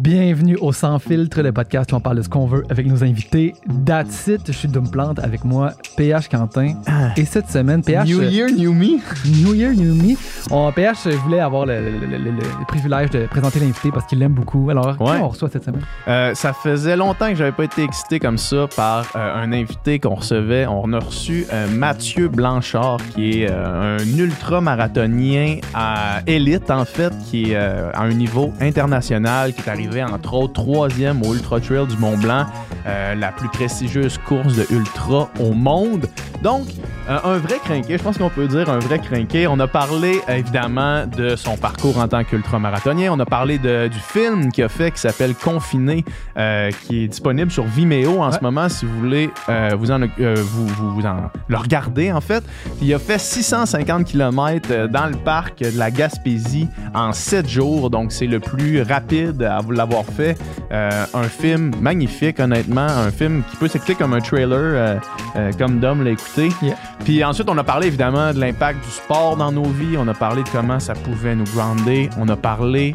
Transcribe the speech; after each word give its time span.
Bienvenue 0.00 0.56
au 0.60 0.72
Sans 0.72 1.00
Filtre, 1.00 1.42
le 1.42 1.50
podcast 1.50 1.92
où 1.92 1.96
on 1.96 2.00
parle 2.00 2.18
de 2.18 2.22
ce 2.22 2.28
qu'on 2.28 2.46
veut 2.46 2.62
avec 2.70 2.86
nos 2.86 3.02
invités. 3.02 3.54
That's 3.84 4.28
it, 4.28 4.42
je 4.46 4.52
suis 4.52 4.68
Plante 4.68 5.18
avec 5.18 5.44
moi, 5.44 5.72
PH 5.96 6.28
Quentin. 6.28 6.74
Et 7.16 7.24
cette 7.24 7.48
semaine, 7.50 7.82
PH. 7.82 8.06
New 8.06 8.22
Year, 8.22 8.48
New 8.56 8.72
Me. 8.72 8.98
New 9.42 9.54
Year, 9.54 9.72
New 9.72 9.94
Me. 9.94 10.14
On, 10.52 10.70
PH 10.70 11.08
voulait 11.24 11.40
avoir 11.40 11.66
le, 11.66 11.80
le- 11.80 12.06
le- 12.06 12.16
le- 12.16 12.30
le 12.30 12.64
privilège 12.68 13.10
de 13.10 13.26
présenter 13.26 13.58
l'invité 13.58 13.90
parce 13.92 14.06
qu'il 14.06 14.20
l'aime 14.20 14.34
beaucoup. 14.34 14.70
Alors, 14.70 14.96
qui 14.96 15.02
Ouais. 15.02 15.18
on 15.20 15.28
reçoit 15.28 15.48
cette 15.48 15.64
semaine? 15.64 15.82
Euh, 16.06 16.32
ça 16.34 16.52
faisait 16.52 16.96
longtemps 16.96 17.28
que 17.30 17.34
j'avais 17.34 17.50
pas 17.52 17.64
été 17.64 17.82
excité 17.82 18.20
comme 18.20 18.38
ça 18.38 18.66
par 18.76 19.04
euh, 19.16 19.42
un 19.42 19.52
invité 19.52 19.98
qu'on 19.98 20.14
recevait. 20.14 20.66
On 20.68 20.92
a 20.92 21.00
reçu 21.00 21.44
euh, 21.52 21.66
Mathieu 21.74 22.28
Blanchard, 22.28 22.98
qui 23.14 23.42
est 23.42 23.50
un 23.50 23.96
ultra-marathonien 24.16 25.56
à 25.74 26.20
élite, 26.26 26.70
en 26.70 26.84
fait, 26.84 27.12
qui 27.28 27.50
est 27.52 27.56
à 27.56 28.00
un 28.00 28.12
niveau 28.12 28.52
international, 28.60 29.52
qui 29.54 29.62
est 29.62 29.70
arrivé, 29.70 29.87
entre 30.10 30.34
autres, 30.34 30.52
troisième 30.54 31.22
au 31.22 31.34
Ultra 31.34 31.60
Trail 31.60 31.86
du 31.86 31.96
Mont 31.98 32.16
Blanc, 32.18 32.46
euh, 32.86 33.14
la 33.14 33.32
plus 33.32 33.48
prestigieuse 33.48 34.18
course 34.26 34.54
de 34.54 34.66
ultra 34.70 35.28
au 35.40 35.52
monde. 35.52 36.06
Donc, 36.42 36.66
euh, 37.08 37.18
un 37.24 37.38
vrai 37.38 37.56
crinqué, 37.64 37.98
je 37.98 38.02
pense 38.02 38.16
qu'on 38.18 38.28
peut 38.30 38.46
dire 38.46 38.68
un 38.70 38.78
vrai 38.78 38.98
crinqué. 39.00 39.46
On 39.48 39.58
a 39.58 39.66
parlé 39.66 40.20
évidemment 40.28 41.04
de 41.06 41.34
son 41.34 41.56
parcours 41.56 41.98
en 41.98 42.06
tant 42.06 42.22
qu'ultramarathonien. 42.22 43.10
On 43.12 43.18
a 43.18 43.26
parlé 43.26 43.58
de- 43.58 43.88
du 43.88 43.98
film 43.98 44.52
qu'il 44.52 44.62
a 44.64 44.68
fait 44.68 44.92
qui 44.92 45.00
s'appelle 45.00 45.34
Confiné, 45.34 46.04
euh, 46.36 46.70
qui 46.86 47.04
est 47.04 47.08
disponible 47.08 47.50
sur 47.50 47.64
Vimeo 47.64 48.20
en 48.22 48.26
Ouais. 48.30 48.32
ce 48.32 48.40
moment 48.42 48.68
si 48.68 48.84
vous 48.86 48.98
voulez 49.00 49.30
vous, 49.76 49.90
en, 49.90 49.98
vous, 50.00 50.66
vous- 50.66 50.90
vous 50.94 51.06
en- 51.06 51.30
le 51.48 51.56
regarder 51.56 52.12
en 52.12 52.20
fait. 52.20 52.44
Il 52.80 52.92
a 52.94 52.98
fait 52.98 53.18
650 53.18 54.04
km 54.04 54.86
dans 54.88 55.06
le 55.06 55.16
parc 55.16 55.58
de 55.60 55.76
la 55.78 55.90
Gaspésie 55.90 56.68
en 56.94 57.12
7 57.12 57.48
jours, 57.48 57.90
donc 57.90 58.12
c'est 58.12 58.26
le 58.26 58.38
plus 58.40 58.82
rapide 58.82 59.42
à 59.42 59.58
vous 59.60 59.72
l'avoir 59.78 60.04
fait. 60.04 60.36
Euh, 60.70 61.04
un 61.14 61.22
film 61.22 61.72
magnifique 61.80 62.38
honnêtement, 62.40 62.86
un 62.86 63.10
film 63.10 63.42
qui 63.50 63.56
peut 63.56 63.68
s'écouter 63.68 63.94
comme 63.94 64.12
un 64.12 64.20
trailer, 64.20 64.58
euh, 64.58 64.96
euh, 65.36 65.52
comme 65.56 65.80
Dom 65.80 66.04
l'a 66.04 66.10
écouté. 66.10 66.50
Yeah. 66.60 66.76
Puis 67.04 67.24
ensuite, 67.24 67.48
on 67.48 67.56
a 67.56 67.64
parlé 67.64 67.86
évidemment 67.86 68.34
de 68.34 68.40
l'impact 68.40 68.84
du 68.84 68.90
sport 68.90 69.36
dans 69.36 69.52
nos 69.52 69.64
vies. 69.64 69.96
On 69.96 70.06
a 70.08 70.14
parlé 70.14 70.42
de 70.42 70.48
comment 70.50 70.78
ça 70.80 70.92
pouvait 70.94 71.34
nous 71.34 71.44
grounder. 71.44 72.10
On 72.18 72.28
a 72.28 72.36
parlé 72.36 72.92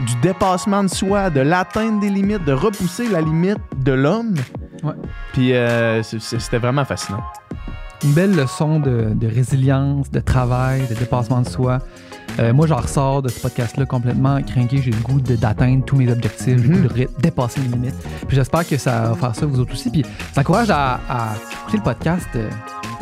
du 0.00 0.14
dépassement 0.20 0.82
de 0.82 0.88
soi, 0.88 1.30
de 1.30 1.40
l'atteinte 1.40 2.00
des 2.00 2.10
limites, 2.10 2.44
de 2.44 2.52
repousser 2.52 3.08
la 3.08 3.20
limite 3.20 3.58
de 3.76 3.92
l'homme. 3.92 4.34
Ouais. 4.82 4.92
Puis 5.32 5.52
c'était 6.18 6.58
vraiment 6.58 6.84
fascinant. 6.84 7.22
Une 8.04 8.12
belle 8.12 8.36
leçon 8.36 8.78
de, 8.78 9.12
de 9.14 9.26
résilience, 9.26 10.10
de 10.10 10.20
travail, 10.20 10.86
de 10.88 10.94
dépassement 10.94 11.40
de 11.40 11.48
soi. 11.48 11.78
Euh, 12.38 12.52
moi, 12.52 12.66
j'en 12.66 12.76
ressors 12.76 13.22
de 13.22 13.28
ce 13.28 13.40
podcast-là 13.40 13.84
complètement 13.86 14.40
craqué. 14.42 14.80
J'ai 14.82 14.90
le 14.92 15.00
goût 15.00 15.20
d'atteindre 15.20 15.84
tous 15.84 15.96
mes 15.96 16.10
objectifs, 16.10 16.46
j'ai 16.46 16.54
le 16.56 16.68
Mhm. 16.68 16.82
goût 16.82 16.88
de 16.88 16.94
ré- 16.94 17.08
dépasser 17.20 17.60
mes 17.60 17.68
limites. 17.68 17.94
Puis 18.26 18.36
j'espère 18.36 18.66
que 18.66 18.76
ça 18.76 19.08
va 19.10 19.14
faire 19.14 19.34
ça 19.34 19.46
vous 19.46 19.58
autres 19.60 19.72
aussi. 19.72 19.90
Puis 19.90 20.04
ça 20.32 20.40
encourage 20.42 20.70
à, 20.70 21.00
à 21.08 21.28
écouter 21.62 21.78
le 21.78 21.82
podcast 21.82 22.28
euh, 22.36 22.48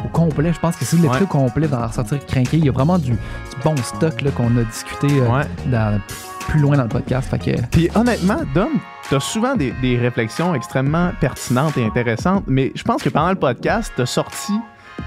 au 0.04 0.08
complet. 0.08 0.52
Je 0.54 0.60
pense 0.60 0.76
que 0.76 0.84
si 0.84 0.96
vous 0.96 1.02
l'écoutez 1.02 1.20
Ouais. 1.20 1.26
au 1.26 1.32
complet, 1.32 1.66
vous 1.66 1.74
allez 1.74 1.84
en 1.84 1.88
ressortir 1.88 2.24
craqué. 2.26 2.56
Il 2.56 2.64
y 2.64 2.68
a 2.68 2.72
vraiment 2.72 2.98
du, 2.98 3.10
du 3.10 3.16
bon 3.62 3.76
stock 3.76 4.14
qu'on 4.34 4.56
a 4.56 4.62
discuté 4.64 5.08
euh, 5.20 5.28
Ouais. 5.28 5.44
dans- 5.70 6.00
plus 6.48 6.60
loin 6.60 6.76
dans 6.76 6.84
le 6.84 6.88
podcast. 6.88 7.28
Fait 7.28 7.38
que 7.56 7.60
Puis 7.72 7.90
honnêtement, 7.96 8.38
Dom, 8.54 8.68
t'as 9.10 9.18
souvent 9.18 9.56
des, 9.56 9.74
des 9.82 9.98
réflexions 9.98 10.54
extrêmement 10.54 11.10
pertinentes 11.20 11.76
et 11.76 11.84
intéressantes, 11.84 12.44
mais 12.46 12.70
je 12.76 12.84
pense 12.84 13.02
que 13.02 13.08
pendant 13.08 13.30
le 13.30 13.34
podcast, 13.34 13.92
t'as 13.96 14.06
sorti 14.06 14.52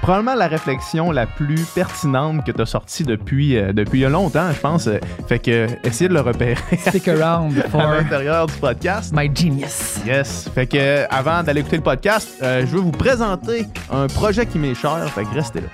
probablement 0.01 0.35
la 0.35 0.47
réflexion 0.47 1.11
la 1.11 1.25
plus 1.25 1.63
pertinente 1.75 2.45
que 2.45 2.51
t'as 2.51 2.65
sortie 2.65 3.03
depuis, 3.03 3.57
euh, 3.57 3.73
depuis 3.73 4.01
longtemps, 4.01 4.51
je 4.51 4.59
pense. 4.59 4.89
Fait 5.27 5.39
que 5.39 5.67
essayez 5.83 6.07
de 6.07 6.13
le 6.13 6.21
repérer 6.21 6.55
stick 6.87 7.07
around 7.07 7.57
à 7.65 7.69
for 7.69 7.81
l'intérieur 7.81 8.47
du 8.47 8.53
podcast. 8.53 9.13
my 9.15 9.29
genius. 9.33 9.99
Yes. 10.05 10.49
Fait 10.53 10.67
que 10.67 10.77
euh, 10.77 11.05
avant 11.09 11.43
d'aller 11.43 11.61
écouter 11.61 11.77
le 11.77 11.83
podcast, 11.83 12.29
euh, 12.41 12.61
je 12.61 12.71
veux 12.71 12.81
vous 12.81 12.91
présenter 12.91 13.65
un 13.91 14.07
projet 14.07 14.45
qui 14.45 14.59
m'est 14.59 14.75
cher. 14.75 15.09
Fait 15.13 15.23
que 15.23 15.33
restez 15.33 15.61
là. 15.61 15.67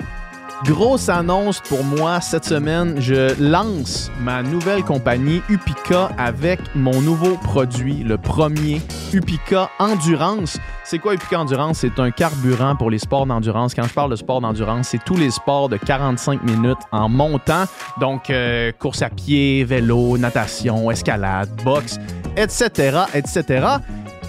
Grosse 0.65 1.09
annonce 1.09 1.61
pour 1.61 1.83
moi 1.83 2.19
cette 2.21 2.45
semaine. 2.45 2.99
Je 2.99 3.39
lance 3.39 4.11
ma 4.19 4.41
nouvelle 4.41 4.83
compagnie 4.83 5.43
Upica 5.47 6.09
avec 6.17 6.59
mon 6.73 7.01
nouveau 7.01 7.35
produit, 7.37 8.03
le 8.03 8.17
premier 8.17 8.81
Upica 9.13 9.69
Endurance. 9.77 10.57
C'est 10.83 10.97
quoi 10.97 11.13
Upica 11.13 11.39
Endurance? 11.39 11.77
C'est 11.79 11.99
un 11.99 12.09
carburant 12.09 12.75
pour 12.75 12.89
les 12.89 12.97
sports 12.97 13.27
d'endurance. 13.27 13.75
Quand 13.75 13.83
je 13.83 13.93
parle 13.93 14.09
de 14.09 14.15
sport 14.15 14.41
d'endurance, 14.41 14.87
c'est 14.89 15.03
tous 15.03 15.17
les 15.17 15.29
sports 15.29 15.69
de 15.69 15.77
45 15.77 16.41
minutes 16.43 16.81
en 16.91 17.09
montant. 17.09 17.65
Donc, 17.99 18.31
euh, 18.31 18.71
course 18.71 19.03
à 19.03 19.09
pied, 19.09 19.63
vélo, 19.65 20.17
natation, 20.17 20.89
escalade, 20.89 21.49
boxe, 21.63 21.99
etc., 22.37 23.01
etc. 23.13 23.67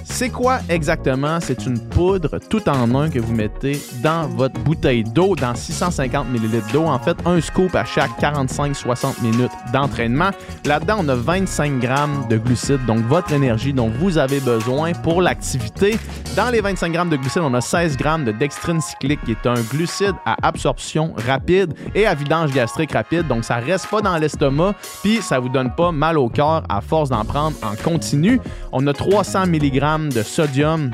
C'est 0.08 0.30
quoi 0.30 0.60
exactement? 0.68 1.40
C'est 1.40 1.66
une 1.66 1.78
poudre 1.78 2.38
tout 2.48 2.66
en 2.68 2.94
un 2.94 3.10
que 3.10 3.18
vous 3.18 3.34
mettez 3.34 3.78
dans 4.02 4.26
votre 4.28 4.58
bouteille 4.60 5.04
d'eau, 5.04 5.34
dans 5.36 5.54
650 5.54 6.28
ml 6.32 6.62
d'eau. 6.72 6.84
En 6.84 6.98
fait, 6.98 7.16
un 7.26 7.40
scoop 7.40 7.74
à 7.74 7.84
chaque 7.84 8.18
45-60 8.18 9.22
minutes 9.22 9.50
d'entraînement. 9.72 10.30
Là-dedans, 10.64 10.98
on 11.00 11.08
a 11.08 11.14
25 11.14 11.80
grammes 11.80 12.26
de 12.30 12.38
glucides, 12.38 12.84
donc 12.86 13.00
votre 13.00 13.32
énergie 13.32 13.74
dont 13.74 13.90
vous 13.90 14.16
avez 14.16 14.40
besoin 14.40 14.92
pour 14.92 15.20
l'activité. 15.20 15.98
Dans 16.34 16.50
les 16.50 16.60
25 16.60 16.92
grammes 16.92 17.10
de 17.10 17.16
glucides, 17.16 17.42
on 17.42 17.54
a 17.54 17.60
16 17.60 17.96
grammes 17.96 18.24
de 18.24 18.32
dextrine 18.32 18.80
cyclique, 18.80 19.20
qui 19.24 19.32
est 19.32 19.46
un 19.46 19.60
glucide 19.70 20.14
à 20.24 20.36
absorption 20.42 21.14
rapide 21.26 21.74
et 21.94 22.06
à 22.06 22.14
vidange 22.14 22.52
gastrique 22.52 22.92
rapide. 22.92 23.26
Donc, 23.26 23.44
ça 23.44 23.56
reste 23.56 23.88
pas 23.88 24.00
dans 24.00 24.16
l'estomac, 24.16 24.74
puis 25.02 25.20
ça 25.20 25.38
vous 25.38 25.48
donne 25.48 25.74
pas 25.74 25.92
mal 25.92 26.16
au 26.16 26.28
cœur 26.28 26.62
à 26.68 26.80
force 26.80 27.10
d'en 27.10 27.24
prendre 27.24 27.56
en 27.62 27.74
continu. 27.82 28.40
On 28.72 28.86
a 28.86 28.92
300 28.92 29.46
mg 29.46 29.95
de 29.98 30.22
sodium 30.22 30.90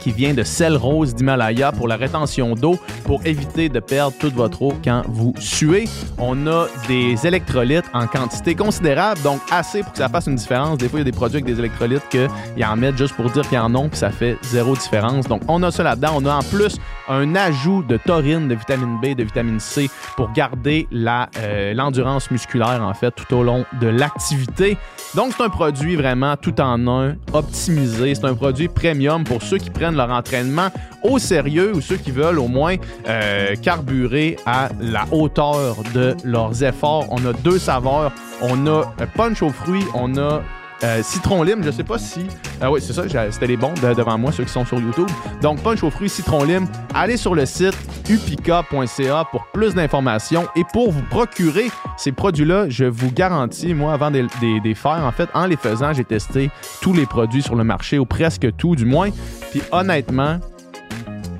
qui 0.00 0.12
vient 0.12 0.34
de 0.34 0.44
sel 0.44 0.76
rose 0.76 1.14
d'Himalaya 1.14 1.72
pour 1.72 1.88
la 1.88 1.96
rétention 1.96 2.54
d'eau, 2.54 2.78
pour 3.04 3.26
éviter 3.26 3.68
de 3.68 3.80
perdre 3.80 4.16
toute 4.18 4.34
votre 4.34 4.62
eau 4.62 4.72
quand 4.84 5.02
vous 5.08 5.34
suez. 5.40 5.88
On 6.18 6.46
a 6.46 6.66
des 6.86 7.26
électrolytes 7.26 7.86
en 7.92 8.06
quantité 8.06 8.54
considérable, 8.54 9.20
donc 9.22 9.40
assez 9.50 9.82
pour 9.82 9.90
que 9.92 9.98
ça 9.98 10.08
fasse 10.08 10.26
une 10.26 10.36
différence. 10.36 10.78
Des 10.78 10.88
fois, 10.88 11.00
il 11.00 11.02
y 11.02 11.08
a 11.08 11.10
des 11.10 11.16
produits 11.16 11.38
avec 11.38 11.52
des 11.52 11.58
électrolytes 11.58 12.08
qu'ils 12.08 12.64
en 12.64 12.76
mettent 12.76 12.98
juste 12.98 13.16
pour 13.16 13.28
dire 13.30 13.48
qu'ils 13.48 13.58
en 13.58 13.74
ont, 13.74 13.88
puis 13.88 13.98
ça 13.98 14.10
fait 14.10 14.38
zéro 14.42 14.76
différence. 14.76 15.26
Donc, 15.26 15.42
on 15.48 15.62
a 15.64 15.72
ça 15.72 15.82
là-dedans. 15.82 16.12
On 16.14 16.26
a 16.26 16.34
en 16.34 16.42
plus 16.42 16.78
un 17.08 17.34
ajout 17.34 17.82
de 17.82 17.96
taurine, 17.96 18.48
de 18.48 18.54
vitamine 18.54 18.98
B, 19.00 19.14
de 19.14 19.24
vitamine 19.24 19.60
C 19.60 19.90
pour 20.16 20.32
garder 20.32 20.88
euh, 20.92 21.74
l'endurance 21.74 22.30
musculaire, 22.30 22.82
en 22.82 22.94
fait, 22.94 23.12
tout 23.12 23.34
au 23.34 23.42
long 23.42 23.64
de 23.80 23.86
l'activité. 23.86 24.76
Donc, 25.14 25.32
c'est 25.36 25.44
un 25.44 25.48
produit 25.48 25.96
vraiment 25.96 26.36
tout 26.36 26.60
en 26.60 26.86
un, 26.88 27.16
optimisé. 27.32 28.14
C'est 28.14 28.24
un 28.24 28.34
produit 28.34 28.68
premium 28.68 29.24
pour 29.24 29.42
ceux 29.42 29.58
qui 29.58 29.70
prennent 29.70 29.96
leur 29.96 30.10
entraînement 30.10 30.68
au 31.02 31.18
sérieux 31.18 31.72
ou 31.74 31.80
ceux 31.80 31.96
qui 31.96 32.10
veulent 32.10 32.38
au 32.38 32.48
moins 32.48 32.76
euh, 33.08 33.54
carburer 33.56 34.36
à 34.46 34.68
la 34.80 35.04
hauteur 35.12 35.76
de 35.94 36.16
leurs 36.24 36.62
efforts. 36.62 37.06
On 37.10 37.24
a 37.26 37.32
deux 37.32 37.58
saveurs. 37.58 38.12
On 38.42 38.66
a 38.66 38.70
euh, 38.70 39.06
punch 39.14 39.42
aux 39.42 39.50
fruits, 39.50 39.84
on 39.94 40.16
a 40.18 40.42
euh, 40.84 41.02
citron 41.02 41.42
lime, 41.42 41.62
je 41.64 41.70
sais 41.70 41.84
pas 41.84 41.98
si. 41.98 42.26
Ah 42.60 42.70
oui, 42.70 42.80
c'est 42.82 42.92
ça, 42.92 43.02
c'était 43.30 43.46
les 43.46 43.56
bons 43.56 43.72
de- 43.74 43.94
devant 43.94 44.18
moi, 44.18 44.32
ceux 44.32 44.44
qui 44.44 44.52
sont 44.52 44.64
sur 44.64 44.78
YouTube. 44.78 45.08
Donc, 45.42 45.62
punch 45.62 45.82
aux 45.82 45.90
fruits, 45.90 46.08
citron 46.08 46.44
lime. 46.44 46.66
Allez 46.94 47.16
sur 47.16 47.34
le 47.34 47.46
site 47.46 47.74
upica.ca 48.08 49.24
pour 49.30 49.46
plus 49.52 49.74
d'informations 49.74 50.46
et 50.56 50.62
pour 50.72 50.90
vous 50.92 51.02
procurer 51.02 51.70
ces 51.96 52.12
produits-là, 52.12 52.66
je 52.68 52.84
vous 52.84 53.10
garantis, 53.10 53.74
moi, 53.74 53.92
avant 53.94 54.10
de 54.10 54.26
les 54.42 54.74
faire, 54.74 55.02
en 55.04 55.12
fait, 55.12 55.28
en 55.34 55.46
les 55.46 55.56
faisant, 55.56 55.92
j'ai 55.92 56.04
testé 56.04 56.50
tous 56.80 56.92
les 56.92 57.06
produits 57.06 57.42
sur 57.42 57.54
le 57.56 57.64
marché, 57.64 57.98
ou 57.98 58.04
presque 58.06 58.54
tout, 58.56 58.76
du 58.76 58.84
moins. 58.84 59.10
Puis 59.50 59.62
honnêtement, 59.72 60.38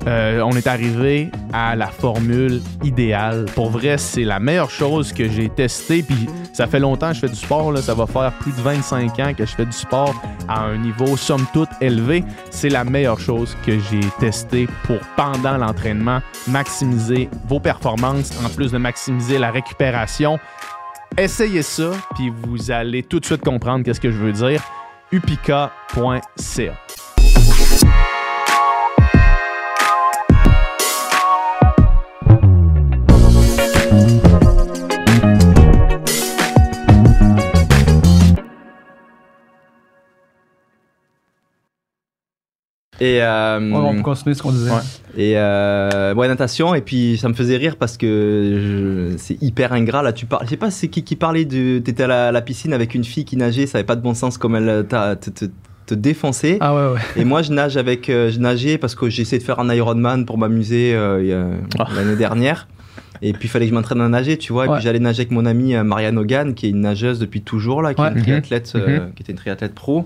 euh, 0.07 0.41
on 0.41 0.51
est 0.51 0.67
arrivé 0.67 1.29
à 1.51 1.75
la 1.75 1.87
formule 1.87 2.61
idéale. 2.81 3.45
Pour 3.55 3.69
vrai, 3.69 3.97
c'est 3.97 4.23
la 4.23 4.39
meilleure 4.39 4.69
chose 4.69 5.11
que 5.11 5.27
j'ai 5.27 5.49
testée. 5.49 6.01
Puis 6.01 6.27
ça 6.53 6.65
fait 6.65 6.79
longtemps 6.79 7.09
que 7.09 7.15
je 7.15 7.19
fais 7.19 7.29
du 7.29 7.35
sport. 7.35 7.77
Ça 7.79 7.93
va 7.93 8.07
faire 8.07 8.31
plus 8.39 8.53
de 8.53 8.61
25 8.61 9.19
ans 9.19 9.33
que 9.37 9.45
je 9.45 9.53
fais 9.53 9.65
du 9.65 9.71
sport 9.73 10.15
à 10.47 10.61
un 10.61 10.77
niveau 10.77 11.17
somme 11.17 11.45
toute 11.51 11.69
élevé. 11.81 12.23
C'est 12.51 12.69
la 12.69 12.85
meilleure 12.85 13.19
chose 13.19 13.57
que 13.65 13.77
j'ai 13.79 13.99
testée 14.19 14.67
pour 14.83 14.99
pendant 15.17 15.57
l'entraînement 15.57 16.21
maximiser 16.47 17.29
vos 17.45 17.59
performances 17.59 18.31
en 18.45 18.49
plus 18.49 18.71
de 18.71 18.77
maximiser 18.77 19.37
la 19.37 19.51
récupération. 19.51 20.39
Essayez 21.17 21.63
ça, 21.63 21.91
puis 22.15 22.31
vous 22.43 22.71
allez 22.71 23.03
tout 23.03 23.19
de 23.19 23.25
suite 23.25 23.41
comprendre 23.41 23.83
qu'est-ce 23.83 23.99
que 23.99 24.11
je 24.11 24.17
veux 24.17 24.33
dire. 24.33 24.63
upica.ca. 25.11 26.73
Et, 42.99 43.21
euh, 43.21 43.59
on 43.73 43.95
peut 43.95 44.01
continuer 44.01 44.33
ce 44.35 44.41
qu'on 44.41 44.51
disait. 44.51 44.71
Ouais. 44.71 44.77
et 45.17 45.33
euh, 45.37 46.13
ouais, 46.15 46.27
natation. 46.27 46.73
Et 46.73 46.81
puis 46.81 47.17
ça 47.17 47.29
me 47.29 47.33
faisait 47.35 47.57
rire 47.57 47.75
parce 47.77 47.95
que 47.97 49.09
je- 49.11 49.17
c'est 49.17 49.41
hyper 49.41 49.73
ingrat. 49.73 50.01
Là, 50.01 50.13
tu 50.13 50.25
parles. 50.25 50.45
Je 50.45 50.49
sais 50.49 50.57
pas, 50.57 50.71
c'est 50.71 50.87
qui 50.87 51.03
qui 51.03 51.15
parlait 51.15 51.45
de. 51.45 51.79
T'étais 51.79 52.03
à 52.03 52.07
la, 52.07 52.31
la 52.31 52.41
piscine 52.41 52.73
avec 52.73 52.95
une 52.95 53.03
fille 53.03 53.25
qui 53.25 53.37
nageait, 53.37 53.67
ça 53.67 53.77
avait 53.77 53.85
pas 53.85 53.95
de 53.95 54.01
bon 54.01 54.13
sens 54.13 54.37
comme 54.37 54.55
elle 54.55 54.85
t'a 54.87 55.15
te, 55.15 55.29
te, 55.29 55.45
te 55.85 55.93
défonçait. 55.93 56.57
Ah 56.59 56.73
ouais, 56.75 56.93
ouais. 56.95 56.99
Et 57.15 57.23
moi, 57.25 57.41
je 57.43 57.51
nage 57.53 57.77
avec, 57.77 58.09
euh, 58.09 58.31
je 58.31 58.39
nageais 58.39 58.77
parce 58.77 58.95
que 58.95 59.09
j'ai 59.09 59.21
essayé 59.21 59.37
de 59.39 59.43
faire 59.43 59.59
un 59.59 59.73
Ironman 59.73 60.25
pour 60.25 60.37
m'amuser 60.39 60.93
euh, 60.95 61.51
Ah. 61.79 61.87
l'année 61.95 62.15
dernière. 62.15 62.67
Et 63.21 63.33
puis, 63.33 63.47
il 63.47 63.49
fallait 63.49 63.65
que 63.65 63.69
je 63.71 63.75
m'entraîne 63.75 64.01
à 64.01 64.09
nager, 64.09 64.37
tu 64.37 64.53
vois. 64.53 64.65
Et 64.65 64.69
Ouais. 64.69 64.75
puis, 64.77 64.83
j'allais 64.83 64.99
nager 64.99 65.21
avec 65.21 65.31
mon 65.31 65.45
amie 65.45 65.75
euh, 65.75 65.83
Marianne 65.83 66.17
Hogan, 66.19 66.53
qui 66.53 66.67
est 66.67 66.69
une 66.69 66.81
nageuse 66.81 67.17
depuis 67.19 67.41
toujours, 67.41 67.81
là, 67.81 67.93
qui, 67.95 68.01
est 68.01 68.03
Ouais. 68.03 68.11
une 68.11 68.17
Mhm. 68.17 68.23
triathlète, 68.23 68.71
euh, 68.75 68.99
Mhm. 68.99 69.13
qui 69.15 69.23
était 69.23 69.31
une 69.31 69.37
triathlète 69.39 69.73
pro. 69.73 70.05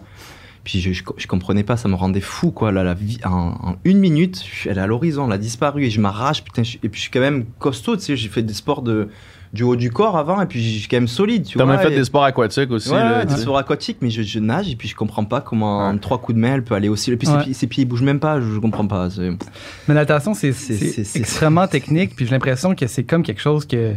Puis, 0.64 0.80
je, 0.80 0.94
je, 0.94 1.04
je 1.18 1.26
comprenais 1.28 1.64
pas, 1.64 1.76
ça 1.76 1.90
me 1.90 1.96
rendait 1.96 2.22
fou, 2.22 2.52
quoi. 2.52 2.72
Là, 2.72 2.84
la 2.84 2.94
vie, 2.94 3.18
en, 3.26 3.30
en 3.62 3.76
une 3.84 3.98
minute, 4.00 4.44
elle 4.66 4.78
est 4.78 4.82
à 4.82 4.86
l'horizon, 4.88 5.26
elle 5.26 5.34
a 5.34 5.38
disparu 5.40 5.84
et 5.86 5.90
je 5.90 6.00
m'arrache, 6.00 6.44
putain. 6.44 6.62
je- 6.64 6.78
et 6.84 6.90
puis, 6.90 6.98
je 6.98 7.02
suis 7.02 7.10
quand 7.12 7.20
même 7.20 7.46
costaud, 7.58 7.96
tu 7.98 8.04
sais. 8.04 8.16
J'ai 8.16 8.30
fait 8.30 8.44
des 8.44 8.54
sports 8.54 8.84
de, 8.84 9.10
du 9.54 9.64
haut 9.64 9.76
du 9.76 9.90
corps 9.90 10.18
avant, 10.18 10.40
et 10.40 10.46
puis, 10.46 10.62
je 10.64 10.80
suis 10.82 10.88
quand 10.88 10.98
même 10.98 11.08
solide, 11.08 11.46
tu 11.46 11.58
T'as 11.58 11.64
vois. 11.66 11.74
même 11.78 11.82
fait 11.84 11.92
et- 11.92 11.96
des 11.98 12.04
sports 12.04 12.24
aquatiques 12.26 12.70
aussi. 12.70 12.90
Ouais, 12.92 13.00
là, 13.00 13.26
des 13.26 13.38
sports 13.38 13.58
aquatiques, 13.58 13.98
mais 14.02 14.12
je, 14.12 14.22
je 14.22 14.38
nage 14.38 14.70
et 14.70 14.76
puis 14.76 14.88
je 14.88 14.96
comprends 14.96 15.26
pas 15.26 15.42
comment 15.42 15.80
en 15.88 15.94
Ouais. 15.94 16.00
trois 16.00 16.20
coups 16.20 16.36
de 16.36 16.40
main 16.42 16.54
elle 16.54 16.64
peut 16.64 16.76
aller 16.76 16.90
aussi. 16.90 17.12
Et 17.12 17.18
puis 17.18 17.28
ses, 17.28 17.34
Ouais. 17.34 17.44
pieds, 17.44 17.54
ses 17.54 17.66
pieds 17.68 17.84
ils 17.84 17.88
bougent 17.88 18.04
même 18.04 18.20
pas, 18.20 18.40
je, 18.40 18.46
je 18.46 18.60
comprends 18.60 18.86
pas. 18.88 19.10
c'est- 19.10 19.30
Mais 19.88 19.96
la 19.96 19.96
natation, 19.96 20.36
c'est 20.36 20.54
C'est- 20.54 20.76
c'est 20.78 20.88
c'est- 20.90 21.04
c'est- 21.04 21.20
extrêmement 21.20 21.68
technique, 21.68 22.16
puis 22.16 22.26
j'ai 22.26 22.32
l'impression 22.32 22.76
que 22.76 22.86
c'est 22.86 23.04
comme 23.04 23.24
quelque 23.24 23.42
chose 23.42 23.66
que 23.66 23.94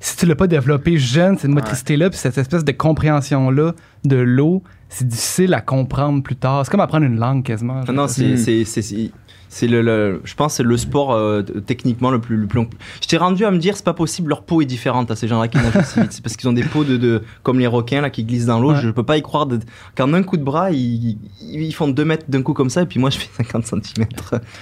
si 0.00 0.16
tu 0.16 0.24
l'as 0.26 0.34
pas 0.34 0.46
développé 0.46 0.96
jeune, 0.96 1.36
cette 1.36 1.50
motricité-là, 1.50 2.08
puis 2.08 2.18
cette 2.18 2.38
espèce 2.38 2.64
de 2.64 2.72
compréhension-là 2.72 3.74
de 4.04 4.16
l'eau, 4.16 4.62
c'est 4.90 5.08
difficile 5.08 5.54
à 5.54 5.60
comprendre 5.62 6.22
plus 6.22 6.36
tard. 6.36 6.64
C'est 6.66 6.70
comme 6.70 6.80
apprendre 6.80 7.06
une 7.06 7.18
langue 7.18 7.42
quasiment. 7.42 7.80
Non, 7.88 7.92
non, 7.94 8.08
c'est 8.08 8.32
Mm. 8.32 8.36
c'est- 8.36 8.64
c'est- 8.64 8.82
c'est- 8.82 9.10
c'est 9.52 9.66
le, 9.66 9.82
le- 9.82 10.20
je 10.22 10.34
pense 10.36 10.52
que 10.52 10.56
c'est 10.58 10.62
le 10.62 10.76
sport 10.76 11.12
euh, 11.12 11.42
techniquement 11.42 12.12
le 12.12 12.20
plus, 12.20 12.36
le 12.36 12.46
plus. 12.46 12.60
Je 13.02 13.08
t'ai 13.08 13.16
rendu 13.16 13.44
à 13.44 13.50
me 13.50 13.58
dire 13.58 13.76
c'est 13.76 13.84
pas 13.84 13.94
possible, 13.94 14.28
leur 14.28 14.42
peau 14.42 14.62
est 14.62 14.64
différente 14.64 15.10
à 15.10 15.16
ces 15.16 15.26
gens-là 15.26 15.48
qui 15.48 15.56
nagent 15.58 15.74
aussi 15.76 16.00
vite. 16.00 16.12
C'est 16.12 16.22
parce 16.22 16.36
qu'ils 16.36 16.48
ont 16.48 16.52
des 16.52 16.62
peaux 16.62 16.84
de, 16.84 16.96
de 16.96 17.22
comme 17.42 17.58
les 17.58 17.66
requins 17.66 18.00
là 18.00 18.10
qui 18.10 18.22
glissent 18.22 18.46
dans 18.46 18.60
l'eau. 18.60 18.74
Ouais. 18.74 18.80
Je 18.80 18.90
peux 18.90 19.02
pas 19.02 19.16
y 19.16 19.22
croire. 19.22 19.46
De, 19.46 19.58
qu'en 19.96 20.12
un 20.12 20.22
coup 20.22 20.36
de 20.36 20.44
bras 20.44 20.70
ils, 20.70 21.18
ils 21.42 21.72
font 21.74 21.88
2 21.88 22.04
mètres 22.04 22.26
d'un 22.28 22.42
coup 22.42 22.52
comme 22.52 22.70
ça 22.70 22.82
et 22.82 22.86
puis 22.86 23.00
moi 23.00 23.10
je 23.10 23.18
fais 23.18 23.28
50 23.42 23.66
cm. 23.66 24.06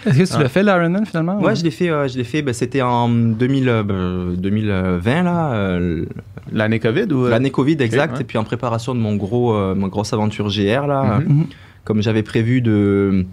Est-ce 0.06 0.32
que 0.32 0.36
tu 0.36 0.42
l'as 0.42 0.48
fait, 0.48 0.62
l'Ironman, 0.62 1.04
finalement? 1.04 1.38
Ouais, 1.38 1.52
ou- 1.52 1.56
je 1.56 1.64
l'ai 1.64 1.70
fait. 1.70 1.90
euh, 1.90 2.08
je 2.08 2.16
l'ai 2.16 2.24
fait. 2.24 2.42
C'était 2.54 2.80
en 2.80 3.10
2000, 3.10 3.68
euh, 3.68 3.82
bah, 3.82 4.36
2020 4.38 5.22
là. 5.22 5.52
euh, 5.52 6.06
L'année 6.50 6.78
COVID 6.80 7.12
ou. 7.12 7.26
euh? 7.26 7.28
L'année 7.30 7.50
Covid, 7.50 7.76
exact. 7.80 8.14
ouais. 8.14 8.20
Et 8.22 8.24
puis 8.24 8.38
en 8.38 8.44
préparation 8.44 8.94
de 8.94 9.00
mon 9.00 9.16
gros, 9.16 9.52
euh, 9.54 9.74
ma 9.74 9.88
grosse 9.88 10.14
aventure 10.18 10.48
GR, 10.48 10.86
là, 10.86 11.20
Mhm. 11.20 11.24
Mhm. 11.38 11.46
comme 11.84 12.02
j'avais 12.02 12.22
prévu 12.22 12.60
de. 12.60 13.26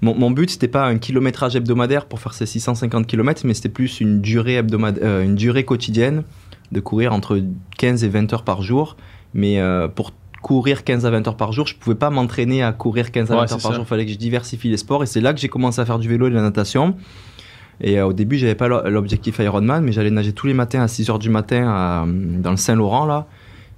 Mon, 0.00 0.14
mon 0.14 0.30
but, 0.30 0.48
c'était 0.50 0.68
pas 0.68 0.86
un 0.86 0.96
kilométrage 0.98 1.56
hebdomadaire 1.56 2.06
pour 2.06 2.20
faire 2.20 2.32
ces 2.32 2.46
650 2.46 3.06
km, 3.06 3.42
mais 3.44 3.54
c'était 3.54 3.68
plus 3.68 4.00
une 4.00 4.20
durée, 4.20 4.54
hebdomadaire, 4.54 5.02
euh, 5.04 5.24
une 5.24 5.34
durée 5.34 5.64
quotidienne 5.64 6.22
de 6.70 6.80
courir 6.80 7.12
entre 7.12 7.40
15 7.78 8.04
et 8.04 8.08
20 8.08 8.32
heures 8.32 8.44
par 8.44 8.62
jour. 8.62 8.96
Mais 9.34 9.58
euh, 9.58 9.88
pour 9.88 10.12
courir 10.40 10.84
15 10.84 11.04
à 11.04 11.10
20 11.10 11.26
heures 11.26 11.36
par 11.36 11.50
jour, 11.52 11.66
je 11.66 11.74
pouvais 11.74 11.96
pas 11.96 12.10
m'entraîner 12.10 12.62
à 12.62 12.72
courir 12.72 13.10
15 13.10 13.30
à 13.32 13.34
Ouais, 13.34 13.40
20 13.40 13.46
c'est 13.48 13.54
heures 13.54 13.60
par 13.60 13.70
ça. 13.72 13.76
jour. 13.76 13.84
Il 13.86 13.88
fallait 13.88 14.06
que 14.06 14.12
je 14.12 14.18
diversifie 14.18 14.68
les 14.68 14.76
sports. 14.76 15.02
Et 15.02 15.06
c'est 15.06 15.20
là 15.20 15.32
que 15.34 15.40
j'ai 15.40 15.48
commencé 15.48 15.80
à 15.80 15.84
faire 15.84 15.98
du 15.98 16.08
vélo 16.08 16.28
et 16.28 16.30
de 16.30 16.34
la 16.36 16.42
natation. 16.42 16.94
Et 17.80 17.98
euh, 17.98 18.06
au 18.06 18.12
début, 18.12 18.38
j'avais 18.38 18.54
pas 18.54 18.68
l'o- 18.68 18.88
l'objectif 18.88 19.38
Ironman, 19.40 19.82
mais 19.84 19.90
j'allais 19.92 20.10
nager 20.10 20.32
tous 20.32 20.46
les 20.46 20.54
matins 20.54 20.80
à 20.82 20.88
6 20.88 21.10
heures 21.10 21.18
du 21.18 21.30
matin 21.30 21.64
à- 21.68 22.04
dans 22.06 22.50
le 22.52 22.56
Saint-Laurent, 22.56 23.04
là. 23.06 23.26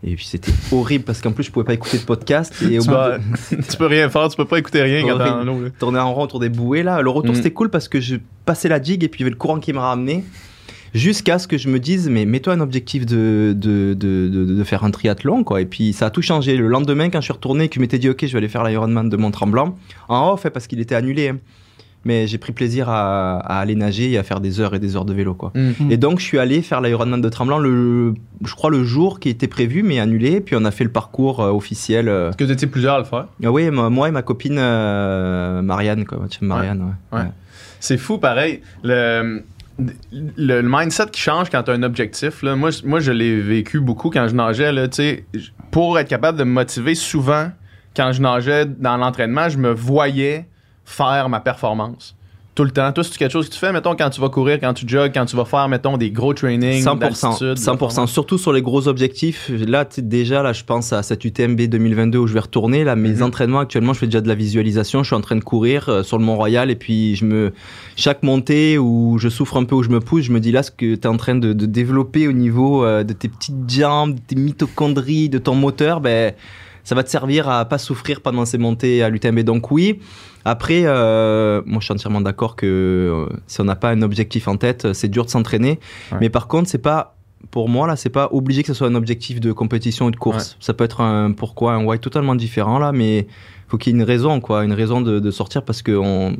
Et 0.02 0.14
puis 0.16 0.24
c'était 0.24 0.52
horrible 0.72 1.04
parce 1.04 1.20
qu'en 1.20 1.32
plus, 1.32 1.44
je 1.44 1.50
pouvais 1.50 1.64
pas 1.66 1.74
écouter 1.74 1.98
de 1.98 2.04
podcast. 2.04 2.54
Et 2.62 2.78
au 2.78 2.82
Tu, 2.82 2.88
de- 2.88 3.76
peux 3.78 3.86
rien 3.86 4.08
faire, 4.08 4.28
tu 4.28 4.36
peux 4.36 4.46
pas 4.46 4.58
écouter 4.58 4.80
rien 4.82 5.02
quand 5.06 5.18
t'es 5.18 5.70
tourner 5.78 5.98
en 5.98 6.14
rond 6.14 6.22
autour 6.24 6.40
des 6.40 6.48
bouées 6.48 6.82
là. 6.82 7.02
Le 7.02 7.10
retour 7.10 7.32
Mm. 7.32 7.36
c'était 7.36 7.50
cool 7.50 7.68
parce 7.70 7.86
que 7.88 8.00
je 8.00 8.16
passais 8.46 8.68
la 8.68 8.78
digue 8.80 9.04
et 9.04 9.08
puis 9.08 9.18
il 9.18 9.22
y 9.22 9.24
avait 9.24 9.30
le 9.30 9.36
courant 9.36 9.58
qui 9.60 9.72
me 9.72 9.78
ramenait. 9.78 10.24
Jusqu'à 10.92 11.38
ce 11.38 11.46
que 11.46 11.56
je 11.56 11.68
me 11.68 11.78
dise, 11.78 12.08
mais 12.08 12.24
mets-toi 12.24 12.52
un 12.54 12.60
objectif 12.60 13.06
de, 13.06 13.54
de, 13.56 13.94
de, 13.94 14.26
de, 14.28 14.44
de 14.44 14.64
faire 14.64 14.82
un 14.82 14.90
triathlon, 14.90 15.44
quoi. 15.44 15.60
Et 15.60 15.64
puis 15.64 15.92
ça 15.92 16.06
a 16.06 16.10
tout 16.10 16.20
changé. 16.22 16.56
Le 16.56 16.66
lendemain, 16.66 17.10
quand 17.10 17.20
je 17.20 17.26
suis 17.26 17.32
retourné 17.32 17.64
et 17.64 17.68
que 17.68 17.76
je 17.76 17.80
m'étais 17.80 18.00
dit, 18.00 18.08
ok, 18.08 18.26
je 18.26 18.32
vais 18.32 18.38
aller 18.38 18.48
faire 18.48 18.64
l'Ironman 18.64 19.08
de 19.08 19.16
Mont-Tremblant, 19.16 19.78
en 20.08 20.32
off, 20.32 20.46
hein, 20.46 20.50
parce 20.52 20.66
qu'il 20.66 20.80
était 20.80 20.96
annulé. 20.96 21.28
hein. 21.28 21.38
Mais 22.04 22.26
j'ai 22.26 22.38
pris 22.38 22.52
plaisir 22.52 22.88
à, 22.88 23.38
à 23.40 23.58
aller 23.60 23.74
nager 23.74 24.10
et 24.10 24.16
à 24.16 24.22
faire 24.22 24.40
des 24.40 24.58
heures 24.58 24.74
et 24.74 24.78
des 24.78 24.96
heures 24.96 25.04
de 25.04 25.12
vélo, 25.12 25.34
quoi. 25.34 25.52
Mm. 25.54 25.90
Et 25.90 25.96
donc, 25.98 26.18
je 26.18 26.24
suis 26.24 26.38
allé 26.38 26.62
faire 26.62 26.80
l'Ironman 26.80 27.20
de 27.20 27.28
Tremblant, 27.28 27.58
le, 27.58 28.14
je 28.42 28.54
crois, 28.54 28.70
le 28.70 28.84
jour 28.84 29.20
qui 29.20 29.28
était 29.28 29.48
prévu, 29.48 29.82
mais 29.82 30.00
annulé. 30.00 30.40
Puis 30.40 30.56
on 30.58 30.64
a 30.64 30.70
fait 30.70 30.84
le 30.84 30.90
parcours 30.90 31.40
euh, 31.40 31.50
officiel. 31.50 32.08
euh, 32.08 32.30
Est-ce 32.30 32.38
que 32.38 32.44
vous 32.44 32.52
étiez 32.52 32.68
plusieurs 32.68 32.94
à 32.94 32.98
le 32.98 33.04
faire? 33.04 33.26
ah 33.44 33.50
oui, 33.52 33.70
moi 33.70 33.90
moi 33.90 34.08
et 34.08 34.12
ma 34.12 34.22
copine 34.22 34.56
euh, 34.58 35.60
Marianne, 35.62 36.04
quoi. 36.06 36.20
Marianne, 36.40 36.94
ouais. 37.12 37.18
Ouais. 37.18 37.26
C'est 37.80 37.98
fou, 37.98 38.16
pareil. 38.18 38.60
Le, 38.82 39.42
le, 39.78 39.92
le 40.36 40.62
mindset 40.62 41.06
qui 41.12 41.20
change 41.20 41.48
quand 41.50 41.62
tu 41.62 41.70
as 41.70 41.74
un 41.74 41.82
objectif, 41.82 42.42
là, 42.42 42.56
moi, 42.56 42.70
je- 42.70 42.84
moi, 42.86 43.00
je 43.00 43.12
l'ai 43.12 43.40
vécu 43.40 43.80
beaucoup 43.80 44.10
quand 44.10 44.26
je 44.28 44.34
nageais. 44.34 44.72
Là, 44.72 44.86
pour 45.70 45.98
être 45.98 46.08
capable 46.08 46.38
de 46.38 46.44
me 46.44 46.50
motiver, 46.52 46.94
souvent, 46.94 47.50
quand 47.96 48.12
je 48.12 48.20
nageais 48.22 48.66
dans 48.66 48.96
l'entraînement, 48.96 49.48
je 49.48 49.58
me 49.58 49.70
voyais 49.72 50.46
faire 50.90 51.28
ma 51.28 51.40
performance. 51.40 52.14
Tout 52.56 52.64
le 52.64 52.72
temps. 52.72 52.92
Toi, 52.92 53.04
c'est 53.04 53.16
quelque 53.16 53.30
chose 53.30 53.48
que 53.48 53.54
tu 53.54 53.60
fais, 53.60 53.72
mettons, 53.72 53.94
quand 53.94 54.10
tu 54.10 54.20
vas 54.20 54.28
courir, 54.28 54.58
quand 54.60 54.74
tu 54.74 54.86
jogues, 54.86 55.12
quand 55.14 55.24
tu 55.24 55.36
vas 55.36 55.44
faire, 55.44 55.68
mettons, 55.68 55.96
des 55.96 56.10
gros 56.10 56.34
trainings. 56.34 56.82
100%, 56.84 56.98
d'altitude, 56.98 57.56
100%, 57.56 58.06
surtout 58.08 58.38
sur 58.38 58.52
les 58.52 58.60
gros 58.60 58.88
objectifs. 58.88 59.50
Là, 59.50 59.86
déjà, 59.98 60.42
là, 60.42 60.52
je 60.52 60.64
pense 60.64 60.92
à 60.92 61.02
cette 61.04 61.24
UTMB 61.24 61.60
2022 61.68 62.18
où 62.18 62.26
je 62.26 62.34
vais 62.34 62.40
retourner. 62.40 62.82
Là, 62.82 62.96
mes 62.96 63.14
Mhm. 63.14 63.22
entraînements 63.22 63.60
actuellement, 63.60 63.92
je 63.94 64.00
fais 64.00 64.06
déjà 64.06 64.20
de 64.20 64.28
la 64.28 64.34
visualisation. 64.34 65.02
Je 65.04 65.06
suis 65.08 65.16
en 65.16 65.20
train 65.20 65.36
de 65.36 65.44
courir 65.44 65.88
euh, 65.88 66.02
sur 66.02 66.18
le 66.18 66.24
Mont-Royal 66.24 66.70
et 66.72 66.76
puis 66.76 67.14
je 67.14 67.24
me, 67.24 67.52
chaque 67.96 68.24
montée 68.24 68.78
où 68.78 69.16
je 69.18 69.28
souffre 69.28 69.56
un 69.56 69.64
peu, 69.64 69.76
où 69.76 69.82
je 69.84 69.88
me 69.90 70.00
pousse, 70.00 70.24
je 70.24 70.32
me 70.32 70.40
dis 70.40 70.50
là, 70.52 70.64
ce 70.64 70.72
que 70.72 70.96
tu 70.96 71.00
es 71.00 71.06
en 71.06 71.16
train 71.16 71.36
de, 71.36 71.52
de 71.52 71.66
développer 71.66 72.26
au 72.26 72.32
niveau 72.32 72.84
euh, 72.84 73.04
de 73.04 73.12
tes 73.12 73.28
petites 73.28 73.70
jambes, 73.70 74.16
de 74.16 74.20
tes 74.26 74.34
mitochondries, 74.36 75.28
de 75.28 75.38
ton 75.38 75.54
moteur, 75.54 76.00
ben, 76.00 76.32
ça 76.82 76.94
va 76.96 77.04
te 77.04 77.10
servir 77.10 77.48
à 77.48 77.64
pas 77.64 77.78
souffrir 77.78 78.20
pendant 78.22 78.44
ces 78.44 78.58
montées 78.58 79.02
à 79.04 79.08
l'UTMB. 79.08 79.40
Donc 79.44 79.70
oui. 79.70 80.00
Après, 80.44 80.82
euh, 80.84 81.62
moi, 81.66 81.80
je 81.80 81.84
suis 81.84 81.92
entièrement 81.92 82.20
d'accord 82.20 82.56
que 82.56 82.66
euh, 82.66 83.36
si 83.46 83.60
on 83.60 83.64
n'a 83.64 83.76
pas 83.76 83.90
un 83.90 84.02
objectif 84.02 84.48
en 84.48 84.56
tête, 84.56 84.86
euh, 84.86 84.92
c'est 84.94 85.08
dur 85.08 85.24
de 85.24 85.30
s'entraîner. 85.30 85.78
Ouais. 86.12 86.18
Mais 86.20 86.30
par 86.30 86.48
contre, 86.48 86.68
c'est 86.68 86.78
pas 86.78 87.16
pour 87.50 87.68
moi 87.68 87.86
là, 87.86 87.96
c'est 87.96 88.10
pas 88.10 88.28
obligé 88.32 88.62
que 88.62 88.68
ce 88.68 88.74
soit 88.74 88.86
un 88.86 88.94
objectif 88.94 89.40
de 89.40 89.52
compétition 89.52 90.06
ou 90.06 90.10
de 90.10 90.16
course. 90.16 90.56
Ça 90.60 90.74
peut 90.74 90.84
être 90.84 91.00
un 91.00 91.32
pourquoi, 91.32 91.72
un 91.72 91.84
why 91.84 91.98
totalement 91.98 92.34
différent 92.34 92.78
là, 92.78 92.92
mais 92.92 93.26
faut 93.66 93.78
qu'il 93.78 93.92
y 93.92 93.96
ait 93.96 93.98
une 93.98 94.04
raison 94.06 94.40
quoi, 94.40 94.62
une 94.62 94.74
raison 94.74 95.00
de, 95.00 95.18
de 95.18 95.30
sortir 95.30 95.64
parce 95.64 95.82
que 95.82 95.92
on 95.92 96.36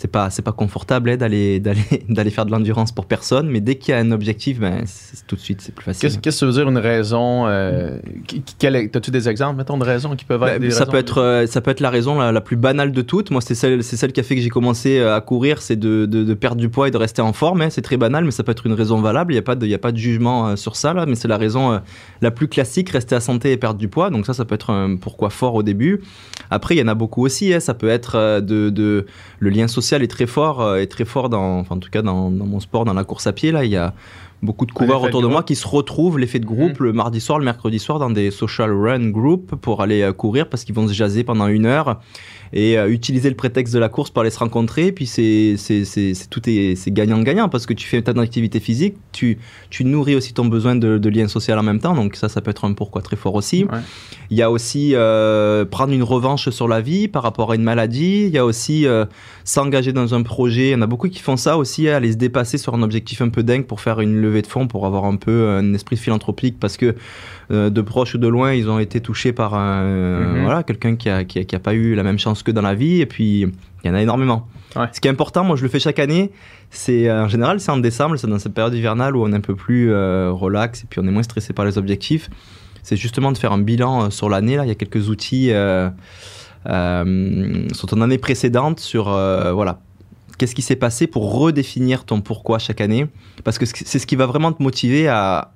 c'est 0.00 0.06
pas 0.06 0.30
c'est 0.30 0.42
pas 0.42 0.52
confortable 0.52 1.10
hein, 1.10 1.16
d'aller 1.16 1.58
d'aller 1.66 1.82
d'aller 2.08 2.30
faire 2.30 2.46
de 2.46 2.52
l'endurance 2.52 2.92
pour 2.92 3.06
personne, 3.06 3.48
mais 3.48 3.60
dès 3.60 3.74
qu'il 3.74 3.92
y 3.92 3.96
a 3.96 4.00
un 4.00 4.12
objectif, 4.12 4.60
ben 4.60 4.84
tout 5.26 5.34
de 5.34 5.40
suite 5.40 5.60
c'est 5.60 5.74
plus 5.74 5.84
facile. 5.86 6.00
Qu'est-ce 6.02 6.18
que 6.20 6.30
ça 6.30 6.46
veut 6.46 6.52
dire 6.52 6.68
une 6.68 6.78
raison 6.78 7.46
euh, 7.48 7.98
T'as-tu 8.58 9.10
des 9.10 9.28
exemples, 9.28 9.56
mettons, 9.56 9.76
de 9.78 9.84
raisons 9.84 10.14
qui 10.16 10.24
peuvent 10.24 10.42
être 10.44 10.60
Ben, 10.60 10.68
des 10.68 10.70
ça 10.70 10.86
peut 10.86 10.98
être 10.98 11.18
euh, 11.20 11.46
ça 11.46 11.60
peut 11.60 11.70
être 11.70 11.80
la 11.80 11.90
raison 11.90 12.18
la, 12.18 12.30
la 12.32 12.40
plus 12.40 12.56
banale 12.56 12.92
de 12.92 13.02
toutes. 13.02 13.30
Moi, 13.30 13.40
c'est 13.40 13.54
celle 13.54 13.82
c'est 13.82 13.96
celle 13.96 14.12
qui 14.12 14.20
a 14.20 14.22
fait 14.22 14.36
que 14.36 14.40
j'ai 14.40 14.48
commencé 14.50 14.98
euh, 14.98 15.16
à 15.16 15.20
courir, 15.20 15.60
c'est 15.62 15.76
de, 15.76 16.06
de, 16.06 16.22
de 16.22 16.34
perdre 16.34 16.60
du 16.60 16.68
poids 16.68 16.88
et 16.88 16.90
de 16.90 16.96
rester 16.96 17.22
en 17.22 17.32
forme. 17.32 17.62
hein. 17.62 17.70
C'est 17.70 17.82
très 17.82 17.96
banal, 17.96 18.24
mais 18.24 18.30
ça 18.30 18.44
peut 18.44 18.52
être 18.52 18.66
une 18.66 18.72
raison 18.74 19.00
valable. 19.00 19.32
Il 19.32 19.36
y 19.36 19.40
a 19.40 19.42
pas 19.42 19.56
de 19.56 19.66
il 19.66 19.70
y 19.70 19.74
a 19.74 19.78
pas 19.78 19.92
de 19.92 19.96
jugement 19.98 20.48
euh, 20.48 20.56
sur 20.56 20.76
ça 20.76 20.94
là, 20.94 21.06
mais 21.06 21.14
c'est 21.16 21.28
la 21.28 21.36
raison 21.38 21.80
la 22.22 22.30
plus 22.30 22.46
classique, 22.48 22.90
rester 22.90 23.14
à 23.16 23.20
santé 23.20 23.52
et 23.52 23.56
perdre 23.56 23.78
du 23.80 23.88
poids. 23.88 24.10
Donc 24.10 24.26
ça, 24.26 24.32
ça 24.34 24.44
peut 24.44 24.54
être 24.54 24.70
un 24.70 24.96
pourquoi 24.96 25.30
fort 25.30 25.54
au 25.54 25.62
début. 25.62 26.00
Après, 26.50 26.74
il 26.74 26.78
y 26.78 26.82
en 26.82 26.88
a 26.88 26.94
beaucoup 26.94 27.24
aussi. 27.24 27.52
hein. 27.52 27.60
Ça 27.60 27.74
peut 27.74 27.88
être 27.88 28.40
de, 28.40 28.70
de 28.70 29.06
le 29.40 29.50
lien 29.50 29.66
social 29.68 29.87
est 29.96 30.08
très 30.08 30.26
fort 30.26 30.60
euh, 30.60 30.76
est 30.76 30.86
très 30.86 31.04
fort 31.04 31.28
dans 31.28 31.58
enfin 31.58 31.76
en 31.76 31.78
tout 31.78 31.90
cas 31.90 32.02
dans, 32.02 32.30
dans 32.30 32.46
mon 32.46 32.60
sport, 32.60 32.84
dans 32.84 32.94
la 32.94 33.04
course 33.04 33.26
à 33.26 33.32
pied 33.32 33.52
là, 33.52 33.64
il 33.64 33.70
y 33.70 33.76
a 33.76 33.94
beaucoup 34.42 34.66
de 34.66 34.72
coureurs 34.72 35.02
de 35.02 35.08
autour 35.08 35.22
de 35.22 35.26
moi 35.26 35.42
qui 35.42 35.56
se 35.56 35.66
retrouvent 35.66 36.18
l'effet 36.18 36.38
de 36.38 36.46
groupe 36.46 36.78
le 36.78 36.92
mardi 36.92 37.20
soir, 37.20 37.38
le 37.38 37.44
mercredi 37.44 37.78
soir 37.78 37.98
dans 37.98 38.10
des 38.10 38.30
social 38.30 38.70
run 38.70 39.10
group 39.10 39.56
pour 39.56 39.82
aller 39.82 40.02
euh, 40.02 40.12
courir 40.12 40.48
parce 40.48 40.64
qu'ils 40.64 40.74
vont 40.74 40.86
se 40.86 40.92
jaser 40.92 41.24
pendant 41.24 41.48
une 41.48 41.66
heure 41.66 42.00
et 42.52 42.78
euh, 42.78 42.88
utiliser 42.90 43.28
le 43.28 43.36
prétexte 43.36 43.74
de 43.74 43.78
la 43.78 43.88
course 43.88 44.10
pour 44.10 44.22
aller 44.22 44.30
se 44.30 44.38
rencontrer. 44.38 44.92
Puis 44.92 45.06
c'est 45.06 45.54
c'est 45.56 45.84
c'est 45.84 46.14
c'est- 46.14 46.28
tout 46.30 46.42
est 46.48 46.74
c'est 46.76 46.90
gagnant 46.90 47.20
gagnant 47.22 47.48
parce 47.48 47.66
que 47.66 47.74
tu 47.74 47.86
fais 47.86 48.00
ta 48.02 48.12
activité 48.20 48.60
physique, 48.60 48.96
tu 49.12 49.38
tu 49.70 49.84
nourris 49.84 50.14
aussi 50.16 50.32
ton 50.34 50.46
besoin 50.46 50.76
de, 50.76 50.98
de 50.98 51.08
lien 51.08 51.28
social 51.28 51.58
en 51.58 51.62
même 51.62 51.80
temps. 51.80 51.94
Donc 51.94 52.16
ça 52.16 52.28
ça 52.28 52.40
peut 52.40 52.50
être 52.50 52.64
un 52.64 52.72
pourquoi 52.72 53.02
très 53.02 53.16
fort 53.16 53.34
aussi. 53.34 53.64
Ouais. 53.64 53.78
Il 54.30 54.36
y 54.36 54.42
a 54.42 54.50
aussi 54.50 54.94
euh, 54.94 55.64
prendre 55.64 55.92
une 55.92 56.02
revanche 56.02 56.48
sur 56.50 56.68
la 56.68 56.80
vie 56.80 57.08
par 57.08 57.22
rapport 57.22 57.52
à 57.52 57.54
une 57.54 57.62
maladie. 57.62 58.24
Il 58.26 58.30
y 58.30 58.38
a 58.38 58.44
aussi 58.44 58.86
euh, 58.86 59.04
s'engager 59.44 59.92
dans 59.92 60.14
un 60.14 60.22
projet. 60.22 60.68
Il 60.68 60.72
y 60.72 60.74
en 60.74 60.82
a 60.82 60.86
beaucoup 60.86 61.08
qui 61.08 61.20
font 61.20 61.36
ça 61.36 61.56
aussi, 61.56 61.88
hein, 61.88 61.96
aller 61.96 62.12
se 62.12 62.16
dépasser 62.18 62.58
sur 62.58 62.74
un 62.74 62.82
objectif 62.82 63.22
un 63.22 63.28
peu 63.30 63.42
dingue 63.42 63.64
pour 63.64 63.80
faire 63.80 64.00
une 64.00 64.20
levée 64.20 64.42
de 64.42 64.46
fonds, 64.46 64.66
pour 64.66 64.86
avoir 64.86 65.04
un 65.04 65.16
peu 65.16 65.48
un 65.50 65.72
esprit 65.74 65.96
philanthropique 65.96 66.56
parce 66.60 66.76
que 66.76 66.94
euh, 67.50 67.70
de 67.70 67.80
proche 67.80 68.14
ou 68.14 68.18
de 68.18 68.28
loin, 68.28 68.52
ils 68.52 68.68
ont 68.68 68.78
été 68.78 69.00
touchés 69.00 69.32
par 69.32 69.54
un, 69.54 69.82
Mhm. 69.84 70.42
voilà, 70.44 70.62
quelqu'un 70.62 70.96
qui 70.96 71.08
a, 71.08 71.24
qui, 71.24 71.38
a, 71.38 71.44
qui 71.44 71.56
a 71.56 71.58
pas 71.58 71.74
eu 71.74 71.94
la 71.94 72.02
même 72.02 72.18
chance 72.18 72.42
que 72.42 72.50
dans 72.50 72.62
la 72.62 72.74
vie. 72.74 73.00
Et 73.00 73.06
puis, 73.06 73.40
il 73.84 73.86
y 73.86 73.90
en 73.90 73.94
a 73.94 74.02
énormément. 74.02 74.46
Ouais. 74.76 74.86
Ce 74.92 75.00
qui 75.00 75.08
est 75.08 75.10
important, 75.10 75.44
moi 75.44 75.56
je 75.56 75.62
le 75.62 75.68
fais 75.70 75.80
chaque 75.80 75.98
année, 75.98 76.30
c'est 76.68 77.08
euh, 77.08 77.24
en 77.24 77.28
général 77.28 77.58
c'est 77.58 77.70
en 77.72 77.78
décembre, 77.78 78.16
c'est 78.16 78.26
dans 78.26 78.38
cette 78.38 78.52
période 78.52 78.74
hivernale 78.74 79.16
où 79.16 79.22
on 79.24 79.32
est 79.32 79.36
un 79.36 79.40
peu 79.40 79.54
plus 79.56 79.90
euh, 79.90 80.30
relax 80.30 80.82
et 80.84 80.86
puis 80.90 81.00
on 81.02 81.06
est 81.06 81.10
moins 81.10 81.22
stressé 81.22 81.54
par 81.54 81.64
les 81.64 81.78
objectifs. 81.78 82.28
C'est 82.82 82.96
justement 82.96 83.32
de 83.32 83.38
faire 83.38 83.52
un 83.52 83.58
bilan 83.62 84.10
sur 84.10 84.28
l'année. 84.28 84.56
Là, 84.56 84.64
il 84.64 84.68
y 84.68 84.70
a 84.70 84.74
quelques 84.74 85.08
outils. 85.08 85.48
euh, 85.52 85.88
euh, 86.68 87.66
sur 87.72 87.88
ton 87.88 88.00
année 88.02 88.18
précédente, 88.18 88.80
sur 88.80 89.04
voilà, 89.04 89.80
qu'est-ce 90.38 90.54
qui 90.54 90.62
s'est 90.62 90.76
passé 90.76 91.06
pour 91.06 91.32
redéfinir 91.40 92.04
ton 92.04 92.20
pourquoi 92.20 92.58
chaque 92.58 92.80
année, 92.80 93.06
parce 93.44 93.58
que 93.58 93.64
c'est 93.66 93.98
ce 93.98 94.06
qui 94.06 94.16
va 94.16 94.26
vraiment 94.26 94.52
te 94.52 94.62
motiver 94.62 95.08
à 95.08 95.52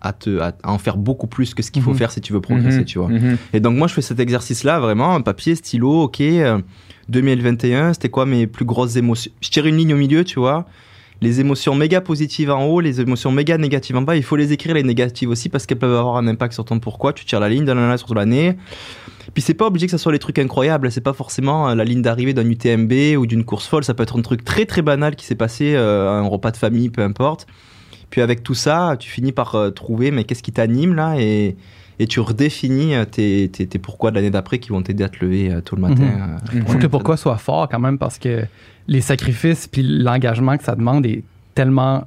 à, 0.00 0.12
te, 0.12 0.38
à, 0.40 0.52
en 0.64 0.78
faire 0.78 0.96
beaucoup 0.96 1.26
plus 1.26 1.54
que 1.54 1.62
ce 1.62 1.70
qu'il 1.70 1.82
faut 1.82 1.90
Mhm. 1.90 1.96
faire 1.96 2.10
si 2.10 2.20
tu 2.20 2.32
veux 2.32 2.40
progresser, 2.40 2.78
Mhm. 2.80 2.84
tu 2.84 2.98
vois. 2.98 3.08
Mhm. 3.08 3.36
Et 3.52 3.60
donc 3.60 3.76
moi 3.76 3.86
je 3.88 3.94
fais 3.94 4.02
cet 4.02 4.20
exercice-là 4.20 4.80
vraiment, 4.80 5.20
papier, 5.22 5.54
stylo, 5.54 6.02
ok. 6.04 6.20
euh, 6.20 6.58
2021, 7.08 7.92
c'était 7.92 8.08
quoi 8.08 8.24
mes 8.26 8.46
plus 8.46 8.64
grosses 8.64 8.96
émotions? 8.96 9.30
Je 9.40 9.50
tire 9.50 9.66
une 9.66 9.76
ligne 9.76 9.94
au 9.94 9.96
milieu, 9.96 10.24
tu 10.24 10.38
vois. 10.38 10.66
Les 11.22 11.38
émotions 11.40 11.74
méga 11.74 12.00
positives 12.00 12.50
en 12.50 12.64
haut, 12.64 12.80
les 12.80 13.00
émotions 13.02 13.30
méga 13.30 13.58
négatives 13.58 13.96
en 13.96 14.00
bas. 14.02 14.16
Il 14.16 14.22
faut 14.22 14.36
les 14.36 14.52
écrire 14.52 14.74
les 14.74 14.82
négatives 14.82 15.28
aussi 15.28 15.50
parce 15.50 15.66
qu'elles 15.66 15.78
peuvent 15.78 15.94
avoir 15.98 16.16
un 16.16 16.26
impact 16.26 16.54
sur 16.54 16.64
ton 16.64 16.78
pourquoi. 16.78 17.12
Tu 17.12 17.26
tires 17.26 17.40
la 17.40 17.50
ligne, 17.50 17.66
là 17.66 17.96
sur 17.98 18.14
l'année. 18.14 18.56
Puis 19.34 19.42
c'est 19.42 19.52
pas 19.54 19.66
obligé 19.66 19.86
que 19.86 19.90
ça 19.90 19.98
soit 19.98 20.12
les 20.12 20.18
trucs 20.18 20.38
incroyables. 20.38 20.90
C'est 20.90 21.02
pas 21.02 21.12
forcément 21.12 21.68
euh, 21.68 21.74
la 21.74 21.84
ligne 21.84 22.00
d'arrivée 22.00 22.32
d'un 22.32 22.48
UTMB 22.48 23.18
ou 23.18 23.26
d'une 23.26 23.44
course 23.44 23.66
folle. 23.66 23.84
Ça 23.84 23.92
peut 23.92 24.02
être 24.02 24.18
un 24.18 24.22
truc 24.22 24.44
très 24.44 24.64
très 24.64 24.80
banal 24.80 25.14
qui 25.14 25.26
s'est 25.26 25.34
passé, 25.34 25.74
euh, 25.74 26.08
un 26.10 26.26
repas 26.26 26.52
de 26.52 26.56
famille, 26.56 26.88
peu 26.88 27.02
importe. 27.02 27.46
Puis 28.10 28.20
avec 28.20 28.42
tout 28.42 28.54
ça, 28.54 28.96
tu 28.98 29.08
finis 29.08 29.32
par 29.32 29.54
euh, 29.54 29.70
trouver 29.70 30.10
mais 30.10 30.24
qu'est-ce 30.24 30.42
qui 30.42 30.52
t'anime 30.52 30.94
là 30.94 31.14
et, 31.18 31.56
et 31.98 32.06
tu 32.06 32.20
redéfinis 32.20 32.94
euh, 32.94 33.04
tes, 33.04 33.48
tes, 33.48 33.66
tes 33.66 33.78
pourquoi 33.78 34.10
de 34.10 34.16
l'année 34.16 34.30
d'après 34.30 34.58
qui 34.58 34.70
vont 34.70 34.82
t'aider 34.82 35.04
à 35.04 35.08
te 35.08 35.24
lever 35.24 35.52
euh, 35.52 35.60
tôt 35.60 35.76
le 35.76 35.82
matin. 35.82 36.02
Mhm. 36.02 36.38
euh, 36.54 36.58
Mhm. 36.60 36.66
faut 36.66 36.78
que 36.78 36.82
le 36.82 36.88
pourquoi 36.88 37.16
soit 37.16 37.36
fort 37.38 37.68
quand 37.68 37.78
même 37.80 37.98
parce 37.98 38.18
que 38.18 38.44
les 38.88 39.00
sacrifices 39.00 39.66
puis 39.68 39.82
l'engagement 39.82 40.56
que 40.56 40.64
ça 40.64 40.74
demande 40.74 41.06
est 41.06 41.22
tellement 41.54 42.04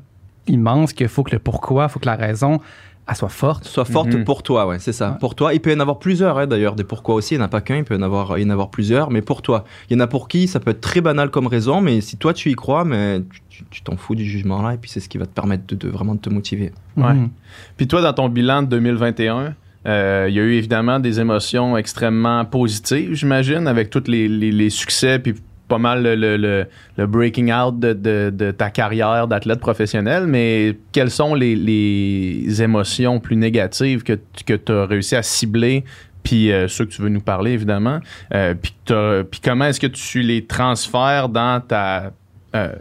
immense 0.47 0.91
qu'il 0.93 1.07
faut 1.07 1.23
que 1.23 1.31
le 1.31 1.39
pourquoi, 1.39 1.85
il 1.85 1.89
faut 1.89 1.99
que 1.99 2.05
la 2.05 2.15
raison, 2.15 2.59
elle 3.07 3.15
soit 3.15 3.29
forte. 3.29 3.65
soit 3.65 3.85
forte 3.85 4.13
Mhm. 4.13 4.23
pour 4.25 4.43
toi, 4.43 4.65
ouais, 4.67 4.79
c'est 4.79 4.93
ça. 4.93 5.11
Ouais. 5.11 5.17
Pour 5.19 5.35
toi, 5.35 5.53
il 5.53 5.59
peut 5.61 5.71
y 5.71 5.75
en 5.75 5.79
avoir 5.79 5.99
plusieurs, 5.99 6.37
hein, 6.37 6.47
d'ailleurs, 6.47 6.75
des 6.75 6.83
pourquoi 6.85 7.15
aussi. 7.15 7.35
Il 7.35 7.37
n'y 7.37 7.43
en 7.43 7.45
a 7.45 7.49
pas 7.49 7.61
qu'un, 7.61 7.77
il 7.77 7.83
peut 7.83 7.95
y 7.95 7.97
en 7.97 8.01
avoir, 8.01 8.37
il 8.37 8.43
y 8.43 8.47
en 8.47 8.49
avoir 8.49 8.69
plusieurs, 8.69 9.09
mais 9.11 9.21
pour 9.21 9.41
toi. 9.41 9.63
Il 9.89 9.93
y 9.93 9.97
en 9.97 9.99
a 10.01 10.07
pour 10.07 10.27
qui 10.27 10.47
ça 10.47 10.59
peut 10.59 10.71
être 10.71 10.81
très 10.81 11.01
banal 11.01 11.29
comme 11.29 11.47
raison, 11.47 11.79
mais 11.81 12.01
si 12.01 12.17
toi 12.17 12.33
tu 12.33 12.49
y 12.49 12.55
crois, 12.55 12.83
mais 12.85 13.19
tu- 13.21 13.41
tu 13.69 13.81
t'en 13.83 13.95
fous 13.97 14.15
du 14.15 14.25
jugement 14.25 14.61
là, 14.61 14.73
et 14.73 14.77
puis 14.77 14.89
c'est 14.89 14.99
ce 14.99 15.09
qui 15.09 15.17
va 15.17 15.25
te 15.25 15.33
permettre 15.33 15.63
de, 15.67 15.75
de 15.75 15.87
vraiment 15.89 16.15
de 16.15 16.19
te 16.21 16.29
motiver. 16.29 16.71
Ouais. 16.97 17.13
Mhm. 17.13 17.29
Puis 17.77 17.87
toi, 17.87 18.01
dans 18.01 18.13
ton 18.13 18.29
bilan 18.29 18.63
de 18.63 18.67
2021, 18.67 19.55
euh, 19.85 20.25
il 20.29 20.35
y 20.35 20.39
a 20.39 20.43
eu 20.43 20.53
évidemment 20.53 20.99
des 20.99 21.19
émotions 21.19 21.75
extrêmement 21.77 22.45
positives, 22.45 23.13
j'imagine, 23.13 23.67
avec 23.67 23.89
tous 23.89 24.03
les, 24.07 24.27
les- 24.27 24.51
les 24.51 24.69
succès, 24.69 25.19
puis 25.19 25.33
pas 25.67 25.77
mal 25.77 26.03
le, 26.03 26.15
le- 26.15 26.37
le- 26.37 26.65
le 26.97 27.07
breaking 27.07 27.51
out 27.51 27.79
de, 27.79 27.93
de- 27.93 28.31
de 28.35 28.51
ta 28.51 28.69
carrière 28.69 29.27
d'athlète 29.27 29.59
professionnel. 29.59 30.27
Mais 30.27 30.77
quelles 30.91 31.09
sont 31.11 31.35
les, 31.35 31.55
les 31.55 32.61
émotions 32.61 33.19
plus 33.19 33.35
négatives 33.35 34.03
que, 34.03 34.19
que 34.45 34.53
tu 34.53 34.71
as 34.71 34.85
réussi 34.85 35.15
à 35.15 35.23
cibler? 35.23 35.83
Puis 36.23 36.51
euh, 36.51 36.67
ceux 36.69 36.85
que 36.85 36.91
tu 36.91 37.01
veux 37.01 37.09
nous 37.09 37.21
parler, 37.21 37.51
évidemment. 37.51 37.99
Euh, 38.33 38.53
puis, 38.53 38.71
que 38.71 38.93
t'as- 38.93 39.23
puis 39.25 39.39
comment 39.43 39.65
est-ce 39.65 39.79
que 39.79 39.87
tu 39.87 40.21
les 40.21 40.45
transfères 40.45 41.27
dans 41.29 41.59
ta... 41.61 42.11
euh, 42.55 42.73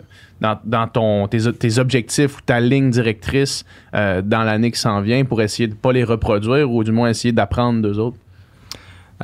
dans, 0.43 0.59
dans 0.65 0.87
ton, 0.89 1.29
tes, 1.29 1.51
tes 1.53 1.79
objectifs 1.79 2.37
ou 2.37 2.41
ta 2.45 2.61
ligne 2.61 2.91
directrice 2.91 3.65
euh, 3.95 4.21
dans 4.23 4.43
l'année 4.43 4.71
qui 4.73 4.79
s'en 4.81 5.01
vient 5.01 5.25
pour 5.25 5.41
essayer 5.41 5.69
de 5.69 5.75
pas 5.75 5.93
les 5.93 6.05
reproduire 6.05 6.71
ou 6.71 6.85
du 6.85 6.93
moins 6.93 7.09
essayer 7.09 7.33
d'apprendre 7.33 7.81
d'eux 7.81 7.99
autres? 7.99 8.17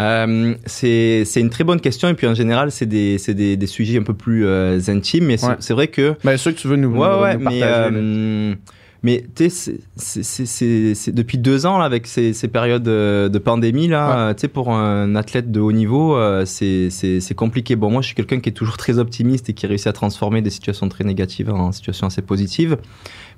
Euh, 0.00 0.54
c'est 0.66 1.24
une 1.36 1.50
très 1.50 1.64
bonne 1.64 1.80
question, 1.80 2.08
et 2.08 2.14
puis 2.14 2.28
en 2.28 2.34
général, 2.34 2.70
c'est 2.70 2.86
des, 2.86 3.16
des, 3.28 3.56
des 3.56 3.66
sujets 3.66 3.98
un 3.98 4.04
peu 4.04 4.14
plus 4.14 4.46
euh, 4.46 4.78
intimes, 4.86 5.24
mais 5.26 5.36
c'est 5.36 5.46
Ouais. 5.48 5.74
vrai 5.74 5.88
que 5.88 6.14
Ben, 6.22 6.36
ceux 6.36 6.52
que 6.52 6.58
tu 6.58 6.68
veux 6.68 6.76
nous, 6.76 6.90
Ouais, 6.96 7.08
nous- 7.08 7.22
ouais, 7.22 7.34
nous 7.36 7.50
mais, 7.50 7.60
partager. 7.60 8.58
Mais 9.02 9.24
tu 9.34 9.48
sais, 9.50 9.78
c'est- 9.96 11.12
depuis 11.12 11.38
deux 11.38 11.66
ans, 11.66 11.78
là, 11.78 11.84
avec 11.84 12.06
ces, 12.06 12.32
ces 12.32 12.48
périodes 12.48 12.88
euh, 12.88 13.28
de 13.28 13.38
pandémie, 13.38 13.88
là, 13.88 14.08
Ouais. 14.08 14.14
euh, 14.30 14.34
tu 14.34 14.40
sais, 14.42 14.48
pour 14.48 14.72
un 14.72 15.14
athlète 15.14 15.50
de 15.52 15.60
haut 15.60 15.72
niveau, 15.72 16.16
euh, 16.16 16.44
c'est 16.44 17.34
compliqué. 17.36 17.76
Bon, 17.76 17.90
moi, 17.90 18.02
je 18.02 18.06
suis 18.06 18.14
quelqu'un 18.16 18.40
qui 18.40 18.48
est 18.48 18.52
toujours 18.52 18.76
très 18.76 18.98
optimiste 18.98 19.48
et 19.48 19.52
qui 19.52 19.66
réussit 19.66 19.86
à 19.86 19.92
transformer 19.92 20.42
des 20.42 20.50
situations 20.50 20.88
très 20.88 21.04
négatives 21.04 21.50
en 21.50 21.72
situations 21.72 22.06
assez 22.08 22.22
positives. 22.22 22.76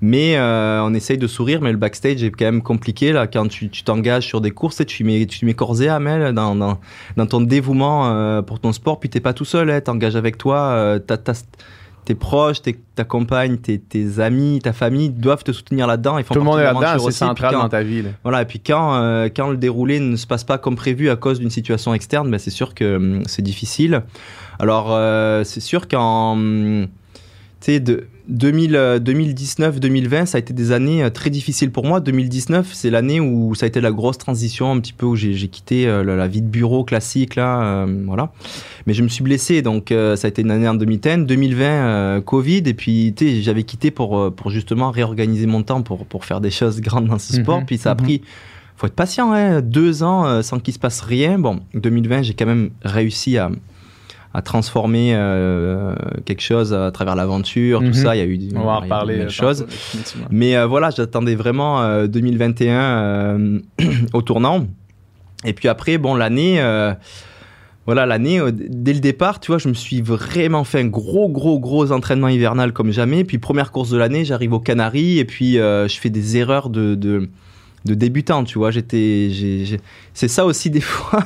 Mais 0.02 0.36
euh, 0.36 0.80
on 0.82 0.94
essaye 0.94 1.18
de 1.18 1.26
sourire, 1.26 1.60
mais 1.60 1.72
le 1.72 1.76
backstage 1.76 2.22
est 2.22 2.30
quand 2.30 2.46
même 2.46 2.62
compliqué, 2.62 3.12
là, 3.12 3.26
quand 3.26 3.46
tu 3.48 3.68
t'engages 3.84 4.26
sur 4.26 4.40
des 4.40 4.50
courses, 4.50 4.84
tu 4.86 5.04
mets, 5.04 5.26
tu 5.26 5.44
mets 5.44 5.52
corps 5.52 5.82
et 5.82 5.88
âme, 5.88 6.32
dans, 6.32 6.54
dans, 6.56 6.78
dans 7.18 7.26
ton 7.26 7.42
dévouement 7.42 8.06
euh, 8.10 8.40
pour 8.40 8.60
ton 8.60 8.72
sport, 8.72 8.98
puis 8.98 9.10
t'es 9.10 9.20
pas 9.20 9.34
tout 9.34 9.44
seul, 9.44 9.70
hein, 9.70 9.80
t'engages 9.82 10.16
avec 10.16 10.38
toi, 10.38 10.56
euh, 10.70 10.98
t'as- 10.98 11.18
tes 12.04 12.14
proches, 12.14 12.62
tes, 12.62 12.78
ta 12.94 13.04
compagne, 13.04 13.58
tes, 13.58 13.78
tes 13.78 14.20
amis, 14.20 14.60
ta 14.62 14.72
famille 14.72 15.10
doivent 15.10 15.44
te 15.44 15.52
soutenir 15.52 15.86
là-dedans. 15.86 16.20
Tout 16.22 16.34
le 16.34 16.40
monde 16.40 16.58
est 16.58 16.62
de 16.62 16.66
là-dedans, 16.66 17.04
c'est 17.04 17.12
central 17.12 17.54
dans 17.54 17.68
ta 17.68 17.82
vie. 17.82 18.02
là. 18.02 18.10
Voilà, 18.22 18.42
et 18.42 18.44
puis 18.44 18.60
quand, 18.60 18.94
euh, 18.94 19.28
quand 19.34 19.48
le 19.48 19.56
déroulé 19.56 20.00
ne 20.00 20.16
se 20.16 20.26
passe 20.26 20.44
pas 20.44 20.58
comme 20.58 20.76
prévu 20.76 21.10
à 21.10 21.16
cause 21.16 21.40
d'une 21.40 21.50
situation 21.50 21.94
externe, 21.94 22.30
ben 22.30 22.38
c'est 22.38 22.50
sûr 22.50 22.74
que 22.74 22.96
hum, 22.96 23.22
c'est 23.26 23.42
difficile. 23.42 24.02
Alors, 24.58 24.88
euh, 24.90 25.44
c'est 25.44 25.60
sûr 25.60 25.88
qu'en 25.88 26.32
hum, 26.32 26.86
tu 27.60 27.72
sais, 27.72 27.80
de 27.80 28.06
2000, 28.19 28.19
2019-2020, 28.32 30.26
ça 30.26 30.36
a 30.36 30.38
été 30.38 30.52
des 30.52 30.72
années 30.72 31.02
euh, 31.02 31.10
très 31.10 31.30
difficiles 31.30 31.70
pour 31.70 31.84
moi. 31.84 32.00
2019, 32.00 32.70
c'est 32.72 32.90
l'année 32.90 33.20
où 33.20 33.54
ça 33.54 33.66
a 33.66 33.68
été 33.68 33.80
la 33.80 33.90
grosse 33.92 34.18
transition, 34.18 34.70
un 34.72 34.80
petit 34.80 34.92
peu 34.92 35.06
où 35.06 35.16
j'ai 35.16 35.48
quitté 35.48 35.86
euh, 35.86 36.04
la, 36.04 36.16
la 36.16 36.28
vie 36.28 36.42
de 36.42 36.48
bureau 36.48 36.84
classique, 36.84 37.36
là, 37.36 37.62
euh, 37.62 38.02
voilà. 38.06 38.32
Mais 38.86 38.94
je 38.94 39.02
me 39.02 39.08
suis 39.08 39.22
blessé, 39.22 39.62
donc 39.62 39.92
euh, 39.92 40.16
ça 40.16 40.26
a 40.26 40.30
été 40.30 40.42
une 40.42 40.50
année 40.50 40.68
en 40.68 40.74
demi-teinte. 40.74 41.26
2020, 41.26 41.64
euh, 41.64 42.20
Covid, 42.20 42.62
et 42.66 42.74
puis 42.74 43.14
j'avais 43.42 43.62
quitté 43.62 43.90
pour, 43.90 44.18
euh, 44.18 44.30
pour 44.30 44.50
justement 44.50 44.90
réorganiser 44.90 45.46
mon 45.46 45.62
temps 45.62 45.82
pour, 45.82 46.06
pour 46.06 46.24
faire 46.24 46.40
des 46.40 46.50
choses 46.50 46.80
grandes 46.80 47.06
dans 47.06 47.18
ce 47.18 47.34
sport. 47.34 47.60
Mhm, 47.60 47.66
Puis 47.66 47.78
ça 47.78 47.92
a 47.92 47.94
mhm. 47.94 48.00
pris, 48.00 48.22
faut 48.76 48.86
être 48.86 48.94
patient, 48.94 49.32
hein, 49.32 49.60
deux 49.60 50.02
ans 50.02 50.26
euh, 50.26 50.42
sans 50.42 50.58
qu'il 50.58 50.74
se 50.74 50.78
passe 50.78 51.00
rien. 51.00 51.38
Bon, 51.38 51.60
2020, 51.74 52.22
j'ai 52.22 52.34
quand 52.34 52.46
même 52.46 52.70
réussi 52.82 53.36
à, 53.38 53.50
à 54.32 54.42
transformer 54.42 55.12
euh, 55.14 55.94
quelque 56.24 56.40
chose 56.42 56.72
à 56.72 56.90
travers 56.92 57.16
l'aventure, 57.16 57.80
Mhm. 57.80 57.88
tout 57.88 57.94
ça. 57.98 58.14
Il 58.14 58.18
y 58.18 58.22
a 58.22 58.24
eu 58.26 58.38
On 58.54 58.64
va 58.64 58.76
reparler. 58.76 59.16
de 59.18 59.22
euh, 59.22 59.28
choses. 59.28 59.66
Mais 60.30 60.56
euh, 60.56 60.66
voilà, 60.66 60.90
j'attendais 60.90 61.34
vraiment 61.34 61.82
euh, 61.82 62.06
2021 62.06 62.80
euh, 62.80 63.58
au 64.12 64.22
tournant. 64.22 64.66
Et 65.44 65.52
puis 65.52 65.66
après, 65.68 65.98
bon, 65.98 66.14
l'année, 66.14 66.60
voilà, 67.86 68.04
l'année, 68.06 68.40
dès 68.52 68.92
le 68.92 69.00
départ, 69.00 69.40
tu 69.40 69.50
vois, 69.50 69.58
je 69.58 69.68
me 69.68 69.74
suis 69.74 70.00
vraiment 70.02 70.64
fait 70.64 70.80
un 70.80 70.86
gros, 70.86 71.28
gros, 71.28 71.58
gros 71.58 71.90
entraînement 71.92 72.28
hivernal 72.28 72.72
comme 72.72 72.92
jamais. 72.92 73.24
Puis 73.24 73.38
première 73.38 73.72
course 73.72 73.90
de 73.90 73.96
l'année, 73.96 74.24
j'arrive 74.24 74.52
aux 74.52 74.60
Canaries 74.60 75.18
et 75.18 75.24
puis 75.24 75.54
je 75.54 75.96
fais 76.00 76.10
des 76.10 76.36
erreurs 76.36 76.68
de, 76.68 76.94
de, 76.94 77.30
de 77.84 77.94
débutant, 77.94 78.44
tu 78.44 78.58
vois. 78.58 78.70
J'étais, 78.70 79.30
c'est 80.12 80.28
ça 80.28 80.44
aussi 80.44 80.68
des 80.70 80.80
fois. 80.82 81.20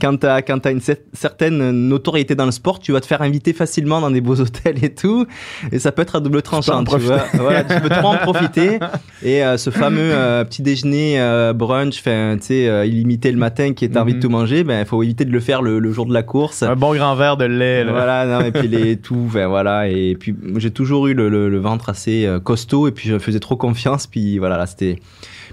quand 0.00 0.16
t'as 0.18 0.42
quand 0.42 0.58
t'as 0.58 0.72
une 0.72 0.78
cer- 0.80 0.98
certaine 1.12 1.70
notoriété 1.70 2.34
dans 2.34 2.44
le 2.46 2.50
sport, 2.50 2.78
tu 2.80 2.92
vas 2.92 3.00
te 3.00 3.06
faire 3.06 3.22
inviter 3.22 3.52
facilement 3.52 4.00
dans 4.00 4.10
des 4.10 4.20
beaux 4.20 4.40
hôtels 4.40 4.82
et 4.84 4.92
tout, 4.94 5.26
et 5.72 5.78
ça 5.78 5.92
peut 5.92 6.02
être 6.02 6.16
à 6.16 6.20
double 6.20 6.42
tranchant, 6.42 6.82
tu 6.84 6.96
vois. 6.98 7.24
Voilà, 7.34 7.64
tu 7.64 7.80
peux 7.80 7.88
trop 7.88 8.08
en 8.08 8.16
profiter. 8.18 8.78
Et 9.22 9.42
euh, 9.44 9.56
ce 9.56 9.70
fameux 9.70 10.12
euh, 10.12 10.44
petit 10.44 10.62
déjeuner 10.62 11.20
euh, 11.20 11.52
brunch, 11.52 11.98
enfin, 12.00 12.36
tu 12.38 12.46
sais, 12.48 12.88
illimité 12.88 13.30
le 13.32 13.38
matin, 13.38 13.72
qui 13.72 13.84
est 13.84 13.96
envie 13.96 14.12
de 14.12 14.16
Mhm. 14.18 14.22
tout 14.22 14.28
manger, 14.30 14.64
ben 14.64 14.80
il 14.80 14.86
faut 14.86 15.02
éviter 15.02 15.24
de 15.24 15.32
le 15.32 15.40
faire 15.40 15.62
le, 15.62 15.78
le 15.78 15.92
jour 15.92 16.06
de 16.06 16.12
la 16.14 16.22
course. 16.22 16.62
Un 16.62 16.76
bon 16.76 16.94
grand 16.94 17.14
verre 17.16 17.36
de 17.36 17.44
lait. 17.44 17.84
Là. 17.84 17.92
Voilà, 17.92 18.26
non, 18.26 18.40
et 18.44 18.50
puis 18.52 18.68
les 18.68 18.96
tout, 18.96 19.24
enfin, 19.26 19.46
voilà, 19.46 19.88
et 19.88 20.16
puis 20.18 20.34
j'ai 20.56 20.70
toujours 20.70 21.06
eu 21.06 21.14
le, 21.14 21.28
le- 21.28 21.48
le 21.48 21.58
ventre 21.58 21.88
assez 21.90 22.28
costaud, 22.44 22.88
et 22.88 22.92
puis 22.92 23.08
je 23.08 23.18
faisais 23.18 23.40
trop 23.40 23.56
confiance, 23.56 24.06
puis 24.06 24.38
voilà, 24.38 24.56
là 24.58 24.66
c'était. 24.66 24.98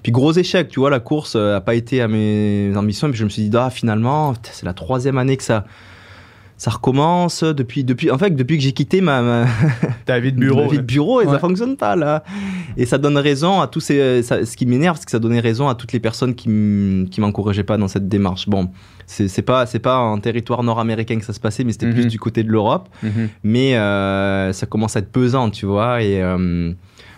Puis 0.02 0.12
gros 0.12 0.23
échec, 0.32 0.70
tu 0.70 0.80
vois, 0.80 0.90
la 0.90 1.00
course 1.00 1.34
euh, 1.36 1.58
a 1.58 1.62
pas 1.62 1.76
été 1.76 2.02
à 2.02 2.08
mes 2.08 2.72
ambitions, 2.76 3.08
et 3.08 3.12
puis 3.12 3.20
je 3.20 3.26
me 3.26 3.30
suis 3.30 3.50
dit, 3.50 3.58
ah, 3.58 3.70
finalement, 3.70 4.34
c'est 4.44 4.66
la 4.66 4.74
troisième 4.74 5.18
année 5.18 5.38
que 5.38 5.44
ça. 5.44 5.66
Ça 6.56 6.70
recommence 6.70 7.44
depuis, 7.44 7.84
depuis, 7.84 8.10
en 8.12 8.18
fait, 8.18 8.30
depuis 8.30 8.58
que 8.58 8.64
j'ai 8.64 8.72
quitté 8.72 9.02
ma, 9.02 9.22
ma, 9.22 9.46
Ta 10.06 10.20
vie 10.20 10.32
de 10.32 10.38
bureau. 10.40 10.68
vie 10.70 10.78
de 10.78 10.84
bureau 10.84 11.20
et 11.22 11.26
Ouais. 11.26 11.34
ça 11.34 11.40
fonctionne 11.40 11.76
pas 11.76 11.96
là. 11.96 12.24
Et 12.78 12.86
ça 12.86 12.98
donne 13.00 13.18
raison 13.18 13.60
à 13.60 13.68
tous 13.68 13.80
ces, 13.82 14.22
ça- 14.24 14.46
ce 14.46 14.56
qui 14.56 14.66
m'énerve, 14.66 14.96
c'est 14.98 15.04
que 15.06 15.12
ça 15.12 15.20
donnait 15.20 15.42
raison 15.42 15.68
à 15.68 15.76
toutes 15.76 15.92
les 15.92 16.00
personnes 16.00 16.36
qui 16.36 16.48
m'encourageaient 17.18 17.64
pas 17.66 17.78
dans 17.78 17.88
cette 17.90 18.08
démarche. 18.08 18.48
Bon, 18.48 18.70
c'est 19.08 19.28
c'est 19.28 19.42
pas 19.42 19.66
c'est 19.66 19.80
pas 19.80 19.98
en 19.98 20.20
territoire 20.20 20.64
nord-américain 20.64 21.18
que 21.18 21.26
ça 21.26 21.34
se 21.34 21.40
passait, 21.40 21.64
mais 21.66 21.74
c'était 21.74 21.88
Mhm. 21.88 21.94
plus 21.96 22.06
du 22.08 22.20
côté 22.20 22.44
de 22.44 22.50
l'Europe. 22.50 22.88
Mhm. 23.02 23.30
Mais 23.44 23.76
euh, 23.76 24.54
ça 24.54 24.66
commence 24.68 24.96
à 24.96 25.00
être 25.00 25.12
pesant, 25.12 25.50
tu 25.50 25.66
vois. 25.66 26.02
Et 26.04 26.22
euh, 26.22 26.72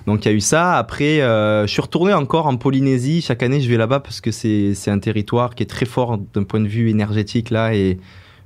donc 0.06 0.26
il 0.26 0.30
y 0.30 0.32
a 0.32 0.36
eu 0.36 0.42
ça. 0.42 0.78
Après, 0.78 1.22
euh, 1.22 1.66
je 1.66 1.72
suis 1.72 1.82
retourné 1.82 2.14
encore 2.14 2.48
en 2.48 2.58
Polynésie. 2.58 3.22
Chaque 3.22 3.44
année, 3.44 3.62
je 3.62 3.70
vais 3.70 3.78
là-bas 3.78 4.00
parce 4.00 4.22
que 4.22 4.32
c'est 4.32 4.74
c'est 4.74 4.92
un 4.92 5.00
territoire 5.00 5.56
qui 5.56 5.64
est 5.64 5.68
très 5.68 5.86
fort 5.86 6.18
d'un 6.34 6.44
point 6.44 6.60
de 6.60 6.68
vue 6.68 6.90
énergétique 6.90 7.50
là 7.50 7.74
et 7.74 8.00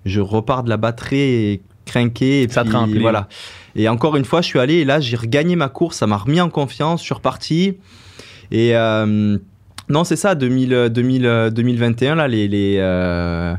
je 0.05 0.21
repars 0.21 0.63
de 0.63 0.69
là-bas 0.69 0.93
très 0.93 1.61
craqué. 1.85 2.43
Et 2.43 2.49
Ça 2.49 2.63
puis. 2.63 2.99
Voilà. 2.99 3.27
Et 3.75 3.87
encore 3.89 4.15
une 4.15 4.25
fois, 4.25 4.41
je 4.41 4.47
suis 4.47 4.59
allé 4.59 4.75
et 4.75 4.85
là, 4.85 4.99
j'ai 4.99 5.17
regagné 5.17 5.55
ma 5.55 5.69
course. 5.69 5.97
Ça 5.97 6.07
m'a 6.07 6.17
remis 6.17 6.41
en 6.41 6.49
confiance. 6.49 7.01
Je 7.01 7.05
suis 7.05 7.13
reparti. 7.13 7.77
Et 8.51 8.75
euh, 8.75 9.37
non, 9.89 10.03
c'est 10.03 10.15
ça, 10.15 10.35
2000, 10.35 10.89
2000, 10.91 11.49
2021, 11.51 12.15
là, 12.15 12.27
les, 12.27 12.47
les, 12.47 12.77
euh, 12.79 13.53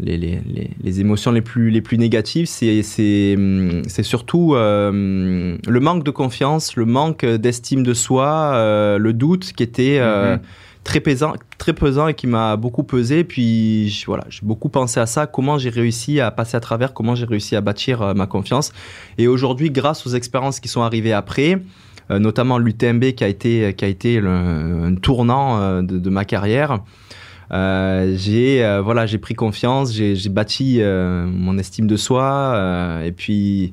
les, 0.00 0.16
les, 0.16 0.40
les, 0.82 1.00
émotions 1.00 1.32
les 1.32 1.40
plus, 1.40 1.70
les 1.70 1.80
plus 1.80 1.98
négatives, 1.98 2.46
c'est, 2.46 3.34
hum, 3.36 3.82
surtout 4.02 4.54
euh, 4.54 5.56
le 5.66 5.80
manque 5.80 6.04
de 6.04 6.10
confiance, 6.10 6.76
le 6.76 6.84
manque 6.84 7.24
d'estime 7.24 7.82
de 7.82 7.94
soi, 7.94 8.52
euh, 8.54 8.98
le 8.98 9.12
doute 9.12 9.52
qui 9.52 9.62
était 9.62 9.98
euh, 9.98 10.36
Mhm. 10.36 10.42
très 10.84 11.00
pesant, 11.00 11.34
très 11.58 11.72
pesant 11.72 12.08
et 12.08 12.14
qui 12.14 12.26
m'a 12.26 12.56
beaucoup 12.56 12.84
pesé. 12.84 13.24
Puis 13.24 14.04
voilà, 14.06 14.24
j'ai 14.28 14.40
beaucoup 14.42 14.68
pensé 14.68 15.00
à 15.00 15.06
ça, 15.06 15.26
comment 15.26 15.58
j'ai 15.58 15.70
réussi 15.70 16.20
à 16.20 16.30
passer 16.30 16.56
à 16.56 16.60
travers, 16.60 16.94
comment 16.94 17.14
j'ai 17.14 17.26
réussi 17.26 17.56
à 17.56 17.60
bâtir 17.60 18.14
ma 18.14 18.26
confiance. 18.26 18.72
Et 19.18 19.26
aujourd'hui, 19.26 19.70
grâce 19.70 20.06
aux 20.06 20.10
expériences 20.10 20.60
qui 20.60 20.68
sont 20.68 20.82
arrivées 20.82 21.12
après, 21.12 21.60
notamment 22.10 22.56
l'UTMB 22.58 23.12
qui 23.12 23.24
a 23.24 23.28
été 23.28 23.74
qui 23.74 23.84
a 23.84 23.88
été 23.88 24.18
le, 24.20 24.30
un 24.30 24.94
tournant 24.94 25.82
de, 25.82 25.98
de 25.98 26.10
ma 26.10 26.24
carrière. 26.24 26.80
Euh, 27.50 28.14
j'ai 28.16 28.62
euh, 28.62 28.82
voilà 28.82 29.06
j'ai 29.06 29.16
pris 29.16 29.34
confiance 29.34 29.94
j'ai 29.94 30.14
j'ai 30.16 30.28
bâti 30.28 30.82
euh, 30.82 31.26
mon 31.26 31.56
estime 31.56 31.86
de 31.86 31.96
soi 31.96 33.00
et 33.04 33.12
puis 33.12 33.72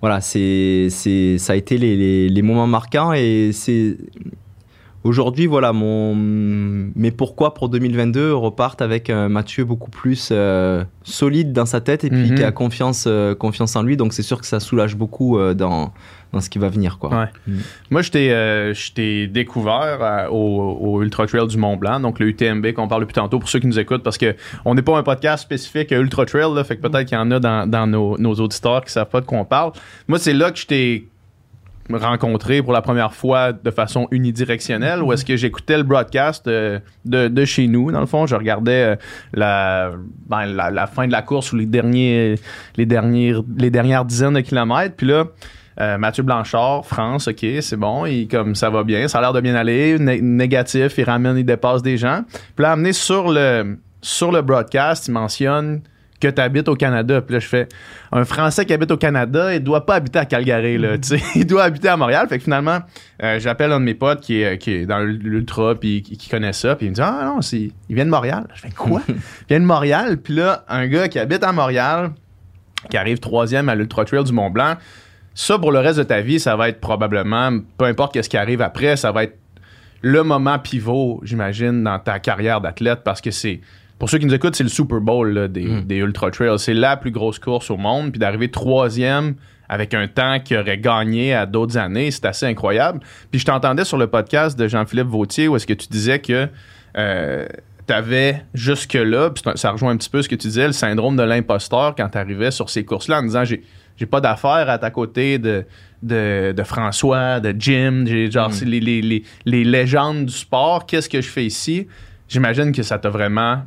voilà 0.00 0.20
c'est 0.20 0.86
c'est 0.88 1.36
ça 1.38 1.54
a 1.54 1.56
été 1.56 1.78
les, 1.78 1.96
les, 1.96 2.28
les 2.28 2.42
moments 2.42 2.68
marquants 2.68 3.12
et 3.12 3.50
c'est 3.52 3.96
aujourd'hui 5.02 5.46
voilà 5.46 5.72
mon 5.72 6.14
mais 6.14 7.10
pourquoi 7.10 7.54
pour 7.54 7.68
2022 7.68 8.34
repartent 8.34 8.82
avec 8.82 9.10
un 9.10 9.28
Mathieu 9.28 9.64
beaucoup 9.64 9.90
plus 9.90 10.32
solide 11.02 11.52
dans 11.52 11.66
sa 11.66 11.80
tête 11.80 12.04
et 12.04 12.08
puis 12.10 12.30
Mhm. 12.30 12.34
qui 12.36 12.44
a 12.44 12.52
confiance 12.52 13.08
confiance 13.40 13.74
en 13.74 13.82
lui 13.82 13.96
donc 13.96 14.12
c'est 14.12 14.22
sûr 14.22 14.40
que 14.40 14.46
ça 14.46 14.60
soulage 14.60 14.94
beaucoup 14.94 15.36
dans 15.54 15.92
dans 16.32 16.40
ce 16.40 16.48
qui 16.48 16.58
va 16.58 16.68
venir 16.68 16.98
quoi 16.98 17.10
Ouais. 17.10 17.26
Mm. 17.46 17.58
Moi, 17.90 18.02
je 18.02 18.10
t'ai, 18.10 18.32
euh, 18.32 19.26
découvert 19.26 19.98
euh, 20.00 20.28
au, 20.28 20.78
au 20.80 21.02
Ultra 21.02 21.26
Trail 21.26 21.46
du 21.46 21.58
Mont 21.58 21.76
Blanc, 21.76 22.00
donc 22.00 22.18
le 22.18 22.28
UTMB 22.28 22.72
qu'on 22.72 22.88
parle 22.88 23.02
depuis 23.02 23.14
tantôt 23.14 23.38
pour 23.38 23.48
ceux 23.48 23.58
qui 23.58 23.66
nous 23.66 23.78
écoutent, 23.78 24.02
parce 24.02 24.18
que 24.18 24.34
on 24.64 24.74
n'est 24.74 24.82
pas 24.82 24.96
un 24.96 25.02
podcast 25.02 25.42
spécifique 25.42 25.92
à 25.92 25.98
Ultra 25.98 26.24
Trail, 26.24 26.54
là, 26.54 26.64
fait 26.64 26.76
que 26.76 26.86
peut-être 26.86 27.06
qu'il 27.06 27.18
y 27.18 27.20
en 27.20 27.30
a 27.30 27.38
dans, 27.38 27.68
dans 27.68 27.86
nos, 27.86 28.18
nos 28.18 28.34
auditeurs 28.34 28.84
qui 28.84 28.92
savent 28.92 29.08
pas 29.08 29.20
de 29.20 29.26
quoi 29.26 29.38
on 29.38 29.44
parle. 29.44 29.72
Moi, 30.08 30.18
c'est 30.18 30.32
là 30.32 30.50
que 30.50 30.58
je 30.58 30.66
t'ai 30.66 31.08
rencontré 31.90 32.62
pour 32.62 32.72
la 32.72 32.82
première 32.82 33.14
fois 33.14 33.52
de 33.52 33.70
façon 33.70 34.08
unidirectionnelle, 34.10 35.02
où 35.02 35.12
est-ce 35.12 35.24
que 35.24 35.36
j'écoutais 35.36 35.76
le 35.76 35.82
broadcast 35.82 36.46
euh, 36.46 36.78
de, 37.04 37.28
de 37.28 37.44
chez 37.44 37.66
nous, 37.66 37.90
dans 37.90 38.00
le 38.00 38.06
fond, 38.06 38.26
je 38.26 38.34
regardais 38.34 38.84
euh, 38.84 38.96
la, 39.32 39.92
ben, 40.28 40.46
la, 40.46 40.70
la 40.70 40.86
fin 40.86 41.06
de 41.06 41.12
la 41.12 41.22
course 41.22 41.52
ou 41.52 41.56
les 41.56 41.66
derniers, 41.66 42.36
les 42.76 42.86
dernières, 42.86 43.42
les 43.56 43.70
dernières 43.70 44.04
dizaines 44.04 44.34
de 44.34 44.40
kilomètres, 44.40 44.94
puis 44.96 45.06
là. 45.06 45.26
Euh, 45.80 45.98
Mathieu 45.98 46.22
Blanchard, 46.22 46.84
France, 46.84 47.28
ok, 47.28 47.46
c'est 47.60 47.76
bon, 47.76 48.04
il, 48.06 48.28
comme 48.28 48.54
ça 48.54 48.68
va 48.70 48.84
bien, 48.84 49.08
ça 49.08 49.18
a 49.18 49.20
l'air 49.22 49.32
de 49.32 49.40
bien 49.40 49.54
aller, 49.54 49.98
né- 49.98 50.20
négatif, 50.20 50.98
il 50.98 51.04
ramène, 51.04 51.38
il 51.38 51.44
dépasse 51.44 51.82
des 51.82 51.96
gens. 51.96 52.22
Puis 52.54 52.62
là, 52.62 52.72
amené 52.72 52.92
sur 52.92 53.30
le, 53.30 53.78
sur 54.02 54.32
le 54.32 54.42
broadcast, 54.42 55.08
il 55.08 55.12
mentionne 55.12 55.80
que 56.20 56.28
tu 56.28 56.40
habites 56.40 56.68
au 56.68 56.76
Canada. 56.76 57.20
Puis 57.20 57.34
là, 57.34 57.40
je 57.40 57.48
fais 57.48 57.68
un 58.12 58.24
Français 58.24 58.64
qui 58.64 58.72
habite 58.72 58.90
au 58.92 58.96
Canada, 58.96 59.52
il 59.54 59.60
doit 59.60 59.84
pas 59.84 59.96
habiter 59.96 60.20
à 60.20 60.24
Calgary, 60.24 60.78
là, 60.78 60.96
tu 60.96 61.18
sais, 61.18 61.22
il 61.34 61.46
doit 61.46 61.64
habiter 61.64 61.88
à 61.88 61.96
Montréal. 61.96 62.28
Fait 62.28 62.38
que 62.38 62.44
finalement, 62.44 62.78
euh, 63.22 63.40
j'appelle 63.40 63.72
un 63.72 63.80
de 63.80 63.84
mes 63.84 63.94
potes 63.94 64.20
qui 64.20 64.40
est, 64.40 64.58
qui 64.58 64.72
est 64.72 64.86
dans 64.86 65.00
l'ultra, 65.00 65.74
puis 65.74 66.02
qui, 66.02 66.16
qui 66.16 66.28
connaît 66.28 66.52
ça, 66.52 66.76
puis 66.76 66.86
il 66.86 66.90
me 66.90 66.94
dit 66.94 67.00
Ah 67.02 67.22
non, 67.24 67.42
c'est, 67.42 67.70
il 67.88 67.94
vient 67.94 68.04
de 68.04 68.10
Montréal. 68.10 68.46
Je 68.54 68.60
fais 68.60 68.70
quoi? 68.70 69.02
Il 69.08 69.16
vient 69.48 69.60
de 69.60 69.64
Montréal, 69.64 70.18
puis 70.18 70.34
là, 70.34 70.64
un 70.68 70.86
gars 70.86 71.08
qui 71.08 71.18
habite 71.18 71.42
à 71.42 71.52
Montréal, 71.52 72.12
qui 72.88 72.96
arrive 72.96 73.18
troisième 73.18 73.68
à 73.68 73.74
l'Ultra 73.74 74.04
Trail 74.04 74.24
du 74.24 74.32
Mont 74.32 74.50
Blanc, 74.50 74.74
ça, 75.34 75.58
pour 75.58 75.72
le 75.72 75.78
reste 75.78 75.98
de 75.98 76.04
ta 76.04 76.20
vie, 76.20 76.38
ça 76.40 76.56
va 76.56 76.68
être 76.68 76.80
probablement, 76.80 77.50
peu 77.78 77.84
importe 77.86 78.12
qu'est-ce 78.14 78.28
qui 78.28 78.36
arrive 78.36 78.60
après, 78.62 78.96
ça 78.96 79.12
va 79.12 79.24
être 79.24 79.38
le 80.02 80.22
moment 80.24 80.58
pivot, 80.58 81.20
j'imagine, 81.22 81.82
dans 81.84 81.98
ta 81.98 82.18
carrière 82.18 82.60
d'athlète 82.60 83.00
parce 83.04 83.20
que 83.20 83.30
c'est. 83.30 83.60
Pour 83.98 84.10
ceux 84.10 84.18
qui 84.18 84.26
nous 84.26 84.34
écoutent, 84.34 84.56
c'est 84.56 84.64
le 84.64 84.68
Super 84.68 85.00
Bowl 85.00 85.32
là, 85.32 85.46
des, 85.46 85.64
Mm. 85.64 85.84
des 85.84 85.96
Ultra 85.98 86.30
Trails. 86.32 86.58
C'est 86.58 86.74
la 86.74 86.96
plus 86.96 87.12
grosse 87.12 87.38
course 87.38 87.70
au 87.70 87.76
monde. 87.76 88.10
Puis 88.10 88.18
d'arriver 88.18 88.50
troisième 88.50 89.36
avec 89.68 89.94
un 89.94 90.08
temps 90.08 90.40
qui 90.40 90.56
aurait 90.56 90.78
gagné 90.78 91.32
à 91.34 91.46
d'autres 91.46 91.78
années, 91.78 92.10
c'est 92.10 92.24
assez 92.26 92.44
incroyable. 92.46 92.98
Puis 93.30 93.38
je 93.38 93.46
t'entendais 93.46 93.84
sur 93.84 93.96
le 93.96 94.08
podcast 94.08 94.58
de 94.58 94.66
Jean-Philippe 94.66 95.06
Vautier 95.06 95.46
où 95.46 95.54
est-ce 95.54 95.68
que 95.68 95.72
tu 95.72 95.86
disais 95.88 96.18
que 96.18 96.48
euh, 96.98 97.46
tu 97.86 97.94
avais 97.94 98.42
jusque-là, 98.54 99.30
puis 99.30 99.44
ça 99.54 99.70
rejoint 99.70 99.92
un 99.92 99.96
petit 99.96 100.10
peu 100.10 100.20
ce 100.20 100.28
que 100.28 100.34
tu 100.34 100.48
disais, 100.48 100.66
le 100.66 100.72
syndrome 100.72 101.16
de 101.16 101.22
l'imposteur 101.22 101.94
quand 101.96 102.08
tu 102.08 102.18
arrivais 102.18 102.50
sur 102.50 102.70
ces 102.70 102.84
courses-là 102.84 103.20
en 103.20 103.22
disant 103.22 103.44
j'ai 103.44 103.62
j'ai 103.96 104.06
pas 104.06 104.20
d'affaires 104.20 104.68
à 104.70 104.78
ta 104.78 104.90
côté 104.90 105.38
de, 105.38 105.64
de, 106.02 106.52
de 106.56 106.62
François, 106.62 107.40
de 107.40 107.54
Jim, 107.58 108.04
j'ai 108.06 108.30
genre 108.30 108.48
Mm. 108.48 108.52
c'est 108.52 108.64
les, 108.64 108.80
les, 108.80 109.02
les, 109.02 109.22
les 109.44 109.64
légendes 109.64 110.26
du 110.26 110.32
sport, 110.32 110.86
qu'est-ce 110.86 111.08
que 111.08 111.20
je 111.20 111.28
fais 111.28 111.44
ici? 111.44 111.86
J'imagine 112.28 112.72
que 112.72 112.82
ça 112.82 112.98
t'a 112.98 113.10
vraiment 113.10 113.62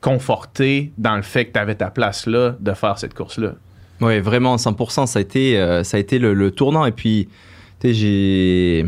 conforté 0.00 0.92
dans 0.98 1.16
le 1.16 1.22
fait 1.22 1.46
que 1.46 1.52
tu 1.52 1.58
avais 1.58 1.74
ta 1.74 1.90
place 1.90 2.26
là 2.26 2.54
de 2.60 2.72
faire 2.72 2.98
cette 2.98 3.14
course-là. 3.14 3.52
Ouais, 4.00 4.20
vraiment, 4.20 4.56
100%, 4.56 5.06
ça 5.06 5.18
a 5.18 5.22
été, 5.22 5.58
euh, 5.58 5.82
ça 5.82 5.96
a 5.96 6.00
été 6.00 6.18
le, 6.20 6.32
le 6.34 6.50
tournant. 6.52 6.86
Et 6.86 6.92
puis, 6.92 7.28
tu 7.80 7.88
sais, 7.88 7.94
j'ai. 7.94 8.86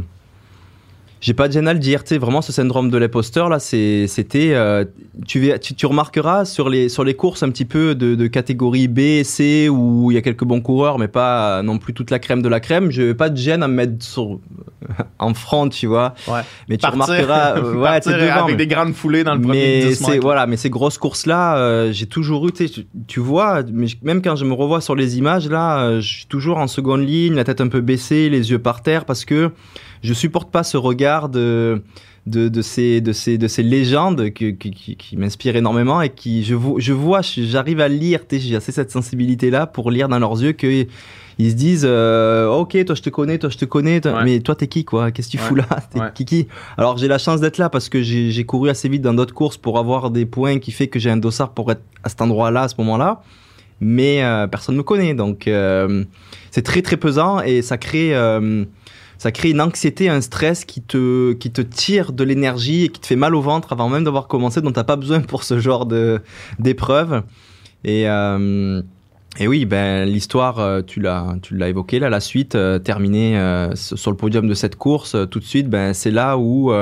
J'ai 1.20 1.35
pas 1.35 1.48
de 1.48 1.52
gêne 1.52 1.68
à 1.68 1.74
le 1.74 1.78
dire, 1.78 2.02
tu 2.02 2.09
sais, 2.11 2.18
vraiment 2.18 2.40
ce 2.40 2.50
syndrome 2.50 2.88
de 2.90 2.96
l'imposteur 2.96 3.50
là, 3.50 3.59
c'était, 3.59 4.52
euh, 4.54 4.87
tu, 5.26 5.52
tu, 5.61 5.74
tu 5.74 5.87
remarqueras 5.87 6.46
sur 6.46 6.70
les 6.70 6.88
sur 6.88 7.04
les 7.04 7.12
courses 7.14 7.42
un 7.42 7.50
petit 7.50 7.66
peu 7.66 7.94
de, 7.94 8.14
de 8.14 8.26
catégorie 8.26 8.88
B, 8.88 9.22
C 9.22 9.68
où 9.68 10.11
il 10.11 10.14
y 10.14 10.16
a 10.18 10.22
quelques 10.22 10.44
bons 10.44 10.62
coureurs, 10.62 10.98
mais 10.98 11.09
pas 11.09 11.59
euh, 11.59 11.62
non 11.62 11.76
plus 11.76 11.92
toute 11.92 12.11
la 12.11 12.18
crème 12.18 12.40
de 12.40 12.48
la 12.48 12.59
crème. 12.61 12.90
Je 12.90 13.12
pas 13.12 13.28
de 13.28 13.37
gêne 13.37 13.62
à 13.62 13.68
me 13.68 13.74
mettre 13.74 14.02
sur 14.02 14.38
en 15.18 15.35
front, 15.35 15.68
tu 15.68 15.87
vois. 15.87 16.14
Ouais. 16.26 16.40
Mais 16.70 16.78
tu 16.78 16.87
remarqueras, 16.87 17.59
euh, 17.59 17.74
ouais, 17.76 17.83
Partir 17.83 18.12
devant, 18.18 18.44
avec 18.44 18.46
mais- 18.52 18.56
des 18.56 18.66
grandes 18.66 18.94
foulées 18.94 19.22
dans 19.24 19.35
le 19.35 19.42
premier 19.42 19.83
mais 19.85 19.88
10 19.88 19.94
c'est 20.02 20.18
voilà 20.18 20.46
mais 20.46 20.56
ces 20.56 20.70
grosses 20.70 20.96
courses 20.98 21.26
là 21.26 21.90
j'ai 21.92 22.06
toujours 22.06 22.48
eu 22.48 22.52
tu 22.52 22.87
tu- 23.06 23.20
vois 23.20 23.62
mais 23.70 23.87
même 24.02 24.22
quand 24.22 24.37
je 24.37 24.44
me 24.46 24.54
revois 24.54 24.80
sur 24.80 24.94
les 24.94 25.18
images 25.18 25.48
là 25.50 25.80
euh, 25.83 26.00
je 26.00 26.09
suis 26.09 26.26
toujours 26.26 26.56
en 26.59 26.66
seconde 26.66 27.02
ligne 27.06 27.35
la 27.35 27.44
tête 27.44 27.61
un 27.61 27.68
peu 27.68 27.80
baissée 27.83 28.30
les 28.30 28.50
yeux 28.50 28.59
par 28.59 28.83
terre 28.83 29.04
parce 29.04 29.24
que 29.26 29.50
je 30.02 30.14
supporte 30.14 30.50
pas 30.50 30.62
ce 30.62 30.76
regard 30.76 31.28
de 31.28 31.82
de, 32.26 32.48
de 32.48 32.62
ces 32.62 33.00
de 33.00 33.12
ces 33.12 33.38
de 33.38 33.48
ces 33.48 33.62
légendes 33.62 34.30
que- 34.30 34.50
qui, 34.50 34.70
qui, 34.72 34.96
qui 34.96 35.16
m'inspirent 35.16 35.56
énormément 35.56 36.02
et 36.02 36.10
qui 36.10 36.44
je 36.44 36.54
vois 36.54 36.78
je 36.78 36.92
vois 36.92 37.22
je- 37.22 37.42
j'arrive 37.42 37.80
à 37.80 37.88
lire 37.88 38.20
j'ai 38.30 38.56
assez 38.56 38.72
cette 38.72 38.90
sensibilité 38.90 39.50
là 39.50 39.66
pour 39.66 39.90
lire 39.90 40.08
dans 40.08 40.18
leurs 40.18 40.40
yeux 40.42 40.52
que 40.52 40.86
ils 41.38 41.50
se 41.50 41.54
disent 41.56 41.86
euh, 41.88 42.46
ok 42.48 42.84
toi 42.84 42.94
je 42.94 43.00
te 43.00 43.08
connais 43.08 43.38
toi 43.38 43.48
je 43.48 43.56
te 43.56 43.64
connais 43.64 44.02
toi- 44.02 44.12
Ouais. 44.18 44.24
mais 44.24 44.40
toi 44.40 44.54
t'es 44.54 44.66
qui 44.66 44.84
quoi? 44.84 45.10
Qu'est-ce 45.10 45.28
que 45.28 45.32
tu 45.32 45.38
Ouais. 45.38 45.48
fous 45.48 45.54
là? 45.54 45.66
T'es 45.90 45.98
Ouais. 46.00 46.06
qui 46.14 46.26
qui? 46.26 46.46
Alors 46.76 46.98
j'ai 46.98 47.08
la 47.08 47.16
chance 47.16 47.40
d'être 47.40 47.56
là 47.56 47.70
parce 47.70 47.88
que 47.88 48.02
j'ai 48.02 48.44
couru 48.44 48.68
assez 48.68 48.90
vite 48.90 49.00
dans 49.02 49.14
d'autres 49.14 49.34
courses 49.34 49.56
pour 49.56 49.78
avoir 49.78 50.10
des 50.10 50.26
points 50.26 50.58
qui 50.58 50.72
fait 50.72 50.88
que 50.88 50.98
j'ai 50.98 51.10
un 51.10 51.16
dossard 51.16 51.52
pour 51.54 51.72
être 51.72 51.82
à 52.04 52.10
cet 52.10 52.20
endroit-là 52.20 52.62
à 52.64 52.68
ce 52.68 52.74
moment-là. 52.78 53.22
Mais 53.80 54.22
euh, 54.22 54.46
personne 54.46 54.76
me 54.76 54.82
connaît, 54.82 55.14
donc 55.14 55.48
euh, 55.48 56.04
c'est 56.50 56.60
très 56.60 56.82
très 56.82 56.98
pesant 56.98 57.40
et 57.40 57.62
ça 57.62 57.78
crée 57.78 58.10
ça 59.20 59.33
crée 59.33 59.50
une 59.50 59.61
anxiété, 59.61 60.09
un 60.09 60.22
stress 60.22 60.64
qui 60.64 60.80
te 60.80 61.35
qui 61.35 61.50
te 61.50 61.61
tire 61.61 62.12
de 62.14 62.24
l'énergie 62.24 62.85
et 62.85 62.88
qui 62.88 63.00
te 63.00 63.06
fait 63.06 63.16
mal 63.16 63.35
au 63.35 63.42
ventre 63.42 63.70
avant 63.70 63.90
même 63.90 64.02
d'avoir 64.02 64.28
commencé, 64.28 64.62
dont 64.62 64.72
t'as 64.72 64.83
pas 64.83 64.96
besoin 64.96 65.20
pour 65.20 65.44
ce 65.44 65.59
genre 65.59 65.85
de 65.85 66.22
d'épreuve. 66.59 67.22
Et 67.85 68.09
euh, 68.09 68.80
et 69.38 69.46
oui, 69.46 69.66
ben 69.66 70.09
l'histoire, 70.09 70.59
euh, 70.59 70.80
tu 70.80 71.00
l'as, 71.00 71.37
tu 71.42 71.54
l'as 71.54 71.68
évoqué 71.68 71.98
là, 71.98 72.09
la 72.09 72.20
suite 72.20 72.54
euh, 72.54 72.78
terminée 72.78 73.38
sur 73.74 74.11
le 74.11 74.16
podium 74.16 74.48
de 74.48 74.54
cette 74.54 74.76
course, 74.76 75.14
tout 75.30 75.38
de 75.38 75.44
suite, 75.44 75.68
ben 75.68 75.92
c'est 75.92 76.11
là 76.11 76.38
où. 76.38 76.72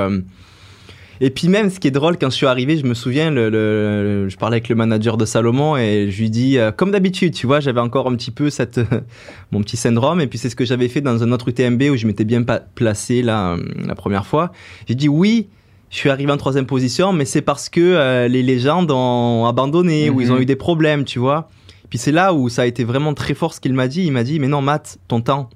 Et 1.21 1.29
puis 1.29 1.47
même, 1.49 1.69
ce 1.69 1.79
qui 1.79 1.87
est 1.87 1.91
drôle, 1.91 2.17
quand 2.17 2.29
je 2.29 2.35
suis 2.35 2.45
arrivé, 2.45 2.77
je 2.77 2.85
me 2.85 2.93
souviens, 2.93 3.29
le, 3.31 3.49
le- 3.49 4.29
je 4.29 4.37
parlais 4.37 4.55
avec 4.55 4.69
le 4.69 4.75
manager 4.75 5.17
de 5.17 5.25
Salomon 5.25 5.75
et 5.77 6.09
je 6.09 6.19
lui 6.21 6.29
dis, 6.29 6.57
euh, 6.57 6.71
comme 6.71 6.91
d'habitude, 6.91 7.33
tu 7.33 7.45
vois, 7.47 7.59
j'avais 7.59 7.81
encore 7.81 8.07
un 8.07 8.15
petit 8.15 8.31
peu 8.31 8.49
cette, 8.49 8.79
mon 9.51 9.61
petit 9.61 9.77
syndrome. 9.77 10.21
Et 10.21 10.27
puis 10.27 10.37
c'est 10.39 10.49
ce 10.49 10.55
que 10.55 10.65
j'avais 10.65 10.87
fait 10.87 11.01
dans 11.01 11.21
un 11.23 11.31
autre 11.31 11.49
UTMB 11.49 11.81
où 11.91 11.97
je 11.97 12.07
m'étais 12.07 12.25
bien 12.25 12.43
placé 12.75 13.21
là 13.21 13.53
euh, 13.53 13.57
la 13.85 13.95
première 13.95 14.25
fois. 14.25 14.51
J'ai 14.87 14.95
dit 14.95 15.09
oui. 15.09 15.47
Je 15.91 15.97
suis 15.97 16.11
arrivé 16.11 16.31
en 16.31 16.37
troisième 16.37 16.67
position, 16.67 17.13
mais 17.13 17.25
c'est 17.25 17.41
parce 17.41 17.67
que 17.67 17.79
euh, 17.81 18.27
les 18.27 18.43
légendes 18.43 18.91
ont 18.91 19.47
abandonné 19.47 20.11
ou 20.11 20.21
ils 20.21 20.31
ont 20.31 20.35
Mhm. 20.35 20.41
eu 20.43 20.45
des 20.45 20.55
problèmes, 20.55 21.03
tu 21.03 21.17
vois. 21.17 21.49
Puis 21.89 21.97
c'est 21.97 22.11
là 22.11 22.31
où 22.31 22.47
ça 22.47 22.61
a 22.61 22.65
été 22.67 22.83
vraiment 22.83 23.15
très 23.15 23.33
fort 23.33 23.55
ce 23.55 23.59
qu'il 23.59 23.73
m'a 23.73 23.87
dit. 23.87 24.03
Il 24.05 24.11
m'a 24.11 24.23
dit, 24.23 24.39
mais 24.39 24.47
non, 24.47 24.61
Matt, 24.61 24.99
ton 25.07 25.21
temps. 25.21 25.49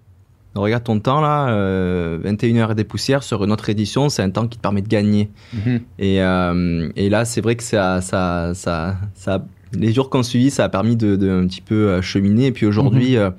Regarde 0.56 0.84
ton 0.84 1.00
temps 1.00 1.20
là, 1.20 1.50
euh, 1.50 2.20
21h 2.24 2.72
et 2.72 2.76
des 2.76 2.84
poussières 2.84 3.24
sur 3.24 3.44
une 3.44 3.52
autre 3.52 3.70
édition, 3.70 4.10
c'est 4.10 4.22
un 4.22 4.30
temps 4.30 4.48
qui 4.48 4.58
te 4.58 4.62
permet 4.62 4.82
de 4.84 4.88
gagner. 4.88 5.32
Mhm. 5.54 5.82
Et, 5.98 6.22
euh, 6.22 6.90
et 6.96 7.10
là, 7.10 7.26
c'est 7.26 7.42
vrai 7.42 7.56
que 7.56 7.64
ça, 7.64 8.02
ça, 8.02 8.52
ça, 8.54 8.96
ça, 9.16 9.44
les 9.76 9.92
jours 9.92 10.10
qu'on 10.12 10.22
suivi, 10.22 10.52
ça 10.52 10.66
a 10.66 10.70
permis 10.70 10.96
de, 10.96 11.16
de 11.16 11.30
un 11.32 11.48
petit 11.48 11.62
peu 11.62 11.90
euh, 11.90 12.02
cheminer. 12.04 12.48
Et 12.48 12.52
puis 12.52 12.68
aujourd'hui, 12.68 13.18
euh, 13.18 13.32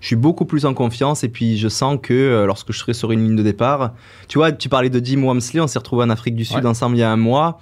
je 0.00 0.06
suis 0.08 0.16
beaucoup 0.16 0.44
plus 0.44 0.66
en 0.66 0.74
confiance. 0.74 1.24
Et 1.24 1.28
puis 1.30 1.56
je 1.56 1.68
sens 1.68 1.98
que 2.02 2.12
euh, 2.12 2.44
lorsque 2.44 2.72
je 2.72 2.78
serai 2.78 2.92
sur 2.92 3.12
une 3.12 3.24
ligne 3.24 3.36
de 3.36 3.42
départ, 3.42 3.94
tu 4.28 4.36
vois, 4.38 4.52
tu 4.52 4.68
parlais 4.68 4.90
de 4.90 5.02
Jim 5.04 5.22
Wamsley, 5.22 5.60
on 5.60 5.66
s'est 5.68 5.78
retrouvé 5.78 6.04
en 6.04 6.10
Afrique 6.10 6.36
du 6.36 6.44
Sud 6.44 6.58
Ouais. 6.58 6.66
ensemble 6.66 6.96
il 6.96 7.00
y 7.00 7.02
a 7.02 7.10
un 7.10 7.16
mois. 7.16 7.60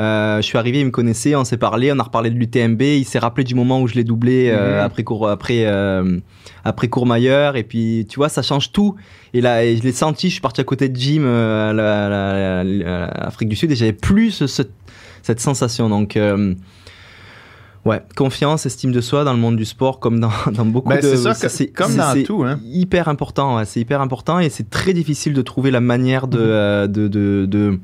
Euh, 0.00 0.38
je 0.38 0.42
suis 0.42 0.56
arrivé, 0.56 0.80
il 0.80 0.86
me 0.86 0.90
connaissait, 0.90 1.34
on 1.36 1.44
s'est 1.44 1.58
parlé, 1.58 1.92
on 1.92 1.98
a 1.98 2.02
reparlé 2.02 2.30
de 2.30 2.36
l'UTMB. 2.36 2.80
Il 2.80 3.04
s'est 3.04 3.18
rappelé 3.18 3.44
du 3.44 3.54
moment 3.54 3.82
où 3.82 3.86
je 3.86 3.94
l'ai 3.94 4.04
doublé 4.04 4.48
euh, 4.50 4.78
Mhm. 4.78 4.84
après 4.86 5.04
cour, 5.04 5.28
après 5.28 5.66
euh, 5.66 6.18
après 6.64 6.88
Courmayeur. 6.88 7.56
Et 7.56 7.64
puis 7.64 8.06
tu 8.08 8.16
vois, 8.16 8.30
ça 8.30 8.40
change 8.42 8.72
tout. 8.72 8.94
Et 9.34 9.40
là, 9.42 9.62
et 9.64 9.76
je 9.76 9.82
l'ai 9.82 9.92
senti. 9.92 10.28
Je 10.28 10.32
suis 10.32 10.40
parti 10.40 10.60
à 10.60 10.64
côté 10.64 10.88
de 10.88 10.96
Jim 10.96 11.24
à 11.24 11.72
la- 11.74 12.06
à 12.06 12.08
la- 12.08 12.60
à 12.60 12.64
la- 12.64 13.04
à 13.06 13.24
l'Afrique 13.24 13.48
du 13.50 13.56
Sud 13.56 13.70
et 13.70 13.76
j'avais 13.76 13.92
plus 13.92 14.30
ce- 14.30 14.46
ce- 14.46 14.62
cette 15.22 15.40
sensation. 15.40 15.88
Donc 15.90 16.16
Ouais, 17.86 18.02
confiance, 18.14 18.66
estime 18.66 18.92
de 18.92 19.00
soi 19.00 19.24
dans 19.24 19.32
le 19.32 19.38
monde 19.38 19.56
du 19.56 19.64
sport, 19.64 20.00
comme 20.00 20.20
dans, 20.20 20.28
dans 20.52 20.66
beaucoup 20.66 20.90
Ben, 20.90 21.00
de. 21.00 21.16
c'est 21.48 21.68
comme 21.68 21.96
dans 21.96 22.12
c'est 22.12 22.24
tout, 22.24 22.44
hein. 22.44 22.60
Hyper 22.62 23.08
important, 23.08 23.56
ouais, 23.56 23.64
c'est 23.64 23.80
hyper 23.80 24.02
important 24.02 24.38
et 24.38 24.50
c'est 24.50 24.68
très 24.68 24.92
difficile 24.92 25.32
de 25.32 25.40
trouver 25.40 25.70
la 25.70 25.80
manière 25.80 26.26
de, 26.28 26.38
euh, 26.38 26.86
de, 26.86 27.08
de, 27.08 27.46
de, 27.48 27.78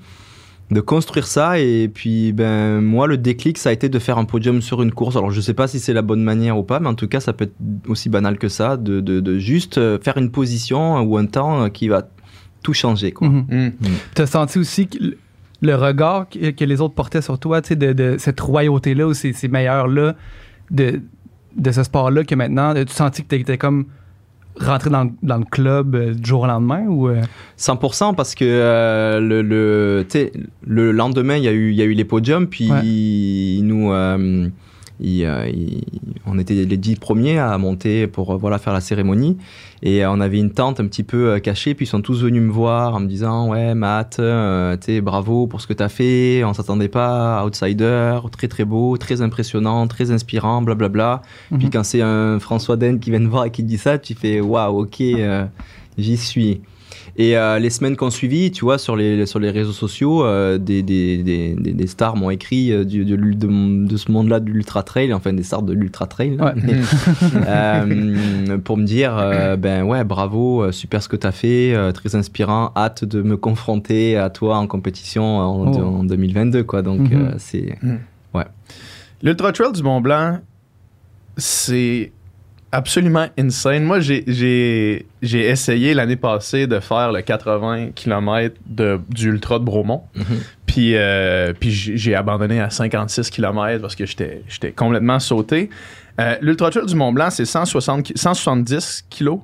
de 0.70 0.80
construire 0.80 1.26
ça 1.28 1.60
et 1.60 1.88
puis 1.92 2.32
ben 2.32 2.80
moi 2.80 3.06
le 3.06 3.16
déclic 3.16 3.56
ça 3.56 3.68
a 3.68 3.72
été 3.72 3.88
de 3.88 3.98
faire 4.00 4.18
un 4.18 4.24
podium 4.24 4.60
sur 4.60 4.82
une 4.82 4.90
course 4.90 5.14
alors 5.14 5.30
je 5.30 5.40
sais 5.40 5.54
pas 5.54 5.68
si 5.68 5.78
c'est 5.78 5.92
la 5.92 6.02
bonne 6.02 6.22
manière 6.24 6.58
ou 6.58 6.64
pas 6.64 6.80
mais 6.80 6.88
en 6.88 6.94
tout 6.94 7.06
cas 7.06 7.20
ça 7.20 7.32
peut 7.32 7.44
être 7.44 7.54
aussi 7.88 8.08
banal 8.08 8.36
que 8.36 8.48
ça 8.48 8.76
de, 8.76 9.00
de, 9.00 9.20
de 9.20 9.38
juste 9.38 9.78
euh, 9.78 9.98
faire 10.02 10.16
une 10.16 10.30
position 10.32 11.00
ou 11.02 11.16
un 11.18 11.26
temps 11.26 11.62
euh, 11.62 11.68
qui 11.68 11.86
va 11.86 12.08
tout 12.64 12.72
changer 12.74 13.12
quoi. 13.12 13.28
Mhm. 13.28 13.46
Mm. 13.48 13.72
T'as 14.14 14.26
senti 14.26 14.58
aussi 14.58 14.88
que 14.88 14.98
le- 15.62 15.74
regard 15.76 16.28
que, 16.28 16.50
que 16.50 16.64
les 16.64 16.80
autres 16.80 16.94
portaient 16.94 17.22
sur 17.22 17.38
toi, 17.38 17.62
tu 17.62 17.68
sais, 17.68 17.76
de, 17.76 17.92
de 17.92 18.16
cette 18.18 18.40
royauté-là 18.40 19.06
ou 19.06 19.14
ces, 19.14 19.32
ces 19.32 19.46
meilleurs-là 19.46 20.16
de, 20.72 21.00
de 21.56 21.70
ce 21.70 21.84
sport-là 21.84 22.24
que 22.24 22.34
maintenant, 22.34 22.74
tu 22.74 22.92
senti 22.92 23.22
que 23.22 23.28
t'étais 23.28 23.56
comme 23.56 23.86
rentré 24.60 24.90
dans, 24.90 25.04
le- 25.04 25.10
dans 25.22 25.38
le 25.38 25.44
club 25.44 25.94
euh, 25.94 26.14
du 26.14 26.28
jour 26.28 26.42
au 26.42 26.46
lendemain 26.46 26.86
ou 26.86 27.08
euh, 27.08 27.22
100% 27.58 28.14
parce 28.14 28.34
que 28.34 28.44
euh, 28.44 29.20
le, 29.20 29.42
le, 29.42 30.06
le 30.66 30.92
lendemain, 30.92 31.36
il 31.36 31.44
y, 31.44 31.48
a 31.48 31.52
eu, 31.52 31.70
il 31.70 31.76
y 31.76 31.82
a 31.82 31.84
eu 31.84 31.92
les 31.92 32.04
podiums, 32.04 32.46
puis 32.46 32.70
Ouais. 32.70 32.80
ils 32.84 33.62
nous, 33.64 33.92
euh, 35.02 35.50
on 36.26 36.38
était 36.38 36.54
les 36.54 36.76
dix 36.76 36.96
premiers 36.96 37.38
à 37.38 37.56
monter 37.58 38.06
pour 38.06 38.32
euh, 38.32 38.36
voilà, 38.36 38.58
faire 38.58 38.72
la 38.72 38.80
cérémonie. 38.80 39.36
Et 39.82 40.04
euh, 40.04 40.10
on 40.10 40.20
avait 40.20 40.38
une 40.38 40.50
tente 40.52 40.80
un 40.80 40.86
petit 40.86 41.02
peu 41.02 41.38
cachée, 41.38 41.74
puis 41.74 41.84
ils 41.84 41.88
sont 41.88 42.00
tous 42.00 42.22
venus 42.22 42.42
me 42.42 42.50
voir 42.50 42.94
en 42.94 43.00
me 43.00 43.06
disant 43.06 43.50
Ouais, 43.50 43.74
Matt, 43.74 44.16
euh, 44.20 44.76
sais, 44.80 45.00
bravo 45.00 45.46
pour 45.46 45.60
ce 45.60 45.66
que 45.66 45.72
tu 45.74 45.82
as 45.82 45.88
fait, 45.88 46.42
on 46.44 46.54
s'attendait 46.54 46.88
pas, 46.88 47.44
outsider, 47.44 48.18
très 48.32 48.48
très 48.48 48.64
beau, 48.64 48.96
très 48.96 49.20
impressionnant, 49.20 49.86
très 49.86 50.10
inspirant, 50.10 50.62
blablabla. 50.62 51.22
Puis 51.58 51.66
Mhm. 51.66 51.70
quand 51.70 51.84
c'est 51.84 52.00
un 52.02 52.38
François 52.40 52.76
Den 52.76 52.98
qui 52.98 53.10
vient 53.10 53.20
te 53.20 53.26
voir 53.28 53.44
et 53.44 53.50
qui 53.50 53.62
te 53.62 53.68
dit 53.68 53.78
ça, 53.78 53.98
tu 53.98 54.14
fais 54.14 54.40
waouh, 54.40 54.80
ok, 54.82 55.00
euh, 55.02 55.44
j'y 55.98 56.16
suis. 56.16 56.62
Et 57.18 57.36
euh, 57.38 57.58
les 57.58 57.70
semaines 57.70 57.96
qu'on 57.96 58.10
suivi, 58.10 58.50
tu 58.50 58.64
vois, 58.66 58.76
sur 58.76 58.94
les, 58.94 59.24
sur 59.24 59.38
les 59.38 59.50
réseaux 59.50 59.72
sociaux, 59.72 60.22
euh, 60.24 60.58
des, 60.58 60.82
des, 60.82 61.22
des, 61.22 61.54
des- 61.54 61.86
stars 61.86 62.14
m'ont 62.14 62.28
écrit 62.28 62.70
euh, 62.72 62.84
du, 62.84 63.06
de, 63.06 63.14
l'ul- 63.14 63.38
de, 63.38 63.86
de 63.86 63.96
ce 63.96 64.12
monde-là 64.12 64.38
de 64.38 64.50
l'ultra 64.50 64.82
trail, 64.82 65.14
enfin 65.14 65.32
des 65.32 65.42
stars 65.42 65.62
de 65.62 65.72
l'ultra 65.72 66.06
trail. 66.06 66.36
Ouais. 66.38 66.52
Euh, 67.46 68.58
pour 68.58 68.76
me 68.76 68.84
dire, 68.84 69.16
euh, 69.16 69.56
ben 69.66 69.82
ouais, 69.84 70.04
bravo, 70.04 70.70
super 70.72 71.02
ce 71.02 71.08
que 71.08 71.16
tu 71.16 71.26
as 71.26 71.32
fait, 71.32 71.74
euh, 71.74 71.92
très 71.92 72.14
inspirant, 72.16 72.72
hâte 72.76 73.04
de 73.04 73.22
me 73.22 73.36
confronter 73.36 74.16
à 74.16 74.28
toi 74.30 74.58
en 74.58 74.66
compétition 74.66 75.38
en, 75.38 75.72
Oh. 75.72 75.78
en 76.00 76.04
2022, 76.04 76.64
quoi. 76.64 76.82
Donc 76.82 77.00
Mhm. 77.10 77.12
euh, 77.12 77.34
c'est 77.38 77.78
L'Ultra 79.22 79.52
Trail 79.52 79.72
du 79.72 79.82
Mont 79.82 80.02
Blanc, 80.02 80.40
c'est 81.38 82.12
absolument 82.76 83.26
insane. 83.38 83.84
Moi, 83.84 84.00
j'ai- 84.00 84.24
j'ai 84.26 85.06
j'ai 85.22 85.48
essayé 85.48 85.94
l'année 85.94 86.16
passée 86.16 86.66
de 86.66 86.78
faire 86.80 87.10
le 87.12 87.22
80 87.22 87.90
km 87.94 88.54
de, 88.66 89.00
du 89.10 89.28
Ultra 89.30 89.58
de 89.58 89.64
Bromont. 89.64 90.02
Mhm. 90.14 90.24
Puis, 90.66 90.94
euh, 90.96 91.52
puis 91.58 91.70
j'ai 91.70 92.14
abandonné 92.14 92.60
à 92.60 92.70
56 92.70 93.30
km 93.30 93.80
parce 93.80 93.94
que 93.96 94.06
j'étais 94.06 94.42
j'étais 94.48 94.72
complètement 94.72 95.18
sauté. 95.18 95.70
Euh, 96.20 96.34
L'Ultra 96.40 96.70
Trail 96.70 96.86
du 96.86 96.94
Mont 96.94 97.12
Blanc, 97.12 97.30
c'est 97.30 97.44
160 97.44 98.02
ki- 98.04 98.12
170 98.16 99.04
kilos? 99.10 99.40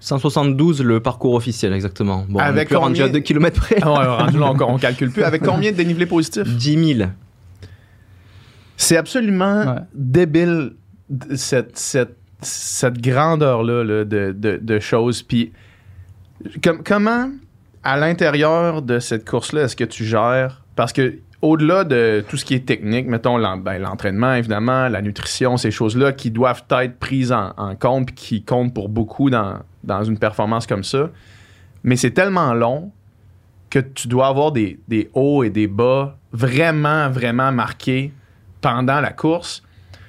172 0.00 0.82
le 0.82 1.00
parcours 1.00 1.34
officiel, 1.34 1.72
exactement. 1.72 2.26
Bon, 2.28 2.38
Avec 2.38 2.56
on 2.56 2.60
est 2.60 2.64
plus 2.66 2.76
rendu 2.76 2.92
combien- 3.00 3.04
à 3.06 3.08
2 3.08 3.20
km 3.20 3.60
près. 3.60 3.76
Ah 3.82 3.92
ouais, 3.92 4.06
rendu 4.24 4.38
là, 4.38 4.52
on, 4.52 4.74
on 4.74 4.78
calcule 4.86 5.10
plus. 5.10 5.22
Avec 5.24 5.42
combien 5.42 5.72
de 5.72 5.76
dénivelé 5.76 6.06
positif? 6.06 6.44
10 6.44 6.94
000. 6.96 7.08
C'est 8.76 8.96
absolument 8.96 9.64
Ouais. 9.64 9.80
débile 9.94 10.72
cette, 11.34 11.78
cette, 11.78 12.16
cette 12.40 13.00
grandeur-là 13.00 13.84
là, 13.84 14.04
de, 14.04 14.78
choses. 14.78 15.22
Puis 15.22 15.52
com- 16.62 16.82
comment, 16.84 17.30
à 17.82 17.96
l'intérieur 17.96 18.82
de 18.82 18.98
cette 18.98 19.28
course-là, 19.28 19.62
est-ce 19.62 19.76
que 19.76 19.84
tu 19.84 20.04
gères? 20.04 20.62
Parce 20.74 20.92
que 20.92 21.18
au-delà 21.42 21.84
de 21.84 22.24
tout 22.28 22.36
ce 22.36 22.44
qui 22.44 22.54
est 22.54 22.66
technique, 22.66 23.06
mettons 23.06 23.38
ben, 23.58 23.78
l'entraînement, 23.78 24.34
évidemment, 24.34 24.88
la 24.88 25.02
nutrition, 25.02 25.56
ces 25.56 25.70
choses-là 25.70 26.12
qui 26.12 26.30
doivent 26.30 26.64
être 26.70 26.98
prises 26.98 27.32
en, 27.32 27.52
compte 27.78 28.06
puis 28.06 28.14
qui 28.14 28.42
comptent 28.42 28.74
pour 28.74 28.88
beaucoup 28.88 29.30
dans, 29.30 29.58
dans 29.84 30.02
une 30.02 30.18
performance 30.18 30.66
comme 30.66 30.84
ça. 30.84 31.10
Mais 31.84 31.96
c'est 31.96 32.10
tellement 32.10 32.54
long 32.54 32.90
que 33.70 33.78
tu 33.78 34.08
dois 34.08 34.28
avoir 34.28 34.52
des, 34.52 34.80
des 34.88 35.10
hauts 35.14 35.44
et 35.44 35.50
des 35.50 35.66
bas 35.66 36.16
vraiment, 36.32 37.10
vraiment 37.10 37.52
marqués 37.52 38.12
pendant 38.60 39.00
la 39.00 39.12
course. 39.12 39.62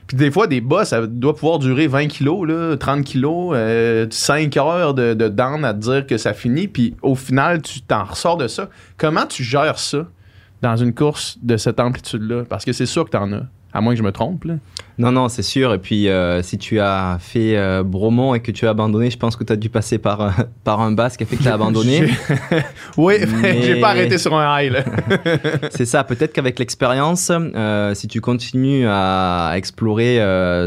Puis 0.07 0.15
des 0.15 0.31
fois, 0.31 0.47
des 0.47 0.61
bas, 0.61 0.85
ça 0.85 1.05
doit 1.05 1.35
pouvoir 1.35 1.59
durer 1.59 1.87
20 1.87 2.07
kilos, 2.07 2.47
là, 2.47 2.77
30 2.77 3.03
kilos, 3.03 3.53
euh, 3.55 4.07
5 4.09 4.55
heures 4.55 4.93
de, 4.93 5.13
de 5.13 5.65
à 5.65 5.73
dire 5.73 6.07
que 6.07 6.17
ça 6.17 6.33
finit. 6.33 6.67
Puis 6.69 6.95
au 7.01 7.15
final, 7.15 7.61
tu 7.61 7.81
t'en 7.81 8.05
ressors 8.05 8.37
de 8.37 8.47
ça. 8.47 8.69
Comment 8.97 9.25
tu 9.25 9.43
gères 9.43 9.79
ça 9.79 10.07
dans 10.61 10.77
une 10.77 10.93
course 10.93 11.37
de 11.43 11.57
cette 11.57 11.79
amplitude-là? 11.79 12.43
Parce 12.47 12.63
que 12.63 12.71
c'est 12.71 12.85
sûr 12.85 13.05
que 13.05 13.11
t'en 13.11 13.31
as. 13.33 13.43
À 13.73 13.81
moins 13.81 13.93
que 13.93 13.99
je 13.99 14.03
me 14.03 14.13
trompe. 14.13 14.45
Là. 14.45 14.55
Non, 14.99 15.11
non, 15.11 15.29
c'est 15.29 15.43
sûr. 15.43 15.73
Et 15.75 15.77
puis, 15.77 16.09
euh, 16.09 16.41
si 16.41 16.57
tu 16.57 16.79
as 16.79 17.17
fait 17.19 17.55
euh, 17.55 17.83
Bromont 17.83 18.33
et 18.33 18.39
que 18.39 18.51
tu 18.51 18.65
as 18.65 18.71
abandonné, 18.71 19.11
je 19.11 19.17
pense 19.17 19.35
que 19.35 19.43
tu 19.43 19.53
as 19.53 19.55
dû 19.55 19.69
passer 19.69 19.99
par, 19.99 20.21
euh, 20.21 20.29
par 20.63 20.81
un 20.81 20.91
bas 20.91 21.11
qui 21.11 21.23
a 21.23 21.25
fait 21.27 21.35
que 21.35 21.43
tu 21.43 21.47
as 21.49 21.53
abandonné. 21.53 22.09
Oui, 22.97 23.15
Mais- 23.41 23.61
j'ai 23.61 23.79
pas 23.79 23.89
arrêté 23.89 24.17
sur 24.17 24.35
un 24.35 24.59
high. 24.59 24.71
Là. 24.71 24.83
c'est 25.69 25.85
ça. 25.85 26.03
Peut-être 26.03 26.33
qu'avec 26.33 26.57
l'expérience, 26.57 27.31
si 27.93 28.07
tu 28.07 28.21
continues 28.21 28.87
à 28.87 29.51
explorer 29.55 30.17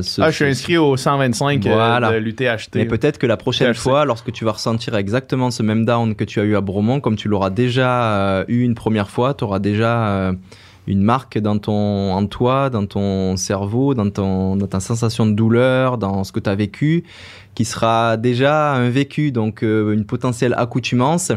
ce. 0.03 0.21
Ah, 0.21 0.31
je 0.31 0.37
suis 0.37 0.45
inscrit 0.45 0.77
au 0.77 0.97
125 0.97 1.66
euh, 1.66 1.73
Voilà. 1.73 2.12
de 2.12 2.16
l'UTHT. 2.19 2.77
Mais 2.77 2.85
peut-être 2.85 3.19
que 3.19 3.27
la 3.27 3.37
prochaine 3.37 3.73
THC. 3.73 3.81
fois, 3.81 4.05
lorsque 4.05 4.31
tu 4.31 4.45
vas 4.45 4.53
ressentir 4.53 4.95
exactement 4.95 5.51
ce 5.51 5.62
même 5.62 5.85
down 5.85 6.14
que 6.14 6.25
tu 6.25 6.38
as 6.40 6.45
eu 6.45 6.55
à 6.57 6.61
Bromont, 6.61 7.01
comme 7.01 7.16
tu 7.16 7.29
l'auras 7.29 7.51
déjà 7.51 8.45
eu 8.47 8.62
une 8.62 8.75
première 8.75 9.11
fois, 9.11 9.35
tu 9.35 9.43
auras 9.45 9.59
déjà 9.59 10.33
une 10.87 11.03
marque 11.03 11.38
dans 11.38 11.59
ton, 11.59 12.12
en 12.12 12.27
toi, 12.27 12.71
dans 12.71 12.87
ton 12.87 13.37
cerveau, 13.37 13.95
dans, 13.95 14.11
ton, 14.11 14.57
dans 14.57 14.66
ta 14.66 14.81
sensation 14.81 15.27
de 15.27 15.33
douleur, 15.33 15.99
dans 15.99 16.25
ce 16.25 16.33
que 16.33 16.40
tu 16.40 16.51
as 16.51 16.55
vécu, 16.55 17.05
qui 17.55 17.64
sera 17.64 18.16
déjà 18.16 18.73
un 18.73 18.88
vécu, 18.90 19.31
donc 19.33 19.62
euh, 19.62 19.93
une 19.93 20.05
potentielle 20.05 20.55
accoutumance. 20.57 21.33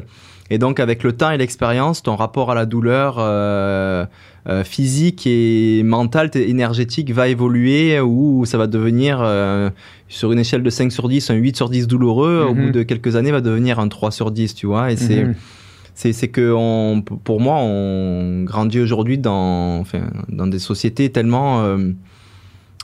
Et 0.50 0.58
donc 0.58 0.80
avec 0.80 1.04
le 1.04 1.14
temps 1.14 1.32
et 1.32 1.38
l'expérience, 1.38 2.04
ton 2.04 2.16
rapport 2.16 2.52
à 2.52 2.56
la 2.56 2.66
douleur 2.66 3.16
euh, 3.18 4.06
euh, 4.50 4.64
physique 4.64 5.26
et 5.26 5.82
mentale, 5.84 6.30
énergétique 6.36 7.12
va 7.12 7.28
évoluer 7.30 8.00
ou 8.02 8.46
ça 8.46 8.58
va 8.58 8.68
devenir 8.68 9.20
euh, 9.22 9.70
sur 10.10 10.32
une 10.32 10.40
échelle 10.40 10.62
de 10.62 10.70
5 10.70 10.92
sur 10.92 11.08
10, 11.08 11.30
un 11.30 11.36
8 11.36 11.56
sur 11.56 11.70
10 11.70 11.88
douloureux, 11.88 12.46
au 12.50 12.54
Mhm. 12.54 12.66
bout 12.66 12.72
de 12.72 12.84
quelques 12.84 13.16
années 13.16 13.32
va 13.32 13.42
devenir 13.42 13.80
un 13.80 13.88
3 13.88 14.12
sur 14.12 14.32
10, 14.32 14.54
tu 14.54 14.68
vois. 14.68 14.92
Et 14.92 14.98
c'est 14.98 15.24
Mhm. 15.24 15.34
c'est 15.34 15.63
c'est 15.96 16.28
que 16.28 16.54
on, 16.56 17.02
pour 17.02 17.40
moi, 17.40 17.58
on 17.60 18.44
grandit 18.44 18.80
aujourd'hui 18.80 19.18
dans, 19.18 19.80
enfin, 19.80 20.02
dans 20.30 20.48
des 20.48 20.60
sociétés 20.60 21.12
tellement 21.12 21.64
euh, 21.64 21.78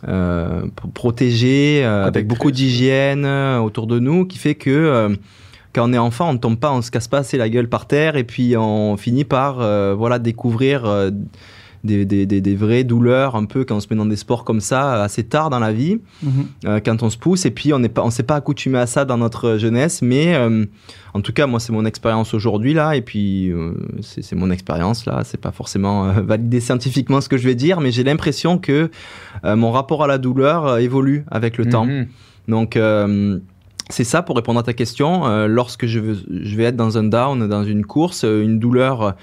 euh, 0.07 0.61
pro- 0.75 0.87
protégées, 0.89 1.81
euh, 1.83 2.05
avec 2.05 2.27
beaucoup 2.27 2.51
d'hygiène 2.51 3.25
autour 3.25 3.87
de 3.87 3.99
nous, 3.99 4.25
qui 4.25 4.37
fait 4.37 4.55
que 4.55 5.17
quand 5.73 5.89
on 5.89 5.93
est 5.93 5.97
enfant, 5.97 6.29
on 6.29 6.33
ne 6.33 6.37
tombe 6.37 6.57
pas, 6.57 6.71
on 6.71 6.81
se 6.81 6.91
casse 6.91 7.07
pas 7.07 7.19
assez 7.19 7.37
la 7.37 7.49
gueule 7.49 7.69
par 7.69 7.87
terre, 7.87 8.15
et 8.15 8.23
puis 8.23 8.55
on 8.57 8.97
finit 8.97 9.25
par 9.25 9.55
voilà 9.95 10.19
découvrir 10.19 10.83
des, 11.83 12.05
des, 12.05 12.25
des, 12.25 12.41
des 12.41 12.55
vraies 12.55 12.83
douleurs 12.83 13.35
un 13.35 13.45
peu 13.45 13.63
quand 13.65 13.75
on 13.77 13.79
se 13.79 13.87
met 13.89 13.95
dans 13.95 14.05
des 14.05 14.15
sports 14.15 14.43
comme 14.43 14.59
ça 14.61 15.03
assez 15.03 15.23
tard 15.23 15.49
dans 15.49 15.59
la 15.59 15.71
vie 15.71 15.99
Mhm. 16.23 16.31
euh, 16.65 16.79
quand 16.83 17.03
on 17.03 17.09
se 17.09 17.17
pousse 17.17 17.45
et 17.45 17.51
puis 17.51 17.71
on 17.73 17.79
n'est 17.79 17.89
pas 17.89 18.03
on 18.03 18.09
s'est 18.09 18.23
pas 18.23 18.35
accoutumé 18.35 18.77
à 18.79 18.85
ça 18.85 19.05
dans 19.05 19.17
notre 19.17 19.57
jeunesse 19.57 20.01
mais 20.01 20.35
euh, 20.35 20.65
en 21.13 21.21
tout 21.21 21.31
cas 21.31 21.47
moi 21.47 21.59
c'est 21.59 21.71
mon 21.71 21.85
expérience 21.85 22.33
aujourd'hui 22.33 22.73
là 22.73 22.95
et 22.95 23.01
puis 23.01 23.49
euh, 23.49 23.73
c'est 24.01 24.35
mon 24.35 24.51
expérience 24.51 25.05
là 25.05 25.21
c'est 25.23 25.39
pas 25.39 25.51
forcément 25.51 26.11
validé 26.21 26.59
scientifiquement 26.59 27.21
ce 27.21 27.29
que 27.29 27.37
je 27.37 27.47
vais 27.47 27.55
dire 27.55 27.79
mais 27.79 27.91
j'ai 27.91 28.03
l'impression 28.03 28.57
que 28.57 28.91
mon 29.45 29.71
rapport 29.71 30.03
à 30.03 30.07
la 30.07 30.17
douleur 30.17 30.77
évolue 30.79 31.23
avec 31.31 31.57
le 31.57 31.65
temps 31.69 31.85
Mhm. 31.85 32.07
donc 32.49 32.77
c'est 33.91 34.03
ça 34.03 34.21
pour 34.21 34.35
répondre 34.35 34.59
à 34.59 34.63
ta 34.63 34.73
question. 34.73 35.25
Euh, 35.25 35.47
lorsque 35.47 35.87
je, 35.87 35.97
veux, 35.99 36.17
je 36.29 36.55
vais 36.55 36.65
être 36.65 36.75
dans 36.75 36.99
un 36.99 37.03
down, 37.05 37.47
dans 37.47 37.63
une 37.63 37.83
course, 37.85 38.23
une 38.23 38.59
douleur, 38.59 39.15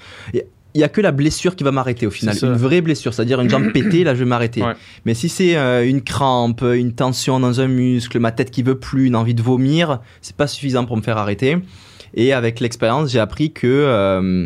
il 0.77 0.81
n'y 0.81 0.83
a 0.83 0.89
que 0.89 1.01
la 1.01 1.11
blessure 1.11 1.55
qui 1.55 1.63
va 1.63 1.71
m'arrêter 1.71 2.05
au 2.05 2.11
final. 2.11 2.37
Une 2.39 2.53
vraie 2.53 2.81
blessure, 2.81 3.11
c'est-à-dire 3.11 3.41
une 3.41 3.49
jambe 3.49 3.71
pétée, 3.73 4.03
là 4.03 4.13
je 4.13 4.19
vais 4.19 4.29
m'arrêter. 4.29 4.61
Ouais. 4.61 4.73
Mais 5.05 5.15
si 5.15 5.27
c'est 5.27 5.57
euh, 5.57 5.89
une 5.89 6.03
crampe, 6.03 6.61
une 6.61 6.93
tension 6.93 7.39
dans 7.39 7.59
un 7.59 7.67
muscle, 7.67 8.19
ma 8.19 8.31
tête 8.31 8.51
qui 8.51 8.61
veut 8.61 8.77
plus, 8.77 9.07
une 9.07 9.15
envie 9.15 9.33
de 9.33 9.41
vomir, 9.41 10.01
c'est 10.21 10.35
pas 10.35 10.45
suffisant 10.45 10.85
pour 10.85 10.95
me 10.95 11.01
faire 11.01 11.17
arrêter. 11.17 11.57
Et 12.13 12.31
avec 12.31 12.59
l'expérience, 12.59 13.09
j'ai 13.09 13.19
appris 13.19 13.51
que 13.51 13.65
euh, 13.65 14.45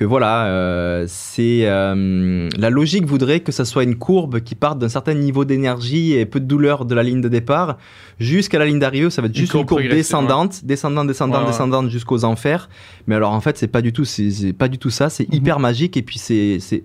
que 0.00 0.06
voilà, 0.06 0.46
euh, 0.46 1.04
c'est 1.08 1.66
euh, 1.66 2.48
la 2.56 2.70
logique 2.70 3.04
voudrait 3.04 3.40
que 3.40 3.52
ça 3.52 3.66
soit 3.66 3.82
une 3.84 3.96
courbe 3.96 4.40
qui 4.40 4.54
parte 4.54 4.78
d'un 4.78 4.88
certain 4.88 5.12
niveau 5.12 5.44
d'énergie 5.44 6.14
et 6.14 6.24
peu 6.24 6.40
de 6.40 6.46
douleur 6.46 6.86
de 6.86 6.94
la 6.94 7.02
ligne 7.02 7.20
de 7.20 7.28
départ 7.28 7.76
jusqu'à 8.18 8.58
la 8.58 8.64
ligne 8.64 8.78
d'arrivée. 8.78 9.04
où 9.04 9.10
Ça 9.10 9.20
va 9.20 9.28
être 9.28 9.34
juste 9.36 9.52
une 9.52 9.66
courbe 9.66 9.82
descendante, 9.82 10.64
descendante, 10.64 11.06
descendante, 11.06 11.40
Ouais, 11.40 11.44
ouais. 11.44 11.50
descendante 11.50 11.90
jusqu'aux 11.90 12.24
enfers. 12.24 12.70
Mais 13.06 13.14
alors 13.14 13.32
en 13.32 13.42
fait, 13.42 13.58
c'est 13.58 13.68
pas 13.68 13.82
du 13.82 13.92
tout, 13.92 14.06
c'est 14.06 14.54
pas 14.54 14.68
du 14.68 14.78
tout 14.78 14.88
ça. 14.88 15.10
C'est 15.10 15.28
Mhm. 15.28 15.34
hyper 15.34 15.58
magique 15.60 15.98
et 15.98 16.02
puis 16.02 16.18
c'est 16.18 16.56
c'est 16.60 16.82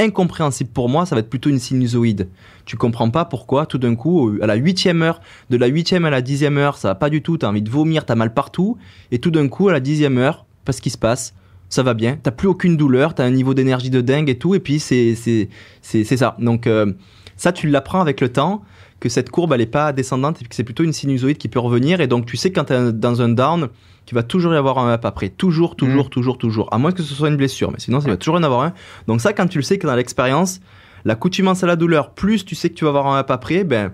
incompréhensible 0.00 0.70
pour 0.70 0.88
moi. 0.88 1.06
Ça 1.06 1.14
va 1.14 1.20
être 1.20 1.30
plutôt 1.30 1.50
une 1.50 1.60
sinusoïde. 1.60 2.28
Tu 2.64 2.76
comprends 2.76 3.10
pas 3.10 3.24
pourquoi 3.24 3.66
tout 3.66 3.78
d'un 3.78 3.94
coup, 3.94 4.32
à 4.42 4.46
la 4.48 4.56
huitième 4.56 5.02
heure, 5.02 5.20
de 5.50 5.56
la 5.56 5.68
huitième 5.68 6.04
à 6.06 6.10
la 6.10 6.22
dixième 6.22 6.58
heure, 6.58 6.76
ça 6.76 6.88
va 6.88 6.94
pas 6.96 7.08
du 7.08 7.22
tout. 7.22 7.38
T'as 7.38 7.48
envie 7.48 7.62
de 7.62 7.70
vomir, 7.70 8.04
t'as 8.04 8.16
mal 8.16 8.34
partout. 8.34 8.76
Et 9.12 9.20
tout 9.20 9.30
d'un 9.30 9.46
coup, 9.46 9.68
à 9.68 9.72
la 9.72 9.78
dixième 9.80 10.18
heure, 10.18 10.44
pas 10.64 10.72
ce 10.72 10.82
qui 10.82 10.90
se 10.90 10.98
passe. 10.98 11.34
Ça 11.68 11.82
va 11.82 11.94
bien, 11.94 12.18
t'as 12.22 12.30
plus 12.30 12.48
aucune 12.48 12.76
douleur, 12.76 13.14
t'as 13.14 13.24
un 13.24 13.30
niveau 13.30 13.52
d'énergie 13.54 13.90
de 13.90 14.00
dingue 14.00 14.28
et 14.30 14.38
tout, 14.38 14.54
et 14.54 14.60
puis 14.60 14.78
c'est 14.80 15.14
c'est 15.14 15.48
c'est 15.82 16.04
c'est 16.04 16.16
ça. 16.16 16.36
Donc 16.38 16.66
euh, 16.66 16.92
ça, 17.36 17.52
tu 17.52 17.68
l'apprends 17.68 18.00
avec 18.00 18.20
le 18.20 18.30
temps 18.30 18.62
que 19.00 19.08
cette 19.08 19.30
courbe 19.30 19.52
elle 19.52 19.60
est 19.60 19.66
pas 19.66 19.92
descendante 19.92 20.42
et 20.42 20.44
que 20.44 20.54
c'est 20.54 20.64
plutôt 20.64 20.82
une 20.82 20.92
sinusoïde 20.92 21.38
qui 21.38 21.46
peut 21.48 21.60
revenir 21.60 22.00
et 22.00 22.08
donc 22.08 22.26
tu 22.26 22.36
sais 22.36 22.50
que 22.50 22.58
quand 22.58 22.64
tu 22.64 22.72
es 22.72 22.92
dans 22.92 23.22
un 23.22 23.28
down 23.28 23.68
tu 24.06 24.14
vas 24.16 24.24
toujours 24.24 24.52
y 24.54 24.56
avoir 24.56 24.78
un 24.80 24.92
up 24.92 25.04
après 25.04 25.28
toujours 25.28 25.76
toujours 25.76 26.06
Mm. 26.06 26.08
toujours 26.10 26.36
toujours 26.38 26.68
à 26.74 26.78
moins 26.78 26.90
que 26.90 27.02
ce 27.04 27.14
soit 27.14 27.28
une 27.28 27.36
blessure 27.36 27.70
mais 27.70 27.78
sinon 27.78 28.00
il 28.00 28.08
va 28.08 28.16
toujours 28.16 28.38
y 28.38 28.40
en 28.40 28.42
avoir 28.42 28.62
un 28.62 28.72
donc 29.06 29.20
ça 29.20 29.32
quand 29.32 29.46
tu 29.46 29.58
le 29.58 29.62
sais 29.62 29.78
que 29.78 29.86
dans 29.86 29.94
l'expérience 29.94 30.58
l'accoutumance 31.04 31.62
à 31.62 31.68
la 31.68 31.76
douleur 31.76 32.10
plus 32.10 32.44
tu 32.44 32.56
sais 32.56 32.70
que 32.70 32.74
tu 32.74 32.82
vas 32.86 32.88
avoir 32.88 33.06
un 33.06 33.20
up 33.20 33.30
après 33.30 33.62
ben 33.62 33.92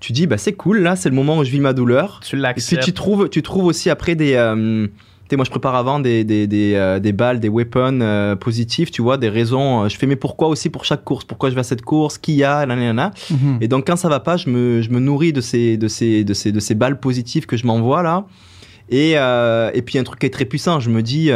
tu 0.00 0.12
dis 0.12 0.26
bah 0.26 0.36
c'est 0.36 0.52
cool 0.52 0.80
là 0.80 0.96
c'est 0.96 1.08
le 1.08 1.14
moment 1.14 1.38
où 1.38 1.44
je 1.44 1.50
vis 1.50 1.60
ma 1.60 1.72
douleur 1.72 2.20
Tu 2.22 2.36
et 2.36 2.38
puis 2.38 2.42
l'acceptes. 2.42 2.82
tu 2.84 2.92
trouves, 2.92 3.30
tu 3.30 3.40
trouves 3.42 3.64
aussi 3.64 3.88
après 3.88 4.16
des. 4.16 4.34
euh, 4.34 4.86
sais, 5.32 5.36
moi 5.36 5.44
je 5.44 5.50
prépare 5.50 5.74
avant 5.74 5.98
des, 6.00 6.24
des, 6.24 6.46
des, 6.46 6.74
euh, 6.74 6.98
des 6.98 7.12
balles, 7.12 7.40
des 7.40 7.48
weapons 7.48 8.00
euh, 8.00 8.36
positifs, 8.36 8.90
tu 8.90 9.02
vois, 9.02 9.16
des 9.18 9.28
raisons. 9.28 9.84
euh, 9.84 9.88
je 9.88 9.96
fais 9.96 10.06
mais 10.06 10.16
pourquoi 10.16 10.48
aussi 10.48 10.70
pour 10.70 10.84
chaque 10.84 11.04
course 11.04 11.24
Pourquoi 11.24 11.50
je 11.50 11.54
vais 11.54 11.60
à 11.60 11.64
cette 11.64 11.82
course? 11.82 12.18
Qui 12.18 12.34
y 12.34 12.44
a? 12.44 12.64
Nanana. 12.66 13.10
Mhm. 13.30 13.58
Et 13.60 13.68
donc 13.68 13.86
quand 13.86 13.96
ça 13.96 14.08
va 14.08 14.20
pas, 14.20 14.36
je 14.36 14.48
me, 14.48 14.82
je 14.82 14.90
me 14.90 15.00
nourris 15.00 15.32
de 15.32 15.40
ces, 15.40 15.76
de, 15.76 15.88
ces, 15.88 16.24
de, 16.24 16.34
ces, 16.34 16.52
de 16.52 16.60
ces 16.60 16.74
balles 16.74 17.00
positives 17.00 17.46
que 17.46 17.56
je 17.56 17.66
m'envoie 17.66 18.02
là. 18.02 18.26
Et, 18.90 19.12
euh, 19.16 19.70
et 19.74 19.82
puis 19.82 19.98
un 19.98 20.04
truc 20.04 20.20
qui 20.20 20.26
est 20.26 20.30
très 20.30 20.44
puissant, 20.44 20.80
je 20.80 20.90
me 20.90 21.02
dis. 21.02 21.30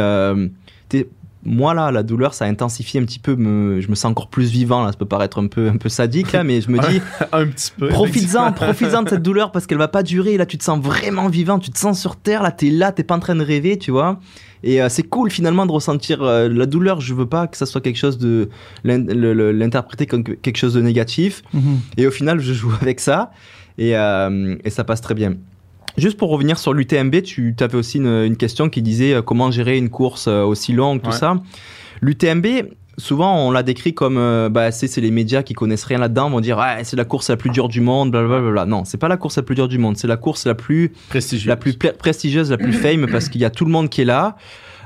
Moi 1.45 1.73
là, 1.73 1.91
la 1.91 2.03
douleur, 2.03 2.33
ça 2.33 2.45
intensifie 2.45 2.97
un 2.97 3.03
petit 3.03 3.19
peu. 3.19 3.35
Me, 3.35 3.79
je 3.79 3.87
me 3.89 3.95
sens 3.95 4.11
encore 4.11 4.27
plus 4.29 4.49
vivant 4.49 4.83
là. 4.83 4.91
Ça 4.91 4.97
peut 4.97 5.05
paraître 5.05 5.39
un 5.41 5.47
peu, 5.47 5.69
un 5.69 5.77
peu 5.77 5.87
sadique 5.89 6.31
là, 6.33 6.43
mais 6.43 6.59
je 6.61 6.69
me 6.69 6.77
dis, 6.89 7.01
un 7.31 7.47
petit 7.47 7.71
peu. 7.77 7.87
Profites-en, 7.89 8.51
profites-en 8.51 9.03
de 9.03 9.09
cette 9.09 9.21
douleur 9.23 9.51
parce 9.51 9.65
qu'elle 9.67 9.77
va 9.77 9.87
pas 9.87 10.03
durer. 10.03 10.37
Là, 10.37 10.45
tu 10.45 10.57
te 10.57 10.63
sens 10.63 10.79
vraiment 10.83 11.27
vivant, 11.29 11.59
tu 11.59 11.71
te 11.71 11.77
sens 11.77 11.99
sur 11.99 12.15
terre. 12.15 12.43
Là, 12.43 12.51
t'es 12.51 12.69
là, 12.69 12.91
t'es 12.91 13.03
pas 13.03 13.15
en 13.15 13.19
train 13.19 13.35
de 13.35 13.43
rêver, 13.43 13.77
tu 13.77 13.91
vois. 13.91 14.19
Et 14.63 14.81
euh, 14.81 14.89
c'est 14.89 15.03
cool 15.03 15.29
finalement 15.29 15.65
de 15.67 15.71
ressentir 15.71 16.23
euh, 16.23 16.49
la 16.49 16.65
douleur. 16.65 16.99
Je 16.99 17.13
veux 17.13 17.27
pas 17.27 17.47
que 17.47 17.55
ça 17.55 17.65
soit 17.67 17.79
quelque 17.81 17.97
chose 17.97 18.17
de 18.17 18.49
l'interpréter 18.83 20.05
comme 20.05 20.23
que- 20.23 20.31
quelque 20.33 20.57
chose 20.57 20.73
de 20.73 20.81
négatif. 20.81 21.43
Mhm. 21.53 21.79
Et 21.97 22.07
au 22.07 22.11
final, 22.11 22.39
je 22.39 22.53
joue 22.53 22.71
avec 22.81 22.99
ça 22.99 23.31
et, 23.77 23.95
euh, 23.95 24.55
et 24.63 24.69
ça 24.69 24.83
passe 24.83 25.01
très 25.01 25.13
bien. 25.13 25.35
Juste 25.97 26.17
pour 26.17 26.29
revenir 26.29 26.59
sur 26.59 26.73
l'UTMB, 26.73 27.21
tu 27.23 27.55
avais 27.59 27.77
aussi 27.77 27.97
une, 27.97 28.23
une 28.23 28.37
question 28.37 28.69
qui 28.69 28.81
disait 28.81 29.13
euh, 29.15 29.21
comment 29.21 29.49
gérer 29.51 29.77
une 29.77 29.89
course 29.89 30.27
euh, 30.27 30.43
aussi 30.43 30.73
longue, 30.73 31.01
tout 31.01 31.09
Ouais. 31.09 31.15
ça. 31.15 31.35
L'UTMB, 32.01 32.45
souvent 32.99 33.47
on 33.47 33.51
l'a 33.51 33.63
décrit 33.63 33.93
comme 33.95 34.17
euh, 34.17 34.49
bah, 34.49 34.71
c'est 34.71 34.87
c'est 34.87 35.01
les 35.01 35.09
médias 35.11 35.41
qui 35.43 35.53
connaissent 35.53 35.83
rien 35.85 35.97
là-dedans 35.97 36.29
vont 36.29 36.39
dire 36.39 36.57
ouais, 36.57 36.83
c'est 36.83 36.95
la 36.97 37.05
course 37.05 37.29
la 37.29 37.37
plus 37.37 37.49
dure 37.49 37.67
du 37.67 37.81
monde, 37.81 38.11
blablabla. 38.11 38.65
Non, 38.65 38.85
c'est 38.85 38.97
pas 38.99 39.07
la 39.07 39.17
course 39.17 39.37
la 39.37 39.43
plus 39.43 39.55
dure 39.55 39.67
du 39.67 39.79
monde, 39.79 39.97
c'est 39.97 40.07
la 40.07 40.17
course 40.17 40.45
la 40.45 40.53
plus 40.55 40.93
Prestigieux. 41.09 41.49
la 41.49 41.55
plus 41.55 41.73
prestigieuse, 41.75 42.51
la 42.51 42.57
plus 42.57 42.73
fame 42.73 43.07
parce 43.11 43.29
qu'il 43.29 43.41
y 43.41 43.45
a 43.45 43.49
tout 43.49 43.65
le 43.65 43.71
monde 43.71 43.89
qui 43.89 44.01
est 44.01 44.05
là. 44.05 44.35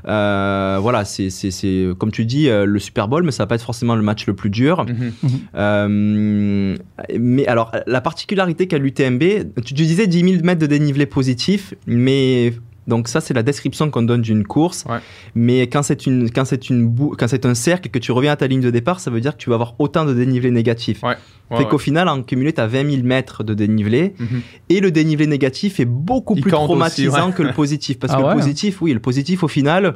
Euh, 0.08 0.78
voilà, 0.82 1.06
c'est 1.06 1.30
c'est- 1.30 1.52
c'est, 1.52 1.88
comme 1.98 2.12
tu 2.12 2.26
dis 2.26 2.50
euh, 2.50 2.66
le 2.66 2.80
Super 2.80 3.08
Bowl, 3.08 3.24
mais 3.24 3.32
ça 3.32 3.44
va 3.44 3.48
pas 3.48 3.56
être 3.56 3.64
forcément 3.66 3.96
le 3.96 4.02
match 4.02 4.26
le 4.28 4.34
plus 4.34 4.50
dur. 4.50 4.86
Mhm. 4.86 5.12
Euh, 5.56 6.76
mais 7.20 7.48
alors, 7.48 7.72
la 7.88 8.02
particularité 8.02 8.68
qu'a 8.68 8.78
l'UTMB, 8.78 9.24
tu, 9.64 9.74
tu 9.74 9.84
disais 9.84 10.08
10 10.08 10.20
000 10.22 10.44
mètres 10.44 10.62
de 10.62 10.66
dénivelé 10.68 11.06
positif, 11.06 11.74
mais 11.88 12.54
donc 12.88 13.08
ça 13.08 13.22
c'est 13.22 13.34
la 13.34 13.44
description 13.44 13.90
qu'on 13.92 14.02
donne 14.02 14.22
d'une 14.22 14.44
course. 14.46 14.86
Ouais. 14.90 14.98
Mais 15.36 15.68
quand 15.68 15.84
c'est 15.84 16.06
une, 16.08 16.30
quand 16.32 16.46
c'est 16.46 16.70
une 16.70 16.88
bou- 16.88 17.16
quand 17.18 17.28
c'est 17.28 17.46
un 17.46 17.54
cercle 17.56 17.88
et 17.88 17.92
que 17.92 18.00
tu 18.00 18.12
reviens 18.12 18.32
à 18.32 18.36
ta 18.36 18.48
ligne 18.48 18.62
de 18.62 18.70
départ, 18.72 19.00
ça 19.00 19.12
veut 19.12 19.22
dire 19.22 19.34
que 19.34 19.42
tu 19.42 19.50
vas 19.50 19.56
avoir 19.56 19.76
autant 19.80 20.04
de 20.06 20.14
dénivelé 20.14 20.52
négatif. 20.52 21.04
Ouais. 21.04 21.16
Ouais, 21.52 21.58
fait 21.58 21.66
qu'au 21.66 21.78
final, 21.78 22.08
en 22.08 22.24
cumulé, 22.24 22.54
tu 22.54 22.62
as 22.62 22.68
20 22.68 22.90
000 22.90 23.04
mètres 23.04 23.44
de 23.44 23.54
dénivelé 23.54 24.14
Mhm. 24.20 24.42
et 24.70 24.80
le 24.80 24.90
dénivelé 24.90 25.28
négatif 25.28 25.80
est 25.82 25.86
beaucoup 25.86 26.36
Il 26.36 26.42
plus 26.42 26.52
traumatisant 26.52 27.28
aussi, 27.28 27.38
que 27.38 27.44
le 27.44 27.52
positif. 27.52 28.00
Parce 28.00 28.14
Ah 28.16 28.18
que 28.18 28.28
le 28.28 28.34
positif, 28.36 28.82
oui, 28.82 28.94
le 28.94 29.00
positif, 29.02 29.44
au 29.44 29.48
final, 29.50 29.96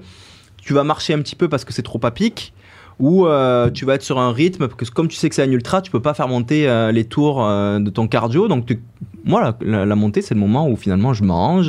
tu 0.62 0.74
vas 0.74 0.84
marcher 0.84 1.14
un 1.14 1.20
petit 1.20 1.36
peu 1.36 1.48
parce 1.48 1.64
que 1.66 1.72
c'est 1.74 1.82
trop 1.84 2.00
à 2.04 2.12
pic. 2.12 2.54
Ou 3.00 3.26
euh, 3.28 3.70
tu 3.72 3.84
vas 3.86 3.96
être 3.96 4.04
sur 4.04 4.20
un 4.20 4.32
rythme, 4.32 4.68
parce 4.68 4.90
que 4.90 4.94
comme 4.96 5.08
tu 5.10 5.16
sais 5.18 5.28
que 5.30 5.36
c'est 5.36 5.44
un 5.44 5.52
ultra, 5.52 5.82
tu 5.82 5.92
peux 5.92 6.02
pas 6.02 6.14
faire 6.14 6.28
monter 6.30 6.68
euh, 6.68 6.92
les 6.92 7.04
tours 7.04 7.44
euh, 7.46 7.80
de 7.80 7.90
ton 7.90 8.08
cardio. 8.08 8.48
Donc, 8.48 8.66
tu- 8.66 8.80
moi, 9.26 9.58
la, 9.62 9.96
montée, 9.96 10.22
c'est 10.22 10.34
le 10.36 10.40
moment 10.40 10.70
où 10.70 10.76
finalement 10.76 11.14
je 11.14 11.24
mange, 11.24 11.68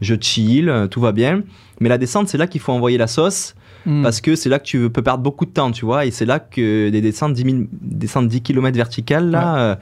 je 0.00 0.14
chill, 0.20 0.86
tout 0.90 1.00
va 1.00 1.12
bien. 1.12 1.42
Mais 1.80 1.88
la 1.88 1.96
descente, 1.98 2.28
c'est 2.28 2.36
là 2.38 2.46
qu'il 2.46 2.60
faut 2.60 2.72
envoyer 2.72 2.98
la 2.98 3.06
sauce 3.06 3.54
Mhm. 3.86 4.02
parce 4.02 4.20
que 4.22 4.34
c'est 4.34 4.48
là 4.48 4.58
que 4.58 4.64
tu 4.64 4.88
peux 4.90 5.02
perdre 5.02 5.22
beaucoup 5.22 5.44
de 5.44 5.50
temps, 5.50 5.70
tu 5.70 5.84
vois, 5.84 6.06
et 6.06 6.10
c'est 6.10 6.24
là 6.24 6.38
que 6.38 6.88
des 6.88 7.00
descentes 7.02 7.34
10, 7.34 7.42
000 7.42 7.56
descentes 7.82 8.28
10 8.28 8.40
km 8.40 8.74
verticales, 8.76 9.30
là, 9.30 9.78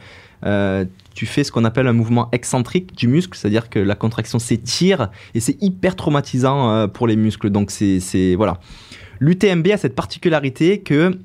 tu 1.15 1.27
fais 1.27 1.45
ce 1.45 1.53
qu'on 1.53 1.65
appelle 1.65 1.87
un 1.87 1.93
mouvement 1.93 2.29
excentrique 2.33 2.97
du 2.97 3.07
muscle, 3.07 3.37
c'est-à-dire 3.39 3.69
que 3.69 3.79
la 3.79 3.95
contraction 3.95 4.39
s'étire 4.39 5.11
et 5.35 5.41
c'est 5.41 5.57
hyper 5.63 5.95
traumatisant 5.95 6.89
pour 6.89 7.07
les 7.07 7.17
muscles. 7.17 7.51
Donc 7.51 7.71
c'est 7.71 8.35
voilà. 8.35 8.59
L'UTMB 9.23 9.69
a 9.73 9.77
cette 9.77 9.95
particularité 9.95 10.81
que 10.81 11.17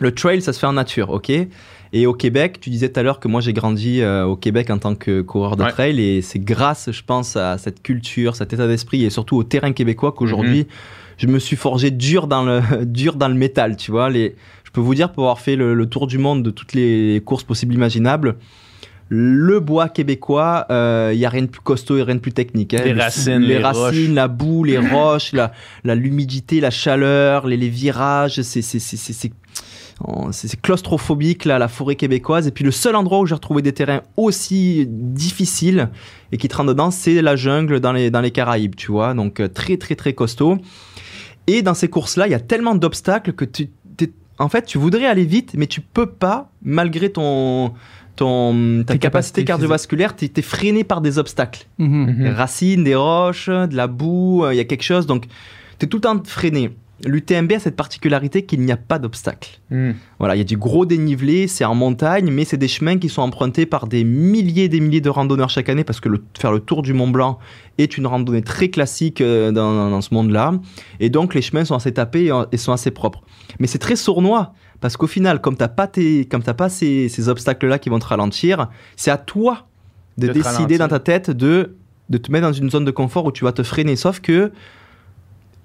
le 0.00 0.12
trail, 0.14 0.40
ça 0.40 0.54
se 0.54 0.58
fait 0.58 0.66
en 0.66 0.72
nature, 0.72 1.10
ok? 1.10 1.30
Et 1.92 2.06
au 2.06 2.14
Québec, 2.14 2.60
tu 2.62 2.70
disais 2.70 2.88
tout 2.88 2.98
à 2.98 3.02
l'heure 3.02 3.20
que 3.20 3.28
moi 3.28 3.42
j'ai 3.42 3.52
grandi 3.52 4.00
euh, 4.00 4.24
au 4.24 4.36
Québec 4.36 4.70
en 4.70 4.78
tant 4.78 4.94
que 4.94 5.20
coureur 5.20 5.54
de 5.56 5.64
Ouais. 5.64 5.70
trail 5.70 6.00
et 6.00 6.22
c'est 6.22 6.38
grâce, 6.38 6.90
je 6.90 7.02
pense, 7.04 7.36
à 7.36 7.58
cette 7.58 7.82
culture, 7.82 8.34
cet 8.36 8.54
état 8.54 8.66
d'esprit 8.66 9.04
et 9.04 9.10
surtout 9.10 9.36
au 9.36 9.44
terrain 9.44 9.72
québécois 9.72 10.12
qu'aujourd'hui 10.12 10.60
Mhm. 10.60 10.66
je 11.18 11.26
me 11.26 11.38
suis 11.38 11.56
forgé 11.56 11.90
dur 11.90 12.26
dans 12.26 12.42
le 12.42 12.62
dur 12.86 13.16
dans 13.16 13.28
le 13.28 13.34
métal, 13.34 13.76
tu 13.76 13.90
vois? 13.90 14.08
Les, 14.08 14.34
je 14.64 14.70
peux 14.72 14.80
vous 14.80 14.94
dire 14.94 15.12
pour 15.12 15.24
avoir 15.24 15.40
fait 15.40 15.56
le, 15.56 15.74
le 15.74 15.86
tour 15.86 16.06
du 16.06 16.16
monde 16.16 16.42
de 16.42 16.50
toutes 16.50 16.72
les 16.72 17.22
courses 17.24 17.44
possibles 17.44 17.74
imaginables, 17.74 18.36
le 19.08 19.60
bois 19.60 19.88
québécois, 19.88 20.66
il 20.70 21.18
y 21.18 21.24
a 21.26 21.28
rien 21.28 21.42
de 21.42 21.46
plus 21.48 21.60
costaud 21.60 21.96
et 21.98 22.02
rien 22.02 22.14
de 22.14 22.20
plus 22.20 22.32
technique. 22.32 22.74
hein. 22.74 22.82
Les 22.84 22.94
Le- 22.94 23.00
racines, 23.00 23.38
les, 23.38 23.48
les 23.48 23.58
racines, 23.58 23.82
roches. 23.82 24.08
la 24.08 24.28
boue, 24.28 24.64
les 24.64 24.78
roches, 24.92 25.32
la, 25.32 25.52
la 25.84 25.94
l'humidité, 25.94 26.60
la 26.60 26.70
chaleur, 26.70 27.46
les, 27.46 27.56
les 27.56 27.68
virages, 27.68 28.40
c'est 28.42 28.62
c'est 28.62 28.78
c'est 28.78 28.96
c'est- 28.96 29.12
c'est- 29.12 29.32
oh, 30.06 30.28
c'est- 30.32 30.48
c'est 30.48 30.60
claustrophobique 30.60 31.44
là, 31.44 31.58
la 31.58 31.68
forêt 31.68 31.96
québécoise. 31.96 32.46
Et 32.46 32.50
puis 32.50 32.64
le 32.64 32.70
seul 32.70 32.96
endroit 32.96 33.20
où 33.20 33.26
j'ai 33.26 33.34
retrouvé 33.34 33.62
des 33.62 33.72
terrains 33.72 34.00
aussi 34.16 34.86
difficiles 34.88 35.90
et 36.32 36.36
qui 36.38 36.48
te 36.48 36.56
rentrent 36.56 36.70
dedans, 36.70 36.90
c'est 36.90 37.20
la 37.22 37.36
jungle 37.36 37.80
dans 37.80 37.92
les 37.92 38.10
dans 38.10 38.20
les 38.22 38.30
Caraïbes, 38.30 38.74
tu 38.74 38.90
vois. 38.90 39.14
Donc 39.14 39.40
euh, 39.40 39.48
très 39.48 39.76
très 39.76 39.94
très 39.96 40.12
costaud. 40.14 40.58
Et 41.46 41.60
dans 41.60 41.74
ces 41.74 41.88
courses-là, 41.88 42.26
il 42.26 42.30
y 42.30 42.34
a 42.34 42.40
tellement 42.40 42.74
d'obstacles 42.74 43.34
que 43.34 43.44
tu, 43.44 43.68
en 44.38 44.48
fait, 44.48 44.62
tu 44.64 44.78
voudrais 44.78 45.04
aller 45.06 45.26
vite, 45.26 45.52
mais 45.56 45.66
tu 45.66 45.80
peux 45.82 46.06
pas, 46.06 46.50
malgré 46.62 47.10
ton, 47.12 47.74
ton, 48.16 48.82
ta 48.86 48.94
Tes 48.94 48.98
capacité 48.98 49.00
capacités 49.00 49.44
cardiovasculaire, 49.44 50.16
tu 50.16 50.30
es 50.34 50.42
freiné 50.42 50.84
par 50.84 51.00
des 51.00 51.18
obstacles. 51.18 51.66
Mhm. 51.78 52.06
Des 52.06 52.12
Mhm. 52.30 52.34
racines, 52.34 52.84
des 52.84 52.94
roches, 52.94 53.48
de 53.48 53.74
la 53.76 53.86
boue, 53.86 54.44
euh, 54.44 54.54
il 54.54 54.56
y 54.56 54.60
a 54.60 54.64
quelque 54.64 54.82
chose, 54.84 55.06
donc 55.06 55.26
tu 55.78 55.86
es 55.86 55.88
tout 55.88 55.98
le 55.98 56.02
temps 56.02 56.20
freiné. 56.24 56.70
L'UTMB 57.04 57.52
a 57.54 57.58
cette 57.58 57.74
particularité 57.74 58.44
qu'il 58.46 58.60
n'y 58.60 58.70
a 58.70 58.76
pas 58.76 59.00
d'obstacles. 59.00 59.58
Mhm. 59.70 59.94
Voilà, 60.20 60.36
il 60.36 60.38
y 60.38 60.40
a 60.40 60.44
du 60.44 60.56
gros 60.56 60.86
dénivelé, 60.86 61.48
c'est 61.48 61.64
en 61.64 61.74
montagne, 61.74 62.30
mais 62.30 62.44
c'est 62.44 62.56
des 62.56 62.68
chemins 62.68 62.96
qui 62.98 63.08
sont 63.08 63.20
empruntés 63.20 63.66
par 63.66 63.88
des 63.88 64.04
milliers 64.04 64.64
et 64.64 64.68
des 64.68 64.78
milliers 64.80 65.00
de 65.00 65.10
randonneurs 65.10 65.50
chaque 65.50 65.68
année 65.68 65.82
parce 65.84 65.98
que 66.00 66.08
le- 66.08 66.22
faire 66.38 66.52
le 66.52 66.60
tour 66.60 66.82
du 66.82 66.92
Mont 66.94 67.08
Blanc 67.08 67.38
est 67.78 67.98
une 67.98 68.06
randonnée 68.06 68.42
très 68.42 68.68
classique 68.68 69.20
euh, 69.20 69.50
dans, 69.50 69.74
dans- 69.74 69.90
dans 69.90 70.00
ce 70.00 70.14
monde-là. 70.14 70.54
Et 71.00 71.10
donc 71.10 71.34
les 71.34 71.42
chemins 71.42 71.64
sont 71.64 71.74
assez 71.74 71.92
tapés 71.92 72.26
et, 72.26 72.42
et 72.52 72.56
sont 72.56 72.72
assez 72.72 72.92
propres. 72.92 73.22
Mais 73.58 73.66
c'est 73.66 73.78
très 73.80 73.96
sournois 73.96 74.54
parce 74.84 74.98
qu'au 74.98 75.06
final, 75.06 75.40
comme 75.40 75.56
t'as 75.56 75.68
pas, 75.68 75.86
tes, 75.86 76.26
comme 76.26 76.42
t'as 76.42 76.52
pas 76.52 76.68
ces, 76.68 77.08
ces 77.08 77.30
obstacles-là 77.30 77.78
qui 77.78 77.88
vont 77.88 77.98
te 77.98 78.04
ralentir, 78.04 78.68
c'est 78.96 79.10
à 79.10 79.16
toi 79.16 79.66
de, 80.18 80.26
décider 80.28 80.42
ralentir. 80.50 80.78
dans 80.80 80.88
ta 80.88 81.00
tête 81.00 81.30
de, 81.30 81.76
de 82.10 82.18
te 82.18 82.30
mettre 82.30 82.46
dans 82.46 82.52
une 82.52 82.68
zone 82.68 82.84
de 82.84 82.90
confort 82.90 83.24
où 83.24 83.32
tu 83.32 83.44
vas 83.44 83.52
te 83.52 83.62
freiner. 83.62 83.96
Sauf 83.96 84.20
que 84.20 84.52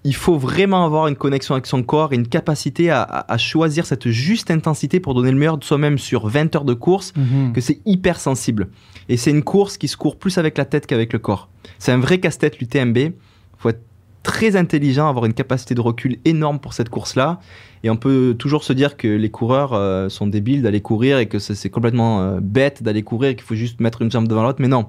il 0.05 0.15
faut 0.15 0.37
vraiment 0.37 0.85
avoir 0.85 1.07
une 1.07 1.17
connexion 1.17 1.53
avec 1.55 1.65
son 1.65 1.83
corps 1.83 2.13
et 2.13 2.15
une 2.15 2.29
capacité 2.29 2.89
à, 2.91 3.01
à- 3.01 3.33
à 3.33 3.37
choisir 3.37 3.85
cette 3.85 4.07
juste 4.07 4.49
intensité 4.51 5.01
pour 5.01 5.13
donner 5.13 5.31
le 5.31 5.37
meilleur 5.37 5.57
de 5.57 5.65
soi-même 5.65 5.97
sur 5.97 6.29
20 6.29 6.55
heures 6.55 6.63
de 6.63 6.73
course, 6.73 7.11
Mhm. 7.17 7.51
que 7.51 7.59
c'est 7.59 7.81
hyper 7.85 8.21
sensible. 8.21 8.69
Et 9.09 9.17
c'est 9.17 9.31
une 9.31 9.43
course 9.43 9.77
qui 9.77 9.89
se 9.89 9.97
court 9.97 10.17
plus 10.17 10.37
avec 10.37 10.57
la 10.57 10.63
tête 10.63 10.87
qu'avec 10.87 11.11
le 11.11 11.19
corps. 11.19 11.49
C'est 11.77 11.91
un 11.91 11.99
vrai 11.99 12.19
casse-tête 12.21 12.59
l'UTMB. 12.59 13.11
faut 13.57 13.67
être 13.67 13.81
très 14.23 14.55
intelligent, 14.55 15.07
avoir 15.07 15.25
une 15.25 15.33
capacité 15.33 15.75
de 15.75 15.81
recul 15.81 16.17
énorme 16.25 16.59
pour 16.59 16.73
cette 16.73 16.89
course-là. 16.89 17.39
Et 17.83 17.89
on 17.89 17.95
peut 17.95 18.35
toujours 18.37 18.63
se 18.63 18.73
dire 18.73 18.97
que 18.97 19.07
les 19.07 19.29
coureurs 19.29 19.73
euh, 19.73 20.09
sont 20.09 20.27
débiles 20.27 20.61
d'aller 20.61 20.81
courir 20.81 21.17
et 21.19 21.27
que 21.27 21.39
c'est 21.39 21.69
complètement 21.69 22.21
euh, 22.21 22.39
bête 22.41 22.83
d'aller 22.83 23.03
courir 23.03 23.29
et 23.31 23.35
qu'il 23.35 23.45
faut 23.45 23.55
juste 23.55 23.79
mettre 23.79 24.01
une 24.01 24.11
jambe 24.11 24.27
devant 24.27 24.43
l'autre. 24.43 24.59
Mais 24.61 24.67
non, 24.67 24.87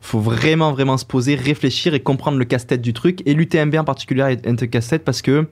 faut 0.00 0.18
vraiment, 0.20 0.72
vraiment 0.72 0.96
se 0.96 1.04
poser, 1.04 1.34
réfléchir 1.36 1.94
et 1.94 2.00
comprendre 2.00 2.36
le 2.38 2.44
casse-tête 2.44 2.82
du 2.82 2.92
truc. 2.92 3.22
Et 3.26 3.34
l'UTMB 3.34 3.76
en 3.76 3.84
particulier 3.84 4.36
est 4.42 4.46
un 4.46 4.54
casse-tête 4.56 5.04
parce 5.04 5.22
que 5.22 5.46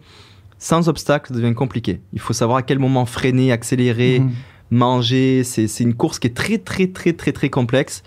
sans 0.59 0.89
obstacle, 0.89 1.33
ça 1.33 1.39
devient 1.41 1.55
compliqué. 1.55 2.01
Il 2.13 2.19
faut 2.21 2.33
savoir 2.33 2.59
à 2.59 2.63
quel 2.63 2.79
moment 2.79 3.07
freiner, 3.07 3.53
accélérer, 3.53 4.21
Mhm. 4.21 4.31
manger. 4.71 5.45
C'est 5.45 5.81
une 5.81 5.95
course 5.95 6.19
qui 6.19 6.27
est 6.27 6.35
très, 6.35 6.59
très, 6.59 6.89
très, 6.89 7.13
très, 7.13 7.33
très 7.33 7.51
complexe. 7.51 8.03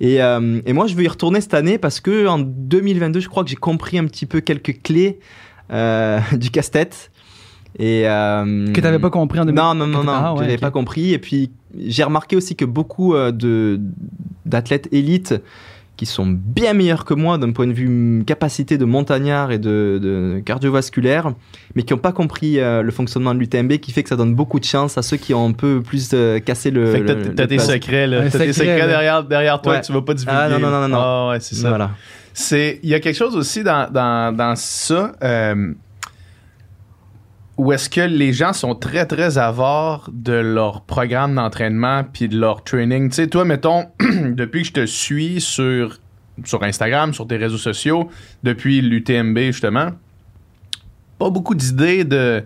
Et, 0.00 0.22
euh, 0.22 0.60
et 0.64 0.72
moi, 0.72 0.86
je 0.86 0.94
veux 0.94 1.04
y 1.04 1.08
retourner 1.08 1.40
cette 1.40 1.54
année 1.54 1.78
parce 1.78 2.00
que 2.00 2.26
en 2.26 2.38
2022, 2.38 3.20
je 3.20 3.28
crois 3.28 3.44
que 3.44 3.50
j'ai 3.50 3.56
compris 3.56 3.98
un 3.98 4.06
petit 4.06 4.26
peu 4.26 4.40
quelques 4.40 4.82
clés 4.82 5.20
euh, 5.70 6.18
du 6.36 6.50
casse-tête. 6.50 7.10
Et 7.78 8.08
euh, 8.08 8.72
Que 8.72 8.80
t'avais 8.80 8.98
pas 8.98 9.10
compris 9.10 9.38
en 9.38 9.44
2000 9.44 9.54
non, 9.54 9.74
non, 9.74 9.86
non, 9.86 10.02
non, 10.02 10.12
ah 10.12 10.32
ouais, 10.32 10.40
j'avais 10.40 10.54
ok. 10.54 10.60
pas 10.60 10.70
compris. 10.70 11.12
Et 11.12 11.18
puis, 11.18 11.50
j'ai 11.78 12.02
remarqué 12.02 12.34
aussi 12.34 12.56
que 12.56 12.64
beaucoup 12.64 13.14
euh, 13.14 13.30
de 13.30 13.80
d'athlètes 14.46 14.88
élites 14.90 15.34
qui 16.00 16.06
sont 16.06 16.24
bien 16.26 16.72
meilleurs 16.72 17.04
que 17.04 17.12
moi 17.12 17.36
d'un 17.36 17.52
point 17.52 17.66
de 17.66 17.74
vue 17.74 17.86
hum, 17.86 18.24
capacité 18.24 18.78
de 18.78 18.86
montagnard 18.86 19.52
et 19.52 19.58
de, 19.58 19.98
de 20.02 20.40
cardiovasculaire, 20.46 21.34
mais 21.74 21.82
qui 21.82 21.92
n'ont 21.92 21.98
pas 21.98 22.12
compris 22.12 22.58
euh, 22.58 22.80
le 22.80 22.90
fonctionnement 22.90 23.34
de 23.34 23.38
l'UTMB, 23.38 23.74
qui 23.76 23.92
fait 23.92 24.02
que 24.02 24.08
ça 24.08 24.16
donne 24.16 24.34
beaucoup 24.34 24.58
de 24.58 24.64
chance 24.64 24.96
à 24.96 25.02
ceux 25.02 25.18
qui 25.18 25.34
ont 25.34 25.46
un 25.46 25.52
peu 25.52 25.82
plus 25.82 26.12
euh, 26.14 26.38
cassé 26.38 26.70
le. 26.70 26.90
Fait 26.90 27.02
que 27.02 27.12
t'as- 27.28 27.46
tes 27.46 27.58
secrets, 27.58 28.06
là. 28.06 28.22
T'as 28.30 28.38
tes 28.38 28.52
secret, 28.54 28.72
secrets 28.76 28.86
derrière, 28.86 29.24
derrière 29.24 29.60
toi 29.60 29.74
Ouais. 29.74 29.80
que 29.82 29.84
tu 29.84 29.92
vas 29.92 30.00
pas 30.00 30.14
divulguer. 30.14 30.38
Ah, 30.40 30.48
non, 30.48 30.58
non, 30.58 30.70
non, 30.70 30.80
non, 30.80 30.88
non. 30.88 30.98
Ah, 30.98 31.28
ouais, 31.32 31.40
c'est 31.40 31.54
ça. 31.54 31.68
Voilà. 31.68 31.90
C'est, 32.32 32.80
il 32.82 32.88
y 32.88 32.94
a 32.94 33.00
quelque 33.00 33.16
chose 33.16 33.36
aussi 33.36 33.62
dans, 33.62 33.90
dans, 33.92 34.34
dans 34.34 34.54
ça 34.56 35.12
euh, 35.22 35.74
où 37.60 37.72
est-ce 37.72 37.90
que 37.90 38.00
les 38.00 38.32
gens 38.32 38.54
sont 38.54 38.74
très, 38.74 39.04
très 39.04 39.36
avares 39.36 40.08
de 40.14 40.32
leur 40.32 40.80
programme 40.80 41.34
d'entraînement 41.34 42.04
puis 42.10 42.26
de 42.26 42.40
leur 42.40 42.64
training? 42.64 43.10
Tu 43.10 43.16
sais, 43.16 43.26
toi, 43.26 43.44
mettons, 43.44 43.84
depuis 44.00 44.62
que 44.62 44.68
je 44.68 44.72
te 44.72 44.86
suis 44.86 45.42
sur, 45.42 45.98
sur 46.42 46.62
Instagram, 46.62 47.12
sur 47.12 47.26
tes 47.26 47.36
réseaux 47.36 47.58
sociaux, 47.58 48.08
depuis 48.42 48.80
l'UTMB, 48.80 49.38
justement, 49.38 49.90
pas 51.18 51.28
beaucoup 51.28 51.54
d'idées 51.54 52.04
de, 52.04 52.42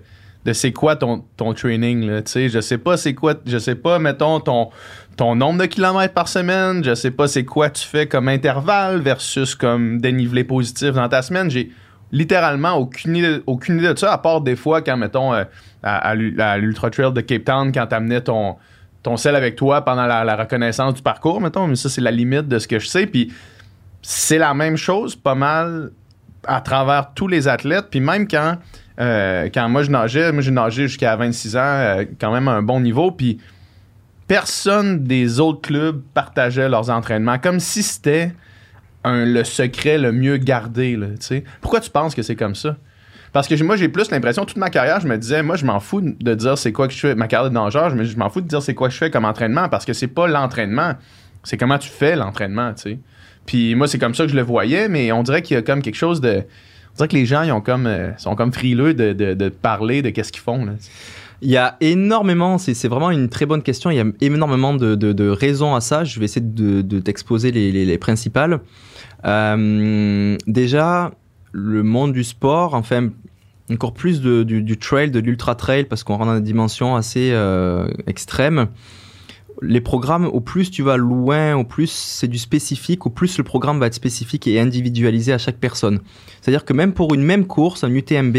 de 0.47 0.53
c'est 0.53 0.73
quoi 0.73 0.97
ton, 0.97 1.23
ton 1.37 1.55
training. 1.55 2.09
Là, 2.09 2.21
tu 2.23 2.33
sais, 2.33 2.49
je 2.49 2.59
sais 2.61 2.79
pas 2.79 2.97
c'est 2.97 3.15
quoi, 3.15 3.35
je 3.47 3.59
sais 3.59 3.77
pas, 3.77 4.01
mettons, 4.01 4.41
ton, 4.41 4.71
ton 5.17 5.37
nombre 5.37 5.61
de 5.61 5.67
kilomètres 5.67 6.15
par 6.15 6.27
semaine, 6.27 6.83
je 6.83 6.97
sais 6.97 7.13
pas 7.13 7.29
c'est 7.29 7.45
quoi 7.45 7.71
tu 7.71 7.87
fais 7.87 8.09
comme 8.09 8.27
intervalle 8.27 9.01
versus 9.01 9.55
comme 9.55 10.01
dénivelé 10.01 10.43
positif 10.43 10.91
dans 10.95 11.09
ta 11.09 11.23
semaine. 11.23 11.53
J'ai 11.53 11.71
littéralement 12.15 12.73
aucune 12.77 13.17
idée, 13.17 13.43
aucune 13.47 13.77
idée 13.79 13.93
de 13.93 13.99
ça, 13.99 14.13
à 14.13 14.19
part 14.19 14.41
des 14.41 14.57
fois 14.57 14.81
quand, 14.81 14.97
mettons, 14.97 15.35
euh, 15.35 15.45
à, 15.83 15.97
à 15.99 16.15
l'u- 16.15 16.41
à 16.41 16.57
l'Ultra 16.57 16.89
Trail 16.89 17.13
de 17.13 17.21
Cape 17.21 17.45
Town, 17.45 17.71
quand 17.73 17.87
t'amenais 17.89 18.23
ton, 18.23 18.57
ton 19.03 19.17
sel 19.19 19.37
avec 19.37 19.57
toi 19.57 19.85
pendant 19.85 20.07
la, 20.07 20.25
la 20.25 20.37
reconnaissance 20.37 20.95
du 20.95 21.03
parcours, 21.03 21.41
mettons, 21.41 21.67
mais 21.67 21.77
ça, 21.77 21.89
c'est 21.91 22.01
la 22.01 22.11
limite 22.11 22.49
de 22.49 22.59
ce 22.59 22.67
que 22.69 22.79
je 22.79 22.87
sais. 22.87 23.07
Puis 23.07 23.33
c'est 24.01 24.39
la 24.39 24.55
même 24.55 24.77
chose 24.77 25.15
pas 25.17 25.35
mal 25.35 25.91
à 26.47 26.61
travers 26.61 27.13
tous 27.15 27.27
les 27.29 27.49
athlètes. 27.49 27.87
Puis 27.91 28.01
même 28.01 28.29
quand, 28.29 28.57
euh, 29.01 29.49
quand 29.53 29.69
moi 29.69 29.83
je 29.83 29.91
nageais, 29.91 30.31
moi 30.33 30.41
j'ai 30.43 30.51
nagé 30.53 30.89
jusqu'à 30.89 31.17
26 31.17 31.57
ans, 31.57 31.61
euh, 31.61 32.05
quand 32.21 32.33
même 32.33 32.49
à 32.49 32.53
un 32.53 32.63
bon 32.63 32.81
niveau. 32.81 33.11
Puis 33.11 33.41
personne 34.27 35.05
des 35.05 35.41
autres 35.41 35.61
clubs 35.63 36.01
partageait 36.15 36.69
leurs 36.69 36.91
entraînements 36.91 37.39
comme 37.39 37.61
si 37.61 37.83
c'était 37.83 38.33
le 39.05 39.45
secret 39.45 39.99
le 39.99 40.13
mieux 40.13 40.37
gardé. 40.37 40.97
Là. 40.97 41.09
Pourquoi 41.61 41.81
tu 41.81 41.91
penses 41.91 42.15
que 42.15 42.23
c'est 42.23 42.37
comme 42.37 42.55
ça? 42.55 42.77
Parce 43.33 43.49
que 43.49 43.61
moi, 43.65 43.75
j'ai 43.77 43.89
plus 43.89 44.11
l'impression, 44.13 44.45
toute 44.45 44.59
ma 44.59 44.71
carrière, 44.71 45.01
je 45.01 45.09
me 45.09 45.19
disais, 45.19 45.43
moi, 45.43 45.57
je 45.57 45.65
m'en 45.65 45.81
fous 45.81 46.01
de 46.01 46.35
dire 46.35 46.57
c'est 46.57 46.71
quoi 46.73 46.87
que 46.87 46.95
je 46.95 47.01
fais, 47.01 47.15
ma 47.17 47.27
carrière 47.27 47.51
de 47.51 47.55
nageur, 47.55 47.91
je 47.97 48.05
je 48.05 48.17
m'en 48.17 48.31
fous 48.31 48.41
de 48.41 48.47
dire 48.47 48.63
c'est 48.63 48.75
quoi 48.75 48.87
que 48.89 48.95
je 48.95 48.99
fais 48.99 49.11
comme 49.11 49.25
entraînement 49.25 49.69
parce 49.69 49.85
que 49.85 49.93
c'est 49.93 50.07
pas 50.07 50.29
l'entraînement, 50.29 50.93
c'est 51.43 51.57
comment 51.57 51.79
tu 51.79 51.89
fais 51.89 52.15
l'entraînement, 52.15 52.73
tu 52.75 52.83
sais. 52.83 52.99
Puis 53.45 53.75
moi, 53.75 53.89
c'est 53.89 53.99
comme 53.99 54.15
ça 54.15 54.25
que 54.25 54.31
je 54.31 54.37
le 54.37 54.43
voyais, 54.43 54.89
mais 54.89 55.11
on 55.13 55.23
dirait 55.25 55.43
qu'il 55.43 55.55
y 55.55 55.59
a 55.59 55.63
comme 55.63 55.83
quelque 55.83 55.97
chose 55.97 56.21
de. 56.21 56.45
On 56.93 56.97
dirait 56.97 57.09
que 57.09 57.17
les 57.17 57.27
gens, 57.27 57.43
ils 57.43 57.51
ont 57.51 57.61
comme, 57.61 57.87
euh, 57.89 58.17
sont 58.19 58.37
comme 58.37 58.53
frileux 58.53 58.95
de, 58.95 59.13
de- 59.13 59.35
parler 59.49 60.01
de 60.01 60.11
qu'est-ce 60.11 60.31
qu'ils 60.33 60.41
font. 60.41 60.65
Là. 60.65 60.73
Il 61.43 61.51
y 61.51 61.57
a 61.57 61.77
énormément, 61.81 62.57
c'est 62.57 62.87
vraiment 62.89 63.11
une 63.11 63.29
très 63.29 63.47
bonne 63.47 63.63
question. 63.63 63.91
Il 63.91 63.97
y 63.97 64.01
a 64.01 64.05
énormément 64.21 64.75
de, 64.75 64.95
de- 64.95 65.29
raisons 65.29 65.75
à 65.75 65.81
ça. 65.81 66.05
Je 66.05 66.21
vais 66.21 66.27
essayer 66.27 66.41
de, 66.47 67.01
t'exposer 67.01 67.51
les- 67.51 67.85
les 67.85 67.99
principales. 67.99 68.61
Euh, 69.27 70.37
déjà, 70.47 71.13
le 71.53 71.83
monde 71.83 72.13
du 72.13 72.25
sport, 72.25 72.75
enfin, 72.75 73.11
encore 73.71 73.95
plus 73.95 74.21
du, 74.21 74.63
du 74.63 74.79
trail, 74.79 75.11
de 75.11 75.21
l'ultra 75.21 75.55
trail, 75.55 75.85
parce 75.85 76.05
qu'on 76.05 76.17
rentre 76.17 76.33
dans 76.33 76.35
des 76.35 76.43
dimensions 76.43 76.97
assez 76.97 77.31
euh, 77.33 77.87
extrêmes. 78.07 78.69
Les 79.67 79.81
programmes, 79.81 80.27
au 80.27 80.41
plus 80.41 80.71
tu 80.71 80.83
vas 80.83 80.97
loin, 80.97 81.57
au 81.57 81.65
plus 81.65 81.91
c'est 81.91 82.29
du 82.29 82.39
spécifique, 82.39 83.07
au 83.07 83.11
plus 83.11 83.39
le 83.39 83.45
programme 83.45 83.79
va 83.81 83.87
être 83.87 83.95
spécifique 83.95 84.47
et 84.47 84.61
individualisé 84.61 85.33
à 85.33 85.39
chaque 85.39 85.57
personne. 85.57 86.01
C'est-à-dire 86.41 86.65
que 86.65 86.73
même 86.73 86.93
pour 86.93 87.15
une 87.15 87.23
même 87.23 87.47
course, 87.47 87.85
un 87.85 87.91
UTMB, 87.91 88.37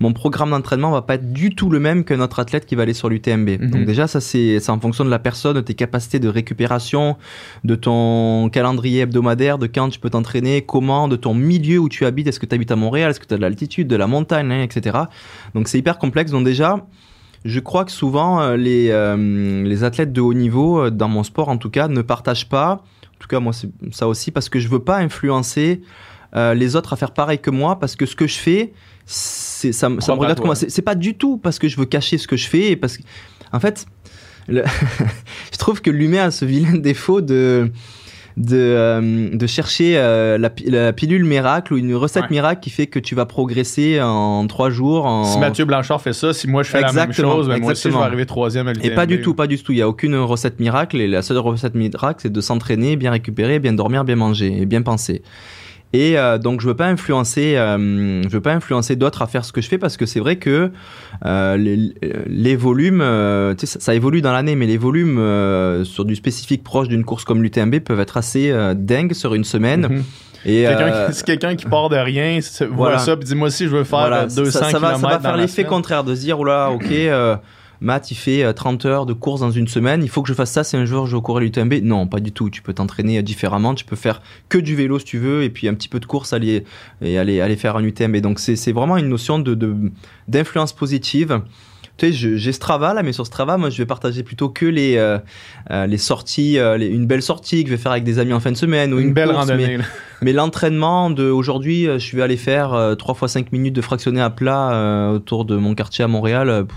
mon 0.00 0.12
programme 0.12 0.50
d'entraînement 0.50 0.90
va 0.90 1.02
pas 1.02 1.14
être 1.14 1.32
du 1.32 1.54
tout 1.54 1.70
le 1.70 1.80
même 1.80 2.04
qu'un 2.04 2.20
autre 2.20 2.38
athlète 2.38 2.66
qui 2.66 2.74
va 2.74 2.82
aller 2.82 2.92
sur 2.92 3.08
l'UTMB. 3.08 3.48
Mhm. 3.48 3.70
Donc 3.70 3.84
déjà, 3.84 4.06
ça 4.06 4.20
c'est 4.20 4.60
c'est 4.60 4.70
en 4.70 4.78
fonction 4.78 5.04
de 5.04 5.10
la 5.10 5.18
personne, 5.18 5.54
de 5.54 5.60
tes 5.60 5.74
capacités 5.74 6.18
de 6.18 6.28
récupération, 6.28 7.16
de 7.64 7.74
ton 7.74 8.48
calendrier 8.50 9.00
hebdomadaire, 9.00 9.58
de 9.58 9.66
quand 9.66 9.88
tu 9.88 9.98
peux 9.98 10.10
t'entraîner, 10.10 10.62
comment, 10.62 11.08
de 11.08 11.16
ton 11.16 11.34
milieu 11.34 11.78
où 11.78 11.88
tu 11.88 12.04
habites, 12.04 12.26
est-ce 12.26 12.40
que 12.40 12.46
tu 12.46 12.54
habites 12.54 12.70
à 12.70 12.76
Montréal, 12.76 13.10
est-ce 13.10 13.20
que 13.20 13.26
tu 13.26 13.34
as 13.34 13.38
de 13.38 13.42
l'altitude, 13.42 13.88
de 13.88 13.96
la 13.96 14.06
montagne, 14.06 14.52
hein, 14.52 14.62
etc. 14.62 14.98
Donc 15.54 15.68
c'est 15.68 15.78
hyper 15.78 15.98
complexe. 15.98 16.30
Donc 16.30 16.44
déjà, 16.44 16.86
je 17.44 17.60
crois 17.60 17.84
que 17.84 17.90
souvent 17.92 18.40
euh, 18.40 18.56
les, 18.56 18.88
euh, 18.90 19.62
les 19.64 19.84
athlètes 19.84 20.12
de 20.12 20.20
haut 20.20 20.34
niveau, 20.34 20.80
euh, 20.80 20.90
dans 20.90 21.08
mon 21.08 21.22
sport 21.22 21.48
en 21.48 21.56
tout 21.56 21.70
cas, 21.70 21.88
ne 21.88 22.02
partagent 22.02 22.48
pas, 22.48 22.82
en 23.04 23.18
tout 23.18 23.28
cas 23.28 23.40
moi 23.40 23.52
c'est 23.52 23.70
ça 23.92 24.08
aussi, 24.08 24.30
parce 24.30 24.48
que 24.48 24.58
je 24.58 24.68
veux 24.68 24.80
pas 24.80 24.98
influencer 24.98 25.80
euh, 26.36 26.52
les 26.54 26.76
autres 26.76 26.92
à 26.92 26.96
faire 26.96 27.12
pareil 27.12 27.38
que 27.38 27.50
moi, 27.50 27.78
parce 27.78 27.96
que 27.96 28.04
ce 28.06 28.14
que 28.16 28.26
je 28.26 28.36
fais, 28.38 28.72
c'est, 29.06 29.72
ça, 29.72 29.88
me- 29.88 30.00
ça 30.00 30.12
regarde 30.20 30.38
comme 30.38 30.46
moi. 30.48 30.54
C'est, 30.56 30.70
c'est 30.70 30.82
pas 30.82 30.94
du 30.94 31.14
tout 31.16 31.38
parce 31.38 31.58
que 31.58 31.68
je 31.68 31.76
veux 31.78 31.86
cacher 31.86 32.18
ce 32.18 32.28
que 32.28 32.36
je 32.36 32.46
fais, 32.48 32.70
et 32.72 32.76
parce 32.76 32.98
que, 32.98 33.02
en 33.52 33.60
fait, 33.60 33.86
le- 34.46 34.64
je 35.52 35.56
trouve 35.58 35.80
que 35.80 35.90
l'humain 35.90 36.24
a 36.24 36.30
ce 36.30 36.44
vilain 36.44 36.74
défaut 36.76 37.20
de 37.22 37.70
de, 38.38 38.56
euh, 38.56 39.28
de 39.32 39.46
chercher 39.46 39.98
euh, 39.98 40.38
la, 40.38 40.50
la 40.66 40.92
pilule 40.92 41.24
miracle 41.24 41.74
ou 41.74 41.76
une 41.76 41.94
recette 41.94 42.22
Ouais. 42.22 42.28
miracle 42.30 42.60
qui 42.60 42.70
fait 42.70 42.86
que 42.86 42.98
tu 43.00 43.14
vas 43.14 43.26
progresser 43.26 44.00
en 44.00 44.46
trois 44.46 44.70
jours. 44.70 45.06
En... 45.06 45.24
Si 45.24 45.38
Mathieu 45.38 45.64
Blanchard 45.64 46.00
fait 46.00 46.12
ça, 46.12 46.32
si 46.32 46.48
moi 46.48 46.62
je 46.62 46.70
fais 46.70 46.80
la 46.80 46.92
même 46.92 47.12
chose, 47.12 47.48
ben, 47.48 47.60
moi 47.60 47.72
aussi 47.72 47.90
je 47.90 47.96
vais 47.96 48.02
arriver 48.02 48.26
troisième 48.26 48.68
à. 48.68 48.72
Et 48.82 48.90
pas 48.94 49.06
du 49.06 49.20
tout, 49.20 49.34
pas 49.34 49.46
du 49.46 49.60
tout. 49.62 49.72
Il 49.72 49.76
n'y 49.76 49.82
a 49.82 49.88
aucune 49.88 50.14
recette 50.16 50.60
miracle. 50.60 51.00
Et 51.00 51.08
la 51.08 51.22
seule 51.22 51.38
recette 51.38 51.74
miracle, 51.74 52.20
c'est 52.22 52.32
de 52.32 52.40
s'entraîner, 52.40 52.96
bien 52.96 53.10
récupérer, 53.10 53.58
bien 53.58 53.72
dormir, 53.72 54.04
bien 54.04 54.16
manger 54.16 54.62
et 54.62 54.66
bien 54.66 54.82
penser. 54.82 55.22
Et 55.94 56.18
euh, 56.18 56.36
donc, 56.38 56.60
je 56.60 56.66
veux 56.68 56.74
pas 56.74 56.86
influencer, 56.86 57.56
euh, 57.56 58.22
je 58.22 58.28
veux 58.28 58.40
pas 58.42 58.52
influencer 58.52 58.94
d'autres 58.96 59.22
à 59.22 59.26
faire 59.26 59.44
ce 59.44 59.52
que 59.52 59.60
je 59.62 59.68
fais 59.68 59.78
parce 59.78 59.96
que 59.96 60.04
c'est 60.04 60.20
vrai 60.20 60.36
que 60.36 60.70
euh, 61.24 61.56
les, 61.56 61.94
les 62.26 62.56
volumes, 62.56 63.02
tu 63.58 63.66
sais, 63.66 63.72
ça, 63.72 63.80
ça 63.80 63.94
évolue 63.94 64.20
dans 64.20 64.32
l'année, 64.32 64.54
mais 64.54 64.66
les 64.66 64.76
volumes 64.76 65.16
sur 65.84 66.04
du 66.04 66.14
spécifique 66.14 66.62
proche 66.62 66.88
d'une 66.88 67.04
course 67.04 67.24
comme 67.24 67.42
l'UTMB 67.42 67.78
peuvent 67.80 68.00
être 68.00 68.16
assez 68.18 68.52
dingues 68.76 69.14
sur 69.14 69.34
une 69.34 69.44
semaine. 69.44 69.88
Mhm. 69.90 70.04
Et 70.44 70.62
Quelqu'un 70.64 71.06
qui- 71.08 71.14
si 71.14 71.24
quelqu'un 71.24 71.56
qui 71.56 71.64
part 71.66 71.88
de 71.88 71.96
rien 71.96 72.38
voit 72.60 72.68
voilà. 72.76 72.98
ça 72.98 73.16
puis 73.16 73.26
dit 73.26 73.34
moi 73.34 73.48
aussi 73.48 73.64
je 73.64 73.70
veux 73.70 73.82
faire 73.82 73.98
voilà, 73.98 74.22
euh, 74.22 74.26
200 74.28 74.50
ça, 74.58 74.70
ça 74.70 74.78
va, 74.78 74.90
ça 74.90 74.94
kilomètres 74.96 75.00
va 75.00 75.18
faire 75.30 75.36
l'effet 75.36 75.64
contraire 75.64 76.04
de 76.04 76.14
se 76.14 76.20
dire, 76.20 76.38
oh 76.38 76.44
là, 76.44 76.70
ok, 76.70 76.84
Matt, 77.80 78.10
il 78.10 78.16
fait 78.16 78.42
euh, 78.44 78.52
30 78.52 78.84
heures 78.86 79.06
de 79.06 79.12
course 79.12 79.40
dans 79.40 79.50
une 79.50 79.68
semaine, 79.68 80.02
il 80.02 80.08
faut 80.08 80.22
que 80.22 80.28
je 80.28 80.34
fasse 80.34 80.50
ça 80.50 80.64
si 80.64 80.76
un 80.76 80.84
jour 80.84 81.06
je 81.06 81.14
veux 81.16 81.20
courir 81.22 81.40
l'UTMB. 81.44 81.74
Non, 81.82 82.06
pas 82.06 82.20
du 82.20 82.32
tout. 82.32 82.50
Tu 82.50 82.60
peux 82.62 82.72
t'entraîner 82.72 83.18
euh, 83.18 83.22
différemment, 83.22 83.74
tu 83.74 83.84
peux 83.84 83.96
faire 83.96 84.20
que 84.48 84.58
du 84.58 84.74
vélo 84.74 84.98
si 84.98 85.04
tu 85.04 85.18
veux, 85.18 85.42
et 85.44 85.50
puis 85.50 85.68
un 85.68 85.74
petit 85.74 85.88
peu 85.88 86.00
de 86.00 86.06
course 86.06 86.32
aller, 86.32 86.64
et 87.02 87.18
aller, 87.18 87.40
aller 87.40 87.56
faire 87.56 87.76
un 87.76 87.84
UTMB. 87.84 88.16
Donc 88.16 88.38
c'est 88.40 88.72
vraiment 88.72 88.96
une 88.96 89.08
notion 89.08 89.38
de 89.38 89.54
de- 89.54 89.76
d'influence 90.26 90.72
positive. 90.72 91.40
Tu 91.96 92.12
sais, 92.12 92.36
j'ai 92.36 92.52
Strava 92.52 92.94
là, 92.94 93.02
mais 93.02 93.12
sur 93.12 93.26
Strava, 93.26 93.56
moi, 93.58 93.70
je 93.70 93.78
vais 93.78 93.84
partager 93.86 94.22
plutôt 94.22 94.48
que 94.48 94.66
les 94.66 94.96
euh, 94.96 95.18
euh, 95.72 95.86
les 95.86 95.98
sorties, 95.98 96.56
euh, 96.56 96.76
les- 96.76 96.86
une 96.86 97.06
belle 97.06 97.22
sortie 97.22 97.64
que 97.64 97.70
je 97.70 97.74
vais 97.74 97.80
faire 97.82 97.90
avec 97.90 98.04
des 98.04 98.20
amis 98.20 98.32
en 98.32 98.38
fin 98.38 98.52
de 98.52 98.56
semaine 98.56 98.94
ou 98.94 99.00
une, 99.00 99.08
une 99.08 99.14
belle 99.14 99.30
course, 99.32 99.48
mais- 99.48 99.54
randonnée. 99.54 99.78
mais 100.22 100.32
l'entraînement 100.32 101.10
de 101.10 101.24
aujourd'hui, 101.28 101.88
euh, 101.88 101.98
je 101.98 102.14
vais 102.16 102.22
aller 102.22 102.36
faire 102.36 102.72
euh, 102.72 102.94
3 102.94 103.14
fois 103.16 103.26
5 103.26 103.50
minutes 103.50 103.74
de 103.74 103.80
fractionné 103.82 104.20
à 104.20 104.30
plat 104.30 104.72
euh, 104.72 105.10
autour 105.14 105.44
de 105.44 105.56
mon 105.56 105.74
quartier 105.74 106.04
à 106.04 106.08
Montréal. 106.08 106.48
euh, 106.50 106.62
pff, 106.62 106.76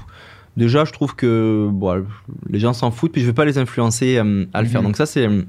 déjà, 0.57 0.85
je 0.85 0.91
trouve 0.91 1.15
que 1.15 1.67
bon, 1.71 2.05
les 2.49 2.59
gens 2.59 2.73
s'en 2.73 2.91
foutent, 2.91 3.11
puis 3.11 3.21
je 3.21 3.27
vais 3.27 3.33
pas 3.33 3.45
les 3.45 3.57
influencer 3.57 4.17
euh, 4.17 4.45
à 4.53 4.61
le 4.61 4.67
faire. 4.67 4.81
Mhm. 4.81 4.87
Donc 4.87 4.97
ça, 4.97 5.05
c'est 5.05 5.27
euh, 5.27 5.43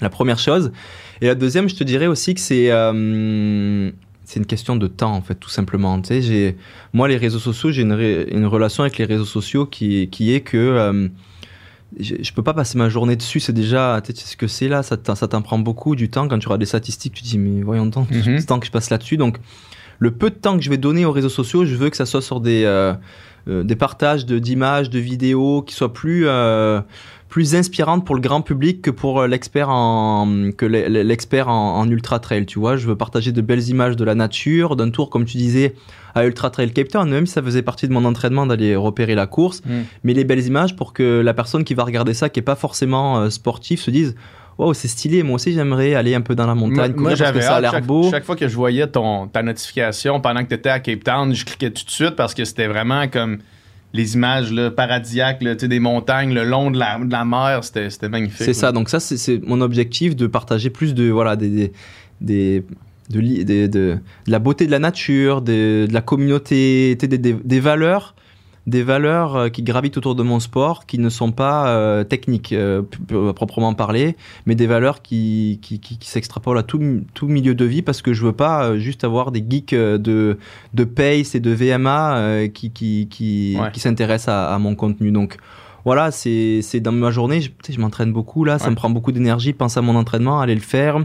la 0.00 0.10
première 0.10 0.38
chose. 0.38 0.72
Et 1.20 1.26
la 1.26 1.34
deuxième, 1.34 1.68
je 1.68 1.76
te 1.76 1.84
dirais 1.84 2.06
aussi 2.06 2.34
que 2.34 2.40
c'est 2.40 2.70
euh, 2.70 3.90
c'est 4.24 4.38
une 4.38 4.46
question 4.46 4.76
de 4.76 4.86
temps, 4.86 5.12
en 5.12 5.22
fait, 5.22 5.34
tout 5.34 5.50
simplement. 5.50 6.00
Tu 6.00 6.08
sais, 6.08 6.22
j'ai 6.22 6.56
moi 6.92 7.08
les 7.08 7.16
réseaux 7.16 7.38
sociaux, 7.38 7.70
j'ai 7.72 7.82
une, 7.82 8.46
relation 8.46 8.82
avec 8.84 8.96
les 8.98 9.04
réseaux 9.04 9.24
sociaux 9.24 9.66
qui 9.66 10.08
qui 10.08 10.32
est 10.32 10.40
que 10.40 11.10
je, 11.98 12.14
je 12.22 12.32
peux 12.32 12.42
pas 12.42 12.54
passer 12.54 12.78
ma 12.78 12.88
journée 12.88 13.16
dessus, 13.16 13.40
c'est 13.40 13.52
déjà, 13.52 14.00
tu 14.04 14.12
sais 14.14 14.26
ce 14.26 14.36
que 14.36 14.46
c'est 14.46 14.68
là, 14.68 14.82
ça 14.82 14.96
t'en 14.96 15.42
prend 15.42 15.58
beaucoup 15.58 15.96
du 15.96 16.08
temps. 16.08 16.28
Quand 16.28 16.38
tu 16.38 16.46
regardes 16.46 16.60
des 16.60 16.66
statistiques, 16.66 17.14
tu 17.14 17.22
te 17.22 17.28
dis, 17.28 17.38
mais 17.38 17.62
voyons 17.62 17.86
donc, 17.86 18.08
tout 18.08 18.14
Mhm. 18.14 18.40
ce 18.40 18.46
temps 18.46 18.60
que 18.60 18.66
je 18.66 18.70
passe 18.70 18.90
là-dessus. 18.90 19.16
Donc, 19.16 19.38
le 19.98 20.10
peu 20.12 20.30
de 20.30 20.34
temps 20.34 20.56
que 20.56 20.62
je 20.62 20.70
vais 20.70 20.78
donner 20.78 21.04
aux 21.04 21.12
réseaux 21.12 21.28
sociaux, 21.28 21.64
je 21.64 21.74
veux 21.74 21.90
que 21.90 21.96
ça 21.96 22.06
soit 22.06 22.22
sur 22.22 22.40
des, 22.40 22.62
euh, 22.64 22.94
des 23.64 23.76
partages 23.76 24.26
d'images, 24.26 24.90
de, 24.90 24.98
vidéos 24.98 25.62
qui 25.62 25.74
soient 25.74 25.92
plus, 25.92 26.24
euh, 26.26 26.80
plus 27.28 27.54
inspirantes 27.54 28.04
pour 28.04 28.14
le 28.14 28.20
grand 28.20 28.42
public 28.42 28.82
que 28.82 28.90
pour 28.90 29.20
euh, 29.20 29.26
l'expert 29.28 29.68
en, 29.70 30.50
que 30.56 30.66
l'e- 30.66 30.88
l'expert 31.04 31.48
en, 31.48 31.78
en 31.78 31.88
ultra 31.88 32.18
trail, 32.18 32.46
tu 32.46 32.58
vois. 32.58 32.76
Je 32.76 32.86
veux 32.86 32.96
partager 32.96 33.32
de 33.32 33.40
belles 33.40 33.68
images 33.68 33.96
de 33.96 34.04
la 34.04 34.14
nature, 34.14 34.74
d'un 34.76 34.90
tour, 34.90 35.10
comme 35.10 35.24
tu 35.24 35.36
disais, 35.36 35.74
à 36.14 36.26
Ultra 36.26 36.50
Trail 36.50 36.72
Cape 36.72 36.88
Town, 36.88 37.08
même 37.08 37.26
si 37.26 37.32
ça 37.34 37.42
faisait 37.42 37.62
partie 37.62 37.86
de 37.86 37.92
mon 37.92 38.04
entraînement 38.04 38.44
d'aller 38.46 38.74
repérer 38.74 39.14
la 39.14 39.26
course 39.28 39.62
Mm. 39.64 39.72
mais 40.04 40.12
les 40.14 40.24
belles 40.24 40.44
images 40.46 40.74
pour 40.74 40.92
que 40.92 41.20
la 41.20 41.34
personne 41.34 41.62
qui 41.64 41.74
va 41.74 41.84
regarder 41.84 42.14
ça, 42.14 42.28
qui 42.28 42.40
est 42.40 42.42
pas 42.42 42.56
forcément 42.56 43.18
euh, 43.20 43.30
sportif, 43.30 43.80
se 43.80 43.90
dise 43.92 44.16
Wow, 44.60 44.74
c'est 44.74 44.88
stylé, 44.88 45.22
moi 45.22 45.36
aussi 45.36 45.54
j'aimerais 45.54 45.94
aller 45.94 46.14
un 46.14 46.20
peu 46.20 46.34
dans 46.34 46.46
la 46.46 46.54
montagne, 46.54 46.92
Moi, 46.94 47.14
j'avais 47.14 47.40
ça 47.40 47.56
a 47.56 47.60
l'air 47.62 47.70
chaque, 47.70 47.86
beau. 47.86 48.10
chaque 48.10 48.24
fois 48.24 48.36
que 48.36 48.46
je 48.46 48.54
voyais 48.54 48.86
ton, 48.86 49.26
ta 49.26 49.42
notification 49.42 50.20
pendant 50.20 50.42
que 50.44 50.48
tu 50.48 50.54
étais 50.54 50.68
à 50.68 50.80
Cape 50.80 51.02
Town, 51.02 51.34
je 51.34 51.46
cliquais 51.46 51.70
tout 51.70 51.84
de 51.84 51.90
suite 51.90 52.14
parce 52.14 52.34
que 52.34 52.44
c'était 52.44 52.66
vraiment 52.66 53.08
comme 53.08 53.38
les 53.94 54.14
images 54.16 54.52
là, 54.52 54.70
paradisiaques, 54.70 55.42
là, 55.42 55.54
des 55.54 55.80
montagnes 55.80 56.34
le 56.34 56.44
long 56.44 56.70
de 56.70 56.78
la, 56.78 56.98
de 56.98 57.10
la 57.10 57.24
mer, 57.24 57.64
c'était 57.64 57.88
c'était 57.88 58.10
magnifique. 58.10 58.42
C'est 58.44 58.52
ça, 58.52 58.70
donc 58.70 58.90
ça 58.90 59.00
c'est- 59.00 59.42
mon 59.46 59.62
objectif 59.62 60.14
de 60.14 60.26
partager 60.26 60.68
plus 60.68 60.92
de 60.94 61.08
voilà 61.10 61.36
des, 61.36 61.72
des, 62.20 62.62
des- 63.08 63.66
de, 63.68 63.98
la 64.26 64.38
beauté 64.38 64.66
de 64.66 64.70
la 64.70 64.78
nature, 64.78 65.40
de, 65.42 65.88
la 65.90 66.02
communauté, 66.02 66.96
des, 66.96 67.08
des, 67.18 67.32
des 67.32 67.60
valeurs, 67.60 68.14
des 68.66 68.82
valeurs 68.82 69.36
euh, 69.36 69.48
qui 69.48 69.62
gravitent 69.62 69.96
autour 69.96 70.14
de 70.14 70.22
mon 70.22 70.38
sport, 70.40 70.86
qui 70.86 70.98
ne 70.98 71.08
sont 71.08 71.32
pas 71.32 71.68
euh, 71.68 72.04
techniques 72.04 72.52
euh, 72.52 72.82
p- 72.82 73.32
proprement 73.34 73.74
parler, 73.74 74.16
mais 74.46 74.54
des 74.54 74.66
valeurs 74.66 75.02
qui, 75.02 75.58
qui, 75.62 75.80
qui, 75.80 75.98
qui 75.98 76.08
s'extrapolent 76.08 76.58
à 76.58 76.62
tout, 76.62 77.00
tout 77.14 77.26
milieu 77.26 77.54
de 77.54 77.64
vie 77.64 77.82
parce 77.82 78.02
que 78.02 78.12
je 78.12 78.24
veux 78.24 78.32
pas 78.32 78.76
juste 78.76 79.02
avoir 79.04 79.32
des 79.32 79.44
geeks 79.48 79.74
de, 79.74 80.38
de 80.74 80.84
pace 80.84 81.34
et 81.34 81.40
de 81.40 81.50
VMA 81.50 82.48
qui, 82.54 82.70
qui, 82.70 83.08
qui, 83.10 83.56
Ouais. 83.60 83.70
qui 83.72 83.80
s'intéressent 83.80 84.28
à, 84.34 84.54
à 84.54 84.58
mon 84.58 84.74
contenu. 84.74 85.10
Donc 85.10 85.36
voilà, 85.84 86.10
c'est 86.10 86.62
dans 86.80 86.92
ma 86.92 87.10
journée, 87.10 87.40
je, 87.40 87.80
m'entraîne 87.80 88.12
beaucoup 88.12 88.44
là, 88.44 88.58
ça 88.58 88.66
me 88.70 88.74
prend 88.76 88.90
beaucoup 88.90 89.12
d'énergie, 89.12 89.52
penser 89.52 89.78
à 89.78 89.82
mon 89.82 89.96
entraînement, 89.96 90.40
aller 90.40 90.54
le 90.54 90.60
faire, 90.60 90.98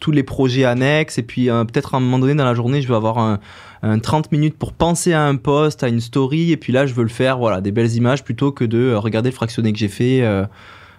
tous 0.00 0.10
les 0.12 0.22
projets 0.22 0.64
annexes, 0.64 1.18
et 1.18 1.22
puis 1.22 1.50
euh, 1.50 1.64
peut-être 1.64 1.94
à 1.94 1.98
un 1.98 2.00
moment 2.00 2.18
donné 2.18 2.34
dans 2.34 2.44
la 2.44 2.54
journée, 2.54 2.80
je 2.82 2.88
vais 2.88 2.94
avoir 2.94 3.18
un, 3.18 3.38
un 3.82 3.98
30 3.98 4.32
minutes 4.32 4.56
pour 4.58 4.72
penser 4.72 5.12
à 5.12 5.22
un 5.26 5.36
post, 5.36 5.82
à 5.84 5.88
une 5.88 6.00
story, 6.00 6.52
et 6.52 6.56
puis 6.56 6.72
là, 6.72 6.86
je 6.86 6.94
veux 6.94 7.02
le 7.02 7.08
faire, 7.10 7.38
voilà, 7.38 7.60
des 7.60 7.70
belles 7.72 7.94
images 7.94 8.24
plutôt 8.24 8.50
que 8.52 8.64
de 8.64 8.78
euh, 8.78 8.98
regarder 8.98 9.30
le 9.30 9.34
fractionné 9.34 9.72
que 9.72 9.78
j'ai 9.78 9.88
fait. 9.88 10.22
euh, 10.22 10.44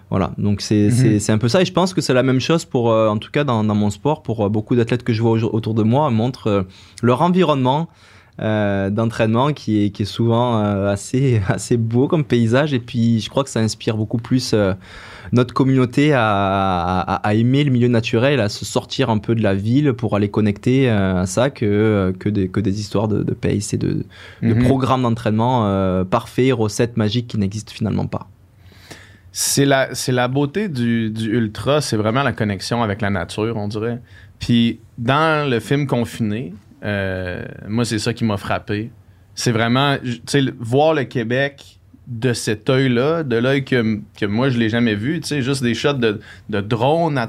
voilà, 0.08 0.30
donc 0.38 0.60
c'est 0.60 0.90
c'est- 0.92 1.18
c'est 1.18 1.32
un 1.32 1.38
peu 1.38 1.48
ça, 1.48 1.62
et 1.62 1.64
je 1.64 1.72
pense 1.72 1.92
que 1.92 2.00
c'est 2.00 2.14
la 2.14 2.22
même 2.22 2.38
chose 2.38 2.64
pour, 2.64 2.92
euh, 2.92 3.08
en 3.08 3.18
tout 3.18 3.32
cas 3.32 3.42
dans, 3.42 3.64
dans 3.64 3.74
mon 3.74 3.90
sport, 3.90 4.22
pour 4.22 4.48
beaucoup 4.50 4.76
d'athlètes 4.76 5.02
que 5.02 5.12
je 5.12 5.20
vois 5.20 5.32
au- 5.32 5.52
autour 5.52 5.74
de 5.74 5.82
moi, 5.82 6.10
montrent 6.10 6.64
leur 7.02 7.22
environnement 7.22 7.88
euh, 8.40 8.90
d'entraînement 8.90 9.52
qui 9.52 9.84
est, 9.84 9.90
qui 9.90 10.02
est 10.02 10.06
souvent 10.06 10.62
euh, 10.62 10.90
assez, 10.92 11.40
assez 11.48 11.76
beau 11.76 12.06
comme 12.08 12.24
paysage, 12.24 12.74
et 12.74 12.80
puis 12.80 13.20
je 13.20 13.30
crois 13.30 13.44
que 13.44 13.50
ça 13.50 13.60
inspire 13.60 13.96
beaucoup 13.96 14.18
plus 14.18 14.52
euh, 14.52 14.74
notre 15.32 15.54
communauté 15.54 16.12
à, 16.12 17.00
à, 17.00 17.14
à 17.26 17.34
aimer 17.34 17.64
le 17.64 17.70
milieu 17.70 17.88
naturel, 17.88 18.40
à 18.40 18.48
se 18.48 18.64
sortir 18.64 19.10
un 19.10 19.18
peu 19.18 19.34
de 19.34 19.42
la 19.42 19.54
ville 19.54 19.92
pour 19.94 20.14
aller 20.16 20.28
connecter 20.28 20.88
à 20.88 21.26
ça 21.26 21.50
que, 21.50 22.14
que, 22.18 22.28
des, 22.28 22.48
que 22.48 22.60
des 22.60 22.78
histoires 22.78 23.08
de, 23.08 23.22
de 23.22 23.32
pace 23.34 23.72
et 23.74 23.78
de, 23.78 24.04
de 24.42 24.54
Mhm. 24.54 24.64
programmes 24.64 25.02
d'entraînement 25.02 26.04
parfaits, 26.04 26.52
recettes 26.52 26.96
magiques 26.96 27.26
qui 27.28 27.38
n'existent 27.38 27.72
finalement 27.72 28.06
pas. 28.06 28.28
C'est 29.32 29.64
la, 29.66 29.94
c'est 29.94 30.12
la 30.12 30.28
beauté 30.28 30.68
du, 30.68 31.10
du 31.10 31.30
ultra, 31.36 31.80
c'est 31.80 31.96
vraiment 31.96 32.22
la 32.22 32.32
connexion 32.32 32.82
avec 32.82 33.02
la 33.02 33.10
nature, 33.10 33.56
on 33.56 33.68
dirait. 33.68 34.00
Puis 34.38 34.78
dans 34.96 35.48
le 35.50 35.60
film 35.60 35.86
Confiné, 35.86 36.54
euh, 36.86 37.44
moi, 37.68 37.84
c'est 37.84 37.98
ça 37.98 38.14
qui 38.14 38.24
m'a 38.24 38.36
frappé. 38.36 38.90
C'est 39.34 39.52
vraiment, 39.52 39.96
tu 40.02 40.20
sais, 40.26 40.40
voir 40.58 40.94
le 40.94 41.04
Québec 41.04 41.78
de 42.06 42.32
cet 42.32 42.70
œil-là, 42.70 43.24
de 43.24 43.36
l'œil 43.36 43.64
que, 43.64 44.00
que 44.18 44.26
moi, 44.26 44.48
je 44.48 44.58
l'ai 44.58 44.68
jamais 44.68 44.94
vu, 44.94 45.20
tu 45.20 45.28
sais, 45.28 45.42
juste 45.42 45.62
des 45.62 45.74
shots 45.74 45.94
de, 45.94 46.20
de 46.48 46.60
drones 46.60 47.18
à- 47.18 47.28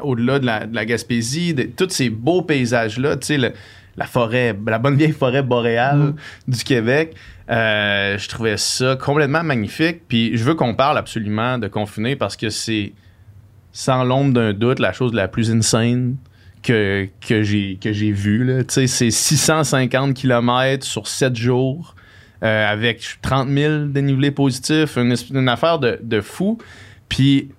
au-delà 0.00 0.38
de 0.38 0.46
la, 0.46 0.66
de 0.66 0.74
la 0.74 0.84
Gaspésie, 0.84 1.54
de, 1.54 1.62
tous 1.62 1.90
ces 1.90 2.10
beaux 2.10 2.42
paysages-là, 2.42 3.16
tu 3.16 3.38
sais, 3.38 3.52
la 3.96 4.06
forêt, 4.06 4.58
la 4.66 4.78
bonne 4.78 4.96
vieille 4.96 5.12
forêt 5.12 5.42
boréale 5.42 6.14
du 6.48 6.64
Québec. 6.64 7.14
Euh, 7.50 8.18
je 8.18 8.28
trouvais 8.28 8.56
ça 8.56 8.96
complètement 8.96 9.44
magnifique. 9.44 10.02
Puis 10.08 10.36
je 10.36 10.44
veux 10.44 10.54
qu'on 10.54 10.74
parle 10.74 10.98
absolument 10.98 11.58
de 11.58 11.68
Confiné 11.68 12.16
parce 12.16 12.36
que 12.36 12.50
c'est, 12.50 12.92
sans 13.72 14.02
l'ombre 14.02 14.32
d'un 14.32 14.52
doute, 14.52 14.80
la 14.80 14.92
chose 14.92 15.12
la 15.14 15.28
plus 15.28 15.52
insane 15.52 16.16
que, 16.64 17.08
que 17.20 17.42
j'ai 17.42 17.78
que 17.80 17.92
j'ai 17.92 18.10
vue. 18.10 18.42
là. 18.42 18.64
Tu 18.64 18.74
sais, 18.74 18.86
c'est 18.88 19.10
650 19.10 20.14
km 20.14 20.84
sur 20.84 21.06
7 21.06 21.36
jours 21.36 21.94
euh, 22.42 22.66
avec 22.66 23.18
30 23.22 23.48
000 23.48 23.84
dénivelés 23.86 24.30
positifs, 24.32 24.96
une, 24.96 25.48
affaire 25.48 25.78
de, 25.78 26.00
de 26.02 26.20
fou. 26.20 26.58
Puis 27.08 27.50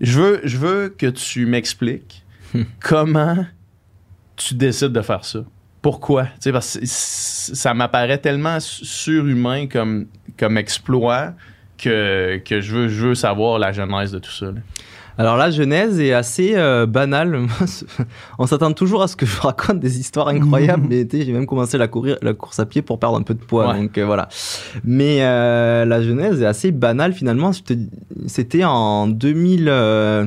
je 0.00 0.20
veux, 0.20 0.40
je 0.44 0.58
veux 0.58 0.88
que 0.90 1.06
tu 1.06 1.46
m'expliques 1.46 2.24
comment 2.80 3.46
tu 4.36 4.54
décides 4.54 4.92
de 4.92 5.00
faire 5.00 5.24
ça. 5.24 5.40
Pourquoi? 5.80 6.24
Tu 6.24 6.30
sais, 6.40 6.52
parce 6.52 6.78
que 6.78 6.84
ça 6.84 7.72
m'apparaît 7.72 8.18
tellement 8.18 8.58
su- 8.58 8.84
surhumain 8.84 9.68
comme, 9.68 10.06
comme 10.36 10.58
exploit 10.58 11.32
que, 11.78 12.40
que 12.44 12.60
je, 12.60 12.74
veux, 12.74 12.88
je 12.88 13.06
veux 13.06 13.14
savoir 13.14 13.58
la 13.60 13.72
genèse 13.72 14.10
de 14.10 14.18
tout 14.18 14.32
ça. 14.32 14.46
là. 14.46 14.60
Alors 15.18 15.36
la 15.36 15.50
genèse 15.50 15.98
est 15.98 16.12
assez 16.12 16.52
euh, 16.56 16.84
banale. 16.84 17.46
On 18.38 18.46
s'attend 18.46 18.72
toujours 18.72 19.02
à 19.02 19.08
ce 19.08 19.16
que 19.16 19.24
je 19.24 19.40
raconte 19.40 19.80
des 19.80 19.98
histoires 19.98 20.28
incroyables. 20.28 20.86
mais 20.90 21.06
j'ai 21.10 21.32
même 21.32 21.46
commencé 21.46 21.78
la, 21.78 21.88
courir, 21.88 22.18
la 22.20 22.34
course 22.34 22.60
à 22.60 22.66
pied 22.66 22.82
pour 22.82 22.98
perdre 22.98 23.16
un 23.16 23.22
peu 23.22 23.34
de 23.34 23.42
poids. 23.42 23.68
Ouais. 23.68 23.80
Donc 23.80 23.96
euh, 23.96 24.04
voilà. 24.04 24.28
Mais 24.84 25.18
euh, 25.22 25.84
la 25.86 26.02
genèse 26.02 26.42
est 26.42 26.46
assez 26.46 26.70
banale 26.70 27.14
finalement. 27.14 27.52
C'était 28.26 28.64
en 28.64 29.06
2000, 29.06 29.68
euh, 29.68 30.26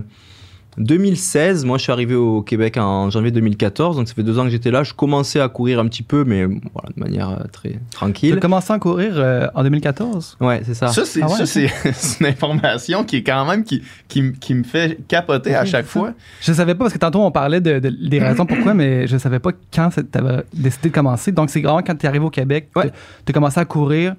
2016. 0.78 1.66
Moi, 1.66 1.78
je 1.78 1.84
suis 1.84 1.92
arrivé 1.92 2.16
au 2.16 2.42
Québec 2.42 2.78
en 2.78 3.10
janvier 3.10 3.32
2014. 3.32 3.98
Donc 3.98 4.08
ça 4.08 4.14
fait 4.14 4.24
deux 4.24 4.40
ans 4.40 4.44
que 4.44 4.50
j'étais 4.50 4.72
là. 4.72 4.84
Je 4.84 4.94
commençais 4.94 5.40
à 5.40 5.50
courir 5.50 5.80
un 5.80 5.88
petit 5.88 6.04
peu, 6.04 6.24
mais 6.24 6.46
voilà, 6.46 6.90
de 6.96 7.00
manière 7.00 7.30
euh, 7.32 7.44
très 7.52 7.70
Tu 7.72 7.76
as 7.76 7.80
tranquille. 7.92 8.40
commencé 8.40 8.72
à 8.72 8.80
courir 8.80 9.12
euh, 9.16 9.48
en 9.56 9.64
2014? 9.64 10.38
Ouais, 10.40 10.62
c'est 10.66 10.74
ça. 10.74 10.88
Ça, 10.88 11.04
c'est 11.06 11.22
Ah 11.22 11.28
ouais, 11.28 11.46
c'est- 11.46 12.20
une 12.22 12.26
information 12.28 13.04
qui 13.04 13.18
est 13.18 13.24
quand 13.24 13.46
même 13.46 13.64
qui, 13.64 13.82
qui, 14.08 14.54
me 14.54 14.64
fait 14.64 15.00
capoter 15.08 15.56
à 15.56 15.66
chaque 15.66 15.86
fois. 15.86 16.14
Je 16.42 16.54
savais 16.54 16.76
pas 16.76 16.86
parce 16.86 16.94
que 16.94 17.00
tantôt 17.00 17.20
on 17.22 17.32
parlait 17.32 17.62
de, 17.62 17.80
de- 17.80 17.90
des 18.10 18.20
raisons 18.20 18.46
pourquoi, 18.46 18.74
mais 18.74 19.08
je 19.08 19.18
savais 19.18 19.40
pas 19.40 19.52
quand 19.74 19.90
tu 19.90 20.18
avais 20.18 20.44
décidé 20.54 20.90
de 20.90 20.94
commencer. 20.94 21.32
Donc 21.32 21.50
c'est 21.50 21.62
vraiment 21.62 21.82
quand 21.82 21.96
tu 21.96 22.06
es 22.06 22.10
arrivé 22.10 22.26
au 22.26 22.30
Québec, 22.30 22.70
Ouais. 22.76 22.92
tu 23.26 23.32
as 23.32 23.34
commencé 23.34 23.60
à 23.60 23.66
courir 23.66 24.16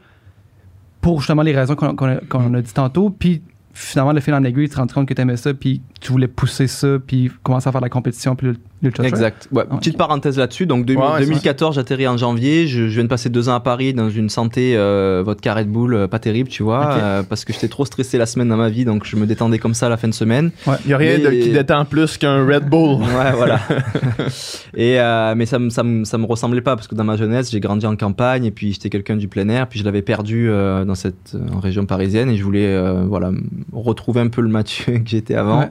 pour 1.01 1.21
justement 1.21 1.43
les 1.43 1.55
raisons 1.55 1.75
qu'on 1.77 1.95
qu'on 1.97 2.07
a, 2.09 2.17
qu'on 2.17 2.53
a 2.55 2.61
dit 2.61 2.73
tantôt. 2.75 3.09
Puis 3.11 3.41
finalement, 3.73 4.13
le 4.13 4.21
fil 4.21 4.35
en 4.35 4.45
aiguille, 4.45 4.69
tu 4.69 4.75
te 4.75 4.81
rends 4.81 4.87
compte 4.87 5.09
que 5.09 5.15
tu 5.15 5.23
aimais 5.23 5.37
ça, 5.37 5.55
puis 5.55 5.81
tu 6.01 6.13
voulais 6.13 6.29
pousser 6.29 6.67
ça, 6.67 6.97
puis 7.07 7.31
commencer 7.43 7.69
à 7.69 7.73
faire 7.73 7.81
de 7.81 7.87
la 7.87 7.91
compétition, 7.91 8.35
puis 8.35 8.49
le- 8.49 8.57
l'ultra 8.83 9.03
trail. 9.03 9.11
Exact. 9.11 9.49
Ouais, 9.53 9.65
petite 9.79 9.99
parenthèse 9.99 10.39
là-dessus. 10.39 10.65
Donc 10.67 10.87
deux- 10.87 10.95
Ouais, 10.97 11.03
ouais, 11.13 11.21
2014, 11.21 11.75
j'atterris 11.75 12.09
en 12.09 12.17
janvier. 12.17 12.67
Je, 12.67 12.89
je 12.89 12.95
viens 12.95 13.05
de 13.05 13.09
passer 13.09 13.29
deux 13.29 13.49
ans 13.51 13.55
à 13.55 13.61
Paris 13.61 13.93
dans 13.93 14.09
une 14.09 14.31
santé, 14.31 14.75
euh, 14.77 15.23
votre 15.25 15.41
carré 15.43 15.65
de 15.65 15.71
boule, 15.71 15.95
euh, 15.95 16.07
pas 16.09 16.19
terrible, 16.19 16.49
tu 16.49 16.63
vois, 16.63 16.81
Ok. 16.81 17.03
euh, 17.03 17.23
parce 17.23 17.45
que 17.45 17.53
j'étais 17.53 17.69
trop 17.69 17.85
stressé 17.85 18.17
la 18.17 18.25
semaine 18.27 18.49
dans 18.49 18.57
ma 18.57 18.71
vie, 18.71 18.85
donc 18.87 19.05
je 19.05 19.17
me 19.17 19.27
détendais 19.27 19.59
comme 19.59 19.75
ça 19.75 19.87
à 19.87 19.89
la 19.91 19.97
fin 19.99 20.09
de 20.09 20.15
semaine. 20.15 20.51
Il 20.67 20.89
n'y 20.89 20.93
a 20.95 20.97
rien 20.97 21.19
de, 21.19 21.29
Mais- 21.29 21.39
qui 21.41 21.51
détend 21.51 21.85
plus 21.85 22.17
qu'un 22.17 22.47
Red 22.47 22.65
Bull. 22.69 23.01
Ouais, 23.21 23.33
voilà. 23.37 23.61
et 24.75 24.99
euh, 25.01 25.35
mais 25.37 25.47
ça 25.47 25.59
me 25.59 25.71
ça 25.71 25.83
me 25.83 26.05
ça 26.05 26.17
me 26.19 26.25
ressemblait 26.27 26.61
pas 26.61 26.77
parce 26.77 26.87
que 26.89 26.95
dans 26.95 27.05
ma 27.05 27.17
jeunesse, 27.17 27.51
j'ai 27.51 27.61
grandi 27.61 27.85
en 27.87 27.97
campagne 27.97 28.45
et 28.45 28.51
puis 28.51 28.73
j'étais 28.73 28.89
quelqu'un 28.91 29.17
du 29.17 29.29
plein 29.29 29.49
air, 29.49 29.67
puis 29.69 29.79
je 29.81 29.85
l'avais 29.85 30.03
perdu 30.03 30.49
euh, 30.49 30.85
dans 30.85 30.95
cette 30.95 31.37
en 31.55 31.61
région 31.61 31.85
parisienne 31.87 32.31
et 32.31 32.37
je 32.37 32.45
voulais 32.45 32.67
euh, 32.67 33.05
voilà 33.07 33.31
retrouver 33.73 34.21
un 34.21 34.29
peu 34.29 34.41
le 34.41 34.49
Mathieu 34.49 34.95
que 34.99 35.09
j'étais 35.09 35.35
avant. 35.35 35.69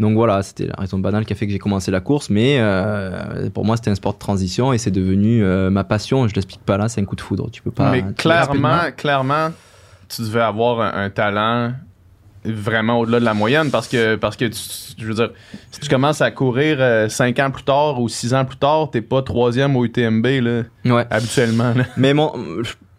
Donc 0.00 0.14
voilà, 0.14 0.42
c'était 0.42 0.66
la 0.66 0.74
raison 0.78 0.98
banale 0.98 1.24
qui 1.26 1.32
a 1.32 1.36
fait 1.36 1.46
que 1.46 1.52
j'ai 1.52 1.58
commencé 1.58 1.90
la 1.90 2.00
course, 2.00 2.30
mais 2.30 2.56
euh, 2.60 3.50
pour 3.50 3.64
moi 3.64 3.76
c'était 3.76 3.90
un 3.90 3.94
sport 3.94 4.14
de 4.14 4.18
transition 4.18 4.72
et 4.72 4.78
c'est 4.78 4.90
devenu 4.90 5.42
euh, 5.42 5.70
ma 5.70 5.84
passion. 5.84 6.26
Je 6.28 6.34
l'explique 6.34 6.60
pas 6.64 6.76
là, 6.76 6.88
c'est 6.88 7.00
un 7.00 7.04
coup 7.04 7.16
de 7.16 7.20
foudre. 7.20 7.50
Tu 7.50 7.62
peux 7.62 7.70
pas. 7.70 7.90
Mais 7.90 8.04
clairement, 8.16 8.78
clairement, 8.96 9.50
tu 10.08 10.22
devais 10.22 10.40
avoir 10.40 10.80
un, 10.80 11.04
un 11.04 11.10
talent 11.10 11.72
vraiment 12.44 13.00
au-delà 13.00 13.18
de 13.20 13.24
la 13.24 13.34
moyenne 13.34 13.70
parce 13.70 13.88
que, 13.88 14.14
parce 14.14 14.36
que 14.36 14.44
tu, 14.46 14.58
je 14.96 15.04
veux 15.06 15.14
dire, 15.14 15.30
si 15.72 15.80
tu 15.80 15.88
commences 15.88 16.20
à 16.22 16.30
courir 16.30 17.10
5 17.10 17.38
ans 17.40 17.50
plus 17.50 17.64
tard 17.64 18.00
ou 18.00 18.08
6 18.08 18.32
ans 18.34 18.44
plus 18.44 18.56
tard, 18.56 18.90
t'es 18.90 19.02
pas 19.02 19.22
troisième 19.22 19.76
au 19.76 19.84
UTMB 19.84 20.26
là, 20.40 20.62
Ouais. 20.84 21.04
habituellement. 21.10 21.74
là. 21.74 21.84
Mais 21.96 22.14
mon, 22.14 22.32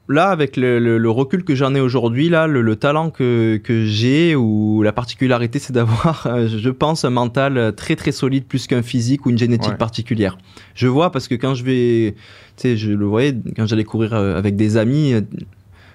là, 0.10 0.30
avec 0.30 0.58
le, 0.58 0.80
le- 0.80 0.98
le 0.98 1.10
recul 1.10 1.44
que 1.44 1.56
j'en 1.56 1.74
ai 1.76 1.80
aujourd'hui, 1.80 2.28
là, 2.30 2.48
le, 2.48 2.62
le 2.62 2.76
talent 2.76 3.10
que, 3.12 3.58
que 3.64 3.86
j'ai 3.86 4.36
ou 4.36 4.82
la 4.84 4.92
particularité, 4.92 5.60
c'est 5.60 5.72
d'avoir, 5.74 6.26
euh, 6.28 6.48
je 6.48 6.70
pense, 6.70 7.06
un 7.06 7.10
mental 7.12 7.74
très 7.76 7.96
très 7.96 8.12
solide 8.12 8.46
plus 8.46 8.68
qu'un 8.68 8.82
physique 8.82 9.26
ou 9.26 9.30
une 9.30 9.38
génétique 9.38 9.72
Ouais. 9.72 9.78
particulière. 9.78 10.38
Je 10.76 10.88
vois 10.88 11.12
parce 11.12 11.28
que 11.28 11.36
quand 11.36 11.54
je 11.54 11.64
vais, 11.64 12.16
tu 12.58 12.62
sais, 12.64 12.76
je 12.78 12.92
le 12.92 13.06
voyais 13.06 13.36
quand 13.56 13.66
j'allais 13.68 13.84
courir 13.86 14.14
euh, 14.14 14.36
avec 14.38 14.56
des 14.56 14.76
amis. 14.78 15.14
euh, 15.14 15.22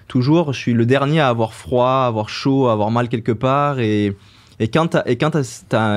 Toujours, 0.07 0.53
je 0.53 0.59
suis 0.59 0.73
le 0.73 0.85
dernier 0.85 1.19
à 1.19 1.29
avoir 1.29 1.53
froid, 1.53 2.03
à 2.03 2.07
avoir 2.07 2.29
chaud, 2.29 2.67
à 2.67 2.73
avoir 2.73 2.91
mal 2.91 3.09
quelque 3.09 3.31
part 3.31 3.79
et 3.79 4.15
et 4.59 4.67
quand 4.69 4.87
t'as, 4.87 5.03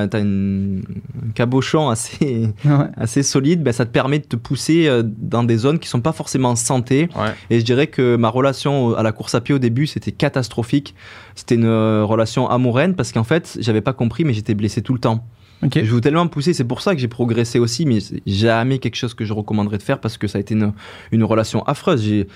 t'as 0.07 0.19
une- 0.19 0.83
un 1.27 1.31
cabochon 1.33 1.89
assez, 1.89 2.47
Ouais. 2.65 2.87
assez 2.97 3.23
solide, 3.23 3.63
ben, 3.63 3.71
ça 3.71 3.85
te 3.85 3.91
permet 3.91 4.19
de 4.19 4.25
te 4.25 4.35
pousser 4.35 4.87
euh, 4.87 5.03
dans 5.05 5.43
des 5.43 5.57
zones 5.57 5.79
qui 5.79 5.87
sont 5.87 6.01
pas 6.01 6.11
forcément 6.11 6.55
santé. 6.55 7.09
Ouais. 7.15 7.33
Et 7.49 7.59
je 7.59 7.65
dirais 7.65 7.87
que 7.87 8.15
ma 8.15 8.29
relation 8.29 8.95
à 8.95 9.03
la 9.03 9.11
course 9.11 9.35
à 9.35 9.41
pied 9.41 9.55
au 9.55 9.59
début, 9.59 9.87
c'était 9.87 10.11
catastrophique. 10.11 10.95
C'était 11.35 11.55
une 11.55 11.65
euh, 11.65 12.03
relation 12.03 12.49
amoureuse 12.49 12.93
parce 12.95 13.11
qu'en 13.11 13.23
fait, 13.23 13.57
j'avais 13.59 13.81
pas 13.81 13.93
compris, 13.93 14.25
mais 14.25 14.33
j'étais 14.33 14.53
blessé 14.55 14.81
tout 14.81 14.93
le 14.93 14.99
temps. 14.99 15.25
Je 15.61 15.81
veux 15.93 15.99
tellement 15.99 16.23
me 16.23 16.29
pousser, 16.29 16.53
c'est 16.53 16.63
pour 16.63 16.81
ça 16.81 16.95
que 16.95 17.01
j'ai 17.01 17.07
progressé 17.09 17.59
aussi, 17.59 17.85
mais 17.85 17.99
jamais 18.25 18.79
quelque 18.79 18.95
chose 18.95 19.13
que 19.13 19.25
je 19.25 19.33
recommanderais 19.33 19.77
de 19.77 19.83
faire 19.83 19.99
parce 19.99 20.17
que 20.17 20.27
ça 20.27 20.37
a 20.37 20.41
été 20.41 20.53
une, 20.53 20.71
une 21.11 21.23
relation 21.23 21.63
affreuse. 21.63 22.01
J'ai, 22.01 22.27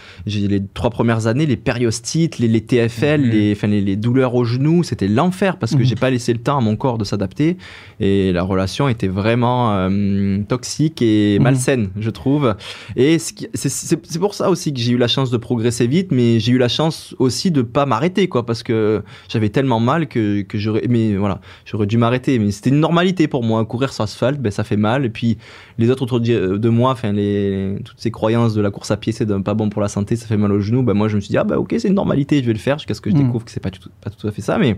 les 0.47 0.61
trois 0.73 0.89
premières 0.89 1.27
années, 1.27 1.45
les 1.45 1.55
périostites, 1.55 2.37
les, 2.39 2.47
les 2.49 2.61
TFL, 2.61 3.21
Mhm. 3.21 3.29
les, 3.29 3.51
enfin, 3.53 3.67
les, 3.67 3.79
les 3.81 3.95
douleurs 3.95 4.35
aux 4.35 4.43
genoux, 4.43 4.83
c'était 4.83 5.07
l'enfer 5.07 5.57
parce 5.57 5.71
que 5.73 5.77
Mhm. 5.79 5.85
j'ai 5.85 5.95
pas 5.95 6.09
laissé 6.09 6.33
le 6.33 6.39
temps 6.39 6.57
à 6.57 6.61
mon 6.61 6.75
corps 6.75 6.97
de 6.97 7.05
s'adapter 7.05 7.57
et 8.01 8.33
la 8.33 8.43
relation 8.43 8.89
était 8.89 9.07
vraiment 9.07 9.71
euh, 9.73 10.39
toxique 10.47 11.01
et 11.01 11.37
Mhm. 11.39 11.43
malsaine, 11.43 11.89
je 11.99 12.09
trouve. 12.09 12.55
Et 12.97 13.19
c'est 13.19 14.19
pour 14.19 14.33
ça 14.33 14.49
aussi 14.49 14.73
que 14.73 14.79
j'ai 14.79 14.91
eu 14.91 14.97
la 14.97 15.07
chance 15.07 15.31
de 15.31 15.37
progresser 15.37 15.87
vite, 15.87 16.11
mais 16.11 16.39
j'ai 16.39 16.51
eu 16.51 16.57
la 16.57 16.67
chance 16.67 17.15
aussi 17.19 17.51
de 17.51 17.61
pas 17.61 17.85
m'arrêter, 17.85 18.27
quoi, 18.27 18.45
parce 18.45 18.63
que 18.63 19.01
j'avais 19.29 19.49
tellement 19.49 19.79
mal 19.79 20.07
que, 20.07 20.41
que 20.41 20.57
j'aurais, 20.57 20.83
mais 20.89 21.15
voilà, 21.15 21.39
j'aurais 21.65 21.85
dû 21.87 21.97
m'arrêter. 21.97 22.37
Mais 22.39 22.51
c'était 22.51 22.69
une 22.71 22.79
normalité 22.79 23.12
pour 23.27 23.43
moi. 23.43 23.63
Courir 23.65 23.93
sur 23.93 24.03
asphalte, 24.03 24.39
ben, 24.41 24.51
ça 24.51 24.63
fait 24.63 24.77
mal. 24.77 25.05
Et 25.05 25.09
puis, 25.09 25.37
les 25.77 25.89
autres 25.89 26.03
autour 26.03 26.19
de 26.19 26.57
de 26.57 26.69
moi, 26.69 26.91
enfin, 26.91 27.11
les, 27.11 27.77
toutes 27.85 27.99
ces 27.99 28.11
croyances 28.11 28.53
de 28.53 28.61
la 28.61 28.71
course 28.71 28.91
à 28.91 28.97
pied, 28.97 29.13
c'est 29.13 29.25
pas 29.43 29.53
bon 29.53 29.69
pour 29.69 29.81
la 29.81 29.87
santé, 29.87 30.15
ça 30.15 30.25
fait 30.27 30.37
mal 30.37 30.51
aux 30.51 30.59
genoux. 30.59 30.83
Ben, 30.83 30.93
moi, 30.93 31.07
je 31.07 31.15
me 31.15 31.21
suis 31.21 31.29
dit, 31.29 31.37
ah, 31.37 31.43
bah, 31.43 31.57
ok, 31.59 31.75
c'est 31.77 31.87
une 31.87 31.93
normalité, 31.95 32.39
je 32.41 32.45
vais 32.47 32.53
le 32.53 32.59
faire 32.59 32.77
jusqu'à 32.77 32.93
ce 32.93 33.01
que 33.01 33.09
je 33.09 33.15
Mm. 33.15 33.25
découvre 33.25 33.45
que 33.45 33.51
c'est 33.51 33.59
pas 33.59 33.69
tout, 33.71 33.89
pas 34.01 34.09
tout 34.09 34.27
à 34.27 34.31
fait 34.31 34.41
ça. 34.41 34.57
Mais 34.57 34.77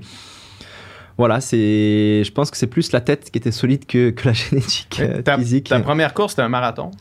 voilà, 1.17 1.39
c'est, 1.39 2.23
je 2.25 2.31
pense 2.31 2.51
que 2.51 2.57
c'est 2.57 2.67
plus 2.67 2.91
la 2.91 2.99
tête 3.01 3.31
qui 3.31 3.38
était 3.38 3.51
solide 3.51 3.86
que, 3.86 4.09
que 4.09 4.27
la 4.27 4.33
génétique 4.33 4.99
euh, 4.99 5.21
ta, 5.21 5.38
physique. 5.38 5.69
ta 5.69 5.79
première 5.79 6.13
course, 6.13 6.33
c'était 6.33 6.41
un 6.41 6.49
marathon? 6.49 6.91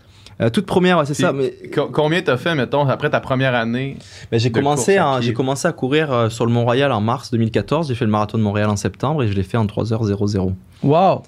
Euh, 0.40 0.50
toute 0.50 0.66
première, 0.66 0.98
ouais, 0.98 1.06
c'est 1.06 1.14
ça. 1.14 1.32
Mais 1.32 1.54
Co- 1.72 1.88
combien 1.92 2.20
t'as 2.22 2.36
fait, 2.36 2.54
mettons, 2.54 2.86
après 2.88 3.08
ta 3.10 3.20
première 3.20 3.54
année? 3.54 3.96
Ben, 4.32 4.40
j'ai 4.40 4.50
commencé, 4.50 4.96
à 4.98 5.20
j'ai 5.20 5.32
commencé 5.32 5.68
à 5.68 5.72
courir 5.72 6.12
euh, 6.12 6.28
sur 6.28 6.44
le 6.46 6.52
Mont-Royal 6.52 6.90
en 6.92 7.00
mars 7.00 7.30
2014. 7.30 7.88
J'ai 7.88 7.94
fait 7.94 8.04
le 8.04 8.10
marathon 8.10 8.36
de 8.38 8.42
Montréal 8.42 8.68
en 8.70 8.76
septembre 8.76 9.22
et 9.22 9.28
je 9.28 9.32
l'ai 9.34 9.42
fait 9.44 9.56
en 9.56 9.66
3h00. 9.66 10.52
Wow! 10.82 11.22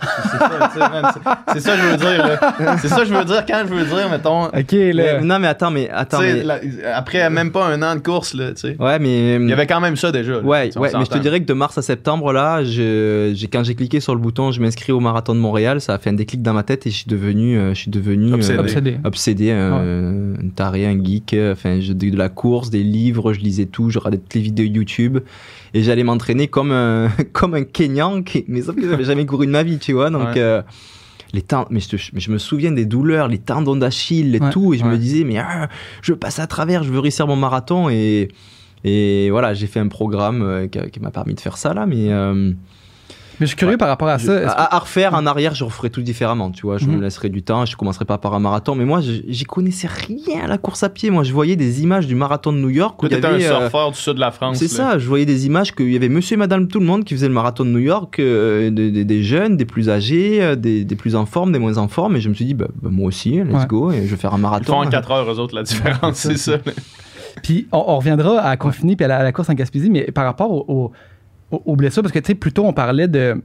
C'est 0.00 0.38
ça, 0.38 0.70
tu 0.72 0.72
sais, 0.72 0.78
man, 0.80 1.04
c'est- 1.12 1.52
c'est 1.54 1.60
ça 1.60 1.76
que 1.76 1.82
je 1.82 1.86
veux 1.88 1.96
dire. 1.96 2.26
là. 2.26 2.76
C'est 2.78 2.88
ça 2.88 3.00
que 3.00 3.04
je 3.06 3.14
veux 3.14 3.24
dire 3.24 3.44
quand 3.46 3.62
je 3.68 3.74
veux 3.74 3.84
dire, 3.84 4.08
mettons. 4.10 4.44
Ok, 4.46 4.72
Mais- 4.72 4.92
là. 4.92 5.20
non, 5.20 5.38
mais 5.38 5.48
attends, 5.48 5.70
mais 5.70 5.90
attends. 5.90 6.20
mais- 6.20 6.42
la- 6.42 6.60
après 6.94 7.28
même 7.30 7.50
pas 7.52 7.66
un 7.66 7.82
an 7.82 7.94
de 7.94 8.00
course, 8.00 8.34
là, 8.34 8.50
tu 8.52 8.60
sais. 8.60 8.76
Ouais, 8.78 8.98
mais. 8.98 9.36
Il 9.36 9.48
y 9.48 9.52
avait 9.52 9.66
quand 9.66 9.80
même 9.80 9.96
ça 9.96 10.10
déjà. 10.12 10.32
là, 10.32 10.38
Ouais, 10.40 10.70
ouais, 10.76 10.90
mais 10.94 11.04
je 11.04 11.10
te 11.10 11.18
dirais 11.18 11.40
que 11.40 11.46
de 11.46 11.52
mars 11.52 11.76
à 11.78 11.82
septembre, 11.82 12.32
là, 12.32 12.64
je, 12.64 13.32
j'ai, 13.34 13.46
quand 13.48 13.62
j'ai 13.64 13.74
cliqué 13.74 14.00
sur 14.00 14.14
le 14.14 14.20
bouton, 14.20 14.52
je 14.52 14.60
m'inscris 14.60 14.92
au 14.92 15.00
marathon 15.00 15.34
de 15.34 15.40
Montréal, 15.40 15.80
ça 15.80 15.94
a 15.94 15.98
fait 15.98 16.10
un 16.10 16.14
déclic 16.14 16.42
dans 16.42 16.52
ma 16.54 16.62
tête 16.62 16.86
et 16.86 16.90
je 16.90 16.96
suis 16.96 17.08
devenu, 17.10 17.58
euh, 17.58 17.70
je 17.74 17.80
suis 17.80 17.90
devenu 17.90 18.32
Obsédé. 18.32 18.58
euh, 18.58 18.60
Obsédé. 18.62 18.96
obsédé, 19.04 19.50
euh, 19.52 20.34
un 20.42 20.48
taré, 20.50 20.86
un 20.86 21.02
geek. 21.02 21.34
euh, 21.34 21.52
Enfin, 21.52 21.80
je, 21.80 21.92
de, 21.92 22.10
de 22.10 22.16
la 22.16 22.28
course, 22.28 22.70
des 22.70 22.82
livres, 22.82 23.32
je 23.32 23.40
lisais 23.40 23.66
tout, 23.66 23.90
je 23.90 23.98
regardais 23.98 24.18
toutes 24.18 24.34
les 24.34 24.40
vidéos 24.40 24.66
YouTube 24.66 25.18
et 25.74 25.82
j'allais 25.82 26.04
m'entraîner 26.04 26.48
comme 26.48 26.72
un, 26.72 27.08
comme 27.32 27.54
un 27.54 27.64
Kenyan, 27.64 28.22
qui, 28.22 28.44
mais 28.48 28.62
sauf 28.62 28.76
que 28.76 28.88
j'avais 28.88 29.04
jamais 29.04 29.26
couru 29.26 29.46
de 29.46 29.52
ma 29.52 29.62
vie, 29.62 29.78
tu 29.78 29.92
vois. 29.92 30.10
Donc, 30.10 30.34
Ouais. 30.34 30.38
euh, 30.40 30.62
les 31.32 31.44
mais, 31.70 31.78
je, 31.80 31.88
te- 31.88 32.10
mais 32.12 32.20
je 32.20 32.30
me 32.32 32.38
souviens 32.38 32.72
des 32.72 32.84
douleurs, 32.86 33.28
les 33.28 33.38
tendons 33.38 33.76
d'Achille, 33.76 34.34
et 34.34 34.40
Ouais. 34.40 34.50
tout, 34.50 34.74
et 34.74 34.78
je 34.78 34.84
Ouais. 34.84 34.90
me 34.90 34.98
disais, 34.98 35.22
mais 35.24 35.38
ah, 35.38 35.68
je 36.02 36.12
veux 36.12 36.18
passer 36.18 36.42
à 36.42 36.46
travers, 36.46 36.82
je 36.82 36.90
veux 36.92 36.98
réussir 37.00 37.26
mon 37.26 37.36
marathon 37.36 37.88
et. 37.88 38.28
Et 38.82 39.28
voilà, 39.30 39.52
j'ai 39.52 39.66
fait 39.66 39.78
un 39.78 39.88
programme 39.88 40.40
euh, 40.40 40.66
qui, 40.66 40.78
qui 40.90 41.00
m'a 41.00 41.10
permis 41.10 41.34
de 41.34 41.40
faire 41.40 41.58
ça 41.58 41.74
là, 41.74 41.84
mais 41.84 42.10
euh, 42.10 42.50
Mais 43.40 43.46
je 43.46 43.48
suis 43.48 43.56
curieux 43.56 43.78
par 43.78 43.88
rapport 43.88 44.08
à 44.08 44.18
je- 44.18 44.26
ça. 44.26 44.50
À, 44.50 44.76
à 44.76 44.78
refaire 44.78 45.14
en 45.14 45.24
arrière, 45.26 45.54
je 45.54 45.64
referais 45.64 45.88
tout 45.90 46.02
différemment, 46.02 46.50
tu 46.50 46.62
vois. 46.62 46.76
Je 46.78 46.86
Mhm. 46.86 46.96
me 46.96 47.00
laisserais 47.02 47.30
du 47.30 47.42
temps, 47.42 47.64
je 47.64 47.74
commencerais 47.76 48.04
pas 48.04 48.18
par 48.18 48.34
un 48.34 48.38
marathon. 48.38 48.74
Mais 48.74 48.84
moi, 48.84 49.00
je- 49.00 49.22
j'y 49.26 49.44
connaissais 49.44 49.88
rien 49.88 50.44
à 50.44 50.46
la 50.46 50.58
course 50.58 50.82
à 50.82 50.90
pied. 50.90 51.10
Moi, 51.10 51.22
je 51.24 51.32
voyais 51.32 51.56
des 51.56 51.82
images 51.82 52.06
du 52.06 52.14
marathon 52.14 52.52
de 52.52 52.58
New 52.58 52.68
York 52.68 53.02
où 53.02 53.06
il 53.06 53.12
y 53.12 53.14
t'étais 53.14 53.26
un 53.26 53.34
avait. 53.34 53.46
euh, 53.46 53.60
surfeur 53.62 53.90
du 53.92 53.96
sud 53.98 54.14
de 54.14 54.20
la 54.20 54.30
France. 54.30 54.58
c'est 54.58 54.68
ça, 54.68 54.98
je 54.98 55.08
voyais 55.08 55.24
des 55.26 55.46
images 55.46 55.74
qu'il 55.74 55.90
y 55.90 55.96
avait 55.96 56.08
monsieur 56.10 56.34
et 56.34 56.38
madame 56.38 56.68
tout 56.68 56.80
le 56.80 56.86
monde 56.86 57.04
qui 57.04 57.14
faisait 57.14 57.28
le 57.28 57.34
marathon 57.34 57.64
de 57.64 57.70
New 57.70 57.78
York, 57.78 58.18
euh, 58.18 58.70
des, 58.70 58.90
des- 58.90 59.04
des 59.04 59.22
jeunes, 59.22 59.56
des 59.56 59.64
plus 59.64 59.88
âgés, 59.88 60.42
euh, 60.42 60.54
des, 60.54 60.84
des 60.84 60.96
plus 60.96 61.16
en 61.16 61.24
forme, 61.26 61.52
des 61.52 61.58
moins 61.58 61.78
en 61.78 61.88
forme. 61.88 62.16
Et 62.16 62.20
je 62.20 62.28
me 62.28 62.34
suis 62.34 62.44
dit, 62.44 62.54
bah, 62.54 62.68
bah, 62.82 62.90
moi 62.92 63.06
aussi, 63.08 63.30
let's 63.42 63.52
Ouais. 63.54 63.66
go, 63.66 63.90
et 63.90 64.06
je 64.06 64.10
vais 64.10 64.16
faire 64.16 64.34
un 64.34 64.38
Ils 64.38 64.42
marathon. 64.42 64.72
font 64.74 64.80
en 64.82 64.86
4 64.88 65.10
heures, 65.12 65.30
eux 65.32 65.38
autres, 65.38 65.54
la 65.54 65.62
différence, 65.62 66.16
c'est 66.18 66.36
ça. 66.36 66.58
Puis 67.42 67.68
on, 67.72 67.84
on 67.86 67.96
reviendra 67.96 68.40
à 68.40 68.56
Confini 68.56 68.96
puis 68.96 69.04
à 69.04 69.08
la, 69.08 69.16
à 69.18 69.22
la 69.22 69.32
course 69.32 69.48
en 69.48 69.54
Gaspésie, 69.54 69.88
mais 69.88 70.02
par 70.12 70.24
rapport 70.24 70.50
au- 70.50 70.64
au- 70.68 70.92
au- 71.50 71.62
aux 71.66 71.76
blessures, 71.76 72.02
parce 72.02 72.12
que 72.12 72.18
tu 72.18 72.26
sais, 72.28 72.34
plutôt 72.34 72.64
on 72.64 72.72
parlait 72.72 73.08
de. 73.08 73.40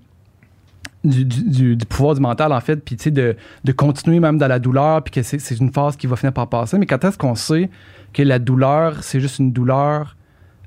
Du, 1.04 1.24
du- 1.24 1.78
pouvoir 1.88 2.16
du 2.16 2.22
mental, 2.22 2.52
en 2.52 2.60
fait, 2.62 2.78
puis 2.78 2.96
tu 2.96 3.04
sais, 3.04 3.12
de, 3.12 3.36
de 3.64 3.72
continuer 3.72 4.20
même 4.20 4.40
dans 4.40 4.48
la 4.48 4.58
douleur, 4.58 5.04
puis 5.04 5.12
que 5.12 5.22
c'est 5.22 5.60
une 5.60 5.72
phase 5.72 5.96
qui 5.98 6.08
va 6.08 6.16
finir 6.16 6.34
par 6.34 6.48
passer. 6.48 6.80
Mais 6.80 6.88
quand 6.88 7.04
est-ce 7.04 7.16
qu'on 7.18 7.36
sait 7.36 7.70
que 8.12 8.24
la 8.24 8.40
douleur, 8.40 9.04
c'est 9.04 9.20
juste 9.20 9.38
une 9.38 9.52
douleur 9.52 10.16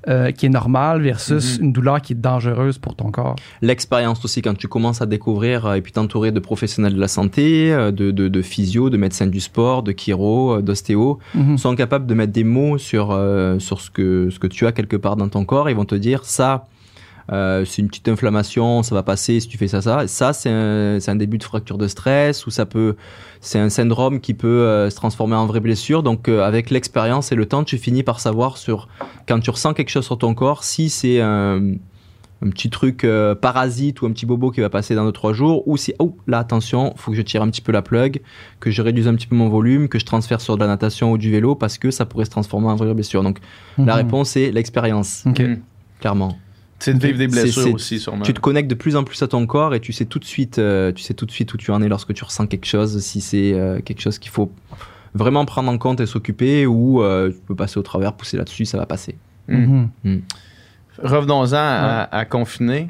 euh, 0.07 0.31
qui 0.31 0.45
est 0.45 0.49
normale 0.49 1.01
versus 1.01 1.59
Mhm. 1.59 1.65
une 1.65 1.73
douleur 1.73 2.01
qui 2.01 2.13
est 2.13 2.15
dangereuse 2.15 2.77
pour 2.77 2.95
ton 2.95 3.11
corps? 3.11 3.35
L'expérience 3.61 4.23
aussi, 4.23 4.41
quand 4.41 4.57
tu 4.57 4.69
commences 4.69 5.01
à 5.01 5.05
découvrir 5.05 5.65
euh, 5.65 5.73
et 5.73 5.81
puis 5.81 5.91
t'entourer 5.91 6.31
de 6.31 6.39
professionnels 6.39 6.93
de 6.93 7.01
la 7.01 7.09
santé, 7.09 7.73
euh, 7.73 7.91
de, 7.91 8.11
de, 8.11 8.29
de 8.29 8.41
physio, 8.41 8.89
de 8.89 8.95
médecins 8.95 9.27
du 9.27 9.41
sport, 9.41 9.83
de 9.83 9.91
chiro, 9.91 10.61
d'ostéo, 10.61 11.19
Mhm. 11.35 11.57
sont 11.57 11.75
capables 11.75 12.05
de 12.07 12.13
mettre 12.13 12.31
des 12.31 12.45
mots 12.45 12.77
sur, 12.77 13.07
sur 13.59 13.81
ce, 13.81 13.89
que, 13.91 14.29
ce 14.29 14.39
que 14.39 14.47
tu 14.47 14.65
as 14.65 14.71
quelque 14.71 14.95
part 14.95 15.17
dans 15.17 15.27
ton 15.27 15.43
corps. 15.43 15.69
Ils 15.69 15.75
vont 15.75 15.83
te 15.83 15.95
dire 15.95 16.23
ça, 16.23 16.65
euh, 17.31 17.63
c'est 17.65 17.81
une 17.81 17.87
petite 17.89 18.07
inflammation, 18.07 18.81
ça 18.81 18.95
va 18.95 19.03
passer 19.03 19.39
si 19.39 19.47
tu 19.47 19.57
fais 19.57 19.67
ça, 19.67 19.81
ça. 19.81 20.07
Ça, 20.07 20.33
c'est 20.33 20.49
un, 20.49 21.15
début 21.15 21.37
de 21.37 21.43
fracture 21.43 21.77
de 21.77 21.87
stress 21.87 22.47
ou 22.47 22.49
ça 22.49 22.65
peut, 22.65 22.95
c'est 23.41 23.59
un 23.59 23.69
syndrome 23.69 24.19
qui 24.19 24.33
peut 24.33 24.47
euh, 24.47 24.89
se 24.89 24.95
transformer 24.95 25.35
en 25.35 25.45
vraie 25.45 25.59
blessure. 25.59 26.01
Donc, 26.01 26.27
euh, 26.27 26.43
avec 26.43 26.69
l'expérience 26.69 27.31
et 27.31 27.35
le 27.35 27.45
temps, 27.45 27.63
tu 27.63 27.77
finis 27.77 28.03
par 28.03 28.19
savoir 28.19 28.57
sur 28.57 28.87
quand 29.27 29.39
tu 29.39 29.49
ressens 29.49 29.73
quelque 29.73 29.89
chose 29.89 30.05
sur 30.05 30.17
ton 30.17 30.33
corps, 30.33 30.63
si 30.63 30.89
c'est 30.89 31.21
un, 31.21 31.73
un 32.41 32.49
petit 32.49 32.69
truc 32.69 33.05
parasite 33.41 34.01
ou 34.01 34.05
un 34.05 34.11
petit 34.11 34.25
bobo 34.25 34.49
qui 34.49 34.61
va 34.61 34.69
passer 34.69 34.95
dans 34.95 35.07
2-3 35.09 35.33
jours, 35.33 35.67
ou 35.67 35.77
si, 35.77 35.93
oh 35.99 36.15
là, 36.25 36.39
attention, 36.39 36.93
faut 36.95 37.11
que 37.11 37.17
je 37.17 37.21
tire 37.21 37.41
un 37.43 37.49
petit 37.49 37.61
peu 37.61 37.71
la 37.71 37.81
plug, 37.81 38.21
que 38.59 38.71
je 38.71 38.81
réduise 38.81 39.07
un 39.07 39.13
petit 39.15 39.27
peu 39.27 39.35
mon 39.35 39.49
volume, 39.49 39.87
que 39.87 39.99
je 39.99 40.05
transfère 40.05 40.39
sur 40.41 40.55
de 40.55 40.61
la 40.61 40.67
natation 40.67 41.11
ou 41.11 41.17
du 41.17 41.29
vélo 41.29 41.53
parce 41.53 41.77
que 41.77 41.91
ça 41.91 42.05
pourrait 42.05 42.25
se 42.25 42.31
transformer 42.31 42.67
en 42.67 42.75
vraie 42.75 42.93
blessure. 42.93 43.21
Donc, 43.23 43.39
la 43.77 43.83
Mhm. 43.83 43.91
réponse 43.91 44.35
est 44.37 44.51
l'expérience, 44.51 45.23
OK. 45.27 45.39
Mhm. 45.41 45.59
clairement. 45.99 46.37
C'est 46.79 46.93
de 46.93 47.05
vivre 47.05 47.17
des 47.17 47.27
blessures 47.27 47.73
aussi, 47.73 47.99
sûrement. 47.99 48.23
Tu 48.23 48.33
te 48.33 48.39
connectes 48.39 48.69
de 48.69 48.75
plus 48.75 48.95
en 48.95 49.03
plus 49.03 49.21
à 49.21 49.27
ton 49.27 49.45
corps 49.45 49.75
et 49.75 49.79
tu 49.79 49.93
sais 49.93 50.05
tout 50.05 50.19
de 50.19 50.25
suite, 50.25 50.59
euh, 50.59 50.91
tu 50.91 51.03
sais 51.03 51.13
tout 51.13 51.25
de 51.25 51.31
suite 51.31 51.53
où 51.53 51.57
tu 51.57 51.71
en 51.71 51.81
es 51.81 51.87
lorsque 51.87 52.13
tu 52.13 52.23
ressens 52.23 52.47
quelque 52.47 52.65
chose, 52.65 52.99
si 53.01 53.21
c'est 53.21 53.53
euh, 53.53 53.81
quelque 53.81 54.01
chose 54.01 54.17
qu'il 54.19 54.31
faut 54.31 54.51
vraiment 55.13 55.45
prendre 55.45 55.69
en 55.71 55.77
compte 55.77 55.99
et 55.99 56.05
s'occuper 56.05 56.65
ou 56.65 57.01
euh, 57.01 57.31
tu 57.31 57.37
peux 57.47 57.55
passer 57.55 57.77
au 57.79 57.83
travers, 57.83 58.13
pousser 58.13 58.37
là-dessus, 58.37 58.65
ça 58.65 58.77
va 58.77 58.85
passer. 58.85 59.15
Mhm. 59.47 59.89
Revenons-en 61.01 61.53
à, 61.55 62.07
à 62.11 62.25
confiner. 62.25 62.87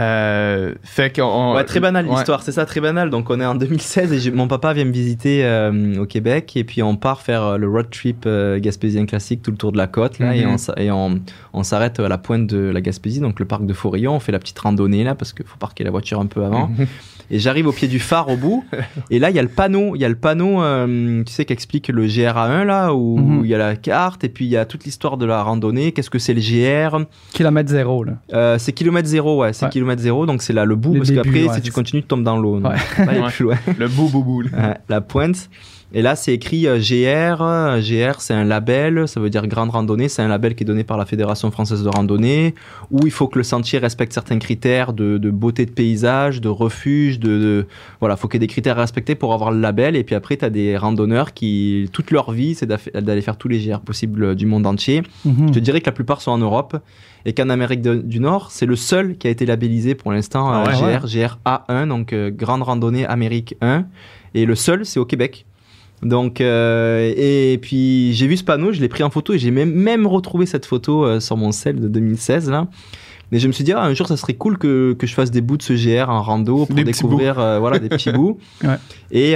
Euh, 0.00 0.74
fait 0.82 1.14
qu'on. 1.14 1.54
Ouais, 1.54 1.62
très 1.64 1.78
banal 1.78 2.06
Ouais. 2.06 2.14
l'histoire, 2.16 2.42
c'est 2.42 2.50
ça, 2.52 2.66
très 2.66 2.80
banal. 2.80 3.10
Donc 3.10 3.30
on 3.30 3.40
est 3.40 3.46
en 3.46 3.54
2016 3.54 4.26
et 4.26 4.30
mon 4.32 4.48
papa 4.48 4.72
vient 4.72 4.84
me 4.84 4.90
visiter 4.92 5.44
euh, 5.44 6.00
au 6.02 6.06
Québec 6.06 6.52
et 6.56 6.64
puis 6.64 6.82
on 6.82 6.96
part 6.96 7.20
faire 7.20 7.42
euh, 7.44 7.56
le 7.58 7.68
road 7.68 7.88
trip 7.90 8.24
euh, 8.26 8.58
gaspésien 8.58 9.06
classique 9.06 9.42
tout 9.42 9.52
le 9.52 9.56
tour 9.56 9.70
de 9.70 9.76
la 9.78 9.86
côte 9.86 10.18
là 10.18 10.34
et 10.34 10.44
Mhm. 10.44 10.50
on, 10.52 10.58
s'a- 10.58 10.74
et 10.78 10.90
on, 10.90 11.20
on 11.52 11.62
s'arrête 11.62 12.00
à 12.00 12.08
la 12.08 12.18
pointe 12.18 12.46
de 12.48 12.58
la 12.58 12.80
Gaspésie, 12.80 13.20
donc 13.20 13.38
le 13.38 13.46
parc 13.46 13.66
de 13.66 13.72
Forillon. 13.72 14.16
On 14.16 14.20
fait 14.20 14.32
la 14.32 14.40
petite 14.40 14.58
randonnée 14.58 15.04
là 15.04 15.14
parce 15.14 15.32
qu'il 15.32 15.46
faut 15.46 15.58
parquer 15.58 15.84
la 15.84 15.90
voiture 15.92 16.18
un 16.20 16.26
peu 16.26 16.44
avant. 16.44 16.70
Et 17.30 17.38
j'arrive 17.38 17.66
au 17.66 17.72
pied 17.72 17.88
du 17.88 17.98
phare 17.98 18.28
au 18.28 18.36
bout 18.36 18.64
et 19.10 19.18
là 19.18 19.30
il 19.30 19.36
y 19.36 19.38
a 19.38 19.42
le 19.42 19.48
panneau, 19.48 19.94
il 19.94 20.00
y 20.00 20.04
a 20.04 20.08
le 20.08 20.14
panneau, 20.14 20.62
euh, 20.62 21.22
tu 21.24 21.32
sais, 21.32 21.44
qui 21.44 21.52
explique 21.52 21.88
le 21.88 22.06
GRA1 22.06 22.64
là 22.64 22.92
où 22.94 23.18
Mhm. 23.18 23.40
il 23.44 23.50
y 23.50 23.54
a 23.54 23.58
la 23.58 23.76
carte 23.76 24.24
et 24.24 24.28
puis 24.28 24.44
il 24.44 24.50
y 24.50 24.56
a 24.56 24.64
toute 24.66 24.84
l'histoire 24.84 25.16
de 25.16 25.24
la 25.26 25.42
randonnée. 25.42 25.92
Qu'est-ce 25.92 26.10
que 26.10 26.18
c'est 26.18 26.34
le 26.34 26.40
GR 26.40 27.04
Kilomètre 27.32 27.70
zéro, 27.70 28.04
là. 28.04 28.12
euh, 28.32 28.58
c'est 28.58 28.72
kilomètre 28.72 29.08
zéro, 29.08 29.40
ouais, 29.40 29.52
c'est 29.52 29.64
Ouais. 29.66 29.70
kilomètre 29.70 30.02
zéro, 30.02 30.26
donc 30.26 30.42
c'est 30.42 30.52
là 30.52 30.64
le 30.64 30.76
bout, 30.76 30.94
parce 30.94 31.10
qu'après, 31.10 31.44
ouais, 31.48 31.54
si 31.54 31.62
tu 31.62 31.70
continues, 31.72 32.02
tu 32.02 32.08
tombes 32.08 32.24
dans 32.24 32.36
l'eau. 32.36 32.56
Ouais. 32.60 32.74
pas 32.96 33.02
aller 33.10 33.20
Ouais. 33.20 33.28
plus 33.30 33.44
loin. 33.44 33.56
Le 33.78 33.88
bout, 33.88 34.08
bout, 34.08 34.22
bout. 34.22 34.42
la 34.88 35.00
pointe. 35.00 35.48
Et 35.92 36.02
là, 36.02 36.16
c'est 36.16 36.32
écrit 36.34 36.66
euh, 36.66 36.78
GR. 36.78 37.40
euh, 37.42 37.80
GR, 37.80 38.20
c'est 38.20 38.34
un 38.34 38.44
label, 38.44 39.06
ça 39.06 39.20
veut 39.20 39.30
dire 39.30 39.46
grande 39.46 39.70
randonnée. 39.70 40.08
C'est 40.08 40.22
un 40.22 40.28
label 40.28 40.54
qui 40.56 40.64
est 40.64 40.66
donné 40.66 40.82
par 40.82 40.96
la 40.96 41.04
Fédération 41.04 41.50
française 41.50 41.84
de 41.84 41.88
randonnée, 41.88 42.54
où 42.90 43.00
il 43.04 43.12
faut 43.12 43.28
que 43.28 43.38
le 43.38 43.44
sentier 43.44 43.78
respecte 43.78 44.12
certains 44.12 44.38
critères 44.38 44.92
de, 44.92 45.18
de 45.18 45.30
beauté 45.30 45.66
de 45.66 45.70
paysage, 45.70 46.40
de 46.40 46.48
refuge, 46.48 47.20
de, 47.20 47.28
de- 47.38 47.66
voilà, 48.00 48.16
faut 48.16 48.26
qu'il 48.28 48.40
y 48.40 48.44
ait 48.44 48.46
des 48.46 48.52
critères 48.52 48.76
à 48.78 48.80
respecter 48.80 49.14
pour 49.14 49.34
avoir 49.34 49.50
le 49.52 49.60
label. 49.60 49.94
Et 49.94 50.02
puis 50.02 50.14
après, 50.16 50.36
tu 50.36 50.44
as 50.44 50.50
des 50.50 50.76
randonneurs 50.76 51.32
qui, 51.32 51.88
toute 51.92 52.10
leur 52.10 52.32
vie, 52.32 52.54
c'est 52.56 52.66
d'aller 52.66 53.22
faire 53.22 53.36
tous 53.36 53.48
les 53.48 53.58
GR 53.64 53.78
possibles 53.80 54.34
du 54.34 54.46
monde 54.46 54.66
entier. 54.66 55.02
Mhm. 55.24 55.48
Je 55.48 55.52
te 55.52 55.58
dirais 55.60 55.80
que 55.80 55.86
la 55.86 55.92
plupart 55.92 56.20
sont 56.22 56.32
en 56.32 56.38
Europe 56.38 56.76
et 57.24 57.34
qu'en 57.34 57.48
Amérique 57.50 57.82
de- 57.82 57.94
du 58.02 58.18
Nord, 58.20 58.50
c'est 58.50 58.66
le 58.66 58.76
seul 58.76 59.16
qui 59.16 59.28
a 59.28 59.30
été 59.30 59.46
labellisé 59.46 59.94
pour 59.94 60.10
l'instant 60.12 60.50
Ah 60.50 60.64
euh, 60.68 60.86
ouais. 60.86 60.98
GR, 60.98 61.06
GR 61.06 61.38
A1, 61.46 61.86
donc 61.88 62.12
euh, 62.12 62.30
Grande 62.30 62.62
Randonnée 62.62 63.06
Amérique 63.06 63.54
1. 63.60 63.84
Et 64.34 64.44
le 64.44 64.54
seul, 64.56 64.84
c'est 64.84 64.98
au 64.98 65.04
Québec. 65.04 65.46
Donc, 66.04 66.40
euh, 66.40 67.12
et 67.16 67.58
puis 67.60 68.12
j'ai 68.12 68.26
vu 68.26 68.36
ce 68.36 68.44
panneau, 68.44 68.72
je 68.72 68.80
l'ai 68.80 68.88
pris 68.88 69.02
en 69.02 69.10
photo 69.10 69.32
et 69.32 69.38
j'ai 69.38 69.50
même, 69.50 69.72
même 69.72 70.06
retrouvé 70.06 70.44
cette 70.46 70.66
photo 70.66 71.04
euh, 71.04 71.18
sur 71.20 71.36
mon 71.36 71.50
cell 71.50 71.80
de 71.80 71.88
2016 71.88 72.50
là. 72.50 72.68
Mais 73.32 73.38
je 73.38 73.46
me 73.48 73.52
suis 73.52 73.64
dit, 73.64 73.72
ah, 73.72 73.82
un 73.82 73.94
jour, 73.94 74.06
ça 74.06 74.16
serait 74.18 74.34
cool 74.34 74.58
que, 74.58 74.92
que 74.92 75.06
je 75.06 75.14
fasse 75.14 75.30
des 75.30 75.40
bouts 75.40 75.56
de 75.56 75.62
ce 75.62 75.72
GR 75.72 76.08
en 76.10 76.22
rando 76.22 76.66
pour 76.66 76.74
Des 76.76 76.84
découvrir 76.84 77.38
euh, 77.40 77.58
voilà, 77.58 77.78
des 77.78 77.88
petits 77.88 78.12
bouts. 78.12 78.38
Ouais. 78.62 78.76
Et 79.10 79.34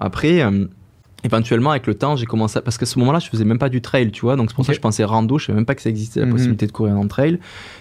après, 0.00 0.42
éventuellement, 1.24 1.70
avec 1.70 1.86
le 1.86 1.94
temps, 1.94 2.16
j'ai 2.16 2.26
commencé 2.26 2.58
à... 2.58 2.62
Parce 2.62 2.78
qu'à 2.78 2.86
ce 2.86 2.98
moment-là, 3.00 3.18
je 3.18 3.28
faisais 3.28 3.44
même 3.44 3.58
pas 3.58 3.68
du 3.68 3.80
trail, 3.82 4.10
tu 4.10 4.20
vois. 4.22 4.36
Donc, 4.36 4.50
c'est 4.50 4.54
pour 4.54 4.64
ça 4.64 4.72
que 4.72 4.76
je 4.76 4.80
pensais 4.80 5.04
rando. 5.04 5.38
Je 5.38 5.46
savais 5.46 5.56
même 5.56 5.66
pas 5.66 5.74
que 5.74 5.82
ça 5.82 5.90
existait, 5.90 6.20
la 6.20 6.26
Mhm. 6.26 6.32
possibilité 6.32 6.66
de 6.66 6.72
courir 6.72 6.96
en 6.98 7.06
trail. 7.08 7.38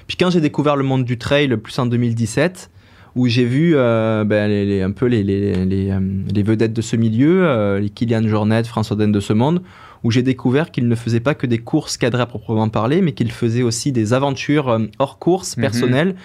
Puis 0.08 0.18
quand 0.18 0.30
j'ai 0.32 0.42
découvert 0.42 0.76
le 0.76 0.84
monde 0.84 1.06
du 1.06 1.18
trail, 1.18 1.56
plus 1.58 1.78
en 1.80 1.86
2017, 1.86 2.70
où 3.16 3.28
j'ai 3.28 3.46
vu 3.46 3.74
euh, 3.76 4.24
ben, 4.26 4.48
les, 4.50 4.66
les- 4.66 4.82
un 4.82 4.92
peu 4.92 5.06
les, 5.06 5.24
les, 5.24 5.66
les, 5.66 5.90
euh, 5.92 6.00
les 6.34 6.44
vedettes 6.44 6.74
de 6.74 6.82
ce 6.82 6.96
milieu, 6.96 7.46
euh, 7.48 7.80
les 7.80 7.90
Kylian 7.90 8.28
Jornet, 8.28 8.64
François 8.66 8.96
Den 8.98 9.12
de 9.12 9.20
ce 9.22 9.32
monde, 9.34 9.62
où 10.04 10.12
j'ai 10.12 10.22
découvert 10.22 10.70
qu'ils 10.70 10.88
ne 10.88 10.94
faisaient 10.96 11.20
pas 11.22 11.34
que 11.34 11.48
des 11.48 11.58
courses 11.58 11.98
cadrées 11.98 12.22
à 12.22 12.26
proprement 12.28 12.70
parler, 12.70 13.02
mais 13.02 13.14
qu'ils 13.14 13.32
faisaient 13.32 13.64
aussi 13.64 13.92
des 13.92 14.14
aventures 14.14 14.78
hors 15.00 15.18
course, 15.18 15.56
Mhm. 15.58 15.62
personnelles, 15.62 16.16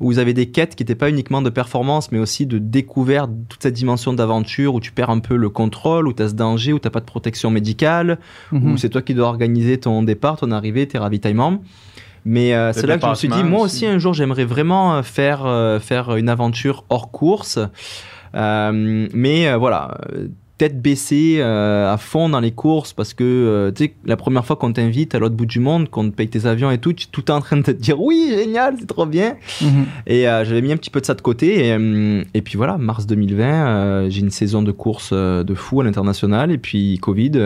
où 0.00 0.06
vous 0.06 0.18
avez 0.18 0.34
des 0.34 0.46
quêtes 0.46 0.74
qui 0.76 0.82
n'étaient 0.82 0.94
pas 0.94 1.08
uniquement 1.08 1.40
de 1.40 1.48
performance, 1.50 2.10
mais 2.12 2.18
aussi 2.18 2.44
de 2.46 2.58
découverte, 2.58 3.30
toute 3.48 3.62
cette 3.62 3.74
dimension 3.74 4.12
d'aventure 4.12 4.74
où 4.74 4.80
tu 4.80 4.92
perds 4.92 5.10
un 5.10 5.20
peu 5.20 5.36
le 5.36 5.48
contrôle, 5.48 6.08
où 6.08 6.12
tu 6.12 6.22
as 6.22 6.30
ce 6.30 6.34
danger, 6.34 6.72
où 6.72 6.78
tu 6.78 6.86
n'as 6.86 6.90
pas 6.90 7.00
de 7.00 7.04
protection 7.06 7.50
médicale, 7.50 8.18
Mhm. 8.52 8.72
où 8.72 8.76
c'est 8.76 8.88
toi 8.90 9.00
qui 9.02 9.14
dois 9.14 9.28
organiser 9.28 9.78
ton 9.78 10.02
départ, 10.02 10.36
ton 10.36 10.50
arrivée, 10.50 10.86
tes 10.86 10.98
ravitaillements. 10.98 11.62
Mais 12.24 12.54
euh, 12.54 12.72
c'est 12.72 12.86
là 12.86 12.98
que 12.98 13.04
je 13.04 13.10
me 13.10 13.14
suis 13.14 13.28
dit, 13.28 13.44
moi 13.44 13.62
aussi. 13.62 13.84
aussi 13.84 13.86
un 13.86 13.98
jour 13.98 14.14
j'aimerais 14.14 14.44
vraiment 14.44 14.96
euh, 14.96 15.02
faire, 15.02 15.46
euh, 15.46 15.78
faire 15.80 16.16
une 16.16 16.28
aventure 16.28 16.84
hors 16.90 17.10
course. 17.10 17.58
Euh, 18.34 19.08
mais 19.12 19.48
euh, 19.48 19.56
voilà, 19.56 19.98
tête 20.60 20.82
baissée 20.82 21.36
euh, 21.38 21.90
à 21.90 21.96
fond 21.96 22.28
dans 22.28 22.38
les 22.38 22.50
courses 22.50 22.92
parce 22.92 23.14
que 23.14 23.24
euh, 23.24 23.72
tu 23.72 23.84
sais, 23.84 23.94
la 24.04 24.18
première 24.18 24.44
fois 24.44 24.56
qu'on 24.56 24.74
t'invite 24.74 25.14
à 25.14 25.18
l'autre 25.18 25.34
bout 25.34 25.46
du 25.46 25.58
monde, 25.58 25.88
qu'on 25.88 26.10
te 26.10 26.14
paye 26.14 26.28
tes 26.28 26.44
avions 26.44 26.70
et 26.70 26.76
tout, 26.76 26.92
tu 26.92 27.04
es 27.04 27.08
tout 27.10 27.22
le 27.22 27.24
temps 27.24 27.36
en 27.36 27.40
train 27.40 27.56
de 27.56 27.62
te 27.62 27.70
dire 27.70 27.98
oui, 27.98 28.26
génial, 28.28 28.74
c'est 28.78 28.86
trop 28.86 29.06
bien. 29.06 29.36
Mhm. 29.62 29.86
Et 30.06 30.28
euh, 30.28 30.44
j'avais 30.44 30.60
mis 30.60 30.70
un 30.70 30.76
petit 30.76 30.90
peu 30.90 31.00
de 31.00 31.06
ça 31.06 31.14
de 31.14 31.22
côté. 31.22 31.68
Et, 31.68 32.24
et 32.34 32.42
puis 32.42 32.58
voilà, 32.58 32.76
mars 32.76 33.06
2020, 33.06 33.44
euh, 33.44 34.10
j'ai 34.10 34.20
une 34.20 34.28
saison 34.28 34.60
de 34.60 34.70
course 34.70 35.14
de 35.14 35.54
fou 35.54 35.80
à 35.80 35.84
l'international. 35.84 36.50
Et 36.50 36.58
puis 36.58 36.98
Covid, 37.00 37.40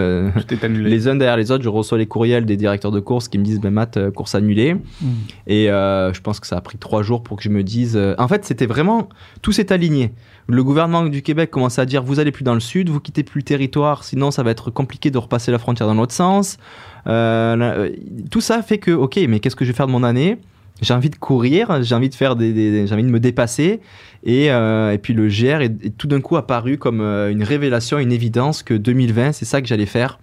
les 0.69 1.07
uns 1.07 1.15
derrière 1.15 1.37
les 1.37 1.53
autres, 1.53 1.63
je 1.63 1.69
reçois 1.69 1.99
les 1.99 2.07
courriels 2.07 2.47
des 2.47 2.57
directeurs 2.57 2.91
de 2.91 2.99
course 2.99 3.29
qui 3.29 3.39
me 3.39 3.45
disent 3.45 3.61
ben 3.61 3.71
Matt, 3.71 4.11
course 4.11 4.35
annulée. 4.35 4.75
Mhm. 4.75 5.09
Et 5.47 5.67
je 5.67 6.21
pense 6.21 6.41
que 6.41 6.49
ça 6.49 6.57
a 6.57 6.61
pris 6.61 6.79
trois 6.79 7.05
jours 7.05 7.23
pour 7.23 7.37
que 7.37 7.45
je 7.45 7.49
me 7.49 7.63
dise. 7.63 7.97
En 8.19 8.27
fait, 8.27 8.45
c'était 8.45 8.67
vraiment 8.67 9.09
tout 9.41 9.53
s'est 9.53 9.73
aligné. 9.73 10.11
Le 10.47 10.63
gouvernement 10.63 11.07
du 11.07 11.23
Québec 11.23 11.51
commençait 11.51 11.81
à 11.81 11.87
dire 11.87 12.03
vous 12.03 12.21
allez 12.21 12.31
plus 12.31 12.45
dans 12.45 12.55
le 12.55 12.61
sud, 12.61 12.91
vous 12.91 13.01
quittez 13.01 13.23
plus 13.23 13.41
le 13.41 13.45
territoire, 13.45 14.05
sinon 14.05 14.31
ça 14.31 14.43
va 14.43 14.51
être 14.51 14.71
compliqué 14.71 15.11
de 15.11 15.17
repasser 15.17 15.51
la 15.51 15.59
frontière 15.59 15.87
dans 15.87 15.95
l'autre 15.95 16.13
sens. 16.13 16.59
Euh, 17.07 17.57
euh, 17.61 17.91
tout 18.31 18.43
ça 18.43 18.63
fait 18.63 18.79
que 18.79 18.91
ok, 18.91 19.19
mais 19.29 19.41
qu'est-ce 19.41 19.57
que 19.57 19.65
je 19.65 19.71
vais 19.71 19.77
faire 19.77 19.87
de 19.87 19.93
mon 19.93 20.03
année? 20.03 20.39
J'ai 20.83 20.93
envie 20.93 21.09
de 21.09 21.17
courir, 21.17 21.83
j'ai 21.83 21.95
envie 21.95 22.11
de 22.11 22.15
faire 22.15 22.37
des, 22.37 22.87
j'ai 22.87 22.93
envie 22.93 23.05
de 23.05 23.09
me 23.09 23.21
dépasser. 23.21 23.81
Et, 24.25 24.51
euh, 24.51 24.93
et 24.93 24.99
puis 24.99 25.15
le 25.15 25.29
GR 25.29 25.63
est, 25.63 25.97
tout 25.97 26.09
d'un 26.09 26.21
coup 26.21 26.37
apparu 26.37 26.77
comme 26.77 27.01
une 27.01 27.43
révélation, 27.43 27.99
une 27.99 28.13
évidence 28.13 28.63
que 28.63 28.75
2020, 28.75 29.33
c'est 29.33 29.45
ça 29.45 29.63
que 29.63 29.69
j'allais 29.69 29.87
faire 29.87 30.19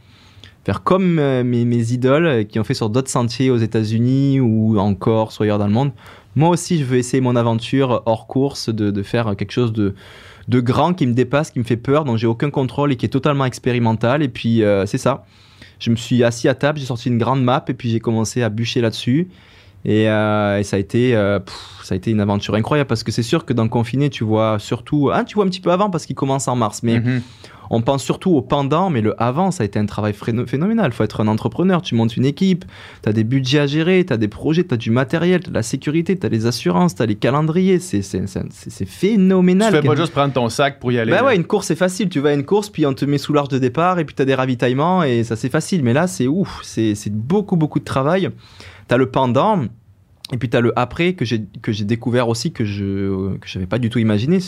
faire 0.64 0.84
comme 0.84 1.16
mes, 1.16 1.66
mes 1.66 1.92
idoles 1.92 2.46
qui 2.46 2.60
ont 2.60 2.64
fait 2.64 2.76
sur 2.76 2.92
d'autres 2.92 3.10
sentiers 3.10 3.50
aux 3.50 3.58
États-Unis 3.58 4.40
ou 4.40 4.78
en 4.78 4.94
Corse 4.94 5.40
ou 5.40 5.44
ailleurs 5.44 5.58
dans 5.58 5.66
le 5.66 5.74
monde. 5.74 5.92
Moi 6.36 6.50
aussi, 6.50 6.78
je 6.80 6.86
veux 6.86 6.98
essayer 6.98 7.22
mon 7.22 7.36
aventure 7.36 8.04
hors 8.06 8.28
course, 8.28 8.70
de, 8.70 9.04
faire 9.04 9.36
quelque 9.38 9.52
chose 9.52 9.74
de, 9.74 9.96
de 10.48 10.60
grand 10.60 10.94
qui 10.94 11.06
me 11.08 11.14
dépasse, 11.14 11.52
qui 11.52 11.60
me 11.60 11.64
fait 11.64 11.78
peur, 11.78 12.06
dont 12.06 12.18
j'ai 12.18 12.28
aucun 12.28 12.50
contrôle 12.50 12.92
et 12.92 12.96
qui 12.96 13.06
est 13.06 13.10
totalement 13.10 13.46
expérimental. 13.46 14.24
Et 14.24 14.30
puis, 14.30 14.64
euh, 14.64 14.86
c'est 14.86 14.98
ça. 14.98 15.26
Je 15.80 15.90
me 15.90 15.96
suis 15.96 16.24
assis 16.24 16.48
à 16.48 16.54
table, 16.54 16.80
j'ai 16.80 16.86
sorti 16.86 17.10
une 17.10 17.18
grande 17.18 17.44
map 17.44 17.66
et 17.68 17.74
puis 17.74 17.90
j'ai 17.90 18.00
commencé 18.00 18.44
à 18.44 18.50
bûcher 18.50 18.82
là-dessus. 18.82 19.30
Et, 19.86 20.10
euh, 20.10 20.60
et 20.60 20.64
ça, 20.64 20.76
a 20.76 20.80
été, 20.80 21.16
euh, 21.16 21.40
pff, 21.40 21.56
ça 21.84 21.94
a 21.94 21.98
été 21.98 22.12
une 22.12 22.20
aventure 22.22 22.56
incroyable 22.56 22.88
parce 22.88 23.04
que 23.04 23.12
c'est 23.12 23.24
sûr 23.24 23.46
que 23.46 23.54
dans 23.54 23.64
le 23.64 23.70
confiné, 23.70 24.10
tu 24.10 24.24
vois 24.24 24.58
surtout. 24.60 25.10
Ah, 25.14 25.24
tu 25.24 25.36
vois 25.36 25.46
un 25.46 25.48
petit 25.50 25.62
peu 25.62 25.72
avant 25.72 25.90
parce 25.90 26.06
qu'il 26.06 26.16
commence 26.16 26.48
en 26.48 26.56
mars. 26.56 26.82
Mais 26.84 27.00
Mhm. 27.00 27.22
on 27.72 27.82
pense 27.82 28.04
surtout 28.04 28.32
au 28.32 28.42
pendant, 28.42 28.90
mais 28.90 29.02
le 29.02 29.20
avant, 29.22 29.50
ça 29.50 29.64
a 29.64 29.66
été 29.66 29.80
un 29.80 29.86
travail 29.86 30.14
phénoménal. 30.14 30.92
Il 30.92 30.94
faut 30.94 31.04
être 31.04 31.22
un 31.22 31.28
entrepreneur, 31.28 31.82
tu 31.82 31.96
montes 31.96 32.16
une 32.18 32.26
équipe, 32.26 32.66
tu 33.02 33.10
as 33.10 33.14
des 33.14 33.24
budgets 33.24 33.60
à 33.60 33.66
gérer, 33.68 34.06
tu 34.06 34.12
as 34.14 34.18
des 34.18 34.28
projets, 34.28 34.64
tu 34.66 34.74
as 34.74 34.78
du 34.78 34.92
matériel, 34.92 35.40
tu 35.42 35.48
as 35.48 35.50
de 35.52 35.56
la 35.56 35.64
sécurité, 35.64 36.18
tu 36.20 36.26
as 36.26 36.30
les 36.30 36.46
assurances, 36.46 36.94
tu 36.96 37.02
as 37.02 37.06
les 37.08 37.16
calendriers. 37.16 37.80
C'est 37.80 38.02
c'est- 38.04 38.28
c'est- 38.28 38.42
c'est- 38.52 38.70
c'est 38.70 38.86
Tu 38.86 38.92
phénoménal. 38.92 39.72
fais 39.74 39.82
pas 39.82 39.96
juste 39.96 40.12
prendre 40.14 40.34
ton 40.34 40.48
sac 40.50 40.80
pour 40.80 40.92
y 40.92 41.00
aller. 41.00 41.12
bah 41.12 41.24
ouais, 41.24 41.36
une 41.36 41.46
course 41.46 41.68
c'est 41.68 41.76
facile. 41.76 42.10
Tu 42.10 42.20
vas 42.20 42.30
à 42.30 42.34
une 42.34 42.46
course, 42.46 42.70
puis 42.70 42.86
on 42.86 42.94
te 42.94 43.06
met 43.06 43.18
sous 43.18 43.34
l'arche 43.34 43.50
de 43.50 43.58
départ, 43.58 43.98
et 44.00 44.06
puis 44.06 44.14
tu 44.16 44.22
as 44.22 44.26
des 44.26 44.36
ravitaillements, 44.36 45.02
et 45.04 45.24
ça 45.24 45.36
c'est 45.36 45.50
facile. 45.50 45.82
Mais 45.84 45.94
là, 45.94 46.06
c'est 46.08 46.28
ouf, 46.28 46.60
c'est 46.64 46.94
c'est 46.94 47.12
beaucoup, 47.14 47.56
beaucoup 47.56 47.80
de 47.80 47.86
travail. 47.86 48.30
Tu 48.92 48.96
as 48.96 48.98
le 48.98 49.10
pendant, 49.10 49.64
et 50.34 50.38
puis 50.38 50.50
tu 50.50 50.62
le 50.62 50.78
après 50.78 51.14
que 51.14 51.24
j'ai 51.24 51.86
découvert 51.86 52.28
aussi, 52.28 52.52
que 52.52 52.66
je 52.66 53.38
que 53.38 53.48
j'avais 53.48 53.66
pas 53.66 53.80
du 53.80 53.90
tout 53.90 54.00
imaginé. 54.00 54.40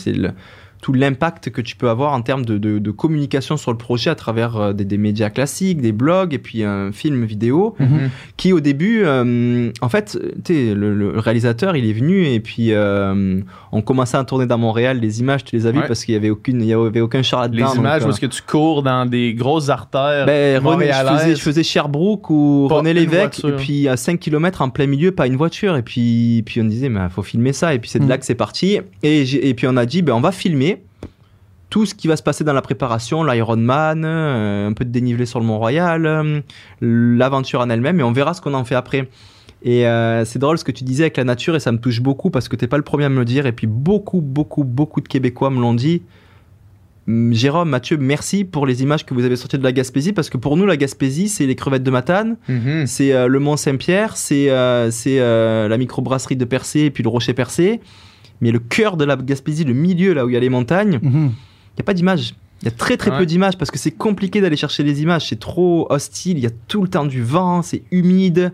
Tout 0.84 0.92
l'impact 0.92 1.48
que 1.48 1.62
tu 1.62 1.76
peux 1.76 1.88
avoir 1.88 2.12
en 2.12 2.20
termes 2.20 2.44
de, 2.44 2.58
de- 2.58 2.78
de 2.78 2.90
communication 2.90 3.56
sur 3.56 3.70
le 3.70 3.78
projet 3.78 4.10
à 4.10 4.14
travers 4.14 4.56
euh, 4.58 4.72
des, 4.74 4.84
des 4.84 4.98
médias 4.98 5.30
classiques, 5.30 5.80
des 5.80 5.92
blogs, 5.92 6.34
et 6.34 6.38
puis 6.38 6.62
un 6.62 6.92
film 6.92 7.24
vidéo 7.24 7.74
Mhm. 7.80 8.10
qui 8.36 8.52
au 8.52 8.60
début, 8.60 9.00
euh, 9.02 9.70
en 9.80 9.88
fait, 9.88 10.18
sais, 10.46 10.74
le, 10.74 10.94
le 10.94 11.18
réalisateur, 11.18 11.74
il 11.74 11.88
est 11.88 11.94
venu 11.94 12.26
et 12.26 12.38
puis 12.38 12.72
euh, 12.72 13.40
on 13.72 13.80
commençait 13.80 14.18
à 14.18 14.24
tourner 14.24 14.44
dans 14.44 14.58
Montréal. 14.58 14.98
Les 15.00 15.20
images, 15.20 15.42
tu 15.44 15.56
les 15.56 15.66
as 15.66 15.70
vues 15.70 15.78
Ouais. 15.78 15.86
parce 15.88 16.04
qu'il 16.04 16.12
y 16.12 16.18
avait 16.18 16.28
aucune, 16.28 16.60
il 16.60 16.68
y 16.68 16.74
avait 16.74 17.00
aucun 17.00 17.22
char 17.22 17.48
Les 17.48 17.60
là-dedans. 17.62 17.80
images 17.80 18.02
où 18.02 18.08
euh, 18.08 18.10
est-ce 18.10 18.20
que 18.20 18.26
tu 18.26 18.42
cours 18.42 18.82
dans 18.82 19.06
des 19.06 19.32
grosses 19.32 19.70
artères 19.70 20.26
ben, 20.26 20.62
René, 20.62 20.90
je, 20.92 21.14
faisais, 21.16 21.34
je 21.34 21.40
faisais 21.40 21.62
Sherbrooke 21.62 22.28
ou 22.28 22.68
René 22.68 22.92
Lévesque, 22.92 23.42
et 23.42 23.52
puis 23.52 23.88
à 23.88 23.96
5 23.96 24.20
km 24.20 24.60
en 24.60 24.68
plein 24.68 24.86
milieu, 24.86 25.12
pas 25.12 25.26
une 25.26 25.36
voiture. 25.36 25.76
Et 25.78 25.82
puis, 25.82 26.42
puis 26.44 26.60
on 26.60 26.64
disait, 26.64 26.90
mais 26.90 27.08
faut 27.08 27.22
filmer 27.22 27.54
ça. 27.54 27.72
Et 27.72 27.78
puis 27.78 27.88
c'est 27.88 28.00
de 28.00 28.04
Mm. 28.04 28.08
là 28.08 28.18
que 28.18 28.26
c'est 28.26 28.34
parti. 28.34 28.78
Et, 29.02 29.48
et 29.48 29.54
puis 29.54 29.66
on 29.66 29.78
a 29.78 29.86
dit, 29.86 30.02
ben, 30.02 30.12
on 30.12 30.20
va 30.20 30.30
filmer 30.30 30.73
tout 31.70 31.86
ce 31.86 31.94
qui 31.94 32.06
va 32.06 32.16
se 32.16 32.22
passer 32.22 32.44
dans 32.44 32.52
la 32.52 32.62
préparation, 32.62 33.24
l'Ironman, 33.24 34.04
euh, 34.04 34.68
un 34.68 34.72
peu 34.72 34.84
de 34.84 34.90
dénivelé 34.90 35.26
sur 35.26 35.40
le 35.40 35.46
Mont-Royal, 35.46 36.06
euh, 36.06 36.40
l'aventure 36.80 37.60
en 37.60 37.70
elle-même, 37.70 37.98
et 37.98 38.02
on 38.02 38.12
verra 38.12 38.34
ce 38.34 38.40
qu'on 38.40 38.54
en 38.54 38.64
fait 38.64 38.74
après. 38.76 39.08
Et 39.62 39.86
euh, 39.86 40.24
c'est 40.24 40.38
drôle 40.38 40.58
ce 40.58 40.64
que 40.64 40.72
tu 40.72 40.84
disais 40.84 41.04
avec 41.04 41.16
la 41.16 41.24
nature, 41.24 41.56
et 41.56 41.60
ça 41.60 41.72
me 41.72 41.78
touche 41.78 42.00
beaucoup 42.00 42.30
parce 42.30 42.48
que 42.48 42.54
t'es 42.56 42.66
pas 42.66 42.76
le 42.76 42.82
premier 42.82 43.06
à 43.06 43.08
me 43.08 43.18
le 43.18 43.24
dire, 43.24 43.46
et 43.46 43.52
puis 43.52 43.66
beaucoup, 43.66 44.20
beaucoup, 44.20 44.62
beaucoup 44.62 45.00
de 45.00 45.08
Québécois 45.08 45.50
me 45.50 45.60
l'ont 45.60 45.74
dit. 45.74 46.02
Hum, 47.08 47.32
Jérôme, 47.32 47.70
Mathieu, 47.70 47.96
merci 47.96 48.44
pour 48.44 48.66
les 48.66 48.82
images 48.82 49.04
que 49.04 49.12
vous 49.12 49.24
avez 49.24 49.36
sorties 49.36 49.58
de 49.58 49.64
la 49.64 49.72
Gaspésie, 49.72 50.12
parce 50.12 50.30
que 50.30 50.36
pour 50.36 50.56
nous, 50.56 50.66
la 50.66 50.76
Gaspésie, 50.76 51.28
c'est 51.28 51.46
les 51.46 51.56
crevettes 51.56 51.82
de 51.82 51.90
Matane, 51.90 52.36
Mhm. 52.48 52.86
c'est 52.86 53.12
euh, 53.12 53.26
le 53.26 53.38
Mont 53.40 53.56
Saint-Pierre, 53.56 54.16
c'est 54.16 54.50
euh, 54.50 54.90
c'est, 54.90 55.18
la 55.18 55.76
microbrasserie 55.78 56.36
de 56.36 56.44
Percé 56.44 56.80
et 56.80 56.90
puis 56.90 57.02
le 57.02 57.08
Rocher 57.08 57.34
Percé. 57.34 57.80
Mais 58.40 58.50
le 58.50 58.58
cœur 58.58 58.96
de 58.96 59.04
la 59.04 59.16
Gaspésie, 59.16 59.64
le 59.64 59.74
milieu, 59.74 60.12
là 60.12 60.26
où 60.26 60.28
il 60.28 60.34
y 60.34 60.36
a 60.36 60.40
les 60.40 60.48
montagnes, 60.50 61.00
il 61.76 61.78
n'y 61.78 61.82
a 61.82 61.84
pas 61.84 61.94
d'images. 61.94 62.34
Il 62.62 62.66
y 62.66 62.68
a 62.68 62.70
très 62.70 62.96
très 62.96 63.10
Ouais. 63.10 63.18
peu 63.18 63.26
d'images 63.26 63.58
parce 63.58 63.70
que 63.70 63.78
c'est 63.78 63.90
compliqué 63.90 64.40
d'aller 64.40 64.56
chercher 64.56 64.84
les 64.84 65.02
images. 65.02 65.28
C'est 65.28 65.38
trop 65.40 65.86
hostile. 65.90 66.38
Il 66.38 66.44
y 66.44 66.46
a 66.46 66.50
tout 66.68 66.80
le 66.82 66.88
temps 66.88 67.04
du 67.04 67.22
vent, 67.22 67.60
c'est 67.60 67.82
humide. 67.90 68.52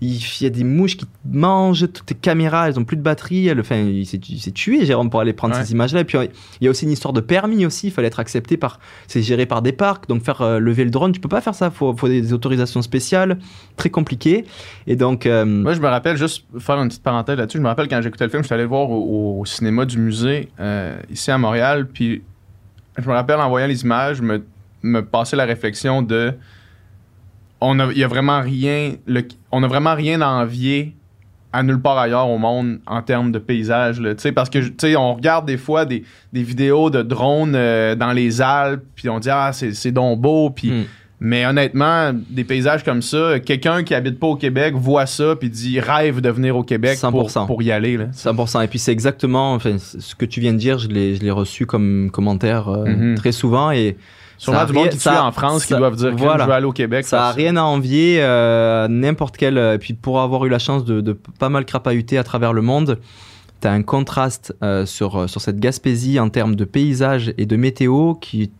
Il 0.00 0.18
y 0.40 0.46
a 0.46 0.50
des 0.50 0.64
mouches 0.64 0.96
qui 0.96 1.04
te 1.06 1.10
mangent. 1.32 1.82
Toutes 1.92 2.06
tes 2.06 2.14
caméras, 2.16 2.68
elles 2.68 2.80
ont 2.80 2.84
plus 2.84 2.96
de 2.96 3.02
batterie. 3.02 3.46
Elles- 3.46 3.60
Enfin, 3.60 3.76
il 3.76 4.04
s'est 4.04 4.18
il 4.28 4.40
s'est 4.40 4.50
tué, 4.50 4.84
Jérôme, 4.84 5.10
pour 5.10 5.20
aller 5.20 5.32
prendre 5.32 5.54
Ouais. 5.54 5.62
ces 5.64 5.70
images-là. 5.72 6.00
Et 6.00 6.04
puis, 6.04 6.18
il 6.60 6.64
y 6.64 6.66
a 6.66 6.70
aussi 6.70 6.86
une 6.86 6.90
histoire 6.90 7.12
de 7.12 7.20
permis 7.20 7.64
aussi. 7.64 7.86
Il 7.88 7.90
fallait 7.92 8.08
être 8.08 8.18
accepté 8.18 8.56
par. 8.56 8.80
C'est 9.06 9.22
géré 9.22 9.46
par 9.46 9.62
des 9.62 9.70
parcs. 9.72 10.08
Donc, 10.08 10.24
faire 10.24 10.40
euh, 10.42 10.58
lever 10.58 10.82
le 10.82 10.90
drone, 10.90 11.12
tu 11.12 11.20
peux 11.20 11.28
pas 11.28 11.40
faire 11.42 11.54
ça. 11.54 11.66
Il 11.72 11.76
faut, 11.76 11.94
faut 11.96 12.08
des 12.08 12.32
autorisations 12.32 12.82
spéciales. 12.82 13.38
Très 13.76 13.90
compliqué. 13.90 14.44
Et 14.88 14.96
donc. 14.96 15.24
euh, 15.26 15.44
Moi, 15.44 15.74
je 15.74 15.80
me 15.80 15.86
rappelle, 15.86 16.16
juste 16.16 16.46
faire 16.58 16.80
une 16.82 16.88
petite 16.88 17.02
parenthèse 17.04 17.36
là-dessus, 17.38 17.58
je 17.58 17.62
me 17.62 17.68
rappelle 17.68 17.86
quand 17.86 18.02
j'écoutais 18.02 18.24
le 18.24 18.30
film, 18.30 18.42
je 18.42 18.46
suis 18.46 18.54
allé 18.54 18.64
le 18.64 18.68
voir 18.70 18.90
au, 18.90 19.38
au 19.40 19.44
cinéma 19.44 19.84
du 19.84 19.98
musée 19.98 20.48
euh, 20.58 20.98
ici 21.12 21.30
à 21.30 21.38
Montréal, 21.38 21.86
puis 21.86 22.22
je 22.98 23.08
me 23.08 23.14
rappelle 23.14 23.40
en 23.40 23.48
voyant 23.48 23.66
les 23.66 23.82
images, 23.82 24.20
me, 24.20 24.44
me 24.82 25.04
passer 25.04 25.36
la 25.36 25.44
réflexion 25.44 26.02
de 26.02 26.34
on 27.60 27.78
a, 27.78 27.92
y 27.92 28.02
a 28.02 28.08
vraiment 28.08 28.40
rien, 28.40 28.94
on 29.52 29.62
a 29.62 29.68
vraiment 29.68 29.94
rien 29.94 30.20
à 30.20 30.26
envier 30.26 30.96
à 31.52 31.62
nulle 31.62 31.80
part 31.80 31.98
ailleurs 31.98 32.28
au 32.28 32.38
monde 32.38 32.80
en 32.86 33.02
termes 33.02 33.30
de 33.30 33.38
paysage. 33.38 34.00
parce 34.34 34.50
que 34.50 34.96
on 34.96 35.14
regarde 35.14 35.46
des 35.46 35.58
fois 35.58 35.84
des, 35.84 36.02
vidéos 36.32 36.90
de 36.90 37.02
drones 37.02 37.54
euh, 37.54 37.94
dans 37.94 38.12
les 38.12 38.40
Alpes, 38.40 38.84
puis 38.94 39.08
on 39.08 39.18
dit 39.18 39.30
ah 39.30 39.50
c'est 39.52 39.74
c'est 39.74 39.92
donc 39.92 40.20
beau, 40.20 40.50
puis 40.50 40.70
hmm. 40.70 40.84
Mais 41.24 41.46
honnêtement, 41.46 42.10
des 42.30 42.42
paysages 42.42 42.82
comme 42.82 43.00
ça, 43.00 43.38
quelqu'un 43.38 43.84
qui 43.84 43.94
habite 43.94 44.18
pas 44.18 44.26
au 44.26 44.34
Québec 44.34 44.74
voit 44.76 45.06
ça 45.06 45.36
puis 45.36 45.48
dit 45.50 45.78
rêve 45.78 46.20
de 46.20 46.28
venir 46.30 46.56
au 46.56 46.64
Québec 46.64 46.98
pour, 47.00 47.30
100%. 47.30 47.46
pour 47.46 47.62
y 47.62 47.70
aller. 47.70 47.96
Là. 47.96 48.06
100%. 48.12 48.60
Et 48.64 48.66
puis 48.66 48.80
c'est 48.80 48.90
exactement 48.90 49.54
enfin, 49.54 49.76
ce 49.78 50.16
que 50.16 50.24
tu 50.24 50.40
viens 50.40 50.52
de 50.52 50.58
dire, 50.58 50.78
je 50.78 50.88
l'ai 50.88 51.14
je 51.14 51.22
l'ai 51.22 51.30
reçu 51.30 51.64
comme 51.64 52.10
commentaire 52.12 52.68
euh, 52.68 52.86
Mhm. 52.86 53.14
très 53.14 53.30
souvent. 53.30 53.70
Et 53.70 53.96
Sûrement 54.36 54.64
du 54.64 54.72
monde 54.72 54.88
qui 54.88 54.98
ça- 54.98 55.24
en 55.24 55.30
France 55.30 55.64
qui 55.66 55.74
doivent 55.74 55.94
dire 55.94 56.12
voilà. 56.16 56.34
que 56.38 56.40
je 56.42 56.46
veux 56.48 56.52
aller 56.54 56.66
au 56.66 56.72
Québec. 56.72 57.04
ça 57.04 57.18
a 57.18 57.24
parce- 57.26 57.36
rien 57.36 57.56
à 57.56 57.62
envier 57.62 58.18
euh, 58.20 58.88
n'importe 58.88 59.36
quel. 59.36 59.56
Et 59.56 59.78
puis 59.78 59.94
pour 59.94 60.20
avoir 60.20 60.44
eu 60.44 60.48
la 60.48 60.58
chance 60.58 60.84
de, 60.84 61.00
de 61.00 61.16
pas 61.38 61.48
mal 61.48 61.64
crapahuter 61.64 62.18
à 62.18 62.24
travers 62.24 62.52
le 62.52 62.62
monde, 62.62 62.98
tu 63.60 63.68
as 63.68 63.70
un 63.70 63.82
contraste 63.84 64.52
euh, 64.64 64.84
sur, 64.86 65.30
sur 65.30 65.40
cette 65.40 65.60
Gaspésie 65.60 66.18
en 66.18 66.28
termes 66.30 66.56
de 66.56 66.64
paysage 66.64 67.32
et 67.38 67.46
de 67.46 67.54
météo 67.54 68.14
qui 68.14 68.50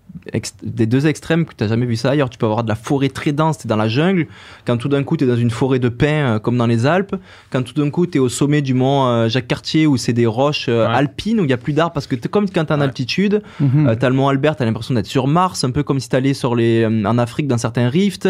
des 0.63 0.87
deux 0.87 1.07
extrêmes 1.07 1.45
que 1.45 1.53
tu 1.57 1.65
n'as 1.65 1.69
jamais 1.69 1.87
vu 1.87 1.97
ça 1.97 2.11
ailleurs. 2.11 2.31
Tu 2.31 2.39
peux 2.39 2.47
avoir 2.47 2.63
de 2.65 2.69
la 2.69 2.75
forêt 2.75 3.09
très 3.09 3.33
dense, 3.33 3.59
tu 3.59 3.67
es 3.67 3.69
dans 3.69 3.77
la 3.77 3.89
jungle. 3.89 4.27
Quand 4.67 4.77
tout 4.77 4.89
d'un 4.89 5.03
coup, 5.03 5.17
tu 5.17 5.25
es 5.25 5.27
dans 5.27 5.37
une 5.37 5.51
forêt 5.51 5.79
de 5.79 5.89
pins 5.89 6.07
euh, 6.35 6.39
comme 6.39 6.57
dans 6.57 6.67
les 6.67 6.87
Alpes. 6.87 7.17
Quand 7.51 7.63
tout 7.63 7.75
d'un 7.75 7.91
coup, 7.91 8.07
tu 8.07 8.19
es 8.19 8.21
au 8.21 8.29
sommet 8.29 8.63
du 8.63 8.75
mont 8.75 9.07
euh, 9.07 9.29
Jacques-Cartier 9.29 9.87
où 9.87 9.97
c'est 9.97 10.13
des 10.13 10.27
roches 10.27 10.67
euh, 10.69 10.87
Ouais. 10.87 10.95
alpines, 10.95 11.41
où 11.41 11.45
il 11.45 11.47
n'y 11.49 11.53
a 11.53 11.57
plus 11.59 11.73
d'arbres 11.73 11.93
parce 11.95 12.07
que 12.07 12.15
t'es 12.17 12.29
comme 12.29 12.49
quand 12.49 12.65
tu 12.65 12.73
es 12.73 12.75
en 12.75 12.79
Ouais. 12.79 12.85
altitude. 12.85 13.43
Mhm. 13.61 13.87
Euh, 13.89 13.95
t'as 13.99 14.09
le 14.09 14.15
mont 14.15 14.29
Albert, 14.29 14.57
t'as 14.57 14.65
l'impression 14.65 14.95
d'être 14.95 15.07
sur 15.07 15.27
Mars, 15.27 15.65
un 15.65 15.71
peu 15.71 15.83
comme 15.83 15.99
si 16.01 16.09
t'allais 16.09 16.35
sur 16.35 16.55
les, 16.55 16.83
euh, 16.83 17.05
en 17.07 17.19
Afrique 17.19 17.47
dans 17.47 17.59
certains 17.59 17.89
rifts. 17.89 18.29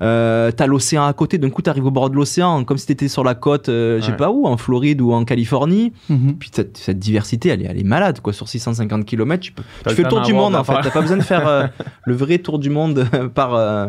Euh, 0.00 0.50
t'as 0.50 0.66
l'océan 0.66 1.04
à 1.04 1.12
côté, 1.12 1.38
d'un 1.38 1.50
coup 1.50 1.62
t'arrives 1.62 1.86
au 1.86 1.90
bord 1.90 2.10
de 2.10 2.16
l'océan, 2.16 2.64
comme 2.64 2.78
si 2.78 2.86
t'étais 2.86 3.08
sur 3.08 3.24
la 3.24 3.34
côte, 3.34 3.68
euh, 3.68 3.98
je 4.00 4.06
sais 4.06 4.10
Ouais. 4.12 4.16
pas 4.16 4.30
où, 4.30 4.46
en 4.46 4.56
Floride 4.56 5.00
ou 5.00 5.12
en 5.12 5.24
Californie. 5.24 5.92
Mhm. 6.08 6.36
Puis 6.38 6.50
cette, 6.52 6.76
cette 6.76 6.98
diversité, 6.98 7.50
elle 7.50 7.62
est, 7.62 7.66
elle 7.66 7.78
est 7.78 7.84
malade, 7.84 8.20
quoi. 8.20 8.32
Sur 8.32 8.48
650 8.48 9.04
km, 9.04 9.40
tu, 9.42 9.52
peux, 9.52 9.62
T'as 9.84 9.90
tu 9.90 9.96
fais 9.96 10.02
le 10.02 10.08
tour 10.08 10.20
du 10.22 10.32
monde, 10.32 10.54
en 10.54 10.64
fait. 10.64 10.72
T'as 10.82 10.90
pas 10.90 11.00
besoin 11.00 11.11
de 11.16 11.22
faire 11.22 11.46
euh, 11.46 11.66
le 12.04 12.14
vrai 12.14 12.38
tour 12.38 12.58
du 12.58 12.70
monde 12.70 13.06
par, 13.34 13.54
euh, 13.54 13.88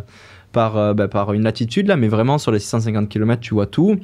par, 0.52 0.78
euh, 0.78 0.94
bah, 0.94 1.08
par 1.08 1.34
une 1.34 1.44
latitude, 1.44 1.88
là, 1.88 1.96
mais 1.96 2.08
vraiment 2.08 2.38
sur 2.38 2.52
les 2.52 2.60
650 2.60 3.10
km, 3.10 3.42
tu 3.42 3.54
vois 3.54 3.68
tout. 3.68 3.98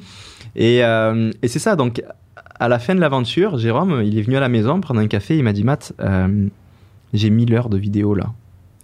Et, 0.56 0.78
et 0.78 1.48
c'est 1.48 1.60
ça, 1.60 1.76
donc 1.76 2.02
à 2.58 2.68
la 2.68 2.78
fin 2.80 2.94
de 2.94 3.00
l'aventure, 3.00 3.56
Jérôme, 3.56 4.02
il 4.04 4.18
est 4.18 4.22
venu 4.22 4.36
à 4.36 4.40
la 4.40 4.48
maison 4.48 4.80
prendre 4.80 5.00
un 5.00 5.06
café, 5.06 5.38
il 5.38 5.44
m'a 5.44 5.52
dit 5.52 5.62
Matt, 5.62 5.92
j'ai 7.12 7.30
1000 7.30 7.54
heures 7.54 7.68
de 7.68 7.78
vidéo 7.78 8.14
là. 8.14 8.32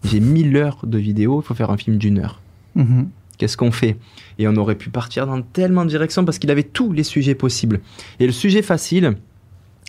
J'ai 0.05 0.21
1000 0.21 0.57
heures 0.57 0.79
de 0.85 0.99
vidéo, 0.99 1.41
il 1.43 1.45
faut 1.45 1.55
faire 1.55 1.71
un 1.71 1.77
film 1.77 1.99
d'une 1.99 2.19
heure. 2.19 2.41
Mhm. 2.77 3.09
Qu'est-ce 3.39 3.57
qu'on 3.57 3.73
fait? 3.73 3.97
Et 4.39 4.47
on 4.49 4.55
aurait 4.57 4.77
pu 4.77 4.91
partir 4.91 5.27
dans 5.27 5.43
tellement 5.43 5.85
de 5.85 5.91
directions 5.91 6.25
parce 6.25 6.39
qu'il 6.39 6.51
avait 6.51 6.63
tous 6.63 6.93
les 6.93 7.03
sujets 7.03 7.35
possibles. 7.35 7.81
Et 8.21 8.27
le 8.27 8.33
sujet 8.33 8.63
facile 8.63 9.17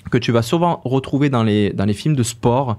que 0.09 0.17
tu 0.17 0.31
vas 0.31 0.41
souvent 0.41 0.81
retrouver 0.83 1.29
dans 1.29 1.43
les, 1.43 1.71
dans 1.71 1.85
les 1.85 1.93
films 1.93 2.15
de 2.15 2.23
sport, 2.23 2.77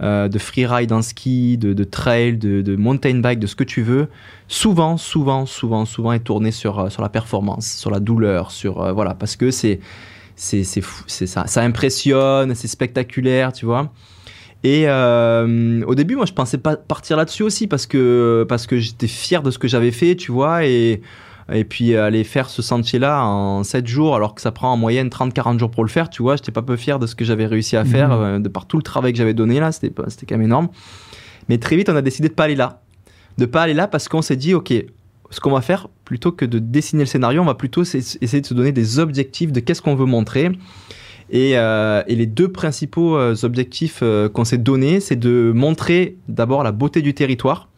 euh, 0.00 0.28
de 0.28 0.38
freeride 0.38 0.92
en 0.92 1.02
ski, 1.02 1.58
de, 1.58 1.84
trail, 1.84 2.36
de, 2.36 2.76
mountain 2.76 3.18
bike, 3.18 3.40
de 3.40 3.48
ce 3.48 3.56
que 3.56 3.64
tu 3.64 3.82
veux, 3.82 4.08
souvent, 4.46 4.96
souvent, 4.96 5.44
souvent, 5.44 5.84
souvent 5.84 6.12
est 6.12 6.20
tourné 6.20 6.52
sur, 6.52 6.78
euh, 6.78 6.88
sur 6.88 7.02
la 7.02 7.08
performance, 7.08 7.66
sur 7.66 7.90
la 7.90 7.98
douleur, 7.98 8.52
sur 8.52 8.80
euh, 8.80 8.92
voilà, 8.92 9.14
parce 9.14 9.34
que 9.34 9.50
c'est 9.50 9.80
c'est 10.36 10.62
c'est 10.62 11.26
ça, 11.26 11.48
ça 11.48 11.62
impressionne, 11.62 12.54
c'est 12.54 12.68
spectaculaire, 12.68 13.52
tu 13.52 13.66
vois. 13.66 13.92
Et 14.62 14.88
au 14.88 15.94
début, 15.96 16.14
moi, 16.14 16.26
je 16.26 16.32
pensais 16.32 16.58
pas 16.58 16.76
partir 16.76 17.16
là-dessus 17.16 17.42
aussi 17.42 17.66
parce 17.66 17.86
que 17.86 18.46
parce 18.48 18.68
que 18.68 18.78
j'étais 18.78 19.08
fier 19.08 19.42
de 19.42 19.50
ce 19.50 19.58
que 19.58 19.66
j'avais 19.66 19.90
fait, 19.90 20.14
tu 20.14 20.30
vois, 20.30 20.64
et 20.64 21.00
et 21.52 21.64
puis 21.64 21.96
aller 21.96 22.24
faire 22.24 22.50
ce 22.50 22.60
sentier-là 22.62 23.24
en 23.24 23.62
7 23.64 23.86
jours, 23.86 24.14
alors 24.14 24.34
que 24.34 24.40
ça 24.42 24.52
prend 24.52 24.72
en 24.72 24.76
moyenne 24.76 25.08
30-40 25.08 25.58
jours 25.58 25.70
pour 25.70 25.82
le 25.84 25.88
faire, 25.88 26.10
tu 26.10 26.22
vois, 26.22 26.36
j'étais 26.36 26.52
pas 26.52 26.62
peu 26.62 26.76
fier 26.76 26.98
de 26.98 27.06
ce 27.06 27.14
que 27.14 27.24
j'avais 27.24 27.46
réussi 27.46 27.76
à 27.76 27.84
faire, 27.84 28.10
Mhm. 28.10 28.22
euh, 28.22 28.38
de 28.38 28.48
par 28.48 28.66
tout 28.66 28.76
le 28.76 28.82
travail 28.82 29.12
que 29.12 29.18
j'avais 29.18 29.34
donné 29.34 29.58
là, 29.60 29.72
c'était 29.72 29.90
quand 30.28 30.34
même 30.36 30.42
énorme. 30.42 30.68
Mais 31.48 31.58
très 31.58 31.76
vite, 31.76 31.88
on 31.88 31.96
a 31.96 32.02
décidé 32.02 32.28
de 32.28 32.34
pas 32.34 32.44
aller 32.44 32.54
là, 32.54 32.82
de 33.38 33.46
pas 33.46 33.62
aller 33.62 33.72
là 33.74 33.88
parce 33.88 34.08
qu'on 34.08 34.20
s'est 34.22 34.36
dit, 34.36 34.52
ok, 34.52 34.72
ce 35.30 35.40
qu'on 35.40 35.50
va 35.50 35.60
faire, 35.62 35.88
plutôt 36.04 36.32
que 36.32 36.44
de 36.44 36.58
dessiner 36.58 37.02
le 37.02 37.06
scénario, 37.06 37.40
on 37.42 37.46
va 37.46 37.54
plutôt 37.54 37.82
essayer 37.82 38.40
de 38.40 38.46
se 38.46 38.54
donner 38.54 38.72
des 38.72 38.98
objectifs 38.98 39.52
de 39.52 39.60
qu'est-ce 39.60 39.80
qu'on 39.82 39.94
veut 39.94 40.06
montrer. 40.06 40.50
Et, 41.30 41.58
euh, 41.58 42.02
et 42.06 42.14
les 42.16 42.24
deux 42.26 42.48
principaux 42.50 43.16
euh, 43.16 43.34
objectifs 43.42 44.00
euh, 44.02 44.28
qu'on 44.30 44.44
s'est 44.44 44.56
donnés, 44.58 45.00
c'est 45.00 45.16
de 45.16 45.52
montrer 45.54 46.16
d'abord 46.28 46.62
la 46.62 46.72
beauté 46.72 47.02
du 47.02 47.12
territoire 47.12 47.68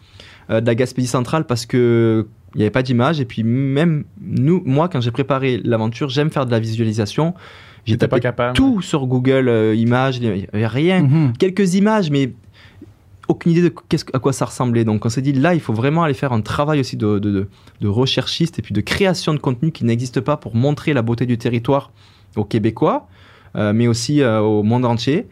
euh, 0.50 0.60
de 0.60 0.66
la 0.66 0.76
Gaspésie 0.76 1.08
centrale 1.08 1.44
parce 1.46 1.66
que 1.66 2.28
il 2.54 2.58
n'y 2.58 2.62
avait 2.64 2.70
pas 2.70 2.82
d'image. 2.82 3.20
Et 3.20 3.24
puis 3.24 3.42
même 3.44 4.04
nous, 4.20 4.62
moi, 4.64 4.88
quand 4.88 5.00
j'ai 5.00 5.10
préparé 5.10 5.60
l'aventure, 5.64 6.08
j'aime 6.08 6.30
faire 6.30 6.46
de 6.46 6.50
la 6.50 6.60
visualisation. 6.60 7.34
J'étais 7.86 8.08
pas 8.08 8.20
capable. 8.20 8.54
tout 8.54 8.82
sur 8.82 9.06
Google 9.06 9.48
euh, 9.48 9.74
Images, 9.74 10.18
il 10.18 10.30
n'y 10.32 10.46
avait 10.52 10.66
rien 10.66 11.02
Mhm. 11.02 11.32
quelques 11.38 11.74
images, 11.74 12.10
mais 12.10 12.32
aucune 13.28 13.52
idée 13.52 13.62
de 13.62 13.72
qu'est-ce, 13.88 14.04
à 14.12 14.18
quoi 14.18 14.32
ça 14.32 14.44
ressemblait. 14.44 14.84
Donc 14.84 15.06
on 15.06 15.08
s'est 15.08 15.22
dit 15.22 15.32
là, 15.32 15.54
il 15.54 15.60
faut 15.60 15.72
vraiment 15.72 16.02
aller 16.02 16.14
faire 16.14 16.32
un 16.32 16.40
travail 16.40 16.80
aussi 16.80 16.96
de, 16.96 17.18
de, 17.18 17.30
de- 17.30 17.48
de 17.80 17.88
recherchiste 17.88 18.58
et 18.58 18.62
puis 18.62 18.74
de 18.74 18.80
création 18.80 19.32
de 19.32 19.38
contenu 19.38 19.70
qui 19.72 19.84
n'existe 19.84 20.20
pas 20.20 20.36
pour 20.36 20.54
montrer 20.54 20.92
la 20.92 21.02
beauté 21.02 21.24
du 21.26 21.38
territoire 21.38 21.90
aux 22.36 22.44
Québécois, 22.44 23.06
euh, 23.56 23.72
mais 23.72 23.86
aussi 23.86 24.20
euh, 24.20 24.40
au 24.40 24.62
monde 24.62 24.84
entier. 24.84 25.26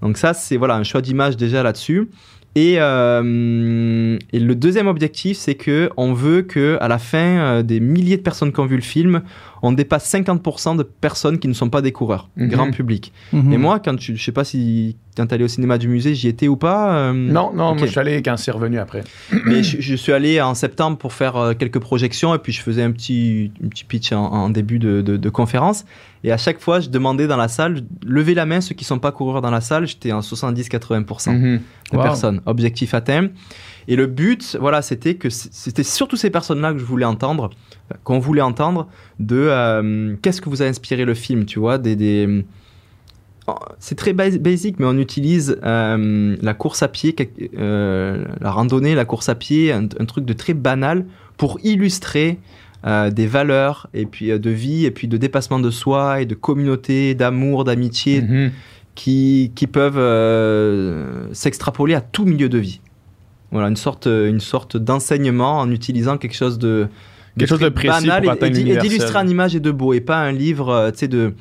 Donc 0.00 0.16
ça, 0.16 0.34
c'est 0.34 0.56
voilà 0.56 0.74
un 0.76 0.82
choix 0.82 1.02
d'image 1.02 1.36
déjà 1.36 1.62
là-dessus. 1.62 2.08
Et, 2.54 2.76
euh, 2.78 4.18
et 4.32 4.38
le 4.38 4.54
deuxième 4.54 4.86
objectif, 4.86 5.38
c'est 5.38 5.54
que 5.54 5.90
on 5.96 6.12
veut 6.12 6.42
que 6.42 6.76
à 6.80 6.88
la 6.88 6.98
fin 6.98 7.38
euh, 7.38 7.62
des 7.62 7.80
milliers 7.80 8.18
de 8.18 8.22
personnes 8.22 8.52
qui 8.52 8.60
ont 8.60 8.66
vu 8.66 8.76
le 8.76 8.82
film, 8.82 9.22
on 9.62 9.72
dépasse 9.72 10.12
50% 10.12 10.76
de 10.76 10.82
personnes 10.82 11.38
qui 11.38 11.46
ne 11.48 11.52
sont 11.52 11.70
pas 11.70 11.80
des 11.82 11.92
coureurs, 11.92 12.28
Mhm. 12.36 12.48
grand 12.48 12.70
public. 12.72 13.12
Mhm. 13.32 13.52
Et 13.52 13.56
moi, 13.58 13.78
quand 13.78 13.96
tu, 13.96 14.16
je 14.16 14.22
sais 14.22 14.32
pas 14.32 14.44
si 14.44 14.96
quand 15.16 15.26
t'es 15.26 15.34
allé 15.34 15.44
au 15.44 15.48
cinéma 15.48 15.76
du 15.78 15.88
musée, 15.88 16.14
j'y 16.14 16.28
étais 16.28 16.48
ou 16.48 16.56
pas. 16.56 16.94
euh, 16.96 17.12
Non, 17.12 17.52
non, 17.54 17.74
moi 17.74 17.86
je 17.86 17.90
suis 17.90 18.00
allé 18.00 18.22
quand 18.22 18.36
c'est 18.38 18.50
revenu 18.50 18.78
après. 18.78 19.04
Mais 19.46 19.62
je, 19.62 19.80
je 19.80 19.94
suis 19.94 20.12
allé 20.12 20.40
en 20.40 20.54
septembre 20.54 20.96
pour 20.96 21.12
faire 21.12 21.36
euh, 21.36 21.52
quelques 21.54 21.78
projections 21.80 22.34
et 22.34 22.38
puis 22.38 22.52
je 22.52 22.62
faisais 22.62 22.82
un 22.82 22.92
petit, 22.92 23.52
un 23.62 23.68
petit 23.68 23.84
pitch 23.84 24.12
en, 24.12 24.24
en 24.24 24.48
début 24.48 24.78
de, 24.78 25.02
de- 25.02 25.16
de 25.18 25.28
conférence. 25.28 25.84
Et 26.24 26.32
à 26.32 26.36
chaque 26.38 26.60
fois, 26.60 26.80
je 26.80 26.88
demandais 26.88 27.26
dans 27.26 27.36
la 27.36 27.48
salle, 27.48 27.82
levez 28.06 28.34
la 28.34 28.46
main 28.46 28.60
ceux 28.60 28.74
qui 28.74 28.84
sont 28.84 28.98
pas 29.00 29.12
coureurs 29.12 29.42
dans 29.42 29.50
la 29.50 29.60
salle. 29.60 29.86
J'étais 29.86 30.12
en 30.12 30.22
70-80% 30.22 31.32
Mhm. 31.32 31.60
de 31.92 31.96
Wow. 31.96 32.02
personnes. 32.02 32.40
Objectif 32.46 32.94
atteint. 32.94 33.28
Et 33.88 33.96
le 33.96 34.06
but, 34.06 34.56
voilà, 34.60 34.80
c'était 34.82 35.14
que 35.14 35.28
c'était 35.30 35.82
surtout 35.82 36.16
ces 36.16 36.30
personnes-là 36.30 36.72
que 36.72 36.78
je 36.78 36.84
voulais 36.84 37.04
entendre, 37.04 37.50
qu'on 38.04 38.18
voulait 38.20 38.40
entendre, 38.42 38.88
de 39.18 39.36
euh, 39.48 40.14
qu'est-ce 40.22 40.40
que 40.40 40.48
vous 40.48 40.62
a 40.62 40.66
inspiré 40.66 41.04
le 41.04 41.14
film, 41.14 41.44
tu 41.46 41.58
vois, 41.58 41.78
des. 41.78 41.96
des- 41.96 42.44
c'est 43.80 43.96
très 43.96 44.12
bas- 44.12 44.38
basic, 44.38 44.78
mais 44.78 44.86
on 44.86 44.96
utilise 44.98 45.58
euh, 45.64 46.36
la 46.40 46.54
course 46.54 46.82
à 46.82 46.88
pied, 46.88 47.14
euh, 47.58 48.24
la 48.40 48.50
randonnée, 48.52 48.94
la 48.94 49.04
course 49.04 49.28
à 49.28 49.34
pied, 49.34 49.72
un, 49.72 49.84
un 49.98 50.04
truc 50.04 50.24
de 50.24 50.32
très 50.32 50.54
banal 50.54 51.04
pour 51.36 51.58
illustrer 51.64 52.38
euh, 52.86 53.10
des 53.10 53.26
valeurs 53.26 53.88
et 53.94 54.06
puis 54.06 54.30
euh, 54.30 54.38
de 54.38 54.48
vie 54.50 54.86
et 54.86 54.90
puis 54.92 55.08
de 55.08 55.16
dépassement 55.16 55.58
de 55.58 55.70
soi 55.70 56.20
et 56.22 56.26
de 56.26 56.34
communauté, 56.36 57.14
d'amour, 57.14 57.64
d'amitié, 57.64 58.22
Mhm. 58.22 58.52
qui, 58.94 59.50
qui 59.56 59.66
peuvent 59.66 59.98
euh, 59.98 61.26
s'extrapoler 61.32 61.94
à 61.94 62.00
tout 62.00 62.24
milieu 62.24 62.48
de 62.48 62.58
vie. 62.58 62.80
Voilà, 63.52 63.68
une 63.68 63.76
sorte, 63.76 64.06
une 64.06 64.40
sorte 64.40 64.76
d'enseignement 64.76 65.58
en 65.60 65.70
utilisant 65.70 66.16
quelque 66.18 66.34
chose 66.34 66.58
de, 66.58 66.88
Quelque 67.38 67.48
chose 67.48 67.60
de 67.60 67.68
précis 67.68 68.06
banal 68.06 68.22
pour 68.24 68.32
et- 68.32 68.50
d'illustrer 68.88 69.18
en 69.18 69.26
image 69.28 69.54
et 69.54 69.60
de 69.60 69.70
beau 69.70 69.92
et 69.92 70.00
pas 70.00 70.18
un 70.18 70.32
livre 70.32 70.68
euh, 70.70 70.90
tu 70.90 70.98
sais, 70.98 71.08
de, 71.08 71.34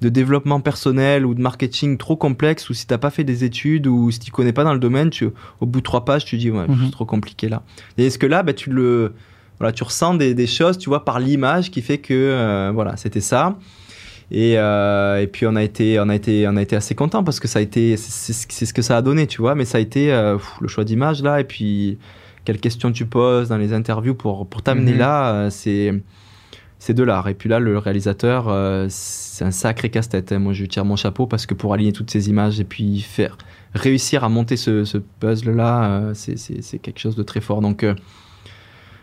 de 0.00 0.08
développement 0.08 0.60
personnel 0.60 1.24
ou 1.26 1.34
de 1.34 1.40
marketing 1.40 1.98
trop 1.98 2.16
complexe 2.16 2.68
ou 2.70 2.74
si 2.74 2.86
t'as 2.86 2.98
pas 2.98 3.10
fait 3.10 3.24
des 3.24 3.44
études 3.44 3.86
ou 3.86 4.10
si 4.10 4.18
tu 4.20 4.30
connais 4.30 4.52
pas 4.52 4.64
dans 4.64 4.72
le 4.74 4.78
domaine, 4.80 5.10
tu, 5.10 5.28
au 5.60 5.66
bout 5.66 5.80
de 5.80 5.84
trois 5.84 6.04
pages, 6.04 6.24
tu 6.24 6.36
dis 6.36 6.50
ouais, 6.50 6.66
Mhm. 6.68 6.86
c'est 6.86 6.90
trop 6.92 7.04
compliqué 7.04 7.48
là. 7.48 7.62
Et 7.98 8.06
est-ce 8.06 8.18
que 8.18 8.26
là, 8.26 8.42
bah, 8.42 8.52
tu 8.52 8.70
le, 8.70 9.12
voilà, 9.58 9.72
tu 9.72 9.82
ressens 9.84 10.14
des, 10.14 10.34
des 10.34 10.46
choses, 10.46 10.78
tu 10.78 10.88
vois, 10.88 11.04
par 11.04 11.18
l'image 11.20 11.70
qui 11.70 11.80
fait 11.82 11.98
que 11.98 12.12
euh, 12.14 12.70
voilà, 12.74 12.96
c'était 12.96 13.20
ça. 13.20 13.56
Et, 14.32 14.58
euh, 14.58 15.20
et 15.22 15.26
puis 15.28 15.46
on 15.46 15.54
a 15.54 15.62
été, 15.62 16.00
on 16.00 16.08
a 16.08 16.14
été, 16.14 16.48
on 16.48 16.56
a 16.56 16.62
été 16.62 16.74
assez 16.74 16.94
content 16.96 17.22
parce 17.22 17.38
que 17.38 17.46
ça 17.46 17.60
a 17.60 17.62
été, 17.62 17.96
c'est 17.96 18.32
ce 18.66 18.74
que 18.74 18.82
ça 18.82 18.96
a 18.96 19.02
donné, 19.02 19.26
tu 19.26 19.40
vois. 19.40 19.54
Mais 19.54 19.64
ça 19.64 19.78
a 19.78 19.80
été 19.80 20.12
euh, 20.12 20.36
pff, 20.36 20.54
le 20.60 20.68
choix 20.68 20.82
d'image 20.84 21.22
là, 21.22 21.40
et 21.40 21.44
puis 21.44 21.98
quelles 22.44 22.58
questions 22.60 22.90
tu 22.92 23.06
poses 23.06 23.48
dans 23.48 23.56
les 23.56 23.72
interviews 23.72 24.14
pour 24.14 24.46
pour 24.48 24.62
t'amener 24.62 24.92
Mhm. 24.92 24.98
là, 24.98 25.32
euh, 25.34 25.50
c'est 25.50 25.94
c'est 26.78 26.92
de 26.94 27.02
l'art. 27.02 27.28
Et 27.28 27.34
puis 27.34 27.48
là, 27.48 27.58
le 27.58 27.78
réalisateur, 27.78 28.48
euh, 28.48 28.86
c'est 28.90 29.44
un 29.44 29.50
sacré 29.50 29.88
casse-tête. 29.90 30.30
hein. 30.32 30.38
Moi, 30.38 30.52
je 30.52 30.60
lui 30.60 30.68
tire 30.68 30.84
mon 30.84 30.96
chapeau 30.96 31.26
parce 31.26 31.46
que 31.46 31.54
pour 31.54 31.72
aligner 31.72 31.92
toutes 31.92 32.10
ces 32.10 32.28
images 32.28 32.60
et 32.60 32.64
puis 32.64 33.00
faire 33.00 33.38
réussir 33.74 34.24
à 34.24 34.28
monter 34.28 34.56
ce, 34.56 34.84
ce 34.84 34.98
puzzle-là, 34.98 35.84
euh, 35.84 36.14
c'est- 36.14 36.78
quelque 36.78 36.98
chose 36.98 37.16
de 37.16 37.22
très 37.22 37.40
fort. 37.40 37.60
Donc, 37.62 37.82
euh, 37.82 37.94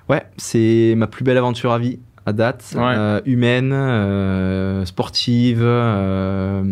ouais, 0.10 0.24
c'est 0.38 0.94
ma 0.98 1.08
plus 1.08 1.24
belle 1.24 1.38
aventure 1.38 1.72
à 1.72 1.80
vie, 1.80 2.00
à 2.26 2.34
date. 2.34 2.74
Ouais. 2.76 2.82
Euh, 2.82 3.22
humaine, 3.26 3.72
euh, 3.74 4.86
sportive, 4.86 5.60
euh, 5.62 6.64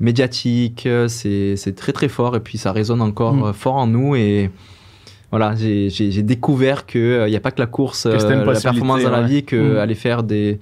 médiatique. 0.00 0.88
C'est 1.08 1.74
très, 1.76 1.92
très 1.92 2.08
fort. 2.08 2.36
Et 2.36 2.40
puis, 2.40 2.58
ça 2.58 2.72
résonne 2.72 3.02
encore 3.02 3.34
Mm. 3.34 3.52
fort 3.52 3.76
en 3.76 3.86
nous. 3.86 4.16
Et 4.16 4.50
voilà, 5.30 5.54
j'ai 5.56 6.22
découvert 6.22 6.86
qu'il 6.86 7.24
n'y 7.26 7.36
a 7.36 7.40
pas 7.40 7.50
que 7.50 7.60
la 7.60 7.66
course, 7.66 8.06
euh, 8.06 8.16
la 8.44 8.60
performance 8.60 9.02
dans 9.02 9.10
la 9.10 9.22
vie, 9.22 9.44
que 9.44 9.74
Mm. 9.74 9.78
aller 9.78 9.94
faire 9.94 10.22
des 10.22 10.58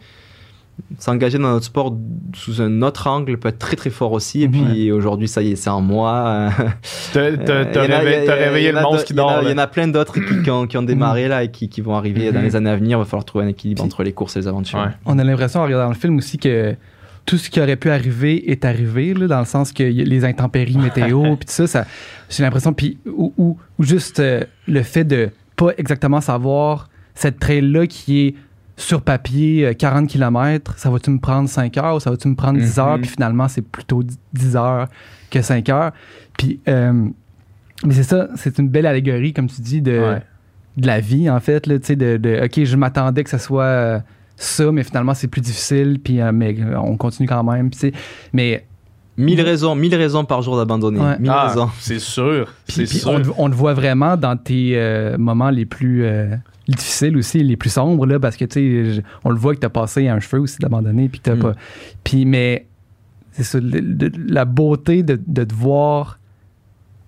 s'engager 0.99 1.39
dans 1.39 1.51
notre 1.51 1.65
sport 1.67 1.97
sous 2.35 2.61
un 2.61 2.83
autre 2.83 3.07
angle 3.07 3.37
peut 3.39 3.49
être 3.49 3.59
très 3.59 3.77
très 3.77 3.91
fort 3.91 4.13
aussi 4.13 4.43
et 4.43 4.49
Mhm. 4.49 4.53
puis 4.65 4.93
aujourd'hui 4.93 5.29
ça 5.29 5.43
y 5.43 5.53
est 5.53 5.57
c'est 5.57 5.71
en 5.71 5.81
moi 5.81 6.51
T'as 7.13 7.21
Euh, 7.21 7.37
t'as- 7.45 8.35
réveillé, 8.35 8.73
le 8.73 8.81
monstre 8.81 9.05
qui 9.05 9.13
il 9.13 9.17
y 9.17 9.21
en 9.21 9.29
a- 9.29 9.35
dort. 9.35 9.43
il 9.45 9.51
y 9.51 9.55
en 9.55 9.59
a 9.59 9.67
plein 9.67 9.89
d'autres 9.89 10.15
qui, 10.15 10.43
qui 10.43 10.51
ont, 10.51 10.67
qui 10.67 10.77
ont 10.77 10.83
démarré 10.83 11.29
là 11.29 11.43
et 11.45 11.51
qui, 11.51 11.69
qui 11.69 11.81
vont 11.81 11.95
arriver 11.95 12.33
dans 12.33 12.39
Mhm. 12.41 12.45
les 12.45 12.57
années 12.57 12.71
à 12.71 12.77
venir 12.77 12.99
il 12.99 13.01
va 13.01 13.05
falloir 13.05 13.25
trouver 13.25 13.45
un 13.45 13.49
équilibre 13.49 13.83
Puis- 13.83 13.87
entre 13.87 14.03
les 14.03 14.13
courses 14.13 14.37
et 14.37 14.41
les 14.41 14.49
aventures 14.49 14.79
Ouais. 14.79 14.91
On 15.07 15.19
a 15.19 15.25
l'impression 15.25 15.61
en 15.61 15.65
regardant 15.65 15.89
le 15.89 15.95
film 15.95 16.17
aussi 16.19 16.39
que 16.39 16.75
tout 17.27 17.37
ce 17.37 17.51
qui 17.51 17.61
aurait 17.61 17.77
pu 17.77 17.91
arriver 17.91 18.51
est 18.51 18.65
arrivé, 18.65 19.13
là, 19.13 19.27
dans 19.27 19.41
le 19.41 19.45
sens 19.45 19.73
que 19.73 19.83
les 19.83 20.25
intempéries 20.25 20.79
météo, 20.79 21.23
puis 21.37 21.47
tout 21.47 21.53
ça, 21.53 21.67
ça 21.67 21.85
j'ai 22.31 22.43
l'impression, 22.43 22.73
puis 22.73 22.99
ou, 23.07 23.33
ou- 23.37 23.59
ou 23.79 23.83
juste 23.85 24.21
euh, 24.21 24.45
le 24.67 24.83
fait 24.83 25.05
de 25.05 25.31
pas 25.57 25.71
exactement 25.77 26.21
savoir 26.23 26.89
cette 27.15 27.39
trail-là 27.39 27.87
qui 27.87 28.21
est 28.29 28.35
sur 28.79 29.03
papier 29.03 29.67
euh, 29.67 29.73
40 29.75 30.09
km, 30.09 30.75
ça 30.79 30.89
va-tu 30.89 31.11
me 31.11 31.19
prendre 31.19 31.49
5 31.49 31.77
heures 31.79 31.97
ou 31.97 32.01
ça 32.01 32.11
va-tu 32.11 32.29
me 32.29 32.37
prendre 32.37 32.59
10 32.61 32.79
heures, 32.79 32.95
Mhm. 32.97 33.01
puis 33.03 33.11
finalement 33.11 33.49
c'est 33.49 33.63
plutôt 33.63 34.03
10 34.33 34.57
heures 34.57 34.87
que 35.31 35.43
5 35.43 35.69
heures. 35.69 35.93
Puis 36.39 36.61
euh, 36.69 37.09
Mais 37.85 37.95
c'est 37.95 38.03
ça, 38.05 38.29
c'est 38.37 38.59
une 38.59 38.69
belle 38.69 38.87
allégorie, 38.87 39.33
comme 39.33 39.47
tu 39.49 39.61
dis, 39.61 39.81
de, 39.83 39.99
Ouais. 39.99 40.23
de 40.79 40.87
la 40.87 40.99
vie, 41.01 41.29
en 41.31 41.39
fait. 41.41 41.67
Là, 41.67 41.79
tu 41.79 41.87
sais, 41.87 41.97
de, 41.97 42.17
de, 42.17 42.41
OK, 42.45 42.65
je 42.65 42.77
m'attendais 42.77 43.23
que 43.25 43.31
ça 43.31 43.39
soit 43.39 43.63
euh, 43.65 43.99
ça, 44.37 44.71
mais 44.73 44.83
finalement, 44.85 45.15
c'est 45.15 45.29
plus 45.29 45.41
difficile, 45.41 46.01
puis 46.03 46.21
euh, 46.21 46.33
mais 46.33 46.57
euh, 46.61 46.77
on 46.81 46.97
continue 46.97 47.29
quand 47.29 47.45
même. 47.45 47.71
puis 47.71 47.79
tu 47.81 47.89
sais. 47.89 47.93
Mais 48.33 48.65
Mille 49.17 49.41
raisons, 49.41 49.75
mille 49.75 49.95
raisons 49.97 50.25
par 50.25 50.43
jour 50.43 50.57
d'abandonner. 50.57 51.01
Ouais. 51.01 51.19
Mille 51.19 51.31
Ah, 51.35 51.49
raisons. 51.49 51.69
c'est 51.81 51.99
sûr. 51.99 52.47
Puis, 52.69 52.75
C'est 52.77 52.85
puis 52.85 52.99
sûr. 52.99 53.35
on, 53.37 53.49
voit 53.49 53.75
vraiment 53.75 54.17
dans 54.17 54.37
tes 54.37 54.73
euh, 54.77 55.19
moments 55.19 55.51
les 55.51 55.67
plus 55.67 56.05
euh, 56.05 56.37
difficiles 56.69 57.17
aussi, 57.17 57.43
les 57.43 57.57
plus 57.57 57.71
sombres, 57.71 58.07
là, 58.07 58.19
parce 58.21 58.37
que 58.37 58.45
tu 58.45 58.95
sais, 58.97 59.03
on 59.25 59.31
le 59.31 59.37
voit 59.37 59.55
que 59.55 59.61
tu 59.61 59.67
as 59.67 59.71
passé 59.71 60.09
un 60.09 60.21
cheveu 60.21 60.43
aussi 60.43 60.59
d'abandonner, 60.59 61.09
puis 61.09 61.19
que 61.21 61.25
t'as 61.25 61.35
Mm. 61.37 61.41
pas. 61.41 61.53
Puis, 62.05 62.25
mais 62.25 62.67
c'est 63.33 63.45
ça, 63.45 63.59
la 63.63 64.45
beauté 64.45 65.03
de, 65.03 65.19
de 65.27 65.45
te 65.45 65.55
voir 65.55 66.18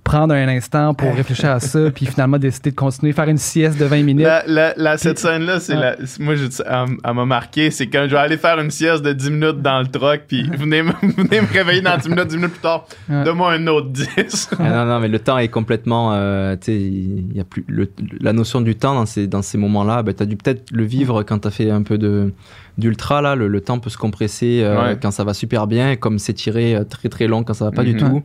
prendre 0.04 0.34
un 0.34 0.48
instant 0.48 0.94
pour 0.94 1.14
réfléchir 1.14 1.50
à 1.50 1.60
ça, 1.60 1.90
puis 1.90 2.06
finalement 2.06 2.38
décider 2.38 2.70
de 2.70 2.74
continuer, 2.76 3.12
faire 3.12 3.28
une 3.28 3.38
sieste 3.38 3.78
de 3.78 3.84
20 3.84 4.02
minutes. 4.02 4.24
La, 4.26 4.42
la- 4.46 4.74
la- 4.76 4.98
cette 4.98 5.18
scène-là, 5.18 5.60
c'est 5.60 5.74
moi, 6.18 6.34
je, 6.34 6.44
elle, 6.66 6.96
elle 7.04 7.14
m'a 7.14 7.24
marqué. 7.26 7.70
C'est 7.70 7.86
quand 7.86 8.06
je 8.08 8.12
vais 8.14 8.20
aller 8.20 8.36
faire 8.36 8.58
une 8.58 8.70
sieste 8.70 9.02
de 9.04 9.12
10 9.12 9.30
minutes 9.30 9.62
dans 9.62 9.80
le 9.80 9.86
truck, 9.86 10.22
puis 10.26 10.42
venez, 10.56 10.82
me- 10.82 10.92
venez 11.16 11.40
me 11.40 11.52
réveiller 11.52 11.82
dans 11.82 11.96
10 11.96 12.08
minutes, 12.08 12.26
10 12.28 12.36
minutes 12.36 12.52
plus 12.52 12.60
tard. 12.60 12.86
Ouais. 13.08 13.24
Donne-moi 13.24 13.52
un 13.52 13.66
autre 13.68 13.88
10. 13.90 14.50
Ah 14.58 14.62
non, 14.70 14.84
non, 14.86 15.00
mais 15.00 15.08
le 15.08 15.18
temps 15.18 15.38
est 15.38 15.48
complètement. 15.48 16.12
euh, 16.14 16.56
tu 16.56 16.66
sais, 16.66 16.76
il 16.80 17.36
y 17.36 17.40
a 17.40 17.44
plus 17.44 17.64
le- 17.68 17.90
la 18.20 18.32
notion 18.32 18.60
du 18.60 18.74
temps 18.76 18.94
dans 18.94 19.06
ces, 19.06 19.26
dans 19.26 19.42
ces 19.42 19.58
moments-là. 19.58 20.02
Ben, 20.02 20.14
tu 20.14 20.22
as 20.22 20.26
dû 20.26 20.36
peut-être 20.36 20.70
le 20.72 20.84
vivre 20.84 21.22
quand 21.22 21.38
tu 21.40 21.48
as 21.48 21.50
fait 21.50 21.70
un 21.70 21.82
peu 21.82 21.98
de 21.98 22.32
d'ultra. 22.78 23.20
Là, 23.20 23.34
le, 23.34 23.46
le 23.48 23.60
temps 23.60 23.78
peut 23.78 23.90
se 23.90 23.98
compresser 23.98 24.60
euh, 24.62 24.80
Ouais. 24.82 24.98
quand 25.00 25.10
ça 25.10 25.22
va 25.24 25.34
super 25.34 25.66
bien, 25.66 25.96
comme 25.96 26.18
s'étirer 26.18 26.74
euh, 26.76 26.84
très 26.84 27.08
très 27.08 27.26
long 27.26 27.42
quand 27.44 27.52
ça 27.54 27.66
va 27.66 27.70
pas 27.72 27.84
du 27.84 27.92
Mhm. 27.94 27.98
tout. 27.98 28.22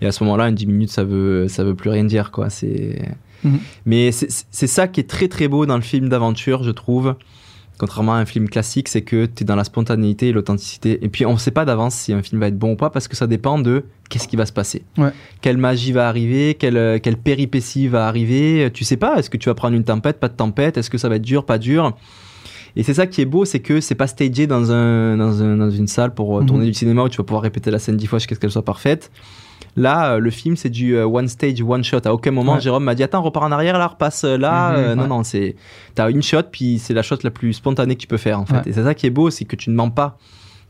Et 0.00 0.06
à 0.06 0.12
ce 0.12 0.22
moment-là, 0.24 0.48
une 0.48 0.54
10 0.54 0.66
minutes, 0.66 0.90
ça 0.90 1.04
veut, 1.04 1.46
ça 1.48 1.62
veut 1.64 1.74
plus 1.74 1.90
rien 1.90 2.04
dire. 2.04 2.30
quoi. 2.30 2.50
C'est. 2.50 3.00
Mhm. 3.44 3.58
Mais 3.86 4.10
c'est 4.12 4.66
ça 4.66 4.86
qui 4.88 5.00
est 5.00 5.08
très 5.08 5.28
très 5.28 5.48
beau 5.48 5.66
dans 5.66 5.76
le 5.76 5.82
film 5.82 6.08
d'aventure, 6.08 6.62
je 6.62 6.70
trouve. 6.70 7.14
Contrairement 7.78 8.12
à 8.12 8.16
un 8.18 8.26
film 8.26 8.46
classique, 8.50 8.88
c'est 8.88 9.00
que 9.00 9.24
tu 9.24 9.42
es 9.42 9.46
dans 9.46 9.56
la 9.56 9.64
spontanéité 9.64 10.28
et 10.28 10.32
l'authenticité. 10.32 11.02
Et 11.02 11.08
puis 11.08 11.24
on 11.24 11.32
ne 11.32 11.38
sait 11.38 11.50
pas 11.50 11.64
d'avance 11.64 11.94
si 11.94 12.12
un 12.12 12.22
film 12.22 12.38
va 12.38 12.48
être 12.48 12.58
bon 12.58 12.72
ou 12.72 12.76
pas 12.76 12.90
parce 12.90 13.08
que 13.08 13.16
ça 13.16 13.26
dépend 13.26 13.58
de 13.58 13.84
qu'est-ce 14.10 14.28
qui 14.28 14.36
va 14.36 14.44
se 14.44 14.52
passer. 14.52 14.82
Ouais. 14.98 15.08
Quelle 15.40 15.56
magie 15.56 15.92
va 15.92 16.06
arriver, 16.06 16.52
quelle, 16.58 17.00
quelle 17.00 17.16
péripétie 17.16 17.88
va 17.88 18.06
arriver. 18.06 18.70
Tu 18.74 18.84
sais 18.84 18.98
pas, 18.98 19.16
est-ce 19.18 19.30
que 19.30 19.38
tu 19.38 19.48
vas 19.48 19.54
prendre 19.54 19.74
une 19.74 19.84
tempête, 19.84 20.20
pas 20.20 20.28
de 20.28 20.34
tempête, 20.34 20.76
est-ce 20.76 20.90
que 20.90 20.98
ça 20.98 21.08
va 21.08 21.16
être 21.16 21.22
dur, 21.22 21.46
pas 21.46 21.56
dur. 21.56 21.96
Et 22.76 22.82
c'est 22.82 22.92
ça 22.94 23.06
qui 23.06 23.22
est 23.22 23.24
beau, 23.24 23.46
c'est 23.46 23.60
que 23.60 23.80
c'est 23.80 23.94
pas 23.94 24.06
stagé 24.06 24.46
dans, 24.46 24.70
un, 24.70 25.16
dans, 25.16 25.42
un- 25.42 25.56
dans 25.56 25.70
une 25.70 25.86
salle 25.88 26.12
pour 26.12 26.36
euh, 26.36 26.40
Mhm. 26.42 26.46
tourner 26.46 26.66
du 26.66 26.74
cinéma 26.74 27.04
où 27.04 27.08
tu 27.08 27.16
vas 27.16 27.24
pouvoir 27.24 27.42
répéter 27.42 27.70
la 27.70 27.78
scène 27.78 27.96
dix 27.96 28.06
fois 28.06 28.18
jusqu'à 28.18 28.34
ce 28.34 28.40
qu'elle 28.40 28.50
soit 28.52 28.64
parfaite. 28.64 29.10
Là, 29.76 30.12
euh, 30.14 30.18
le 30.18 30.30
film, 30.30 30.56
c'est 30.56 30.68
du 30.68 30.96
euh, 30.96 31.06
one 31.06 31.28
stage, 31.28 31.62
one 31.62 31.84
shot. 31.84 32.00
À 32.04 32.12
aucun 32.12 32.30
moment, 32.32 32.54
Ouais. 32.54 32.60
Jérôme 32.60 32.84
m'a 32.84 32.94
dit 32.94 33.02
Attends, 33.02 33.22
repars 33.22 33.44
en 33.44 33.52
arrière, 33.52 33.78
là, 33.78 33.86
repasse 33.86 34.24
euh, 34.24 34.36
là. 34.36 34.70
Mhm, 34.72 34.76
Euh, 34.78 34.94
Non, 34.96 35.02
ouais. 35.02 35.08
non, 35.08 35.22
c'est. 35.22 35.54
T'as 35.94 36.10
une 36.10 36.22
shot, 36.22 36.42
puis 36.50 36.78
c'est 36.78 36.94
la 36.94 37.02
shot 37.02 37.16
la 37.22 37.30
plus 37.30 37.52
spontanée 37.52 37.94
que 37.94 38.00
tu 38.00 38.06
peux 38.08 38.16
faire, 38.16 38.40
en 38.40 38.46
fait. 38.46 38.54
Ouais. 38.54 38.62
Et 38.66 38.72
c'est 38.72 38.82
ça 38.84 38.94
qui 38.94 39.06
est 39.06 39.10
beau, 39.10 39.30
c'est 39.30 39.44
que 39.44 39.56
tu 39.56 39.70
ne 39.70 39.74
mens 39.76 39.90
pas. 39.90 40.18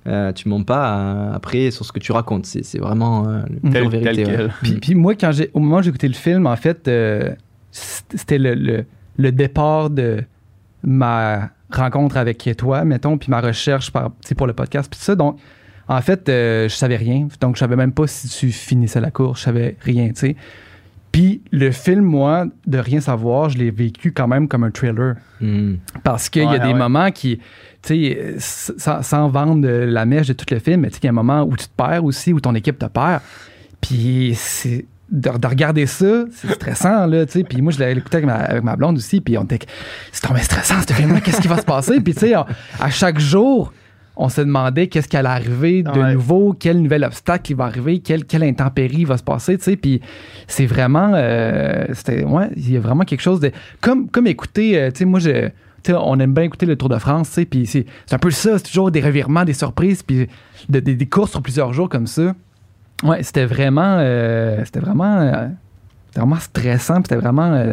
Euh, 0.07 0.33
tu 0.33 0.49
mens 0.49 0.63
pas 0.63 0.99
euh, 0.99 1.33
après 1.35 1.71
sur 1.71 1.85
ce 1.85 1.93
que 1.93 1.99
tu 1.99 2.13
racontes. 2.13 2.47
C'est 2.47 2.79
vraiment 2.79 3.25
tel, 3.71 3.83
pure 3.89 3.91
tel 3.91 4.15
vérité. 4.17 4.47
Puis, 4.63 4.73
puis 4.81 4.95
moi, 4.95 5.15
quand 5.15 5.31
j'ai, 5.33 5.51
au 5.55 5.61
moment 5.61 5.79
où 5.79 5.83
j'ai 5.83 5.89
écouté 5.91 6.09
le 6.09 6.15
film, 6.15 6.47
en 6.47 6.57
fait, 6.57 6.89
c'était 7.71 8.39
le, 8.39 8.55
le- 8.55 8.85
le 9.17 9.33
départ 9.33 9.91
de 9.91 10.25
ma 10.83 11.51
rencontre 11.71 12.17
avec 12.17 12.49
toi, 12.57 12.85
mettons, 12.85 13.19
puis 13.19 13.31
ma 13.31 13.41
recherche 13.41 13.91
par, 13.91 14.11
pour 14.37 14.47
le 14.47 14.55
podcast, 14.55 14.89
puis 14.91 14.99
ça. 15.01 15.15
Donc, 15.15 15.37
en 15.93 16.01
fait, 16.03 16.29
euh, 16.29 16.69
je 16.69 16.75
savais 16.75 16.97
rien. 16.97 17.27
Donc, 17.41 17.57
je 17.57 17.61
savais 17.61 17.75
même 17.77 17.93
pas 17.93 18.07
si 18.07 18.29
tu 18.29 18.53
finissais 18.53 19.01
la 19.01 19.11
course. 19.11 19.41
Je 19.41 19.45
savais 19.45 19.77
rien, 19.83 20.09
tu 20.09 20.15
sais. 20.17 20.37
Puis 21.13 21.43
le 21.51 21.73
film, 21.73 22.03
moi, 22.05 22.47
de 22.69 22.79
rien 22.79 23.01
savoir, 23.01 23.51
je 23.51 23.59
l'ai 23.59 23.73
vécu 23.73 24.13
quand 24.13 24.29
même 24.29 24.47
comme 24.47 24.63
un 24.63 24.71
thriller. 24.71 25.17
Mhm. 25.41 25.79
Parce 26.05 26.29
qu'il 26.29 26.43
y 26.43 26.47
Ouais, 26.47 26.55
a 26.55 26.59
des 26.61 26.69
ouais. 26.73 26.75
moments 26.79 27.11
qui, 27.11 27.39
tu 27.39 27.43
sais, 27.83 28.35
sans, 28.39 29.03
sans 29.03 29.29
vendre 29.29 29.67
la 29.69 30.05
mèche 30.07 30.29
de 30.29 30.33
tout 30.35 30.45
le 30.53 30.61
film, 30.61 30.83
mais 30.83 30.89
tu 30.91 30.95
sais, 30.95 31.01
il 31.03 31.07
y 31.07 31.09
a 31.09 31.11
un 31.11 31.15
moment 31.15 31.43
où 31.43 31.57
tu 31.57 31.67
te 31.67 31.75
perds 31.77 32.05
aussi, 32.05 32.33
où 32.33 32.41
ton 32.41 32.55
équipe 32.55 32.79
te 32.79 32.87
perd. 32.87 33.21
Puis 33.81 34.33
c'est. 34.37 34.85
De, 35.13 35.29
de 35.37 35.47
regarder 35.49 35.87
ça, 35.87 36.25
c'est 36.33 36.53
stressant, 36.53 37.05
là, 37.07 37.27
tu 37.27 37.33
sais. 37.33 37.43
Puis 37.43 37.61
moi, 37.61 37.73
je 37.73 37.81
l'ai 37.81 37.91
écouté 37.99 38.19
avec 38.19 38.27
ma, 38.27 38.35
avec 38.37 38.63
ma 38.63 38.77
blonde 38.77 38.97
aussi, 38.97 39.21
puis 39.21 39.37
on 39.37 39.43
était. 39.43 39.59
C'est 40.13 40.23
tombé 40.25 40.39
stressant, 40.41 40.77
ce 40.89 40.93
film-là, 40.95 41.21
qu'est-ce 41.21 41.41
qui 41.41 41.49
va 41.49 41.57
se 41.59 41.65
passer? 41.65 42.01
Puis 42.01 42.15
tu 42.15 42.21
sais, 42.21 42.35
à 42.35 42.91
chaque 42.91 43.19
jour, 43.19 43.73
on 44.17 44.29
se 44.29 44.41
demandait 44.41 44.89
qu'est-ce 44.89 45.09
qui 45.09 45.17
allait 45.17 45.29
arriver 45.29 45.83
de 45.83 45.91
Ouais. 45.91 46.13
nouveau, 46.15 46.53
quel 46.59 46.83
nouvel 46.83 47.05
obstacle 47.05 47.53
il 47.53 47.55
va 47.57 47.65
arriver, 47.65 48.01
quelle, 48.01 48.25
quelle 48.25 48.43
intempérie 48.43 49.05
va 49.05 49.17
se 49.17 49.23
passer, 49.23 49.57
tu 49.57 49.65
sais. 49.65 49.77
Puis 49.77 50.01
c'est 50.47 50.67
vraiment. 50.67 51.13
euh, 51.15 51.87
c'était, 51.93 52.25
ouais, 52.25 52.51
il 52.57 52.71
y 52.73 52.77
a 52.77 52.81
vraiment 52.81 53.05
quelque 53.05 53.23
chose 53.23 53.41
de. 53.41 53.51
Comme, 53.81 54.09
comme 54.11 54.27
écouter, 54.27 54.79
euh, 54.79 54.91
tu 54.91 54.99
sais, 54.99 55.05
moi, 55.07 55.21
je. 55.21 55.47
tu 55.83 55.93
sais, 55.93 55.95
on 55.95 56.19
aime 56.19 56.35
bien 56.35 56.45
écouter 56.45 56.67
le 56.67 56.77
Tour 56.77 56.91
de 56.91 56.99
France, 56.99 57.29
tu 57.29 57.35
sais, 57.35 57.45
puis 57.47 57.65
c'est, 57.67 57.87
c'est 58.05 58.15
un 58.15 58.19
peu 58.19 58.31
ça, 58.31 58.59
c'est 58.59 58.65
toujours 58.65 58.91
des 58.91 59.01
revirements, 59.01 59.45
des 59.45 59.55
surprises, 59.55 60.03
puis 60.03 60.29
de- 60.69 60.81
des- 60.81 60.95
des 60.97 61.07
courses 61.07 61.31
sur 61.31 61.41
plusieurs 61.41 61.73
jours 61.73 61.89
comme 61.89 62.07
ça. 62.07 62.35
Ouais, 63.03 63.23
c'était 63.23 63.47
vraiment, 63.47 63.97
euh, 64.01 64.63
c'était 64.67 64.81
vraiment, 64.81 65.49
c'était 66.09 66.21
vraiment 66.21 66.37
stressant, 66.41 66.97
c'était 66.97 67.17
vraiment 67.17 67.65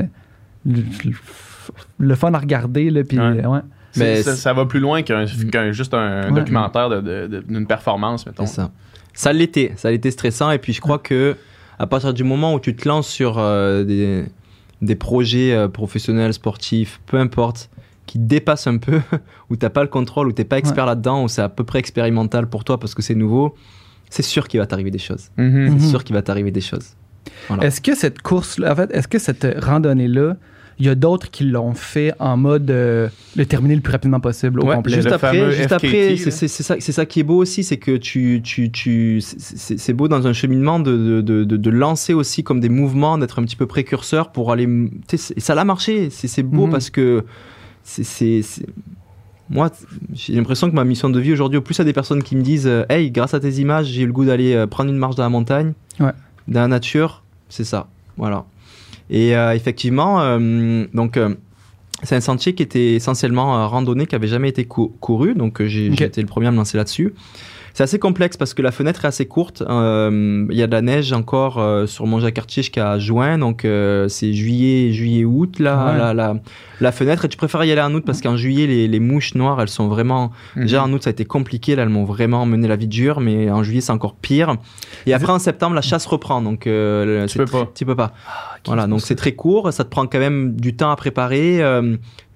le, 0.66 2.16
fun 2.16 2.34
à 2.34 2.40
regarder, 2.40 2.90
là, 2.90 3.04
puis 3.04 3.20
Ouais. 3.20 3.46
ouais. 3.46 3.60
Mais 4.00 4.24
ça, 4.24 4.54
va 4.54 4.66
plus 4.66 4.80
loin 4.80 5.02
qu'un 5.02 5.26
qu'un- 5.52 5.72
juste 5.72 5.94
un 5.94 6.30
Ouais. 6.32 6.40
documentaire 6.40 6.90
de- 6.90 7.02
de- 7.02 7.28
de- 7.28 7.40
d'une 7.42 7.66
performance, 7.68 8.26
mettons. 8.26 8.46
C'est 8.46 8.56
ça. 8.56 8.72
Ça 9.14 9.34
l'était, 9.34 9.74
ça 9.78 9.90
l'était 9.92 10.12
stressant. 10.12 10.52
Et 10.52 10.60
puis 10.60 10.74
je 10.74 10.82
crois 10.82 11.00
que 11.00 11.36
à 11.80 11.88
partir 11.88 12.14
du 12.14 12.24
moment 12.24 12.54
où 12.54 12.60
tu 12.60 12.76
te 12.76 12.88
lances 12.88 13.08
sur 13.08 13.38
euh, 13.38 13.84
des, 13.84 14.26
des 14.82 14.96
projets 14.96 15.54
euh, 15.54 15.68
professionnels, 15.68 16.34
sportifs, 16.34 17.00
peu 17.06 17.18
importe, 17.18 17.70
qui 18.06 18.20
dépassent 18.20 18.68
un 18.68 18.78
peu, 18.78 19.00
où 19.50 19.56
t'as 19.56 19.70
pas 19.70 19.82
le 19.84 19.90
contrôle, 19.90 20.28
où 20.28 20.32
t'es 20.32 20.46
pas 20.46 20.58
expert 20.58 20.86
là-dedans, 20.86 21.24
où 21.24 21.28
c'est 21.28 21.42
à 21.42 21.50
peu 21.50 21.64
près 21.64 21.80
expérimental 21.80 22.48
pour 22.48 22.64
toi 22.64 22.80
parce 22.80 22.94
que 22.96 23.02
c'est 23.02 23.16
nouveau, 23.16 23.56
c'est 24.10 24.24
sûr 24.24 24.48
qu'il 24.48 24.60
va 24.60 24.66
t'arriver 24.66 24.92
des 24.92 24.98
choses. 25.00 25.30
Mhm. 25.38 25.70
Mhm. 25.72 25.80
C'est 25.80 25.88
sûr 25.88 26.04
qu'il 26.04 26.16
va 26.16 26.22
t'arriver 26.22 26.52
des 26.52 26.62
choses. 26.62 26.92
Voilà. 27.50 27.66
Est-ce 27.66 27.82
que 27.82 27.94
cette 27.96 28.22
course-là, 28.22 28.72
en 28.72 28.76
fait, 28.76 28.90
est-ce 28.92 29.08
que 29.08 29.20
cette 29.20 29.46
randonnée-là, 29.62 30.38
il 30.80 30.86
y 30.86 30.90
a 30.90 30.96
d'autres 30.96 31.32
qui 31.32 31.44
l'ont 31.44 31.74
fait 31.74 32.14
en 32.20 32.38
mode 32.38 32.70
euh, 32.70 33.10
le 33.36 33.46
terminer 33.46 33.76
le 33.76 33.82
plus 33.82 33.92
rapidement 33.92 34.20
possible 34.20 34.60
au 34.60 34.66
Ouais, 34.66 34.76
complet? 34.76 34.94
Juste 34.96 35.08
le 35.08 35.14
après, 35.16 35.52
juste 35.52 35.64
FKT, 35.64 35.74
après, 35.74 36.16
c'est 36.18 36.92
ça, 36.92 37.06
qui 37.06 37.20
est 37.22 37.24
beau 37.24 37.38
aussi, 37.38 37.64
c'est 37.64 37.78
que 37.78 37.98
tu, 37.98 38.42
tu, 38.44 38.72
tu, 38.72 39.20
c'est- 39.22 39.94
beau 39.94 40.08
dans 40.08 40.28
un 40.28 40.34
cheminement 40.34 40.80
de, 40.80 41.22
de, 41.22 41.44
de, 41.44 41.70
lancer 41.72 42.14
aussi 42.14 42.44
comme 42.44 42.60
des 42.60 42.70
mouvements, 42.70 43.18
d'être 43.18 43.40
un 43.40 43.44
petit 43.44 43.56
peu 43.56 43.66
précurseur 43.66 44.32
pour 44.32 44.52
aller. 44.52 44.68
Et 45.12 45.40
ça 45.40 45.56
l'a 45.56 45.66
marché, 45.66 46.10
c'est 46.12 46.44
beau 46.44 46.66
Mhm. 46.68 46.72
parce 46.72 46.90
que 46.92 47.24
c'est- 47.84 48.42
Moi, 49.50 49.72
j'ai 50.14 50.34
l'impression 50.34 50.70
que 50.70 50.76
ma 50.76 50.84
mission 50.84 51.10
de 51.10 51.20
vie 51.22 51.32
aujourd'hui, 51.32 51.58
au 51.58 51.62
plus 51.62 51.80
a 51.80 51.86
des 51.86 51.94
personnes 51.94 52.22
qui 52.22 52.36
me 52.36 52.42
disent 52.42 52.68
euh, 52.68 52.84
Hey, 52.90 53.12
grâce 53.12 53.34
à 53.34 53.40
tes 53.40 53.50
images, 53.62 53.86
j'ai 53.88 54.02
eu 54.02 54.06
le 54.06 54.12
goût 54.12 54.26
d'aller 54.26 54.54
euh, 54.54 54.68
prendre 54.68 54.90
une 54.92 54.98
marche 54.98 55.16
dans 55.16 55.24
la 55.24 55.30
montagne, 55.30 55.72
Ouais. 56.02 56.12
dans 56.50 56.60
la 56.62 56.68
nature, 56.68 57.24
c'est 57.48 57.64
ça. 57.64 57.88
Voilà. 58.18 58.44
Et 59.10 59.36
euh, 59.36 59.54
effectivement, 59.56 60.22
euh, 60.22 60.86
donc. 60.94 61.18
euh, 61.18 61.36
c'est 62.04 62.16
un 62.16 62.22
sentier 62.22 62.54
qui 62.54 62.62
était 62.62 62.94
essentiellement 62.94 63.68
randonné, 63.68 64.06
qui 64.06 64.14
avait 64.14 64.28
jamais 64.28 64.50
été 64.50 64.66
cou- 64.66 64.96
couru, 65.00 65.34
donc 65.34 65.64
j'ai 65.66 65.88
été 65.88 66.22
le 66.22 66.28
premier 66.28 66.46
à 66.46 66.52
me 66.52 66.58
lancer 66.58 66.78
là-dessus. 66.78 67.16
C'est 67.78 67.84
assez 67.84 68.00
complexe 68.00 68.38
parce 68.38 68.56
que 68.56 68.64
la 68.64 68.72
fenêtre 68.72 69.06
est 69.06 69.08
assez 69.08 69.28
courte. 69.28 69.62
euh, 69.62 70.48
Il 70.50 70.58
y 70.58 70.64
a 70.64 70.66
de 70.66 70.72
la 70.72 70.82
neige 70.82 71.14
encore 71.14 71.60
euh, 71.60 71.86
sur 71.86 72.08
mont 72.08 72.20
jacques 72.20 72.42
jusqu'à 72.50 72.98
juin, 72.98 73.38
donc 73.38 73.66
euh, 73.66 74.08
c'est 74.08 74.34
juillet, 74.34 74.92
juillet, 74.94 75.26
août 75.26 75.60
là, 75.60 75.92
Ouais. 75.92 75.98
la, 76.00 76.12
la, 76.16 76.34
la 76.82 76.92
fenêtre. 76.92 77.26
Et 77.26 77.30
tu 77.30 77.38
préfères 77.38 77.64
y 77.66 77.72
aller 77.72 77.80
en 77.82 77.94
août 77.94 78.02
parce 78.04 78.20
qu'en 78.22 78.36
juillet 78.36 78.66
les, 78.66 78.88
les 78.88 79.00
mouches 79.00 79.36
noires 79.36 79.62
elles 79.62 79.70
sont 79.70 79.90
vraiment. 79.90 80.32
Mhm. 80.56 80.64
Déjà 80.64 80.84
en 80.84 80.92
août 80.92 81.04
ça 81.04 81.10
a 81.10 81.12
été 81.12 81.26
compliqué, 81.26 81.76
là 81.76 81.84
elles 81.84 81.90
m'ont 81.90 82.04
vraiment 82.04 82.48
mené 82.48 82.68
la 82.68 82.78
vie 82.78 82.88
dure, 82.88 83.20
mais 83.20 83.52
en 83.52 83.62
juillet 83.62 83.82
c'est 83.82 83.92
encore 83.92 84.16
pire. 84.16 84.56
Et 85.06 85.14
après 85.14 85.32
en 85.32 85.38
septembre 85.38 85.76
la 85.76 85.84
chasse 85.84 86.08
reprend, 86.08 86.42
donc 86.42 86.66
euh, 86.66 87.28
Tu 87.28 87.38
peux 87.38 87.44
tr- 87.44 87.52
pas. 87.52 87.72
Tu 87.76 87.86
peux 87.86 87.96
pas. 87.96 88.06
Ok, 88.56 88.62
Voilà, 88.66 88.88
donc 88.88 89.02
c'est 89.02 89.14
très 89.14 89.34
court, 89.34 89.72
ça 89.72 89.84
te 89.84 89.90
prend 89.90 90.08
quand 90.08 90.18
même 90.18 90.56
du 90.60 90.76
temps 90.76 90.90
à 90.90 90.96
préparer, 90.96 91.60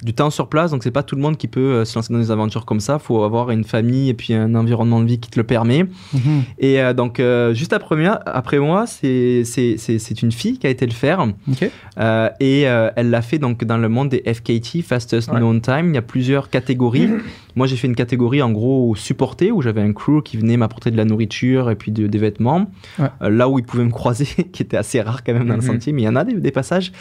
du 0.03 0.13
temps 0.13 0.29
sur 0.29 0.47
place, 0.47 0.71
donc 0.71 0.83
c'est 0.83 0.91
pas 0.91 1.03
tout 1.03 1.15
le 1.15 1.21
monde 1.21 1.37
qui 1.37 1.47
peut 1.47 1.59
euh, 1.59 1.85
se 1.85 1.95
lancer 1.95 2.11
dans 2.11 2.19
des 2.19 2.31
aventures 2.31 2.65
comme 2.65 2.79
ça, 2.79 2.97
faut 2.99 3.23
avoir 3.23 3.51
une 3.51 3.63
famille 3.63 4.09
et 4.09 4.13
puis 4.13 4.33
un 4.33 4.55
environnement 4.55 4.99
de 4.99 5.05
vie 5.05 5.19
qui 5.19 5.29
te 5.29 5.39
le 5.39 5.43
permet. 5.45 5.83
Mhm. 6.13 6.43
Et 6.59 6.81
euh, 6.81 6.93
donc 6.93 7.19
euh, 7.19 7.53
juste 7.53 7.73
après, 7.73 7.95
moi- 7.95 8.19
après 8.25 8.59
moi, 8.59 8.85
c'est 8.87 9.43
une 10.21 10.31
fille 10.31 10.57
qui 10.57 10.67
a 10.67 10.69
été 10.69 10.85
le 10.85 10.91
faire, 10.93 11.25
euh, 11.99 12.29
et 12.39 12.61
elle 12.61 13.09
l'a 13.09 13.21
fait 13.21 13.37
donc 13.39 13.63
dans 13.63 13.77
le 13.77 13.89
monde 13.89 14.09
des 14.09 14.23
FKT, 14.25 14.81
Fastest 14.83 15.31
Ouais. 15.31 15.39
Known 15.39 15.61
Time, 15.61 15.89
il 15.89 15.95
y 15.95 15.97
a 15.97 16.01
plusieurs 16.01 16.49
catégories. 16.49 17.09
Moi, 17.55 17.67
j'ai 17.67 17.75
fait 17.75 17.87
une 17.87 17.95
catégorie 17.95 18.41
en 18.41 18.51
gros 18.51 18.95
supportée 18.95 19.51
où 19.51 19.61
j'avais 19.61 19.81
un 19.81 19.93
crew 19.93 20.21
qui 20.23 20.37
venait 20.37 20.57
m'apporter 20.57 20.91
de 20.91 20.97
la 20.97 21.05
nourriture 21.05 21.69
et 21.69 21.75
puis 21.75 21.91
de- 21.91 22.07
des 22.07 22.17
vêtements. 22.17 22.67
Ouais. 22.99 23.07
Euh, 23.21 23.29
là 23.29 23.49
où 23.49 23.59
ils 23.59 23.65
pouvaient 23.65 23.83
me 23.83 23.91
croiser, 23.91 24.25
qui 24.53 24.63
était 24.63 24.77
assez 24.77 25.01
rare 25.01 25.23
quand 25.23 25.33
même 25.33 25.47
dans 25.47 25.55
le 25.55 25.61
Mhm. 25.61 25.67
sentier, 25.67 25.93
mais 25.93 26.03
il 26.03 26.05
y 26.05 26.09
en 26.09 26.15
a 26.15 26.23
des, 26.23 26.33
des 26.33 26.51
passages. 26.51 26.91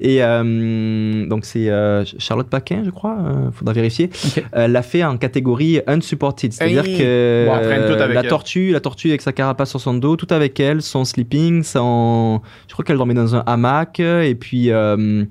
Et 0.00 0.22
euh, 0.22 1.26
donc, 1.26 1.44
c'est 1.44 1.68
euh, 1.70 2.04
Charlotte 2.18 2.48
Paquin, 2.48 2.82
je 2.84 2.90
crois, 2.90 3.16
euh, 3.20 3.50
faudra 3.52 3.72
vérifier. 3.74 4.10
Ok. 4.24 4.44
Elle 4.52 4.72
l'a 4.72 4.82
fait 4.82 5.04
en 5.04 5.16
catégorie 5.16 5.80
unsupported, 5.86 6.52
c'est-à-dire 6.52 6.84
Hey. 6.84 6.98
que 6.98 7.46
Bon, 7.48 7.54
la 7.54 8.20
elle. 8.22 8.28
tortue, 8.28 8.70
la 8.72 8.80
tortue 8.80 9.08
avec 9.08 9.22
sa 9.22 9.32
carapace 9.32 9.70
sur 9.70 9.80
son 9.80 9.94
dos, 9.94 10.16
tout 10.16 10.26
avec 10.30 10.58
elle, 10.60 10.82
son 10.82 11.04
sleeping, 11.04 11.62
son, 11.62 12.40
je 12.68 12.72
crois 12.72 12.84
qu'elle 12.84 12.96
dormait 12.96 13.14
dans 13.14 13.36
un 13.36 13.42
hamac, 13.46 14.00
et 14.00 14.34
puis 14.34 14.70
euh, 14.70 15.24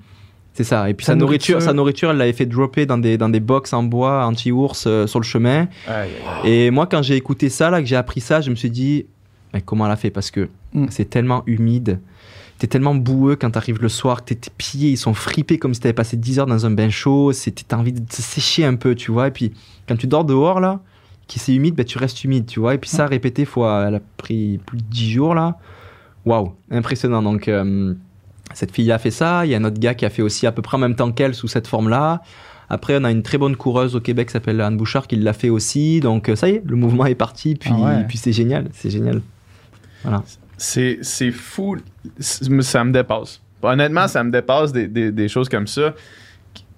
c'est 0.54 0.64
ça. 0.64 0.89
Et 0.89 0.93
puis 0.93 1.06
Sa 1.06 1.16
nourriture, 1.16 1.56
nourriture. 1.56 1.62
sa 1.70 1.74
nourriture, 1.74 2.12
elle 2.12 2.18
l'avait 2.18 2.34
fait 2.34 2.45
dropper 2.45 2.86
dans 2.86 2.97
des 2.97 3.18
dans 3.18 3.30
des 3.30 3.39
box 3.39 3.74
en 3.74 3.84
bois 3.84 4.26
anti-ours 4.26 4.86
euh, 4.88 5.08
sur 5.08 5.20
le 5.20 5.26
chemin. 5.26 5.68
Aïe, 5.88 6.10
aïe. 6.43 6.49
Et 6.52 6.72
moi, 6.72 6.88
quand 6.88 7.02
j'ai 7.02 7.16
écouté 7.16 7.49
ça, 7.49 7.70
là, 7.70 7.80
que 7.82 7.88
j'ai 7.88 7.95
appris 7.95 8.22
ça, 8.22 8.41
je 8.41 8.49
me 8.49 8.56
suis 8.56 8.70
dit, 8.72 9.06
mais 9.54 9.62
comment 9.62 9.86
elle 9.86 9.91
a 9.93 9.95
fait? 9.95 10.10
Parce 10.12 10.32
que 10.32 10.49
Mm. 10.74 10.86
c'est 10.89 11.10
tellement 11.10 11.43
humide. 11.47 11.99
T'es 12.58 12.68
tellement 12.68 12.95
boueux 12.95 13.36
quand 13.36 13.49
t'arrives 13.52 13.82
le 13.82 13.89
soir 13.89 14.24
que 14.24 14.34
tes- 14.34 14.52
pieds 14.58 14.91
ils 14.91 14.97
sont 14.97 15.14
fripés 15.14 15.58
comme 15.58 15.74
si 15.74 15.80
t'avais 15.82 15.93
passé 15.93 16.16
10 16.16 16.39
heures 16.39 16.45
dans 16.45 16.66
un 16.66 16.72
bain 16.72 16.89
chaud. 16.89 17.34
C'était- 17.34 17.64
T'as 17.68 17.76
envie 17.78 17.91
de 17.91 17.99
te 17.99 18.16
sécher 18.22 18.64
un 18.66 18.76
peu, 18.76 18.93
tu 18.95 19.12
vois. 19.12 19.28
Et 19.28 19.32
puis 19.32 19.52
quand 19.89 19.95
tu 19.97 20.08
dors 20.08 20.24
dehors 20.24 20.60
là, 20.62 20.80
qui 21.28 21.39
c'est 21.39 21.54
humide, 21.56 21.76
ben, 21.76 21.86
tu 21.86 21.97
restes 21.97 22.24
humide, 22.24 22.45
tu 22.45 22.60
vois. 22.60 22.76
Et 22.76 22.78
puis 22.78 22.89
ça 22.89 23.06
répété 23.08 23.45
fois, 23.45 23.86
elle 23.88 23.95
a 23.95 23.99
pris 24.18 24.60
plus 24.66 24.78
de 24.78 24.84
10 24.84 25.12
jours 25.12 25.34
là. 25.36 25.58
Waouh, 26.26 26.54
impressionnant. 26.70 27.22
Donc 27.24 27.47
euh, 27.47 27.93
cette 28.54 28.72
fille 28.72 28.91
a 28.91 28.97
fait 28.97 29.12
ça. 29.12 29.45
Il 29.45 29.52
y 29.52 29.56
a 29.56 29.58
un 29.58 29.64
autre 29.64 29.80
gars 29.80 29.93
qui 29.93 30.06
a 30.06 30.10
fait 30.10 30.22
aussi 30.22 30.45
à 30.47 30.52
peu 30.52 30.62
près 30.62 30.78
en 30.78 30.80
même 30.80 30.95
temps 30.95 31.12
qu'elle 31.12 31.34
sous 31.36 31.47
cette 31.47 31.68
forme-là. 31.68 32.22
Après, 32.70 32.97
on 32.99 33.04
a 33.04 33.12
une 33.12 33.22
très 33.24 33.38
bonne 33.38 33.56
coureuse 33.58 33.95
au 33.95 33.99
Québec 33.99 34.28
qui 34.28 34.34
s'appelle 34.34 34.62
Anne 34.62 34.78
Bouchard 34.78 35.08
qui 35.08 35.18
l'a 35.18 35.34
fait 35.34 35.49
aussi. 35.49 35.99
Donc 35.99 36.30
euh, 36.30 36.36
ça 36.36 36.47
y 36.49 36.54
est, 36.56 36.64
le 36.66 36.76
mouvement 36.78 37.06
est 37.06 37.16
parti. 37.16 37.56
Puis, 37.56 37.70
Ah 37.74 37.80
ouais. 37.97 38.04
puis 38.08 38.18
c'est 38.18 38.32
génial, 38.32 38.70
c'est 38.74 38.89
génial. 38.89 39.22
C'est, 40.58 40.99
c'est 41.02 41.32
fou. 41.32 41.78
C'est- 42.20 42.62
Ça 42.62 42.84
me 42.84 42.91
dépasse. 42.91 43.41
Honnêtement, 43.62 44.08
ça 44.08 44.24
me 44.24 44.32
dépasse 44.32 44.72
des, 44.72 44.88
des- 44.88 45.12
des 45.12 45.28
choses 45.28 45.49
comme 45.49 45.68
ça. 45.68 45.93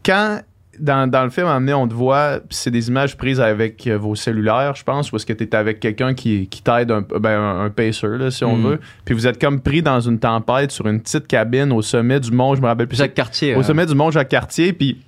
Quand, 0.05 0.41
dans, 0.79 1.09
dans 1.09 1.23
le 1.23 1.29
film, 1.29 1.47
à 1.47 1.51
un 1.51 1.59
moment 1.59 1.71
donné, 1.71 1.73
on 1.73 1.87
te 1.87 1.93
voit, 1.93 2.39
c'est 2.49 2.71
des 2.71 2.87
images 2.87 3.15
prises 3.15 3.39
avec 3.39 3.85
euh, 3.87 3.97
vos 3.97 4.15
cellulaires, 4.15 4.75
je 4.75 4.83
pense, 4.83 5.11
ou 5.11 5.15
est-ce 5.17 5.25
que 5.25 5.33
tu 5.33 5.43
es 5.43 5.55
avec 5.55 5.79
quelqu'un 5.79 6.13
qui, 6.13 6.47
qui 6.47 6.61
t'aide, 6.63 6.91
un, 6.91 7.01
ben, 7.01 7.39
un, 7.39 7.65
un 7.65 7.69
pacer, 7.69 8.17
là, 8.17 8.31
si 8.31 8.43
on 8.43 8.57
Mm. 8.57 8.63
veut. 8.67 8.79
Puis 9.05 9.13
vous 9.13 9.27
êtes 9.27 9.39
comme 9.39 9.61
pris 9.61 9.81
dans 9.81 9.99
une 9.99 10.19
tempête 10.19 10.71
sur 10.71 10.87
une 10.87 10.99
petite 11.01 11.27
cabine 11.27 11.71
au 11.71 11.81
sommet 11.81 12.19
du 12.19 12.31
mont, 12.31 12.55
je 12.55 12.61
me 12.61 12.67
rappelle 12.67 12.87
plus. 12.87 12.97
Jacques 12.97 13.13
Cartier. 13.13 13.55
au 13.55 13.59
euh, 13.59 13.63
sommet 13.63 13.85
du 13.85 13.95
mont 13.95 14.09
Jacques 14.11 14.29
Cartier, 14.29 14.73
puis 14.73 14.99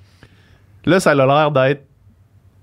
là, 0.85 0.99
ça 0.99 1.11
a 1.11 1.15
l'air 1.15 1.51
d'être 1.51 1.83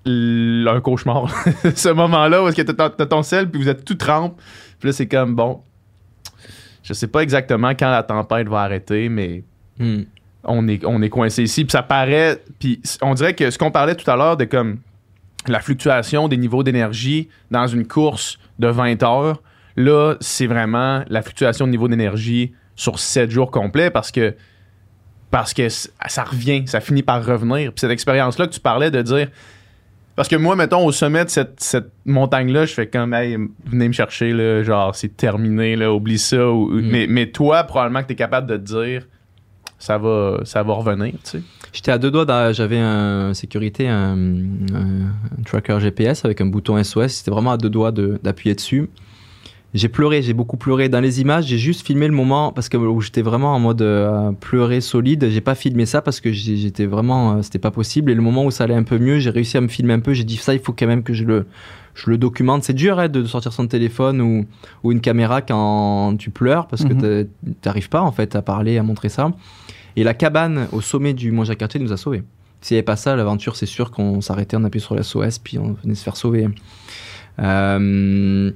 un 0.06 0.80
cauchemar. 0.80 1.30
Ce 1.74 1.88
moment-là 1.88 2.42
où 2.42 2.48
est-ce 2.48 2.56
que 2.56 2.62
t'as 2.62 2.90
t'as 2.90 3.06
ton 3.06 3.22
sel, 3.22 3.50
puis 3.50 3.60
vous 3.62 3.68
êtes 3.68 3.84
tout 3.84 3.94
trempe. 3.94 4.40
Puis 4.80 4.88
là, 4.88 4.92
c'est 4.92 5.06
comme, 5.06 5.34
bon, 5.34 5.60
je 6.82 6.92
sais 6.92 7.06
pas 7.06 7.20
exactement 7.20 7.70
quand 7.70 7.90
la 7.90 8.02
tempête 8.02 8.48
va 8.48 8.62
arrêter, 8.62 9.08
mais 9.08 9.44
hmm. 9.78 10.02
On 10.44 10.66
est, 10.68 10.84
on 10.84 11.00
est 11.02 11.08
coincé 11.08 11.42
ici. 11.44 11.64
Puis 11.64 11.72
ça 11.72 11.82
paraît, 11.82 12.42
puis 12.58 12.80
on 13.00 13.14
dirait 13.14 13.34
que 13.34 13.50
ce 13.50 13.58
qu'on 13.58 13.70
parlait 13.70 13.94
tout 13.94 14.10
à 14.10 14.16
l'heure 14.16 14.36
de 14.36 14.44
comme 14.44 14.78
la 15.48 15.60
fluctuation 15.60 16.28
des 16.28 16.36
niveaux 16.36 16.62
d'énergie 16.62 17.28
dans 17.50 17.66
une 17.66 17.86
course 17.86 18.38
de 18.58 18.68
20 18.68 19.02
heures, 19.02 19.42
là, 19.76 20.14
c'est 20.20 20.46
vraiment 20.46 21.02
la 21.08 21.22
fluctuation 21.22 21.66
de 21.66 21.70
niveau 21.72 21.88
d'énergie 21.88 22.52
sur 22.76 22.98
7 22.98 23.30
jours 23.30 23.50
complets 23.50 23.90
parce 23.90 24.10
que 24.10 24.34
parce 25.30 25.54
que 25.54 25.68
ça 25.70 26.24
revient, 26.24 26.64
ça 26.66 26.80
finit 26.80 27.02
par 27.02 27.24
revenir. 27.24 27.70
Puis 27.72 27.80
cette 27.80 27.90
expérience-là 27.90 28.46
que 28.46 28.52
tu 28.52 28.60
parlais 28.60 28.90
de 28.90 29.00
dire 29.00 29.28
parce 30.14 30.28
que 30.28 30.36
moi, 30.36 30.56
mettons, 30.56 30.84
au 30.84 30.92
sommet 30.92 31.24
de 31.24 31.30
cette, 31.30 31.58
cette 31.60 31.90
montagne-là, 32.04 32.66
je 32.66 32.74
fais 32.74 32.86
comme, 32.86 33.14
hey, 33.14 33.38
venez 33.64 33.88
me 33.88 33.92
chercher, 33.94 34.32
là, 34.34 34.62
genre, 34.62 34.94
c'est 34.94 35.16
terminé, 35.16 35.74
là, 35.74 35.90
oublie 35.90 36.18
ça. 36.18 36.50
ou- 36.50 36.68
Mm. 36.68 36.80
mais, 36.90 37.06
mais 37.08 37.26
toi, 37.30 37.64
probablement 37.64 38.02
que 38.02 38.08
tu 38.08 38.12
es 38.12 38.16
capable 38.16 38.46
de 38.46 38.58
te 38.58 38.62
dire, 38.62 39.06
ça 39.82 39.98
va, 39.98 40.38
ça 40.44 40.62
va 40.62 40.74
revenir, 40.74 41.12
tu 41.24 41.30
sais. 41.30 41.42
J'étais 41.72 41.90
à 41.90 41.98
deux 41.98 42.12
doigts, 42.12 42.52
j'avais 42.52 42.78
un 42.78 43.34
sécurité, 43.34 43.88
un, 43.88 44.16
tracker 45.44 45.80
GPS 45.80 46.24
avec 46.24 46.40
un 46.40 46.46
bouton 46.46 46.82
SOS. 46.82 47.08
C'était 47.08 47.32
vraiment 47.32 47.50
à 47.50 47.56
deux 47.56 47.70
doigts 47.70 47.90
d'appuyer 47.90 48.54
dessus. 48.54 48.90
J'ai 49.74 49.88
pleuré, 49.88 50.22
j'ai 50.22 50.34
beaucoup 50.34 50.56
pleuré. 50.56 50.88
Dans 50.88 51.00
les 51.00 51.20
images, 51.20 51.46
j'ai 51.46 51.58
juste 51.58 51.84
filmé 51.84 52.06
le 52.06 52.12
moment 52.12 52.52
parce 52.52 52.68
que 52.68 52.76
où 52.76 53.00
j'étais 53.00 53.22
vraiment 53.22 53.54
en 53.54 53.58
mode 53.58 53.82
euh, 53.82 54.30
pleurer 54.32 54.82
solide. 54.82 55.30
J'ai 55.30 55.40
pas 55.40 55.54
filmé 55.54 55.86
ça 55.86 56.00
parce 56.02 56.20
que 56.20 56.30
j'étais 56.30 56.86
vraiment, 56.86 57.38
euh, 57.38 57.42
c'était 57.42 57.58
pas 57.58 57.70
possible. 57.70 58.10
Et 58.10 58.14
le 58.14 58.22
moment 58.22 58.44
où 58.44 58.50
ça 58.50 58.64
allait 58.64 58.74
un 58.74 58.82
peu 58.82 58.98
mieux, 58.98 59.18
j'ai 59.18 59.30
réussi 59.30 59.56
à 59.56 59.62
me 59.62 59.68
filmer 59.68 59.94
un 59.94 60.00
peu. 60.00 60.12
J'ai 60.12 60.24
dit 60.24 60.36
ça, 60.36 60.52
il 60.52 60.60
faut 60.60 60.74
quand 60.74 60.86
même 60.86 61.02
que 61.02 61.14
je 61.14 61.24
le, 61.24 61.46
je 61.94 62.10
le 62.10 62.18
documente. 62.18 62.62
C'est 62.64 62.72
dur 62.74 62.98
hein, 62.98 63.08
de 63.08 63.24
sortir 63.24 63.52
son 63.52 63.66
téléphone 63.66 64.20
ou, 64.20 64.46
ou 64.82 64.92
une 64.92 65.00
caméra 65.00 65.42
quand 65.42 66.16
tu 66.18 66.30
pleures 66.30 66.66
parce 66.66 66.84
que 66.84 66.92
Mhm. 66.94 67.00
t'es- 67.00 67.28
t'arrives 67.60 67.88
pas 67.88 68.00
en 68.02 68.12
fait 68.12 68.34
à 68.36 68.42
parler, 68.42 68.78
à 68.78 68.82
montrer 68.82 69.08
ça. 69.08 69.30
Et 69.96 70.04
la 70.04 70.14
cabane 70.14 70.68
au 70.72 70.80
sommet 70.80 71.12
du 71.14 71.32
Mont 71.32 71.44
Jacques-Cartier 71.44 71.78
nous 71.80 71.92
a 71.92 71.96
sauvés. 71.96 72.22
S'il 72.62 72.76
n'y 72.76 72.78
avait 72.78 72.84
pas 72.84 72.96
ça, 72.96 73.14
l'aventure, 73.16 73.56
c'est 73.56 73.66
sûr 73.66 73.90
qu'on 73.90 74.20
s'arrêtait, 74.20 74.56
on 74.56 74.64
appuyait 74.64 74.84
sur 74.84 74.94
la 74.94 75.02
SOS, 75.02 75.38
puis 75.38 75.58
on 75.58 75.72
venait 75.82 75.94
se 75.96 76.02
faire 76.04 76.16
sauver. 76.16 76.48
Euh, 77.40 78.50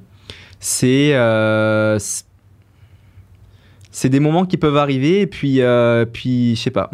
c'est 0.59 1.13
euh, 1.13 1.99
c'est- 3.99 4.09
des 4.09 4.19
moments 4.19 4.45
qui 4.45 4.57
peuvent 4.57 4.77
arriver, 4.77 5.21
et 5.21 5.27
puis, 5.27 5.61
euh, 5.61 6.05
puis 6.05 6.55
je 6.55 6.61
sais 6.61 6.71
pas. 6.71 6.89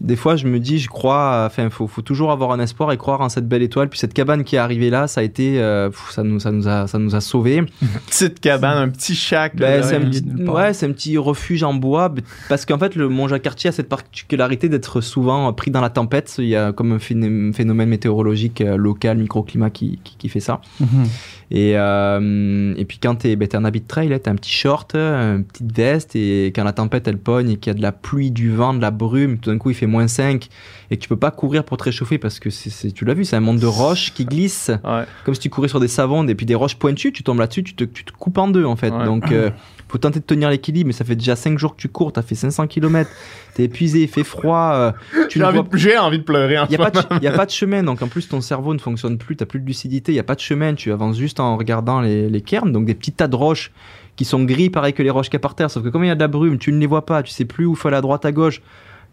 Des 0.00 0.16
fois, 0.16 0.36
je 0.36 0.46
me 0.46 0.58
dis, 0.58 0.78
je 0.78 0.88
crois, 0.88 1.44
enfin, 1.46 1.70
faut, 1.70 1.86
faut 1.86 2.02
toujours 2.02 2.32
avoir 2.32 2.50
un 2.52 2.60
espoir 2.60 2.90
et 2.92 2.96
croire 2.96 3.20
en 3.20 3.28
cette 3.28 3.46
belle 3.48 3.62
étoile. 3.62 3.88
Puis 3.88 3.98
cette 3.98 4.14
cabane 4.14 4.42
qui 4.44 4.56
est 4.56 4.58
arrivée 4.58 4.90
là, 4.90 5.06
ça 5.06 5.20
a 5.20 5.24
été, 5.24 5.60
euh, 5.60 5.90
pff, 5.90 6.10
ça 6.10 6.22
nous, 6.22 6.40
ça 6.40 6.50
nous 6.50 6.66
a, 6.68 6.86
ça 6.86 6.98
nous 6.98 7.14
a 7.14 7.20
sauvés. 7.20 7.62
Petite 8.06 8.40
cabane, 8.40 8.78
un 8.78 8.88
petit 8.88 9.14
shack. 9.14 9.56
Ben, 9.56 9.82
c'est 9.82 9.96
un 9.96 10.00
ouais. 10.00 10.10
petit, 10.10 10.24
ouais, 10.50 10.72
c'est 10.74 10.86
un 10.86 10.92
petit 10.92 11.16
refuge 11.18 11.62
en 11.62 11.74
bois 11.74 12.12
parce 12.48 12.64
qu'en 12.66 12.78
fait 12.78 12.94
le 12.96 13.08
Mont 13.08 13.28
Jacques-Cartier 13.28 13.68
a 13.68 13.72
cette 13.72 13.88
particularité 13.88 14.68
d'être 14.68 15.00
souvent 15.00 15.52
pris 15.52 15.70
dans 15.70 15.80
la 15.80 15.90
tempête. 15.90 16.34
Il 16.38 16.46
y 16.48 16.56
a 16.56 16.72
comme 16.72 16.92
un 16.92 16.98
phén- 16.98 17.52
phénomène 17.52 17.88
météorologique 17.88 18.60
euh, 18.60 18.76
local, 18.76 19.18
microclimat 19.18 19.70
qui, 19.70 19.98
qui, 20.04 20.16
qui 20.16 20.28
fait 20.28 20.40
ça. 20.40 20.60
Mhm. 20.80 21.04
Et, 21.50 21.72
euh, 21.76 22.74
et 22.76 22.84
puis 22.84 22.98
quand 23.00 23.14
t'es 23.16 23.36
ben, 23.36 23.46
t'es 23.46 23.56
en 23.56 23.64
habit 23.64 23.80
de 23.80 23.86
trail, 23.86 24.18
t'as 24.22 24.30
un 24.30 24.34
petit 24.34 24.50
short, 24.50 24.94
une 24.96 25.44
petite 25.44 25.72
veste 25.76 26.16
et 26.16 26.46
quand 26.54 26.64
la 26.64 26.72
tempête 26.72 27.06
elle 27.06 27.18
pogne 27.18 27.50
et 27.50 27.56
qu'il 27.56 27.70
y 27.70 27.74
a 27.74 27.78
de 27.78 27.82
la 27.82 27.92
pluie, 27.92 28.30
du 28.32 28.50
vent, 28.50 28.74
de 28.74 28.80
la 28.82 28.90
brume, 28.90 29.38
tout 29.38 29.50
d'un 29.50 29.58
coup 29.58 29.70
il 29.70 29.74
fait 29.76 29.86
moins 29.86 30.08
5 30.08 30.48
et 30.90 30.96
que 30.96 31.02
tu 31.02 31.08
peux 31.08 31.16
pas 31.16 31.30
courir 31.30 31.62
pour 31.64 31.76
te 31.76 31.84
réchauffer 31.84 32.18
parce 32.18 32.40
que 32.40 32.50
c'est 32.50 32.70
c'est- 32.70 32.90
tu 32.90 33.04
l'as 33.04 33.14
vu, 33.14 33.24
c'est 33.24 33.36
un 33.36 33.40
monde 33.40 33.58
de 33.60 33.66
roches 33.66 34.12
qui 34.12 34.24
glissent 34.24 34.70
Ouais. 34.84 35.04
comme 35.24 35.34
si 35.34 35.40
tu 35.40 35.50
courais 35.50 35.68
sur 35.68 35.78
des 35.80 35.88
savons 35.88 36.26
et 36.26 36.34
puis 36.34 36.46
des 36.46 36.54
roches 36.56 36.76
pointues, 36.76 37.12
tu 37.12 37.22
tombes 37.22 37.38
là-dessus, 37.38 37.62
tu 37.62 37.74
te, 37.74 37.84
tu 37.84 38.04
te 38.04 38.12
coupes 38.12 38.38
en 38.38 38.48
deux 38.48 38.64
en 38.64 38.74
fait. 38.76 38.90
Ouais. 38.90 39.04
Donc 39.04 39.30
euh, 39.30 39.50
faut 39.88 39.98
tenter 39.98 40.18
de 40.20 40.24
tenir 40.24 40.50
l'équilibre, 40.50 40.88
mais 40.88 40.92
ça 40.92 41.04
fait 41.04 41.14
déjà 41.16 41.36
5 41.36 41.58
jours 41.58 41.76
que 41.76 41.80
tu 41.80 41.88
cours, 41.88 42.12
t'as 42.12 42.22
fait 42.22 42.34
500 42.34 42.66
km, 42.66 43.08
t'es 43.54 43.64
épuisé, 43.64 44.02
il 44.02 44.08
fait 44.08 44.24
froid, 44.24 44.72
euh, 44.74 44.92
tu 45.28 45.38
J'ai 45.38 45.44
envie, 45.44 45.58
vois 45.58 45.68
de- 45.68 45.76
j'ai 45.76 45.96
envie 45.96 46.18
de 46.18 46.24
pleurer 46.24 46.56
il 46.68 46.76
n'y 46.76 46.82
a, 46.82 46.90
pas 46.90 46.90
de- 46.90 47.24
y 47.24 47.28
a 47.28 47.32
pas 47.32 47.46
de 47.46 47.50
chemin, 47.52 47.82
donc 47.84 48.02
en 48.02 48.08
plus 48.08 48.28
ton 48.28 48.40
cerveau 48.40 48.74
ne 48.74 48.78
fonctionne 48.80 49.16
plus, 49.16 49.36
t'as 49.36 49.46
plus 49.46 49.60
de 49.60 49.66
lucidité, 49.66 50.10
il 50.12 50.16
n'y 50.16 50.20
a 50.20 50.24
pas 50.24 50.34
de 50.34 50.40
chemin, 50.40 50.74
tu 50.74 50.90
avances 50.92 51.16
juste 51.16 51.38
en 51.40 51.56
regardant 51.56 52.00
les, 52.00 52.28
les 52.28 52.40
cairns, 52.40 52.72
donc 52.72 52.84
des 52.84 52.94
petits 52.94 53.12
tas 53.12 53.28
de 53.28 53.36
roches 53.36 53.70
qui 54.16 54.24
sont 54.24 54.42
gris 54.44 54.70
pareil 54.70 54.92
que 54.92 55.02
les 55.02 55.10
roches 55.10 55.26
qu'il 55.26 55.34
y 55.34 55.36
a 55.36 55.40
par 55.40 55.54
terre, 55.54 55.70
sauf 55.70 55.84
que 55.84 55.88
comme 55.88 56.02
il 56.02 56.08
y 56.08 56.10
a 56.10 56.14
de 56.16 56.20
la 56.20 56.28
brume, 56.28 56.58
tu 56.58 56.72
ne 56.72 56.78
les 56.78 56.86
vois 56.86 57.06
pas, 57.06 57.22
tu 57.22 57.30
sais 57.30 57.44
plus 57.44 57.64
où 57.66 57.74
faut 57.74 57.86
aller 57.88 57.96
à 57.96 58.00
droite 58.00 58.24
à 58.24 58.32
gauche, 58.32 58.62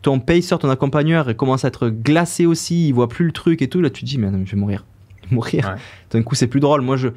ton 0.02 0.20
pacer, 0.20 0.58
ton 0.58 0.70
accompagneur, 0.70 1.30
il 1.30 1.36
commence 1.36 1.66
à 1.66 1.68
être 1.68 1.90
glacé 1.90 2.46
aussi, 2.46 2.88
il 2.88 2.94
voit 2.94 3.08
plus 3.10 3.26
le 3.26 3.32
truc 3.32 3.62
et 3.62 3.68
tout, 3.68 3.80
là 3.82 3.90
tu 3.90 4.02
te 4.02 4.06
dis, 4.08 4.18
mais 4.18 4.32
non, 4.32 4.42
je 4.46 4.52
vais 4.52 4.58
mourir. 4.58 4.86
Mourir. 5.32 5.66
Ouais. 5.76 5.82
D'un 6.12 6.24
coup 6.24 6.36
c'est 6.36 6.48
plus 6.48 6.60
drôle, 6.60 6.82
moi 6.82 6.98
je... 6.98 7.10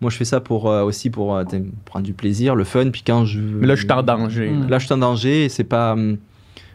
Moi, 0.00 0.10
je 0.10 0.16
fais 0.16 0.24
ça 0.24 0.40
pour 0.40 0.68
euh, 0.70 0.82
aussi 0.82 1.08
pour 1.10 1.36
euh, 1.36 1.44
prendre 1.84 2.04
du 2.04 2.12
plaisir, 2.12 2.54
le 2.54 2.64
fun. 2.64 2.90
Puis 2.90 3.02
quand 3.06 3.24
je 3.24 3.40
Mais 3.40 3.66
là, 3.66 3.74
je 3.74 3.82
suis 3.84 3.92
en 3.92 4.02
danger. 4.02 4.50
Mm. 4.50 4.68
Là, 4.68 4.78
je 4.78 4.84
suis 4.86 4.94
en 4.94 4.98
danger 4.98 5.44
et 5.44 5.48
c'est 5.48 5.64
pas. 5.64 5.92
hum, 5.92 6.16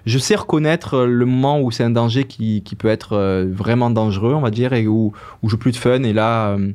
Je 0.05 0.17
sais 0.17 0.35
reconnaître 0.35 0.95
euh, 0.95 1.05
le 1.05 1.25
moment 1.25 1.59
où 1.61 1.69
c'est 1.71 1.83
un 1.83 1.89
danger 1.91 2.23
qui, 2.23 2.61
qui 2.63 2.75
peut 2.75 2.87
être 2.87 3.13
euh, 3.13 3.47
vraiment 3.51 3.89
dangereux, 3.89 4.33
on 4.33 4.41
va 4.41 4.49
dire, 4.51 4.73
et 4.73 4.87
où, 4.87 5.11
où 5.43 5.49
j'ai 5.49 5.57
plus 5.57 5.71
de 5.71 5.77
fun. 5.77 6.01
Et 6.03 6.13
là. 6.13 6.53
hum, 6.55 6.73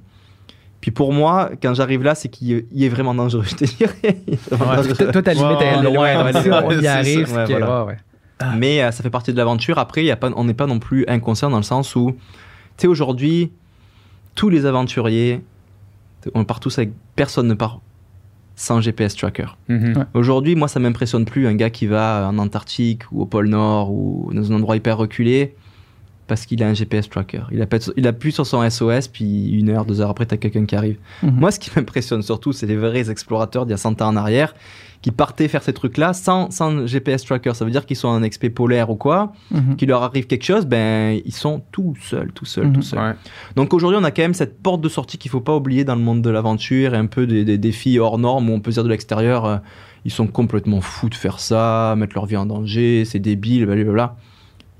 Puis 0.81 0.91
pour 0.91 1.13
moi, 1.15 1.51
quand 1.63 1.73
j'arrive 1.75 2.03
là, 2.05 2.15
c'est 2.15 2.29
qu'il 2.29 2.49
y- 2.51 2.67
il 2.73 2.85
est 2.85 2.89
vraiment 2.91 3.15
dangereux, 3.15 3.45
je 3.49 3.55
te 3.57 3.65
dirais. 3.65 4.21
Il 4.29 4.35
Ouais. 4.53 4.95
Toi, 4.95 5.07
toi, 5.13 5.23
ta 5.23 5.33
limite, 5.33 5.59
ouais, 5.59 5.83
loin. 5.83 6.33
ça. 6.83 6.95
arrive, 6.99 7.33
Ouais, 7.35 7.45
voilà. 7.47 7.85
ouais, 7.85 7.93
ouais. 7.93 7.99
Mais 8.59 8.83
euh, 8.83 8.91
ça 8.91 9.03
fait 9.03 9.11
partie 9.11 9.33
de 9.33 9.37
l'aventure. 9.39 9.79
Après, 9.79 10.03
il 10.03 10.07
y 10.07 10.11
a 10.11 10.17
pas, 10.17 10.29
on 10.37 10.45
n'est 10.45 10.55
pas 10.55 10.67
non 10.67 10.79
plus 10.79 11.05
inconscient 11.09 11.49
dans 11.51 11.57
le 11.57 11.63
sens 11.63 11.97
où, 11.97 12.11
tu 12.13 12.19
sais, 12.83 12.87
aujourd'hui, 12.87 13.51
tous 14.35 14.51
les 14.51 14.67
aventuriers, 14.67 15.41
on 16.35 16.45
part 16.45 16.61
tous 16.61 16.79
avec. 16.79 16.93
Personne 17.17 17.49
ne 17.49 17.55
part 17.55 17.81
sans 18.57 18.81
GPS 18.81 19.17
tracker. 19.17 19.57
Mhm. 19.69 19.97
Ouais. 19.97 20.05
Aujourd'hui, 20.15 20.55
moi, 20.55 20.69
ça 20.69 20.81
m'impressionne 20.81 21.25
plus 21.25 21.47
un 21.47 21.55
gars 21.55 21.71
qui 21.71 21.87
va 21.87 22.29
en 22.31 22.39
Antarctique 22.39 23.03
ou 23.11 23.23
au 23.23 23.27
pôle 23.27 23.49
Nord 23.49 23.93
ou 23.93 24.31
dans 24.33 24.53
un 24.53 24.57
endroit 24.57 24.77
hyper 24.77 24.97
reculé. 24.97 25.55
Parce 26.27 26.47
qu'il 26.47 26.63
a 26.63 26.69
un 26.69 26.75
GPS 26.75 27.09
tracker. 27.11 27.43
Il 27.53 27.61
appuie, 27.63 27.79
il 27.97 28.07
appuie 28.07 28.33
sur 28.33 28.47
son 28.47 28.69
SOS, 28.69 29.09
puis 29.09 29.51
une 29.51 29.69
heure, 29.71 29.85
deux 29.85 30.01
heures 30.01 30.11
après, 30.11 30.27
tu 30.27 30.35
as 30.35 30.39
quelqu'un 30.39 30.65
qui 30.65 30.75
arrive. 30.77 30.97
Mhm. 31.23 31.33
Moi, 31.41 31.51
ce 31.51 31.59
qui 31.59 31.71
m'impressionne 31.77 32.23
surtout, 32.23 32.53
c'est 32.53 32.67
les 32.67 32.77
vrais 32.77 33.11
explorateurs 33.11 33.67
d'il 33.67 33.73
y 33.73 33.75
a 33.75 33.79
100 33.79 34.01
ans 34.03 34.09
en 34.09 34.17
arrière 34.17 34.55
qui 35.03 35.11
partaient 35.11 35.49
faire 35.49 35.63
ces 35.63 35.75
trucs-là 35.75 36.15
sans, 36.15 36.51
sans 36.51 36.87
GPS 36.87 37.25
tracker. 37.27 37.53
Ça 37.53 37.67
veut 37.67 37.71
dire 37.71 37.85
qu'ils 37.85 37.97
sont 37.99 38.09
en 38.09 38.23
expé 38.23 38.49
polaire 38.49 38.89
ou 38.89 38.97
quoi, 38.97 39.33
Mhm. 39.51 39.77
qu'il 39.77 39.89
leur 39.91 40.03
arrive 40.03 40.27
quelque 40.27 40.45
chose, 40.45 40.65
ben 40.65 41.21
ils 41.27 41.35
sont 41.35 41.61
tout 41.73 41.95
seuls, 42.01 42.33
tout 42.33 42.47
seuls, 42.47 42.69
Mhm. 42.69 42.73
tout 42.73 42.81
seuls. 42.83 42.99
Ouais. 43.01 43.13
Donc 43.55 43.75
aujourd'hui, 43.75 43.99
on 44.01 44.05
a 44.05 44.11
quand 44.11 44.23
même 44.23 44.33
cette 44.33 44.63
porte 44.63 44.81
de 44.81 44.89
sortie 44.89 45.19
qu'il 45.19 45.31
faut 45.31 45.43
pas 45.43 45.55
oublier 45.55 45.85
dans 45.85 45.95
le 45.95 46.01
monde 46.01 46.23
de 46.23 46.31
l'aventure 46.31 46.95
et 46.95 46.97
un 46.97 47.05
peu 47.05 47.27
des, 47.27 47.45
des 47.45 47.59
défis 47.59 47.99
hors 47.99 48.17
normes 48.19 48.49
où 48.49 48.55
on 48.55 48.61
peut 48.61 48.71
se 48.71 48.77
dire 48.77 48.85
de 48.85 48.89
l'extérieur, 48.89 49.45
euh, 49.45 49.57
ils 50.07 50.11
sont 50.11 50.27
complètement 50.27 50.81
fous 50.81 51.11
de 51.11 51.15
faire 51.15 51.39
ça, 51.39 51.95
mettre 51.99 52.15
leur 52.15 52.25
vie 52.25 52.39
en 52.39 52.47
danger, 52.47 53.05
c'est 53.05 53.19
débile, 53.19 53.67
blablabla. 53.67 54.17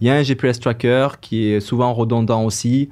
Il 0.01 0.07
y 0.07 0.11
a 0.11 0.15
un 0.15 0.23
GPS 0.23 0.61
tracker 0.61 1.09
qui 1.21 1.49
est 1.51 1.61
souvent 1.61 1.93
redondant 1.95 2.45
aussi, 2.45 2.91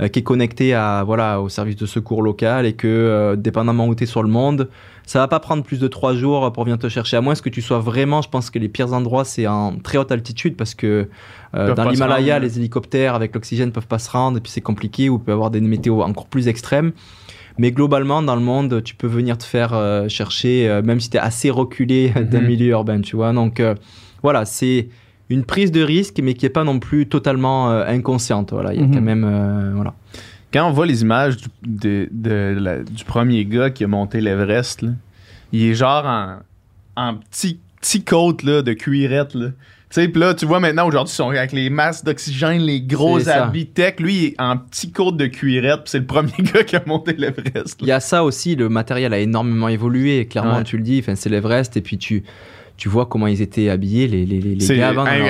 euh, 0.00 0.08
qui 0.08 0.20
est 0.20 0.22
connecté 0.22 0.74
à 0.74 1.02
voilà 1.04 1.40
au 1.40 1.48
service 1.48 1.76
de 1.76 1.86
secours 1.86 2.22
local 2.22 2.66
et 2.66 2.72
que 2.72 2.88
euh, 2.88 3.36
dépendamment 3.36 3.86
où 3.86 3.94
tu 3.94 4.04
es 4.04 4.06
sur 4.06 4.22
le 4.22 4.28
monde, 4.28 4.68
ça 5.06 5.18
va 5.18 5.28
pas 5.28 5.40
prendre 5.40 5.62
plus 5.62 5.78
de 5.78 5.86
trois 5.88 6.14
jours 6.14 6.50
pour 6.52 6.64
venir 6.64 6.78
te 6.78 6.88
chercher. 6.88 7.16
À 7.16 7.20
moins 7.20 7.34
que 7.34 7.48
tu 7.48 7.60
sois 7.62 7.78
vraiment, 7.78 8.22
je 8.22 8.28
pense 8.28 8.50
que 8.50 8.58
les 8.58 8.68
pires 8.68 8.92
endroits 8.92 9.24
c'est 9.24 9.46
en 9.46 9.78
très 9.78 9.98
haute 9.98 10.10
altitude 10.10 10.56
parce 10.56 10.74
que 10.74 11.08
euh, 11.54 11.74
dans 11.74 11.84
l'Himalaya, 11.90 12.38
les 12.38 12.58
hélicoptères 12.58 13.14
avec 13.14 13.34
l'oxygène 13.34 13.70
peuvent 13.70 13.86
pas 13.86 13.98
se 13.98 14.10
rendre 14.10 14.38
et 14.38 14.40
puis 14.40 14.50
c'est 14.50 14.60
compliqué 14.60 15.08
ou 15.10 15.18
peut 15.18 15.32
avoir 15.32 15.50
des 15.50 15.60
météos 15.60 16.02
encore 16.02 16.26
plus 16.26 16.48
extrêmes. 16.48 16.92
Mais 17.56 17.70
globalement, 17.70 18.20
dans 18.20 18.34
le 18.34 18.42
monde, 18.42 18.82
tu 18.82 18.96
peux 18.96 19.06
venir 19.06 19.38
te 19.38 19.44
faire 19.44 19.74
euh, 19.74 20.08
chercher, 20.08 20.68
euh, 20.68 20.82
même 20.82 20.98
si 20.98 21.08
tu 21.10 21.18
es 21.18 21.20
assez 21.20 21.50
reculé 21.50 22.08
d'un 22.30 22.40
Mhm. 22.40 22.46
milieu 22.48 22.66
urbain, 22.70 23.00
tu 23.00 23.14
vois. 23.14 23.32
Donc 23.32 23.60
euh, 23.60 23.76
voilà, 24.24 24.44
c'est 24.44 24.88
une 25.30 25.44
prise 25.44 25.72
de 25.72 25.82
risque, 25.82 26.20
mais 26.22 26.34
qui 26.34 26.46
est 26.46 26.50
pas 26.50 26.64
non 26.64 26.78
plus 26.78 27.06
totalement 27.08 27.70
euh, 27.70 27.84
inconsciente. 27.86 28.52
Voilà, 28.52 28.74
il 28.74 28.80
y 28.80 28.84
a 28.84 28.86
Mhm. 28.86 28.94
quand 28.94 29.00
même, 29.00 29.24
euh, 29.24 29.72
voilà. 29.74 29.94
Quand 30.52 30.68
on 30.68 30.72
voit 30.72 30.86
les 30.86 31.02
images 31.02 31.36
du, 31.38 31.48
de- 31.66 32.08
de 32.12 32.56
la- 32.60 32.82
du 32.84 33.04
premier 33.04 33.44
gars 33.44 33.70
qui 33.70 33.82
a 33.84 33.88
monté 33.88 34.20
l'Everest, 34.20 34.84
il 35.52 35.62
est 35.64 35.74
genre 35.74 36.04
en, 36.06 36.36
en 36.96 37.14
petit, 37.16 37.58
petit 37.80 38.04
côte 38.04 38.42
là, 38.44 38.62
de 38.62 38.72
cuirette. 38.72 39.34
Là. 39.34 39.48
Tu 39.90 40.00
sais, 40.00 40.08
puis 40.08 40.20
là, 40.20 40.34
tu 40.34 40.44
vois 40.46 40.60
maintenant, 40.60 40.86
aujourd'hui, 40.86 41.12
ils 41.12 41.16
sont 41.16 41.30
avec 41.30 41.52
les 41.52 41.70
masques 41.70 42.04
d'oxygène, 42.04 42.62
les 42.62 42.80
gros 42.80 43.28
habits 43.28 43.66
tech. 43.66 43.94
Lui, 44.00 44.14
il 44.16 44.24
est 44.26 44.34
en 44.40 44.56
petit 44.58 44.90
côte 44.92 45.16
de 45.16 45.26
cuirette, 45.26 45.82
c'est 45.86 45.98
le 46.00 46.06
premier 46.06 46.32
gars 46.54 46.62
qui 46.64 46.76
a 46.76 46.82
monté 46.86 47.14
l'Everest. 47.14 47.78
Il 47.80 47.88
y 47.88 47.92
a 47.92 48.00
ça 48.00 48.22
aussi, 48.24 48.54
le 48.56 48.68
matériel 48.68 49.12
a 49.14 49.18
énormément 49.18 49.68
évolué. 49.68 50.26
Clairement, 50.26 50.58
Ouais. 50.58 50.64
tu 50.64 50.76
le 50.76 50.82
dis, 50.84 51.02
c'est 51.14 51.28
l'Everest, 51.30 51.76
et 51.76 51.80
puis 51.80 51.98
tu. 51.98 52.22
Tu 52.76 52.88
vois 52.88 53.06
comment 53.06 53.28
ils 53.28 53.40
étaient 53.40 53.68
habillés, 53.68 54.08
les, 54.08 54.26
les, 54.26 54.40
les 54.40 54.60
gars 54.76 54.88
avant 54.88 55.04
dans. 55.04 55.26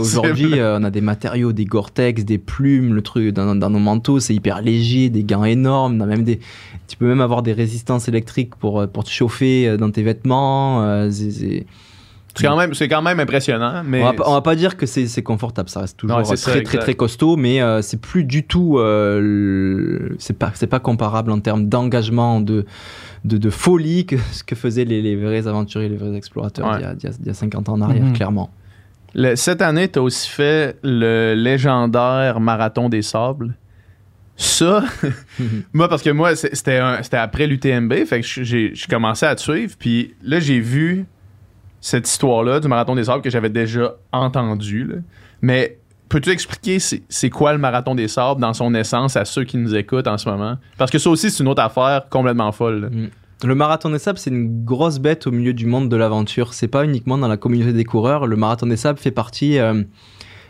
Aujourd'hui, 0.00 0.58
euh, 0.58 0.78
on 0.80 0.84
a 0.84 0.90
des 0.90 1.00
matériaux, 1.00 1.52
des 1.52 1.64
Gore-Tex, 1.64 2.24
des 2.24 2.38
plumes, 2.38 2.92
le 2.94 3.02
truc 3.02 3.28
dans, 3.32 3.54
dans 3.54 3.70
nos 3.70 3.78
manteaux, 3.78 4.18
c'est 4.18 4.34
hyper 4.34 4.60
léger, 4.62 5.08
des 5.08 5.22
gants 5.22 5.44
énormes. 5.44 5.98
on 5.98 6.00
a 6.00 6.06
même 6.06 6.24
des, 6.24 6.40
tu 6.88 6.96
peux 6.96 7.06
même 7.06 7.20
avoir 7.20 7.42
des 7.44 7.52
résistances 7.52 8.08
électriques 8.08 8.56
pour, 8.56 8.80
euh, 8.80 8.86
pour 8.88 9.04
te 9.04 9.10
chauffer 9.10 9.68
euh, 9.68 9.76
dans 9.76 9.90
tes 9.92 10.02
vêtements. 10.02 10.82
euh, 10.82 11.08
c'est- 11.10 11.66
c'est- 12.34 12.46
quand, 12.46 12.56
même- 12.56 12.74
c'est 12.74 12.88
quand 12.88 13.02
même 13.02 13.20
impressionnant, 13.20 13.82
mais 13.84 14.02
on, 14.02 14.12
va, 14.12 14.28
on 14.28 14.32
va 14.34 14.40
pas 14.42 14.54
dire 14.54 14.76
que 14.76 14.86
c'est 14.86 15.06
c'est 15.06 15.22
confortable, 15.22 15.68
ça 15.68 15.80
reste 15.80 15.96
toujours 15.98 16.18
Ouais, 16.18 16.24
c'est 16.24 16.36
ça, 16.36 16.50
très, 16.52 16.62
très 16.62 16.78
très 16.78 16.94
costaud, 16.94 17.36
mais 17.36 17.60
euh, 17.62 17.82
c'est 17.82 18.00
plus 18.00 18.24
du 18.24 18.44
tout, 18.44 18.78
euh, 18.78 19.20
le- 19.20 20.16
c'est 20.18 20.38
pas 20.38 20.50
c'est 20.54 20.66
pas 20.66 20.80
comparable 20.80 21.30
en 21.30 21.40
termes 21.40 21.68
d'engagement, 21.68 22.40
de, 22.40 22.64
de 23.24 23.36
de 23.36 23.50
folie 23.50 24.06
que 24.06 24.16
ce 24.32 24.42
que 24.44 24.54
faisaient 24.54 24.84
les, 24.84 25.02
les 25.02 25.16
vrais 25.16 25.46
aventuriers, 25.46 25.88
les 25.88 25.96
vrais 25.96 26.14
explorateurs 26.16 26.66
Ouais. 26.66 26.78
il, 26.78 26.82
y 26.82 26.84
a, 26.86 26.92
il 26.98 27.04
y 27.04 27.06
a- 27.06 27.12
il 27.20 27.26
y 27.26 27.30
a 27.30 27.34
50 27.34 27.68
ans 27.68 27.74
en 27.74 27.80
arrière, 27.82 28.04
Mhm. 28.04 28.12
clairement. 28.14 28.50
Le- 29.14 29.36
cette 29.36 29.60
année, 29.60 29.88
tu 29.90 29.98
as 29.98 30.02
aussi 30.02 30.28
fait 30.30 30.78
le 30.82 31.34
légendaire 31.36 32.40
Marathon 32.40 32.88
des 32.88 33.02
Sables. 33.02 33.54
Ça, 34.36 34.82
moi, 35.74 35.88
parce 35.88 36.02
que 36.02 36.08
moi, 36.10 36.34
c'était 36.34 36.78
un- 36.78 37.02
c'était 37.02 37.18
après 37.18 37.46
l'UTMB, 37.46 38.06
fait 38.06 38.22
que 38.22 38.26
j'ai 38.26 38.70
j'ai 38.74 38.86
commencé 38.88 39.26
à 39.26 39.34
te 39.34 39.40
suivre, 39.42 39.74
puis 39.78 40.14
là, 40.22 40.40
j'ai 40.40 40.58
vu 40.60 41.04
cette 41.82 42.08
histoire-là 42.08 42.60
du 42.60 42.68
Marathon 42.68 42.94
des 42.94 43.04
Sables 43.04 43.20
que 43.20 43.28
j'avais 43.28 43.50
déjà 43.50 43.96
entendu. 44.12 44.84
là. 44.84 44.94
Mais 45.42 45.78
peux-tu 46.08 46.30
expliquer 46.30 46.78
c'est 46.78 47.30
quoi 47.30 47.52
le 47.52 47.58
Marathon 47.58 47.94
des 47.94 48.08
Sables 48.08 48.40
dans 48.40 48.54
son 48.54 48.74
essence 48.74 49.16
à 49.16 49.26
ceux 49.26 49.44
qui 49.44 49.58
nous 49.58 49.74
écoutent 49.74 50.06
en 50.06 50.16
ce 50.16 50.28
moment? 50.30 50.56
Parce 50.78 50.90
que 50.90 50.98
ça 50.98 51.10
aussi, 51.10 51.30
c'est 51.30 51.42
une 51.42 51.48
autre 51.48 51.62
affaire 51.62 52.08
complètement 52.08 52.52
folle. 52.52 52.80
là. 52.80 52.88
Le 53.44 53.56
marathon 53.56 53.90
des 53.90 53.98
sables, 53.98 54.18
c'est 54.18 54.30
une 54.30 54.64
grosse 54.64 55.00
bête 55.00 55.26
au 55.26 55.32
milieu 55.32 55.52
du 55.52 55.66
monde 55.66 55.88
de 55.88 55.96
l'aventure. 55.96 56.54
C'est 56.54 56.68
pas 56.68 56.84
uniquement 56.84 57.18
dans 57.18 57.26
la 57.26 57.36
communauté 57.36 57.72
des 57.72 57.84
coureurs. 57.84 58.28
Le 58.28 58.36
marathon 58.36 58.66
des 58.66 58.76
sables 58.76 59.00
fait 59.00 59.10
partie. 59.10 59.58
euh, 59.58 59.82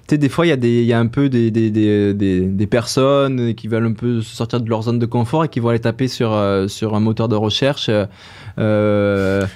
tu 0.08 0.16
sais, 0.16 0.18
des 0.18 0.28
fois, 0.28 0.46
il 0.46 0.64
y, 0.64 0.92
a 0.92 0.98
un 0.98 1.06
peu 1.06 1.28
des, 1.28 2.66
personnes 2.68 3.54
qui 3.54 3.68
veulent 3.68 3.86
un 3.86 3.92
peu 3.92 4.20
sortir 4.20 4.60
de 4.60 4.68
leur 4.68 4.82
zone 4.82 4.98
de 4.98 5.06
confort 5.06 5.44
et 5.44 5.48
qui 5.48 5.60
vont 5.60 5.68
aller 5.68 5.78
taper 5.78 6.08
sur, 6.08 6.32
euh, 6.32 6.66
sur 6.66 6.96
un 6.96 7.00
moteur 7.00 7.28
de 7.28 7.36
recherche. 7.36 7.88
euh, 7.88 8.04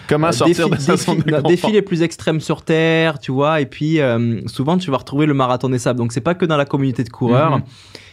Comment 0.08 0.32
sortir 0.32 0.68
défi, 0.70 0.78
de 0.78 0.82
sa 0.82 0.92
défi- 0.94 1.04
zone 1.06 1.18
de 1.18 1.30
non, 1.30 1.36
confort? 1.38 1.50
défi 1.50 1.72
les 1.72 1.82
plus 1.82 2.02
extrêmes 2.02 2.40
sur 2.40 2.62
Terre, 2.62 3.18
tu 3.18 3.32
vois. 3.32 3.60
Et 3.60 3.66
puis, 3.66 4.00
euh, 4.00 4.40
souvent, 4.46 4.78
tu 4.78 4.90
vas 4.90 4.96
retrouver 4.98 5.26
le 5.26 5.34
marathon 5.34 5.68
des 5.68 5.78
sables. 5.78 5.98
Donc, 5.98 6.12
c'est 6.12 6.20
pas 6.20 6.34
que 6.34 6.44
dans 6.46 6.56
la 6.56 6.64
communauté 6.64 7.04
de 7.04 7.08
coureurs. 7.10 7.58
Mhm. 7.58 7.62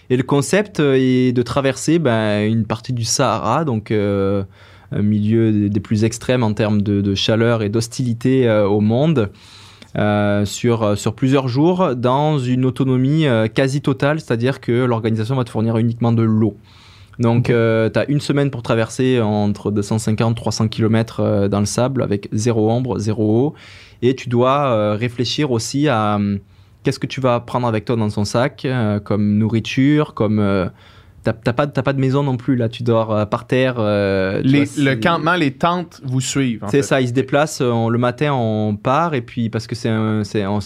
Et 0.09 0.17
le 0.17 0.23
concept 0.23 0.79
euh, 0.79 0.95
est 0.99 1.31
de 1.31 1.41
traverser 1.41 1.97
ben, 1.99 2.45
une 2.45 2.65
partie 2.65 2.93
du 2.93 3.03
Sahara, 3.05 3.63
donc 3.63 3.89
euh, 3.91 4.43
un 4.91 5.01
milieu 5.01 5.69
des, 5.69 5.79
plus 5.79 6.03
extrêmes 6.03 6.43
en 6.43 6.53
termes 6.53 6.81
de, 6.81 7.01
de 7.01 7.15
chaleur 7.15 7.63
et 7.63 7.69
d'hostilité 7.69 8.47
euh, 8.47 8.67
au 8.67 8.81
monde. 8.81 9.29
euh, 9.95 10.43
sur, 10.45 10.81
euh, 10.84 10.95
sur 10.95 11.13
plusieurs 11.13 11.47
jours 11.47 11.95
dans 11.95 12.39
une 12.39 12.65
autonomie 12.65 13.27
euh, 13.27 13.47
quasi 13.47 13.79
totale, 13.79 14.19
c'est-à-dire 14.19 14.59
que 14.59 14.71
l'organisation 14.86 15.36
va 15.36 15.43
te 15.43 15.51
fournir 15.51 15.77
uniquement 15.77 16.11
de 16.11 16.23
l'eau. 16.23 16.57
Donc, 17.20 17.45
tu 17.45 17.53
as 17.53 18.05
une 18.09 18.20
semaine 18.22 18.49
pour 18.49 18.64
traverser 18.64 19.22
entre 19.22 19.72
250 19.72 20.36
300 20.36 20.68
km 20.68 21.47
dans 21.47 21.59
le 21.59 21.66
sable 21.66 22.01
avec 22.03 22.28
zéro 22.32 22.70
ombre, 22.72 22.97
zéro 22.99 23.47
eau. 23.47 23.53
Et 24.01 24.16
tu 24.16 24.30
dois 24.30 24.66
euh, 24.68 24.95
réfléchir 24.99 25.51
aussi 25.51 25.88
à 25.88 26.16
hum, 26.16 26.39
qu'est-ce 26.84 26.99
que 26.99 27.07
tu 27.07 27.22
vas 27.22 27.39
prendre 27.39 27.68
avec 27.68 27.86
toi 27.86 27.95
dans 27.95 28.09
ton 28.09 28.26
sac, 28.26 28.66
euh, 28.66 28.99
comme 28.99 29.38
nourriture, 29.38 30.14
comme. 30.14 30.39
euh, 30.39 30.68
T'as 31.26 31.32
pas, 31.53 31.68
pas 31.68 31.93
de 31.93 32.01
maison 32.01 32.22
non 32.22 32.36
plus, 32.36 32.57
là, 32.57 32.68
tu 32.68 32.84
dors 32.84 33.16
euh, 33.16 33.26
par 33.26 33.47
terre. 33.47 33.76
euh, 33.78 34.41
tu 34.41 34.47
Les- 34.49 34.66
vois, 34.66 34.84
le 34.91 34.95
campement, 34.97 35.36
les 35.36 35.51
tentes 35.51 36.01
vous 36.03 36.20
suivent. 36.20 36.66
en 36.66 36.68
c'est 36.68 36.82
ça, 36.82 36.99
ils 36.99 37.07
se 37.07 37.14
déplacent 37.14 37.61
euh, 37.61 37.70
on- 37.72 37.88
le 37.88 37.97
matin, 37.97 38.34
on 38.34 38.76
part 38.76 39.14
et 39.14 39.22
puis 39.22 39.49
parce 39.49 39.66
que 39.66 39.74
c'est 39.74 39.89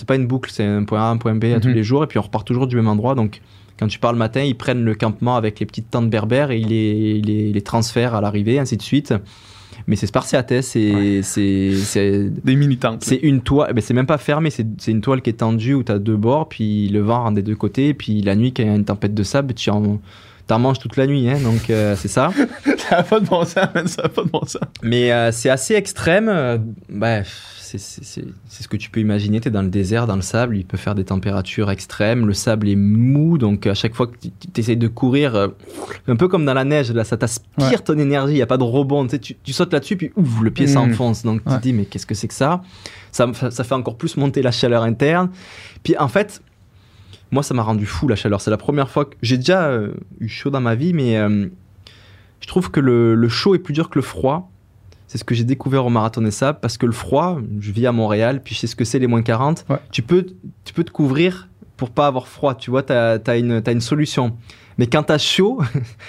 pas 0.08 0.16
une 0.16 0.26
boucle, 0.26 0.50
c'est 0.52 0.66
un 0.66 0.84
point 0.84 1.00
A, 1.00 1.10
un 1.12 1.18
point 1.18 1.36
B 1.36 1.44
à 1.56 1.60
tous 1.60 1.68
Mhm. 1.68 1.76
les 1.76 1.84
jours 1.84 2.04
et 2.04 2.08
puis 2.08 2.18
on 2.18 2.24
repart 2.24 2.44
toujours 2.48 2.66
du 2.66 2.76
même 2.76 2.88
endroit. 2.88 3.14
Donc 3.14 3.40
quand 3.80 3.88
tu 3.88 4.00
pars 4.00 4.12
le 4.14 4.18
matin, 4.18 4.42
ils 4.42 4.56
prennent 4.56 4.84
le 4.84 4.96
campement 4.96 5.36
avec 5.36 5.60
les 5.60 5.66
petites 5.66 5.90
tentes 5.92 6.10
berbères 6.10 6.52
et 6.52 6.58
ils 6.60 6.68
les, 6.68 7.22
les, 7.22 7.52
les 7.54 7.62
transfèrent 7.62 8.16
à 8.16 8.22
l'arrivée, 8.22 8.60
ainsi 8.60 8.78
de 8.78 8.82
suite. 8.82 9.14
Mais 9.86 9.96
c'est 9.96 10.08
spartiate, 10.08 10.52
hein, 10.52 10.62
c'est 10.62 11.22
c'est 11.22 11.74
c'est 11.76 12.30
Des 12.44 12.56
mini-tentes. 12.56 13.04
c'est 13.04 13.16
une 13.22 13.42
toile, 13.42 13.74
ben 13.74 13.82
c'est 13.82 13.94
même 13.94 14.08
pas 14.08 14.18
fermé, 14.18 14.50
c'est 14.50 14.66
c'est 14.80 14.92
une 14.92 15.02
toile 15.02 15.22
qui 15.22 15.30
est 15.30 15.34
tendue 15.34 15.76
où 15.76 15.84
tu 15.84 15.92
as 15.92 16.00
deux 16.00 16.18
bords, 16.18 16.50
puis 16.50 16.90
le 16.90 17.00
vent 17.02 17.24
rentre 17.24 17.36
des 17.36 17.42
deux 17.44 17.56
côtés, 17.56 17.94
puis 17.94 18.22
la 18.22 18.36
nuit, 18.36 18.52
quand 18.54 18.64
il 18.64 18.70
y 18.70 18.72
a 18.72 18.76
une 18.76 18.84
tempête 18.86 19.14
de 19.14 19.24
sable, 19.24 19.54
tu 19.54 19.70
en, 19.70 20.00
t'en 20.48 20.60
manges 20.60 20.80
toute 20.80 20.98
la 20.98 21.06
nuit, 21.08 21.30
hein, 21.30 21.38
donc 21.42 21.70
euh, 21.70 21.96
c'est 21.96 22.08
ça. 22.08 22.32
Ça 22.90 22.98
n'a 22.98 23.04
pas 23.04 23.20
de 23.20 23.26
bon 23.28 23.44
sens, 23.46 23.54
ça 23.86 24.04
n'a 24.04 24.10
pas 24.10 24.24
de 24.24 24.30
bon 24.30 24.42
sens. 24.46 24.62
Mais 24.82 25.12
euh, 25.12 25.32
c'est 25.32 25.50
assez 25.50 25.74
extrême. 25.76 26.28
euh, 26.30 26.58
bref, 26.90 27.44
c'est 27.78 28.24
ce 28.64 28.68
que 28.68 28.78
tu 28.78 28.90
peux 28.90 29.00
imaginer. 29.00 29.40
Tu 29.42 29.48
es 29.50 29.52
dans 29.52 29.62
le 29.62 29.70
désert, 29.70 30.08
dans 30.08 30.16
le 30.16 30.22
sable. 30.22 30.56
Il 30.58 30.66
peut 30.66 30.78
faire 30.78 30.96
des 30.96 31.04
températures 31.04 31.70
extrêmes. 31.70 32.26
Le 32.26 32.34
sable 32.34 32.70
est 32.70 32.76
mou. 32.76 33.38
Donc, 33.38 33.68
à 33.68 33.74
chaque 33.74 33.94
fois 33.96 34.08
que 34.08 34.16
tu 34.20 34.32
essayes 34.56 34.78
de 34.78 34.88
courir, 34.88 35.36
euh, 35.36 35.48
un 36.08 36.16
peu 36.16 36.28
comme 36.28 36.46
dans 36.46 36.54
la 36.54 36.64
neige, 36.64 36.92
là, 36.92 37.04
ça 37.04 37.18
t'aspire 37.18 37.48
Ouais. 37.70 37.78
ton 37.80 37.98
énergie. 37.98 38.34
Il 38.34 38.38
n'y 38.38 38.42
a 38.42 38.48
pas 38.48 38.58
de 38.58 38.64
rebond. 38.64 39.04
Tu, 39.06 39.12
sais, 39.12 39.20
tu, 39.20 39.36
tu 39.44 39.54
sautes 39.54 39.74
là-dessus, 39.74 39.98
puis 39.98 40.12
ouf, 40.16 40.42
le 40.42 40.52
pied 40.52 40.66
Mm. 40.66 40.70
s'enfonce. 40.70 41.24
Donc, 41.24 41.44
tu 41.44 41.54
te 41.56 41.62
dis, 41.62 41.74
mais 41.74 41.86
qu'est-ce 41.86 42.06
que 42.06 42.16
c'est 42.16 42.28
que 42.28 42.34
ça? 42.34 42.62
Ça, 43.12 43.32
fait- 43.34 43.52
ça 43.52 43.64
fait 43.64 43.76
encore 43.76 43.98
plus 43.98 44.16
monter 44.18 44.42
la 44.42 44.52
chaleur 44.52 44.84
interne. 44.84 45.30
Puis, 45.84 45.98
en 45.98 46.08
fait, 46.08 46.42
moi, 47.32 47.44
ça 47.44 47.54
m'a 47.54 47.64
rendu 47.64 47.86
fou 47.86 48.08
la 48.08 48.16
chaleur. 48.16 48.40
C'est 48.42 48.52
la 48.52 48.58
première 48.58 48.90
fois 48.90 49.06
que 49.06 49.16
j'ai 49.22 49.38
déjà 49.38 49.68
euh, 49.68 49.94
eu 50.20 50.28
chaud 50.30 50.50
dans 50.50 50.62
ma 50.62 50.76
vie, 50.76 50.94
mais 50.94 51.18
euh, 51.18 51.48
je 52.40 52.48
trouve 52.48 52.72
que 52.72 52.80
le, 52.80 53.16
le 53.16 53.30
chaud 53.30 53.56
est 53.56 53.60
plus 53.60 53.74
dur 53.74 53.90
que 53.90 53.98
le 54.00 54.04
froid. 54.04 54.50
C'est 55.08 55.18
ce 55.18 55.24
que 55.24 55.34
j'ai 55.34 55.44
découvert 55.46 55.86
au 55.86 55.90
marathon 55.90 56.22
des 56.22 56.32
sables 56.32 56.60
parce 56.62 56.78
que 56.78 56.86
le 56.86 56.92
froid, 56.92 57.40
je 57.60 57.72
vis 57.72 57.88
à 57.88 57.92
Montréal, 57.92 58.42
puis 58.44 58.54
je 58.56 58.60
sais 58.62 58.68
ce 58.68 58.76
que 58.76 58.84
c'est 58.86 59.00
les 59.00 59.08
moins 59.08 59.22
40. 59.22 59.66
Ouais. 59.70 59.78
Tu, 59.92 60.02
peux, 60.02 60.26
tu 60.66 60.74
peux 60.74 60.84
te 60.84 60.92
couvrir 60.92 61.48
pour 61.78 61.92
pas 61.92 62.08
avoir 62.08 62.28
froid, 62.28 62.56
tu 62.56 62.70
vois, 62.72 62.84
tu 62.84 62.92
as, 62.94 63.38
une, 63.38 63.62
t'as 63.62 63.72
une 63.72 63.82
solution. 63.82 64.36
Mais 64.78 64.88
quand 64.88 65.04
t'as 65.04 65.18
chaud, 65.18 65.60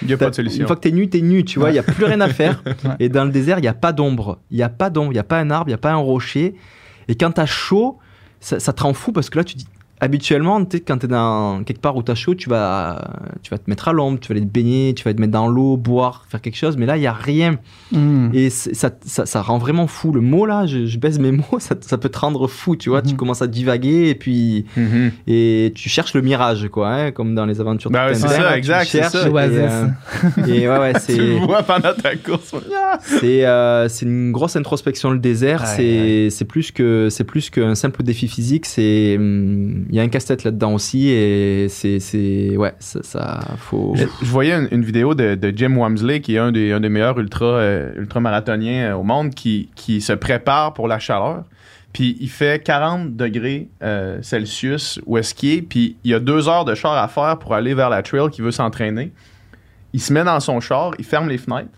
Il 0.01 0.07
n'y 0.09 0.13
a 0.13 0.17
pas 0.17 0.29
de 0.29 0.35
solution. 0.35 0.61
une 0.61 0.67
fois 0.67 0.75
que 0.75 0.81
t'es 0.81 0.91
nu, 0.91 1.09
t'es 1.09 1.21
nu, 1.21 1.43
tu 1.45 1.59
vois, 1.59 1.69
il 1.69 1.71
Ouais. 1.71 1.75
y 1.77 1.79
a 1.79 1.83
plus 1.83 2.05
rien 2.05 2.19
à 2.21 2.27
faire. 2.33 2.61
Ouais. 2.65 2.73
Et 2.99 3.09
dans 3.09 3.23
le 3.23 3.31
désert, 3.31 3.57
il 3.59 3.61
n'y 3.61 3.67
a 3.67 3.73
pas 3.73 3.93
d'ombre. 3.93 4.39
Il 4.51 4.57
n'y 4.57 4.63
a 4.63 4.69
pas 4.69 4.89
d'ombre, 4.89 5.11
il 5.11 5.15
n'y 5.15 5.19
a 5.19 5.23
pas 5.23 5.39
un 5.39 5.49
arbre, 5.49 5.69
il 5.69 5.71
n'y 5.71 5.75
a 5.75 5.79
pas 5.79 5.91
un 5.91 5.95
rocher. 5.97 6.55
Et 7.07 7.15
quand 7.15 7.31
t'as 7.31 7.45
chaud, 7.45 7.97
ça, 8.39 8.59
ça 8.59 8.73
te 8.73 8.83
rend 8.83 8.93
fou 8.93 9.11
parce 9.11 9.29
que 9.29 9.37
là, 9.37 9.43
tu 9.43 9.55
dis, 9.55 9.67
habituellement, 10.01 10.63
tu 10.65 10.77
sais, 10.77 10.83
quand 10.83 10.97
tu 10.99 11.05
es 11.05 11.09
dans 11.09 11.63
quelque 11.63 11.81
part 11.81 11.95
où 11.95 12.03
tu 12.03 12.11
as 12.11 12.15
chaud, 12.15 12.35
tu 12.35 12.49
vas, 12.49 13.11
tu 13.43 13.49
vas 13.51 13.57
te 13.57 13.69
mettre 13.69 13.87
à 13.87 13.93
l'ombre, 13.93 14.19
tu 14.19 14.29
vas 14.29 14.37
aller 14.37 14.45
te 14.45 14.51
baigner, 14.51 14.93
tu 14.95 15.03
vas 15.03 15.13
te 15.13 15.19
mettre 15.19 15.33
dans 15.33 15.47
l'eau, 15.47 15.77
boire, 15.77 16.25
faire 16.29 16.41
quelque 16.41 16.55
chose. 16.57 16.77
Mais 16.77 16.85
là, 16.85 16.97
il 16.97 17.01
n'y 17.01 17.07
a 17.07 17.13
rien. 17.13 17.57
Mhm. 17.91 18.31
Et 18.33 18.49
ça, 18.49 18.89
ça, 19.05 19.25
ça 19.25 19.41
rend 19.41 19.57
vraiment 19.57 19.87
fou. 19.87 20.11
Le 20.11 20.21
mot, 20.21 20.45
là, 20.45 20.65
je, 20.65 20.85
je 20.85 20.97
baisse 20.97 21.19
mes 21.19 21.31
mots, 21.31 21.43
ça, 21.59 21.75
ça 21.81 21.97
peut 21.97 22.09
te 22.09 22.19
rendre 22.19 22.47
fou, 22.47 22.75
tu 22.75 22.89
vois. 22.89 23.01
Tu 23.01 23.11
Mhm. 23.13 23.17
commences 23.17 23.41
à 23.41 23.47
divaguer 23.47 24.09
et 24.09 24.15
puis 24.15 24.65
Mhm. 24.77 25.11
et 25.27 25.71
tu 25.75 25.89
cherches 25.89 26.13
le 26.13 26.21
mirage, 26.21 26.67
quoi, 26.71 26.89
hein, 26.93 27.11
comme 27.11 27.35
dans 27.35 27.45
les 27.45 27.59
aventures 27.59 27.91
Ben 27.91 28.05
de 28.05 28.09
ouais, 28.09 28.15
c'est 28.15 28.27
ça, 28.27 28.51
tu 28.53 28.57
exact, 28.57 28.85
c'est 28.85 28.97
cherches 28.99 29.11
ça. 29.13 29.27
et, 29.27 29.31
euh, 29.35 29.87
Et, 30.47 30.67
ouais, 30.69 30.77
ouais, 30.79 30.93
Tu 30.99 30.99
c'est 31.15 31.39
vois 31.39 31.63
pendant 31.63 31.93
ta 31.93 32.15
course. 32.15 32.53
c'est 33.01 33.45
euh, 33.45 33.87
c'est 33.89 34.05
une 34.05 34.31
grosse 34.31 34.55
introspection 34.55 35.11
le 35.11 35.19
désert. 35.19 35.61
Ouais, 35.61 35.67
c'est 35.75 36.29
c'est 36.29 36.45
plus 36.45 36.71
que 36.71 37.07
c'est 37.09 37.23
plus 37.23 37.49
qu'un 37.49 37.75
simple 37.75 38.03
défi 38.03 38.27
physique. 38.27 38.65
C'est 38.65 39.15
hum, 39.17 39.85
il 39.89 39.95
y 39.95 39.99
a 39.99 40.03
un 40.03 40.07
casse-tête 40.07 40.43
là-dedans 40.43 40.73
aussi 40.73 41.09
et 41.09 41.67
c'est 41.67 41.99
c'est 41.99 42.55
ouais 42.55 42.73
ça, 42.79 43.39
faut. 43.57 43.95
Je, 43.95 44.05
voyais 44.21 44.55
une, 44.71 44.83
vidéo 44.83 45.15
de, 45.15 45.53
Jim 45.55 45.75
Wamsley, 45.75 46.21
qui 46.21 46.35
est 46.35 46.37
un 46.37 46.51
des, 46.51 46.71
un 46.71 46.79
des 46.79 46.89
meilleurs 46.89 47.15
euh, 47.17 47.91
ultramarathoniens 47.95 48.91
euh, 48.91 48.95
au 48.95 49.03
monde, 49.03 49.33
qui, 49.33 49.69
qui 49.75 49.99
se 50.01 50.13
prépare 50.13 50.73
pour 50.73 50.87
la 50.87 50.99
chaleur. 50.99 51.43
Puis 51.91 52.17
il 52.19 52.29
fait 52.29 52.63
40 52.63 53.15
degrés 53.15 53.69
euh, 53.81 54.21
Celsius 54.21 54.99
où 55.07 55.17
est-ce 55.17 55.33
qu'il 55.33 55.49
est, 55.49 55.61
puis 55.63 55.97
il 56.03 56.11
y 56.11 56.13
a 56.13 56.19
deux 56.19 56.47
heures 56.47 56.65
de 56.65 56.75
char 56.75 56.93
à 56.93 57.07
faire 57.07 57.39
pour 57.39 57.55
aller 57.55 57.73
vers 57.73 57.89
la 57.89 58.03
trail 58.03 58.29
qui 58.29 58.41
veut 58.41 58.51
s'entraîner. 58.51 59.11
Il 59.93 59.99
se 59.99 60.13
met 60.13 60.23
dans 60.23 60.39
son 60.39 60.59
char, 60.59 60.91
il 60.99 61.05
ferme 61.05 61.27
les 61.27 61.39
fenêtres, 61.39 61.69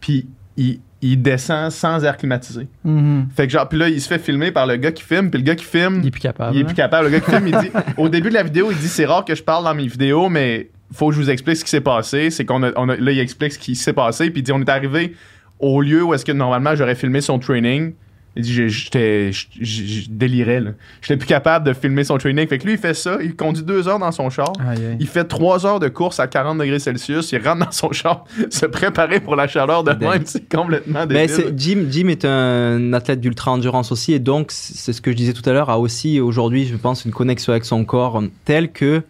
puis 0.00 0.28
il, 0.58 0.80
il 1.00 1.22
descend 1.22 1.70
sans 1.70 2.02
air 2.04 2.16
climatisé. 2.16 2.66
Mhm. 2.84 3.28
Fait 3.36 3.46
que 3.46 3.52
genre, 3.52 3.68
puis 3.68 3.78
là, 3.78 3.88
il 3.88 4.00
se 4.00 4.08
fait 4.08 4.18
filmer 4.18 4.50
par 4.50 4.66
le 4.66 4.76
gars 4.76 4.90
qui 4.92 5.02
filme, 5.04 5.30
puis 5.30 5.40
le 5.40 5.44
gars 5.46 5.54
qui 5.54 5.64
filme, 5.64 6.00
Il 6.02 6.08
est 6.08 6.10
plus 6.10 6.20
capable. 6.20 6.54
il 6.56 6.60
est 6.60 6.62
hein. 6.62 6.66
plus 6.66 6.74
capable. 6.74 7.04
Le 7.06 7.12
gars 7.12 7.20
qui 7.20 7.30
filme, 7.30 7.46
il 7.48 7.56
dit 7.58 7.70
au 7.96 8.08
début 8.08 8.28
de 8.30 8.34
la 8.34 8.42
vidéo, 8.42 8.68
il 8.70 8.76
dit 8.76 8.88
c'est 8.88 9.06
rare 9.06 9.24
que 9.24 9.34
je 9.34 9.42
parle 9.42 9.64
dans 9.64 9.74
mes 9.74 9.86
vidéos, 9.86 10.28
mais 10.28 10.70
faut 10.92 11.08
que 11.10 11.14
je 11.14 11.20
vous 11.20 11.30
explique 11.30 11.56
ce 11.56 11.64
qui 11.64 11.70
s'est 11.70 11.80
passé. 11.80 12.30
C'est 12.30 12.44
qu'on 12.44 12.62
a, 12.62 12.70
on 12.76 12.88
a- 12.88 12.96
là, 12.96 13.12
il 13.12 13.18
explique 13.20 13.52
ce 13.52 13.58
qui 13.58 13.74
s'est 13.76 13.92
passé, 13.92 14.30
puis 14.30 14.40
il 14.40 14.42
dit 14.44 14.52
on 14.52 14.60
est 14.60 14.68
arrivé 14.68 15.14
au 15.60 15.80
lieu 15.82 16.02
où 16.02 16.14
est-ce 16.14 16.24
que 16.24 16.32
normalement 16.32 16.74
j'aurais 16.74 16.94
filmé 16.94 17.20
son 17.20 17.38
training. 17.38 17.92
Je 18.38 20.08
délirais. 20.10 20.62
J'étais 21.02 21.16
plus 21.16 21.26
capable 21.26 21.66
de 21.66 21.72
filmer 21.72 22.04
son 22.04 22.18
training. 22.18 22.46
Fait 22.48 22.58
que 22.58 22.64
lui, 22.64 22.72
il 22.74 22.78
fait 22.78 22.94
ça. 22.94 23.18
Il 23.22 23.34
conduit 23.36 23.62
deux 23.64 23.88
heures 23.88 23.98
dans 23.98 24.12
son 24.12 24.30
char. 24.30 24.52
Aïe, 24.60 24.78
aïe. 24.84 24.96
Il 25.00 25.06
fait 25.06 25.24
trois 25.24 25.66
heures 25.66 25.80
de 25.80 25.88
course 25.88 26.20
à 26.20 26.26
40 26.26 26.58
degrés 26.58 26.78
Celsius. 26.78 27.32
Il 27.32 27.46
rentre 27.46 27.64
dans 27.66 27.70
son 27.72 27.92
char, 27.92 28.24
se 28.50 28.66
préparer 28.66 29.20
pour 29.20 29.36
la 29.36 29.46
chaleur 29.48 29.84
de 29.84 29.92
même. 29.92 30.22
C'est 30.24 30.48
complètement 30.48 31.04
Mais 31.08 31.26
débile. 31.26 31.30
c'est- 31.30 31.54
Jim, 31.58 31.86
Jim 31.90 32.08
est 32.08 32.24
un 32.24 32.92
athlète 32.92 33.20
d'ultra 33.20 33.50
endurance 33.50 33.92
aussi 33.92 34.12
et 34.12 34.18
donc 34.18 34.50
c'est 34.50 34.92
ce 34.92 35.00
que 35.00 35.10
je 35.10 35.16
disais 35.16 35.32
tout 35.32 35.48
à 35.48 35.52
l'heure 35.52 35.70
a 35.70 35.78
aussi 35.78 36.20
aujourd'hui 36.20 36.66
je 36.66 36.76
pense 36.76 37.04
une 37.04 37.12
connexion 37.12 37.52
avec 37.52 37.64
son 37.64 37.84
corps 37.84 38.22
telle 38.44 38.70
que 38.72 39.02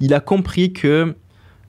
il 0.00 0.12
a 0.14 0.20
compris 0.20 0.72
que 0.72 1.14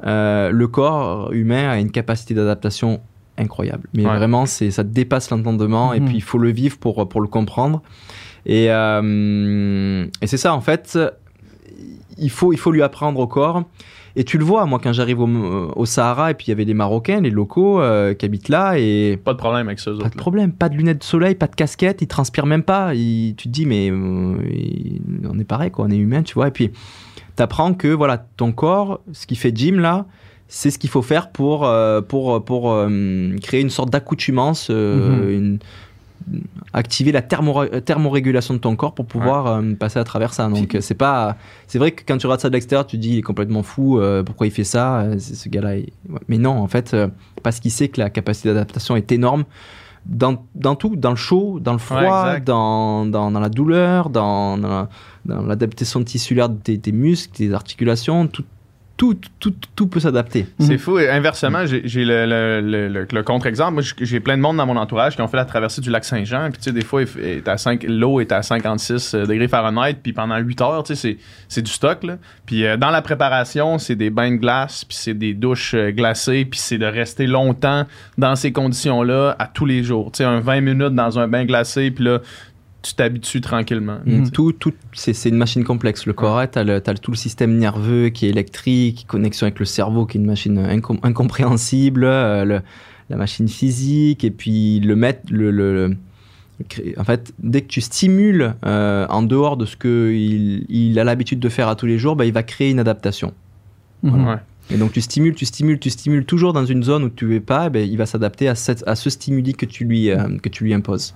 euh, 0.05 0.49
le 0.51 0.67
corps 0.67 1.31
humain 1.33 1.69
a 1.69 1.77
une 1.79 1.91
capacité 1.91 2.33
d'adaptation 2.33 3.01
incroyable. 3.37 3.87
Mais 3.93 4.05
Ouais. 4.05 4.15
vraiment, 4.17 4.45
c'est 4.45 4.71
ça 4.71 4.83
dépasse 4.83 5.29
l'entendement 5.29 5.93
et 5.93 5.99
Mhm. 5.99 6.05
puis 6.07 6.15
il 6.17 6.21
faut 6.23 6.37
le 6.37 6.49
vivre 6.51 6.77
pour 6.77 7.07
pour 7.07 7.21
le 7.21 7.27
comprendre. 7.27 7.81
Et, 8.45 8.67
euh, 8.71 10.05
et 10.21 10.27
c'est 10.27 10.37
ça 10.37 10.53
en 10.53 10.61
fait. 10.61 10.97
Il 12.17 12.29
faut 12.29 12.53
il 12.53 12.57
faut 12.59 12.71
lui 12.71 12.81
apprendre 12.83 13.19
au 13.19 13.27
corps. 13.27 13.63
Et 14.19 14.23
tu 14.23 14.39
le 14.39 14.43
vois, 14.43 14.65
moi, 14.65 14.79
quand 14.81 14.93
j'arrive 14.93 15.19
au, 15.19 15.27
au 15.75 15.85
Sahara, 15.85 16.31
et 16.31 16.33
puis 16.33 16.47
il 16.47 16.49
y 16.49 16.51
avait 16.51 16.65
des 16.65 16.73
Marocains, 16.73 17.21
les 17.21 17.29
locaux 17.29 17.79
euh, 17.79 18.15
qui 18.15 18.25
habitent 18.25 18.49
là, 18.49 18.73
et 18.79 19.15
Pas 19.23 19.33
de 19.33 19.37
problème 19.37 19.67
avec 19.67 19.77
ça. 19.79 19.91
pas 19.91 20.09
de 20.09 20.15
problème, 20.15 20.51
pas 20.53 20.69
de 20.69 20.75
lunettes 20.75 20.97
de 20.99 21.03
soleil, 21.03 21.35
pas 21.35 21.45
de 21.45 21.53
casquette, 21.53 22.01
ils 22.01 22.07
transpirent 22.07 22.47
même 22.47 22.63
pas. 22.63 22.95
Ils- 22.95 23.35
tu 23.37 23.47
te 23.47 23.53
dis, 23.53 23.67
mais 23.67 23.91
euh, 23.91 24.35
on 25.29 25.37
est 25.37 25.43
pareil, 25.43 25.69
quoi, 25.69 25.85
on 25.85 25.91
est 25.91 25.97
humain, 25.97 26.23
tu 26.23 26.33
vois. 26.33 26.47
Et 26.47 26.51
puis, 26.51 26.71
t'apprends 27.35 27.75
que 27.75 27.89
voilà, 27.89 28.17
ton 28.37 28.53
corps, 28.53 29.01
ce 29.11 29.27
qui 29.27 29.35
fait 29.35 29.55
Jim 29.55 29.75
là, 29.77 30.07
c'est 30.47 30.71
ce 30.71 30.79
qu'il 30.79 30.89
faut 30.89 31.01
faire 31.01 31.29
pour, 31.31 31.65
euh, 31.65 32.01
pour, 32.01 32.43
pour 32.43 32.71
euh, 32.71 33.35
créer 33.41 33.61
une 33.61 33.69
sorte 33.69 33.89
d'accoutumance, 33.89 34.69
euh, 34.69 35.37
une- 35.37 35.59
activer 36.73 37.11
la 37.13 37.21
thermo- 37.21 37.65
thermorégulation 37.81 38.53
de 38.53 38.59
ton 38.59 38.75
corps 38.75 38.93
pour 38.93 39.05
pouvoir 39.05 39.61
passer 39.75 39.97
à 39.99 40.03
travers 40.03 40.33
ça. 40.33 40.47
Donc, 40.49 40.75
c'est 40.81 40.93
pas. 40.95 41.37
C'est 41.67 41.79
vrai 41.79 41.91
que 41.91 42.03
quand 42.05 42.17
tu 42.17 42.27
regardes 42.27 42.41
ça 42.41 42.49
de 42.49 42.53
l'extérieur, 42.53 42.85
tu 42.85 42.97
te 42.97 43.01
dis, 43.01 43.11
il 43.13 43.17
est 43.19 43.21
complètement 43.21 43.63
fou, 43.63 43.99
pourquoi 44.25 44.45
il 44.47 44.51
fait 44.51 44.65
ça 44.65 45.05
Ce 45.19 45.47
gars-là. 45.47 45.77
il- 45.77 45.91
ouais. 46.09 46.19
Mais 46.27 46.37
non, 46.37 46.51
en 46.57 46.67
fait, 46.67 46.95
parce 47.43 47.59
qu'il 47.61 47.71
sait 47.71 47.87
que 47.87 48.01
la 48.01 48.09
capacité 48.09 48.49
d'adaptation 48.49 48.95
est 48.97 49.09
énorme 49.11 49.45
dans, 50.05 50.43
dans 50.55 50.75
tout, 50.75 50.95
dans 50.95 51.09
le 51.11 51.15
chaud, 51.17 51.59
dans 51.61 51.73
le 51.73 51.79
froid, 51.79 52.01
dans, 52.39 53.05
dans, 53.05 53.31
dans 53.31 53.39
la 53.39 53.49
douleur, 53.49 54.09
dans, 54.09 54.57
dans 54.57 54.67
la- 54.69 54.89
dans 55.25 55.41
l'adaptation 55.41 56.01
tissulaire 56.03 56.47
des, 56.49 56.77
des 56.77 56.91
muscles, 56.93 57.37
des 57.37 57.53
articulations, 57.53 58.27
tout, 58.27 58.43
tout, 58.97 59.15
tout, 59.39 59.53
tout 59.75 59.85
peut 59.87 59.99
s'adapter. 59.99 60.47
C'est 60.59 60.73
Mhm. 60.73 60.77
fou. 60.79 60.97
Et 60.97 61.07
inversement, 61.09 61.65
j'ai 61.67 61.81
j'ai 61.85 62.03
le, 62.03 62.25
le- 62.25 62.61
le- 62.61 62.87
le- 62.89 63.07
le 63.11 63.23
contre-exemple. 63.23 63.73
Moi, 63.73 63.83
j'ai- 64.01 64.19
plein 64.19 64.35
de 64.35 64.41
monde 64.41 64.57
dans 64.57 64.65
mon 64.65 64.75
entourage 64.75 65.15
qui 65.15 65.21
ont 65.21 65.27
fait 65.27 65.37
la 65.37 65.45
traversée 65.45 65.81
du 65.81 65.91
lac 65.91 66.03
Saint-Jean. 66.03 66.49
Puis, 66.49 66.57
tu 66.57 66.63
sais, 66.63 66.71
des 66.71 66.83
fois, 66.83 67.03
l'eau 67.87 68.19
est 68.19 68.31
à 68.31 68.41
56 68.41 69.13
degrés 69.13 69.47
Fahrenheit. 69.47 69.97
Puis, 70.01 70.13
pendant 70.13 70.37
8 70.37 70.59
heures, 70.61 70.83
tu 70.83 70.95
sais, 70.95 70.99
c'est- 71.13 71.17
c'est 71.47 71.61
du 71.61 71.71
stock. 71.71 72.03
Là. 72.03 72.17
Puis, 72.47 72.65
euh, 72.65 72.75
dans 72.75 72.89
la 72.89 73.01
préparation, 73.03 73.77
c'est 73.77 73.95
des 73.95 74.09
bains 74.09 74.31
de 74.31 74.37
glace. 74.37 74.83
Puis, 74.83 74.97
c'est 74.99 75.13
des 75.13 75.33
douches 75.35 75.75
euh, 75.75 75.91
glacées. 75.91 76.45
Puis, 76.45 76.59
c'est 76.59 76.79
de 76.79 76.85
rester 76.87 77.27
longtemps 77.27 77.85
dans 78.17 78.35
ces 78.35 78.51
conditions-là 78.51 79.35
à 79.37 79.45
tous 79.45 79.65
les 79.65 79.83
jours. 79.83 80.11
Tu 80.11 80.17
sais, 80.17 80.23
un 80.23 80.39
20 80.39 80.61
minutes 80.61 80.95
dans 80.95 81.19
un 81.19 81.27
bain 81.27 81.45
glacé. 81.45 81.91
Puis 81.91 82.03
là, 82.03 82.19
tu 82.87 82.95
t'habitues 82.95 83.41
tranquillement. 83.41 83.97
Tu 84.05 84.25
sais. 84.25 84.31
Tout, 84.31 84.51
tout, 84.51 84.73
c'est, 84.93 85.13
c'est 85.13 85.29
une 85.29 85.37
machine 85.37 85.63
complexe. 85.63 86.05
Le 86.05 86.13
corps, 86.13 86.41
tu 86.49 86.59
as, 86.59 86.79
tout 86.95 87.11
le 87.11 87.17
système 87.17 87.57
nerveux 87.57 88.09
qui 88.09 88.25
est 88.25 88.29
électrique, 88.29 89.05
connexion 89.07 89.45
avec 89.45 89.59
le 89.59 89.65
cerveau 89.65 90.05
qui 90.05 90.17
est 90.17 90.21
une 90.21 90.27
machine 90.27 90.59
incom- 90.59 90.99
incompréhensible, 91.03 92.03
euh, 92.05 92.45
le- 92.45 92.61
la 93.09 93.15
machine 93.17 93.47
physique, 93.47 94.23
et 94.23 94.31
puis 94.31 94.79
le 94.79 94.95
mettre, 94.95 95.21
le, 95.31 95.51
le- 95.51 95.95
en 96.97 97.03
fait, 97.03 97.33
dès 97.39 97.61
que 97.61 97.67
tu 97.67 97.81
stimules 97.81 98.55
euh, 98.65 99.05
en 99.09 99.21
dehors 99.23 99.57
de 99.57 99.65
ce 99.65 99.77
qu'il 99.77 100.65
il 100.69 100.97
a 100.99 101.03
l'habitude 101.03 101.39
de 101.39 101.49
faire 101.49 101.67
à 101.67 101.75
tous 101.75 101.85
les 101.85 101.99
jours, 101.99 102.15
bah, 102.15 102.25
il 102.25 102.33
va 102.33 102.43
créer 102.43 102.71
une 102.71 102.79
adaptation. 102.79 103.33
Mhm. 104.03 104.27
Ouais. 104.27 104.35
Et 104.69 104.75
donc 104.77 104.91
tu 104.91 104.99
stimules, 105.01 105.35
tu 105.35 105.45
stimules, 105.45 105.79
tu 105.79 105.89
stimules 105.89 106.25
toujours 106.25 106.51
dans 106.53 106.65
une 106.65 106.83
zone 106.83 107.03
où 107.05 107.09
tu 107.09 107.33
es 107.35 107.39
pas, 107.39 107.67
eh 107.67 107.69
ben, 107.69 107.87
il 107.89 107.97
va 107.97 108.05
s'adapter 108.05 108.49
à, 108.49 108.55
cette- 108.55 108.83
à 108.87 108.95
ce 108.95 109.09
stimuli 109.09 109.53
que 109.53 109.65
tu 109.65 109.85
lui, 109.85 110.09
euh, 110.11 110.37
que 110.41 110.49
tu 110.49 110.63
lui 110.65 110.73
imposes. 110.73 111.13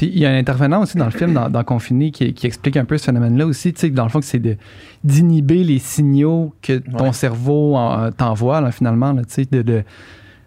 Puis 0.00 0.10
il 0.14 0.18
y 0.18 0.24
a 0.24 0.30
un 0.30 0.38
intervenant 0.38 0.80
aussi 0.80 0.96
dans 0.96 1.04
le 1.04 1.10
film, 1.10 1.34
dans, 1.34 1.50
dans 1.50 1.62
Confiné, 1.62 2.10
qui, 2.10 2.32
qui 2.32 2.46
explique 2.46 2.78
un 2.78 2.86
peu 2.86 2.96
ce 2.96 3.04
phénomène-là 3.04 3.44
aussi. 3.44 3.70
Tu 3.74 3.80
sais, 3.80 3.90
que 3.90 3.94
dans 3.94 4.04
le 4.04 4.08
fond, 4.08 4.18
que 4.20 4.24
c'est 4.24 4.40
d'inhiber 5.04 5.62
les 5.62 5.78
signaux 5.78 6.54
que 6.62 6.78
ton 6.78 7.04
Ouais. 7.08 7.12
cerveau 7.12 7.76
en- 7.76 8.10
t'envoie, 8.10 8.62
là, 8.62 8.72
finalement, 8.72 9.12
là, 9.12 9.22
tu 9.26 9.34
sais, 9.34 9.44
de, 9.44 9.82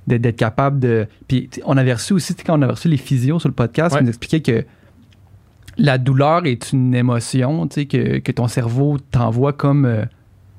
d'être 0.08 0.36
capable 0.36 0.80
de. 0.80 1.06
Puis 1.28 1.52
on 1.66 1.78
avait 1.78 1.94
reçu 1.94 2.14
aussi, 2.14 2.34
tu 2.34 2.40
sais, 2.40 2.46
quand 2.48 2.58
on 2.58 2.62
a 2.64 2.68
reçu 2.70 2.88
les 2.88 2.98
physios 2.98 3.38
sur 3.38 3.48
le 3.48 3.54
podcast, 3.54 3.94
Ouais. 3.94 4.02
ils 4.02 4.06
nous 4.06 4.10
expliquaient 4.10 4.42
que 4.42 4.66
la 5.78 6.00
douleur 6.00 6.46
est 6.48 6.72
une 6.74 6.96
émotion, 6.96 7.68
tu 7.68 7.82
sais, 7.82 7.86
que, 7.86 8.18
que 8.20 8.32
ton 8.32 8.48
cerveau 8.48 8.98
t'envoie 9.12 9.54
comme, 9.54 9.86
euh, 9.86 10.04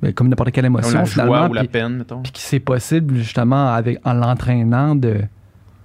ben, 0.03 0.13
comme 0.13 0.29
n'importe 0.29 0.53
quelle 0.53 0.65
Comme 0.67 0.75
émotion, 0.75 0.99
la 1.01 1.05
finalement. 1.05 1.35
joie 1.37 1.51
ou 1.51 1.53
la 1.55 1.61
puis- 1.63 1.69
peine, 1.69 1.97
mettons. 1.99 2.23
puis 2.23 2.31
que 2.31 2.39
c'est 2.39 2.61
possible 2.61 3.17
justement 3.17 3.73
avec 3.75 3.99
en 4.05 4.13
l'entraînant 4.13 4.95
de 4.95 5.17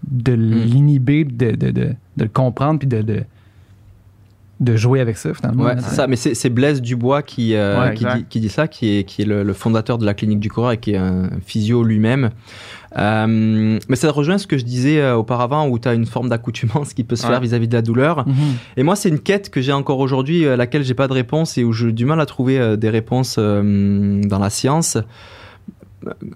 de 0.10 0.34
Hmm. 0.34 0.64
l'inhiber 0.64 1.26
de, 1.26 1.52
de, 1.52 1.72
de, 1.72 1.94
de 2.20 2.24
le 2.26 2.30
comprendre 2.30 2.78
puis 2.80 2.88
de, 2.88 3.02
de 3.02 3.24
de 4.60 4.76
jouer 4.76 5.00
avec 5.00 5.16
ça 5.18 5.34
finalement 5.34 5.64
Ouais, 5.64 5.76
c'est 5.80 5.96
ça, 5.96 6.06
mais 6.08 6.18
c'est 6.18 6.36
c'est 6.36 6.50
Blaise 6.50 6.82
Dubois 6.82 7.22
qui, 7.24 7.56
euh, 7.56 7.80
Ouais, 7.82 7.94
qui, 7.96 8.04
dit, 8.04 8.26
qui 8.30 8.40
dit 8.42 8.50
ça, 8.50 8.68
qui 8.68 8.98
est, 8.98 9.04
qui 9.06 9.22
est 9.22 9.26
le, 9.26 9.42
le 9.44 9.54
fondateur 9.54 9.98
de 9.98 10.06
la 10.06 10.14
clinique 10.14 10.42
du 10.42 10.50
corps 10.50 10.74
et 10.74 10.78
qui 10.78 10.92
est 10.92 10.98
un 10.98 11.30
physio 11.46 11.82
lui-même. 11.82 12.32
Euh, 12.98 13.80
mais 13.88 13.96
ça 13.96 14.12
rejoint 14.12 14.38
ce 14.38 14.48
que 14.48 14.58
je 14.58 14.66
disais 14.66 15.00
euh, 15.00 15.16
auparavant 15.16 15.66
où 15.70 15.80
tu 15.80 15.88
as 15.88 15.94
une 15.94 16.06
forme 16.06 16.28
d'accoutumance 16.28 16.94
qui 16.94 17.06
peut 17.06 17.16
se 17.16 17.24
Ouais. 17.24 17.30
faire 17.32 17.40
vis-à-vis 17.40 17.70
de 17.70 17.74
la 17.76 17.82
douleur. 17.82 18.28
Mhm. 18.28 18.34
Et 18.76 18.84
moi, 18.84 18.98
c'est 18.98 19.08
une 19.08 19.20
quête 19.20 19.50
que 19.50 19.62
j'ai 19.62 19.72
encore 19.72 20.00
aujourd'hui 20.00 20.46
à 20.46 20.58
laquelle 20.58 20.84
j'ai 20.84 20.94
pas 20.96 21.08
de 21.08 21.14
réponse 21.14 21.58
et 21.58 21.64
où 21.64 21.72
j'ai 21.72 21.94
du 21.94 22.04
mal 22.04 22.20
à 22.20 22.26
trouver 22.26 22.76
des 22.76 22.90
réponses 22.90 23.38
euh, 23.40 24.20
dans 24.26 24.40
la 24.40 24.50
science. 24.50 24.98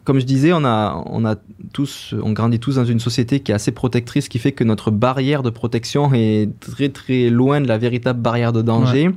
Comme 0.03 0.19
je 0.19 0.25
disais, 0.25 0.51
on 0.53 0.65
a, 0.65 1.01
on 1.05 1.25
a 1.25 1.35
tous, 1.71 2.13
on 2.21 2.31
grandit 2.33 2.59
tous 2.59 2.75
dans 2.75 2.85
une 2.85 2.99
société 2.99 3.39
qui 3.39 3.51
est 3.51 3.55
assez 3.55 3.71
protectrice, 3.71 4.27
qui 4.27 4.39
fait 4.39 4.51
que 4.51 4.63
notre 4.63 4.91
barrière 4.91 5.41
de 5.43 5.49
protection 5.49 6.11
est 6.13 6.49
très 6.59 6.89
très 6.89 7.29
loin 7.29 7.61
de 7.61 7.67
la 7.67 7.77
véritable 7.77 8.19
barrière 8.21 8.51
de 8.51 8.61
danger. 8.61 9.09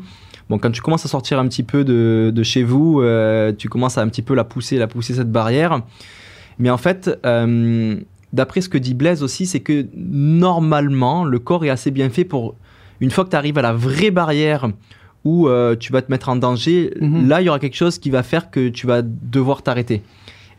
Bon, 0.49 0.59
quand 0.59 0.71
tu 0.71 0.81
commences 0.81 1.05
à 1.05 1.09
sortir 1.09 1.41
un 1.41 1.49
petit 1.49 1.65
peu 1.65 1.83
de, 1.85 2.31
de 2.33 2.43
chez 2.45 2.63
vous, 2.63 3.01
euh, 3.01 3.53
tu 3.57 3.69
commences 3.69 3.99
à 3.99 4.03
un 4.03 4.09
petit 4.09 4.23
peu 4.23 4.35
la 4.35 4.45
pousser, 4.45 4.79
la 4.79 4.87
pousser 4.87 5.15
cette 5.15 5.33
barrière. 5.33 5.81
Mais 6.61 6.71
en 6.71 6.77
fait, 6.79 7.11
euh, 7.27 7.97
d'après 8.33 8.61
ce 8.61 8.69
que 8.69 8.79
dit 8.79 8.95
Blaise 8.95 9.25
aussi, 9.25 9.47
c'est 9.47 9.61
que 9.61 9.87
normalement, 9.97 11.25
le 11.25 11.39
corps 11.41 11.65
est 11.65 11.71
assez 11.71 11.91
bien 11.91 12.11
fait 12.11 12.25
pour, 12.25 12.55
une 13.01 13.11
fois 13.11 13.25
que 13.25 13.31
tu 13.31 13.37
arrives 13.37 13.59
à 13.59 13.63
la 13.63 13.73
vraie 13.73 14.13
barrière 14.13 14.69
où 15.25 15.49
euh, 15.49 15.75
tu 15.75 15.93
vas 15.93 16.03
te 16.03 16.11
mettre 16.13 16.29
en 16.29 16.37
danger, 16.37 16.95
Mhm. 17.01 17.27
là, 17.29 17.43
il 17.43 17.47
y 17.47 17.49
aura 17.49 17.59
quelque 17.59 17.75
chose 17.77 17.99
qui 17.99 18.11
va 18.11 18.23
faire 18.23 18.51
que 18.51 18.69
tu 18.69 18.87
vas 18.87 19.03
devoir 19.03 19.63
t'arrêter. 19.63 20.03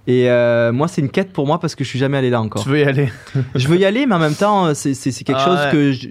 Et 0.08 0.30
euh, 0.32 0.72
moi, 0.72 0.88
c'est 0.88 1.02
une 1.02 1.10
quête 1.10 1.34
pour 1.34 1.46
moi 1.46 1.60
parce 1.60 1.76
que 1.76 1.84
je 1.84 1.90
suis 1.90 2.00
jamais 2.00 2.18
allé 2.18 2.30
là 2.30 2.42
encore. 2.42 2.64
Tu 2.64 2.70
veux 2.70 2.80
y 2.80 2.84
aller? 2.84 3.10
Je 3.56 3.68
veux 3.68 3.78
y 3.78 3.84
aller, 3.86 4.06
mais 4.06 4.16
en 4.16 4.20
même 4.20 4.36
temps, 4.36 4.74
c'est 4.74 4.94
c'est- 4.94 5.12
quelque 5.26 5.38
Ah 5.42 5.46
chose 5.46 5.60
ouais. 5.66 5.72
que 5.72 5.92
je- 5.92 6.08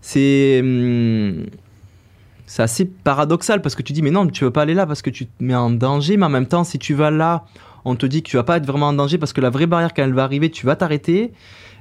c'est 0.00 0.58
hum, 0.60 1.46
c'est 2.46 2.62
assez 2.62 2.84
paradoxal 2.84 3.62
parce 3.62 3.74
que 3.74 3.82
tu 3.82 3.92
dis 3.92 4.02
mais 4.02 4.10
non, 4.10 4.26
tu 4.26 4.44
veux 4.44 4.50
pas 4.50 4.62
aller 4.62 4.74
là 4.74 4.86
parce 4.86 5.00
que 5.00 5.10
tu 5.10 5.26
te 5.26 5.32
mets 5.42 5.54
en 5.54 5.70
danger, 5.70 6.16
mais 6.16 6.26
en 6.26 6.30
même 6.30 6.46
temps, 6.46 6.64
si 6.64 6.78
tu 6.78 6.92
vas 6.94 7.10
là, 7.10 7.44
on 7.84 7.94
te 7.96 8.04
dit 8.06 8.22
que 8.22 8.28
tu 8.30 8.36
vas 8.36 8.42
pas 8.44 8.56
être 8.56 8.66
vraiment 8.66 8.88
en 8.88 8.92
danger 8.92 9.16
parce 9.18 9.32
que 9.32 9.40
la 9.40 9.50
vraie 9.50 9.66
barrière 9.66 9.94
quand 9.94 10.02
elle 10.02 10.12
va 10.14 10.24
arriver, 10.24 10.50
tu 10.50 10.66
vas 10.66 10.74
t'arrêter. 10.76 11.32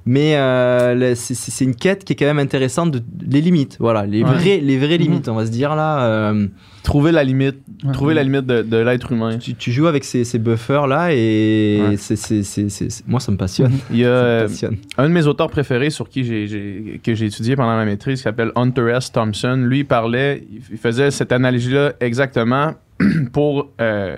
Mais 0.06 0.36
euh, 0.36 1.16
c'est- 1.16 1.64
une 1.64 1.76
quête 1.76 2.04
qui 2.04 2.12
est 2.12 2.16
quand 2.18 2.26
même 2.26 2.40
intéressante 2.40 2.92
de 2.92 3.02
les 3.26 3.40
limites, 3.40 3.78
voilà, 3.80 4.06
les 4.06 4.22
Ouais. 4.22 4.30
vraies 4.30 4.58
les 4.62 4.78
vraies 4.78 4.98
Mhm. 4.98 5.04
limites, 5.04 5.30
on 5.30 5.36
va 5.36 5.46
se 5.46 5.52
dire 5.52 5.76
là. 5.76 6.06
euh, 6.06 6.48
Trouver 6.84 7.14
la 7.14 7.24
limite, 7.24 7.60
Ouais. 7.86 7.94
trouver 7.94 8.14
la 8.14 8.24
limite 8.24 8.46
de, 8.46 8.62
de 8.64 8.76
l'être 8.78 9.14
humain. 9.14 9.38
tu, 9.38 9.56
tu 9.56 9.72
joues 9.72 9.88
avec 9.88 10.04
ces, 10.04 10.26
ces 10.26 10.40
buffers 10.40 10.86
là 10.88 11.14
et 11.14 11.80
Ouais. 11.92 11.96
c'est 11.98 13.08
moi 13.08 13.22
ça 13.22 13.32
me 13.32 13.38
passionne. 13.38 13.72
Il 13.92 14.00
y 14.00 14.04
a 14.06 14.08
euh, 14.10 14.48
passionne. 14.48 14.76
un 14.98 15.08
de 15.08 15.14
mes 15.14 15.26
auteurs 15.26 15.50
préférés 15.50 15.90
sur 15.90 16.10
qui 16.10 16.26
j'ai, 16.26 17.00
que 17.02 17.14
j'ai 17.16 17.28
étudié 17.28 17.56
pendant 17.56 17.78
ma 17.78 17.86
maîtrise 17.86 18.20
qui 18.20 18.24
s'appelle 18.24 18.52
Hunter 18.58 18.92
S. 18.98 19.10
Thompson. 19.14 19.56
Lui, 19.66 19.80
il 19.80 19.86
parlait, 19.86 20.46
il 20.72 20.78
faisait 20.78 21.12
cette 21.12 21.32
analogie-là 21.32 21.94
exactement 22.02 22.74
pour 23.32 23.70
euh, 23.80 24.18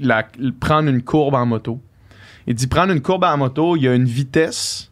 la- 0.00 0.26
prendre 0.58 0.88
une 0.88 1.02
courbe 1.02 1.34
en 1.34 1.46
moto. 1.46 1.78
Il 2.46 2.54
dit 2.54 2.66
prendre 2.66 2.92
une 2.92 3.00
courbe 3.02 3.24
en 3.24 3.36
moto, 3.36 3.76
il 3.76 3.82
y 3.82 3.88
a 3.88 3.94
une 3.94 4.04
vitesse 4.06 4.90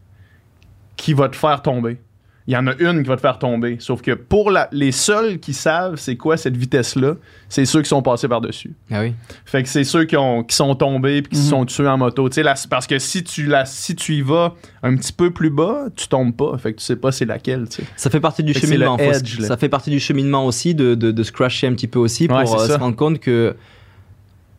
qui 0.96 1.14
va 1.14 1.28
te 1.28 1.36
faire 1.36 1.62
tomber. 1.62 1.98
Il 2.46 2.54
y 2.54 2.56
en 2.56 2.66
a 2.66 2.74
une 2.80 3.02
qui 3.02 3.08
va 3.08 3.14
te 3.16 3.20
faire 3.20 3.38
tomber. 3.38 3.76
Sauf 3.78 4.02
que 4.02 4.12
pour 4.12 4.50
la- 4.50 4.68
les 4.72 4.90
seuls 4.90 5.38
qui 5.38 5.52
savent 5.52 5.96
c'est 5.96 6.16
quoi 6.16 6.36
cette 6.36 6.56
vitesse-là, 6.56 7.14
c'est 7.48 7.64
ceux 7.64 7.80
qui 7.82 7.88
sont 7.88 8.02
passés 8.02 8.26
par-dessus. 8.26 8.72
Ah 8.90 9.02
oui. 9.02 9.14
Fait 9.44 9.62
que 9.62 9.68
c'est 9.68 9.84
ceux 9.84 10.04
qui, 10.04 10.16
ont, 10.16 10.42
qui 10.42 10.56
sont 10.56 10.74
tombés 10.74 11.22
puis 11.22 11.30
qui 11.32 11.36
se 11.38 11.44
Mhm. 11.44 11.50
sont 11.50 11.64
tués 11.66 11.86
en 11.86 11.98
moto. 11.98 12.28
La- 12.38 12.54
parce 12.68 12.88
que 12.88 12.98
si 12.98 13.22
tu, 13.22 13.46
la, 13.46 13.66
si 13.66 13.94
tu 13.94 14.14
y 14.14 14.22
vas 14.22 14.54
un 14.82 14.96
petit 14.96 15.12
peu 15.12 15.30
plus 15.30 15.50
bas, 15.50 15.84
tu 15.94 16.08
tombes 16.08 16.34
pas. 16.34 16.56
Fait 16.58 16.72
que 16.72 16.78
tu 16.78 16.84
sais 16.84 16.96
pas 16.96 17.12
c'est 17.12 17.26
laquelle. 17.26 17.66
Ça 17.96 18.10
fait 18.10 18.20
partie 18.20 18.42
du 18.42 18.52
Fait 18.54 18.60
cheminement. 18.62 18.96
edge, 18.98 19.40
ça 19.42 19.56
fait 19.56 19.68
partie 19.68 19.90
du 19.90 20.00
cheminement 20.00 20.44
aussi 20.44 20.74
de, 20.74 20.94
de, 20.96 21.12
de 21.12 21.22
se 21.22 21.30
crasher 21.30 21.68
un 21.68 21.74
petit 21.74 21.88
peu 21.88 22.00
aussi 22.00 22.26
pour 22.26 22.38
Ouais, 22.38 22.50
euh, 22.52 22.66
se 22.66 22.72
rendre 22.72 22.96
compte 22.96 23.20
que 23.20 23.54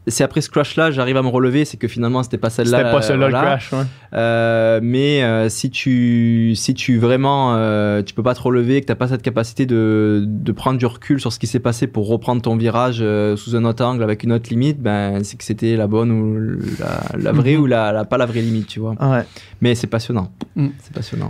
c'est 0.07 0.23
après 0.23 0.41
ce 0.41 0.49
crash 0.49 0.75
là 0.77 0.89
j'arrive 0.89 1.15
à 1.17 1.21
me 1.21 1.27
relever 1.27 1.63
c'est 1.63 1.77
que 1.77 1.87
finalement 1.87 2.23
c'était 2.23 2.37
pas 2.39 2.49
celle-là 2.49 2.79
C'était 2.79 2.91
pas 2.91 3.01
celui-là 3.03 3.29
voilà. 3.29 3.41
le 3.41 3.45
crash. 3.47 3.71
ouais. 3.73 3.83
Euh, 4.13 4.79
mais 4.81 5.23
euh, 5.23 5.47
si 5.49 5.69
tu 5.69 6.53
si 6.55 6.73
tu 6.73 6.97
vraiment 6.97 7.53
euh, 7.55 8.01
tu 8.01 8.13
peux 8.15 8.23
pas 8.23 8.33
te 8.33 8.41
relever 8.41 8.81
que 8.81 8.87
t'as 8.87 8.95
pas 8.95 9.07
cette 9.07 9.21
capacité 9.21 9.65
de, 9.65 10.23
de 10.25 10.51
prendre 10.51 10.79
du 10.79 10.85
recul 10.85 11.19
sur 11.21 11.31
ce 11.31 11.37
qui 11.39 11.45
s'est 11.47 11.59
passé 11.59 11.85
pour 11.87 12.07
reprendre 12.07 12.41
ton 12.41 12.57
virage 12.57 12.99
euh, 13.01 13.35
sous 13.35 13.55
un 13.55 13.63
autre 13.63 13.83
angle 13.85 14.01
avec 14.03 14.23
une 14.23 14.33
autre 14.33 14.49
limite 14.49 14.81
ben 14.81 15.23
c'est 15.23 15.37
que 15.37 15.43
c'était 15.43 15.75
la 15.75 15.87
bonne 15.87 16.11
ou 16.11 16.59
la, 16.79 17.17
la 17.19 17.31
vraie 17.31 17.55
Mhm. 17.55 17.61
ou 17.61 17.65
la, 17.67 17.91
la- 17.91 18.05
pas 18.05 18.17
la 18.17 18.25
vraie 18.25 18.41
limite 18.41 18.67
tu 18.67 18.79
vois 18.79 18.95
Ouais. 18.99 19.23
mais 19.61 19.75
c'est 19.75 19.87
passionnant 19.87 20.31
Mm. 20.55 20.67
c'est 20.79 20.93
passionnant 20.93 21.29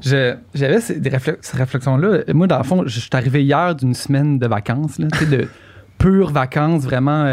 J'avais 0.53 0.79
ces, 0.81 0.99
ces 1.41 1.57
réflexions-là. 1.57 2.19
Moi, 2.33 2.47
dans 2.47 2.57
le 2.57 2.63
fond, 2.63 2.83
je 2.87 2.99
suis 2.99 3.09
arrivé 3.13 3.43
hier 3.43 3.75
d'une 3.75 3.93
semaine 3.93 4.39
de 4.39 4.47
vacances, 4.47 4.97
là, 4.97 5.07
de 5.29 5.47
pures 5.99 6.31
vacances, 6.31 6.83
vraiment, 6.83 7.25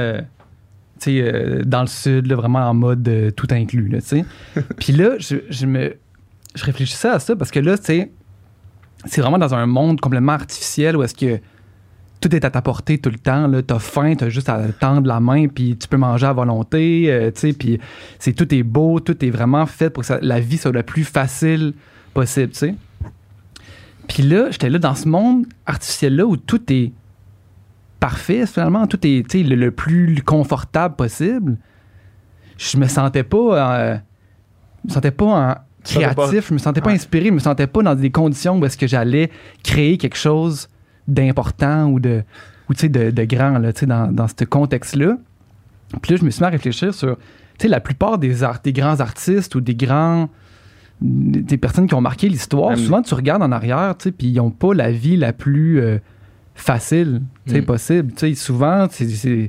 euh, 1.07 1.61
tu 1.63 1.67
dans 1.67 1.81
le 1.83 1.87
sud, 1.87 2.27
là, 2.27 2.37
vraiment 2.37 2.61
en 2.61 2.75
mode 2.75 3.07
euh, 3.09 3.31
tout 3.31 3.47
inclus, 3.51 3.89
là, 3.89 4.01
tu. 4.01 4.25
Puis 4.79 4.93
là, 4.93 5.11
je, 5.19 5.37
je 5.51 5.67
me, 5.67 5.97
je 6.55 6.65
réfléchissais 6.65 7.09
à 7.09 7.19
ça 7.19 7.37
parce 7.37 7.51
que 7.51 7.61
là, 7.61 7.77
tu 7.79 8.11
c'est 9.05 9.21
vraiment 9.21 9.39
dans 9.39 9.55
un 9.55 9.67
monde 9.67 10.01
complètement 10.01 10.33
artificiel 10.33 10.97
où 10.97 11.03
est-ce 11.05 11.15
que 11.15 11.39
tout 12.21 12.35
est 12.35 12.45
à 12.45 12.51
ta 12.51 12.61
portée 12.63 12.99
tout 12.99 13.11
le 13.11 13.19
temps. 13.19 13.47
Là, 13.47 13.63
t'as 13.63 13.79
faim, 13.79 14.15
t'as 14.17 14.29
juste 14.29 14.49
à 14.49 14.61
tendre 14.73 15.07
la 15.07 15.21
main, 15.21 15.47
puis 15.47 15.77
tu 15.77 15.87
peux 15.87 15.97
manger 15.97 16.27
à 16.27 16.33
volonté, 16.33 17.05
euh, 17.09 17.31
tu 17.31 17.53
puis 17.55 17.79
c'est 18.19 18.33
tout 18.33 18.53
est 18.53 18.65
beau, 18.65 18.99
tout 18.99 19.25
est 19.25 19.31
vraiment 19.31 19.67
fait 19.67 19.89
pour 19.89 20.01
que 20.01 20.07
ça- 20.09 20.19
la 20.21 20.41
vie 20.41 20.57
soit 20.59 20.73
le 20.73 20.83
plus 20.83 21.05
facile 21.05 21.75
possible, 22.13 22.51
tu. 22.53 22.75
Puis 24.09 24.23
là, 24.25 24.51
j'étais 24.51 24.71
là 24.71 24.79
dans 24.79 24.95
ce 24.97 25.07
monde 25.09 25.47
artificiel-là 25.67 26.27
où 26.27 26.37
tout 26.37 26.61
est 26.73 26.93
parfait, 28.01 28.47
finalement, 28.47 28.87
tout 28.87 28.99
est 29.07 29.35
le, 29.35 29.55
le 29.55 29.71
plus 29.71 30.23
confortable 30.23 30.97
possible. 30.97 31.57
Je 32.57 32.77
me 32.77 32.87
sentais 32.87 33.23
pas, 33.25 33.39
euh, 33.39 33.97
je 34.85 34.89
me 34.89 34.93
sentais 34.95 35.11
pas 35.11 35.25
en 35.25 35.55
créatif, 35.85 36.49
je 36.49 36.55
me 36.55 36.59
sentais 36.59 36.81
pas 36.81 36.91
inspiré, 36.91 37.27
je 37.27 37.33
me 37.33 37.39
sentais 37.39 37.67
pas 37.67 37.83
dans 37.83 37.95
des 37.95 38.11
conditions 38.11 38.59
où 38.59 38.65
est-ce 38.65 38.77
que 38.77 38.87
j'allais 38.87 39.31
créer 39.63 39.97
quelque 39.97 40.17
chose 40.17 40.69
d'important 41.07 41.87
ou 41.87 42.01
de 42.01 42.23
ou 42.69 42.75
de, 42.75 43.11
de 43.11 43.25
grand 43.25 43.59
là, 43.59 43.73
dans, 43.73 44.13
dans 44.13 44.27
ce 44.29 44.45
contexte-là. 44.45 45.17
Puis 46.03 46.13
là, 46.13 46.19
je 46.21 46.25
me 46.25 46.31
suis 46.31 46.41
mis 46.43 46.47
à 46.47 46.51
réfléchir 46.51 46.93
sur 46.93 47.17
la 47.65 47.81
plupart 47.81 48.19
des 48.19 48.43
art- 48.45 48.61
des 48.63 48.75
grands 48.75 49.01
artistes 49.01 49.55
ou 49.55 49.61
des 49.63 49.75
grands 49.75 50.29
des 51.01 51.57
personnes 51.57 51.87
qui 51.87 51.95
ont 51.95 52.01
marqué 52.01 52.29
l'histoire, 52.29 52.77
souvent 52.77 53.03
tu 53.03 53.15
regardes 53.15 53.43
en 53.43 53.53
arrière, 53.53 53.95
puis 53.97 54.13
ils 54.21 54.35
n'ont 54.35 54.51
pas 54.51 54.75
la 54.75 54.91
vie 54.91 55.17
la 55.17 55.33
plus 55.33 55.81
euh, 55.81 55.99
facile, 56.61 57.23
Mm. 57.47 57.61
possible. 57.63 58.13
Souvent, 58.37 58.87
c'est- 58.91 59.49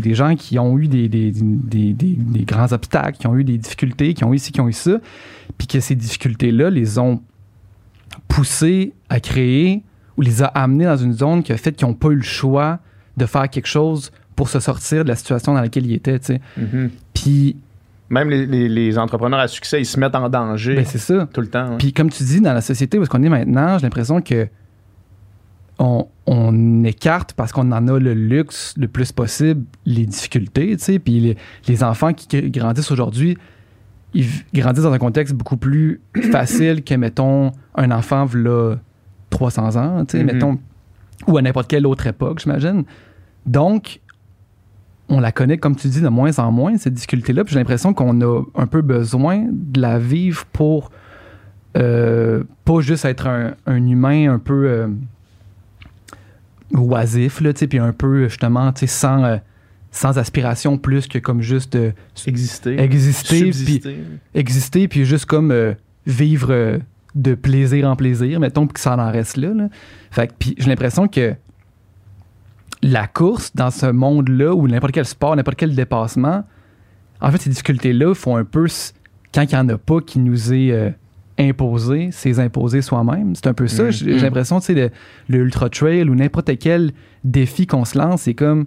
des 0.00 0.14
gens 0.14 0.34
qui 0.34 0.58
ont 0.58 0.78
eu 0.78 0.88
des, 0.88 1.08
des, 1.08 1.30
des, 1.30 2.16
grands 2.44 2.72
obstacles, 2.72 3.18
qui 3.18 3.26
ont 3.26 3.36
eu 3.36 3.44
des 3.44 3.58
difficultés, 3.58 4.14
qui 4.14 4.24
ont 4.24 4.32
eu 4.32 4.38
ci, 4.38 4.50
qui 4.52 4.60
ont 4.60 4.68
eu 4.68 4.72
ça, 4.72 4.98
puis 5.58 5.66
que 5.66 5.80
ces 5.80 5.94
difficultés-là 5.94 6.70
les 6.70 6.98
ont 6.98 7.20
poussés 8.28 8.92
à 9.08 9.20
créer 9.20 9.82
ou 10.16 10.22
les 10.22 10.42
a 10.42 10.46
amenés 10.46 10.84
dans 10.84 10.96
une 10.96 11.12
zone 11.12 11.42
qui 11.42 11.52
a 11.52 11.56
fait 11.56 11.72
qu'ils 11.72 11.86
n'ont 11.88 11.94
pas 11.94 12.08
eu 12.08 12.16
le 12.16 12.22
choix 12.22 12.78
de 13.16 13.26
faire 13.26 13.48
quelque 13.48 13.66
chose 13.68 14.10
pour 14.36 14.48
se 14.48 14.60
sortir 14.60 15.04
de 15.04 15.08
la 15.08 15.16
situation 15.16 15.54
dans 15.54 15.60
laquelle 15.60 15.86
ils 15.86 15.94
étaient. 15.94 16.20
Mhm. 16.56 16.90
Puis, 17.14 17.56
Même 18.10 18.28
les, 18.30 18.46
les- 18.46 18.68
les 18.68 18.98
entrepreneurs 18.98 19.40
à 19.40 19.48
succès, 19.48 19.80
ils 19.80 19.86
se 19.86 19.98
mettent 19.98 20.14
en 20.14 20.28
danger 20.28 20.74
ben, 20.76 20.84
c'est 20.84 20.98
ça. 20.98 21.26
tout 21.32 21.40
le 21.40 21.46
temps. 21.48 21.76
Puis 21.78 21.92
comme 21.94 22.10
tu 22.10 22.22
dis, 22.24 22.40
dans 22.40 22.52
la 22.52 22.60
société 22.60 22.98
où 22.98 23.02
est-ce 23.02 23.10
qu'on 23.10 23.22
est 23.22 23.28
maintenant, 23.28 23.78
j'ai 23.78 23.84
l'impression 23.84 24.20
que 24.20 24.48
on, 25.78 26.06
on 26.26 26.84
écarte 26.84 27.32
parce 27.34 27.52
qu'on 27.52 27.72
en 27.72 27.88
a 27.88 27.98
le 27.98 28.14
luxe 28.14 28.74
le 28.76 28.88
plus 28.88 29.10
possible 29.12 29.64
les 29.86 30.06
difficultés, 30.06 30.76
tu 30.76 30.84
sais. 30.84 30.98
Puis 30.98 31.20
les, 31.20 31.36
les 31.68 31.82
enfants 31.84 32.12
qui 32.12 32.26
gr- 32.28 32.50
grandissent 32.50 32.90
aujourd'hui, 32.90 33.36
ils 34.14 34.26
grandissent 34.54 34.84
dans 34.84 34.92
un 34.92 34.98
contexte 34.98 35.34
beaucoup 35.34 35.56
plus 35.56 36.00
facile 36.30 36.84
que, 36.84 36.94
mettons, 36.94 37.52
un 37.74 37.90
enfant 37.90 38.24
v'là 38.26 38.76
300 39.30 39.76
ans, 39.76 40.04
tu 40.04 40.18
sais, 40.18 40.24
Mhm. 40.24 40.32
mettons, 40.32 40.58
ou 41.26 41.38
à 41.38 41.42
n'importe 41.42 41.68
quelle 41.68 41.86
autre 41.86 42.06
époque, 42.06 42.40
j'imagine. 42.40 42.84
Donc, 43.46 44.00
on 45.08 45.20
la 45.20 45.32
connaît, 45.32 45.58
comme 45.58 45.74
tu 45.76 45.88
dis, 45.88 46.00
de 46.00 46.08
moins 46.08 46.38
en 46.38 46.52
moins, 46.52 46.76
cette 46.78 46.94
difficulté-là. 46.94 47.44
Puis 47.44 47.52
j'ai 47.54 47.58
l'impression 47.58 47.92
qu'on 47.94 48.20
a 48.20 48.42
un 48.54 48.66
peu 48.66 48.82
besoin 48.82 49.46
de 49.50 49.80
la 49.80 49.98
vivre 49.98 50.44
pour 50.52 50.90
euh, 51.76 52.44
pas 52.64 52.80
juste 52.80 53.04
être 53.04 53.26
un, 53.26 53.54
un 53.66 53.86
humain 53.86 54.32
un 54.32 54.38
peu 54.38 54.66
euh, 54.68 54.88
oisif, 56.74 57.40
là, 57.40 57.52
tu 57.52 57.60
sais, 57.60 57.66
puis 57.66 57.78
un 57.78 57.92
peu, 57.92 58.28
justement, 58.28 58.72
tu 58.72 58.80
sais, 58.80 58.86
sans, 58.86 59.24
euh, 59.24 59.36
sans 59.92 60.18
aspiration 60.18 60.78
plus 60.78 61.06
que 61.06 61.18
comme 61.18 61.42
juste 61.42 61.76
euh, 61.76 61.92
Exister. 62.26 62.80
exister, 62.80 63.50
puis 63.50 63.82
exister, 64.34 64.88
puis 64.88 65.04
juste 65.04 65.26
comme 65.26 65.50
euh, 65.52 65.74
vivre 66.06 66.48
euh, 66.50 66.78
de 67.14 67.34
plaisir 67.34 67.86
en 67.88 67.94
plaisir, 67.94 68.40
mettons, 68.40 68.66
puis 68.66 68.74
que 68.74 68.80
ça 68.80 68.96
en 68.96 69.12
reste 69.12 69.36
là. 69.36 69.52
là. 69.52 69.68
Fait 70.10 70.28
que, 70.28 70.32
puis 70.38 70.54
j'ai 70.58 70.68
l'impression 70.68 71.08
que 71.08 71.34
la 72.82 73.06
course 73.06 73.54
dans 73.54 73.70
ce 73.70 73.86
monde-là, 73.86 74.54
ou 74.54 74.66
n'importe 74.66 74.92
quel 74.92 75.04
sport, 75.04 75.36
n'importe 75.36 75.58
quel 75.58 75.74
dépassement, 75.74 76.44
en 77.20 77.30
fait, 77.30 77.42
ces 77.42 77.50
difficultés-là 77.50 78.14
font 78.14 78.36
un 78.36 78.44
peu, 78.44 78.66
quand 79.32 79.42
il 79.42 79.48
n'y 79.48 79.56
en 79.56 79.68
a 79.68 79.78
pas 79.78 80.00
qui 80.00 80.18
nous 80.18 80.52
est 80.52 80.94
imposé, 81.48 82.10
c'est 82.12 82.38
imposer 82.38 82.82
soi-même. 82.82 83.34
C'est 83.34 83.46
un 83.46 83.54
peu 83.54 83.66
ça. 83.68 83.84
Mm. 83.84 83.90
J'ai 83.90 84.14
Mm. 84.14 84.18
l'impression, 84.22 84.60
tu 84.60 84.66
sais, 84.66 84.74
le, 84.74 84.90
le 85.28 85.38
ultra 85.44 85.68
trail 85.68 86.08
ou 86.08 86.14
n'importe 86.14 86.56
quel 86.58 86.92
défi 87.24 87.66
qu'on 87.66 87.84
se 87.84 87.96
lance, 87.98 88.22
c'est 88.22 88.34
comme. 88.34 88.66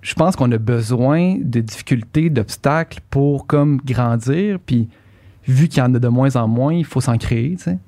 Je 0.00 0.14
pense 0.14 0.34
qu'on 0.34 0.50
a 0.50 0.58
besoin 0.58 1.36
de 1.40 1.60
difficultés, 1.60 2.28
d'obstacles 2.28 2.98
pour 3.10 3.46
comme 3.46 3.80
grandir. 3.84 4.58
Puis 4.64 4.88
vu 5.46 5.68
qu'il 5.68 5.78
y 5.78 5.86
en 5.86 5.94
a 5.94 5.98
de 5.98 6.08
moins 6.08 6.34
en 6.36 6.48
moins, 6.48 6.74
il 6.74 6.84
faut 6.84 7.00
s'en 7.00 7.16
créer, 7.18 7.56
tu 7.56 7.64
sais. 7.64 7.78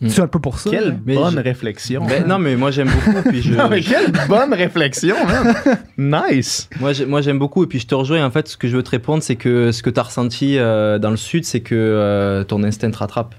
Mm. 0.00 0.08
C'est 0.10 0.20
un 0.22 0.28
peu 0.28 0.38
pour 0.38 0.58
ça. 0.60 0.70
Quelle 0.70 0.88
là. 1.06 1.14
Bonne 1.14 1.34
je- 1.34 1.38
réflexion. 1.40 2.06
Ben, 2.06 2.24
non 2.26 2.38
mais 2.38 2.54
moi 2.56 2.70
j'aime 2.70 2.88
beaucoup 2.88 3.28
puis 3.28 3.42
je, 3.42 3.52
Non, 3.56 3.68
mais 3.68 3.80
quelle 3.80 4.12
bonne 4.28 4.54
réflexion, 4.54 5.16
man. 5.26 5.54
nice. 6.30 6.68
Moi, 6.78 6.92
moi 7.08 7.20
j'aime 7.20 7.38
beaucoup 7.40 7.64
et 7.64 7.66
puis 7.66 7.80
je 7.80 7.86
te 7.86 7.94
rejoins. 7.96 8.24
En 8.24 8.30
fait, 8.30 8.46
ce 8.48 8.56
que 8.56 8.68
je 8.68 8.76
veux 8.76 8.82
te 8.84 8.90
répondre, 8.90 9.22
c'est 9.22 9.34
que 9.36 9.72
ce 9.72 9.82
que 9.82 9.90
tu 9.90 9.98
as 9.98 10.04
ressenti 10.04 10.56
euh, 10.58 10.98
dans 11.00 11.10
le 11.10 11.16
sud, 11.16 11.44
c'est 11.44 11.60
que 11.60 11.74
euh, 11.74 12.44
ton 12.44 12.62
instinct 12.62 12.90
te 12.92 12.98
rattrape. 12.98 13.34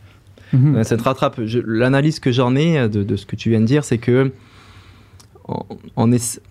Mhm. 0.51 0.73
Ton 0.73 0.79
instinct 0.79 0.97
te 0.97 1.03
rattrape. 1.03 1.41
Je- 1.45 1.59
L'analyse 1.65 2.19
que 2.19 2.31
j'en 2.33 2.55
ai 2.57 2.77
euh, 2.77 2.87
de, 2.89 3.03
de 3.03 3.15
ce 3.15 3.25
que 3.25 3.35
tu 3.37 3.49
viens 3.51 3.61
de 3.61 3.65
dire, 3.65 3.83
c'est 3.85 3.97
que 3.99 4.31
on, 5.47 5.63
on 5.95 6.11
est, 6.11 6.41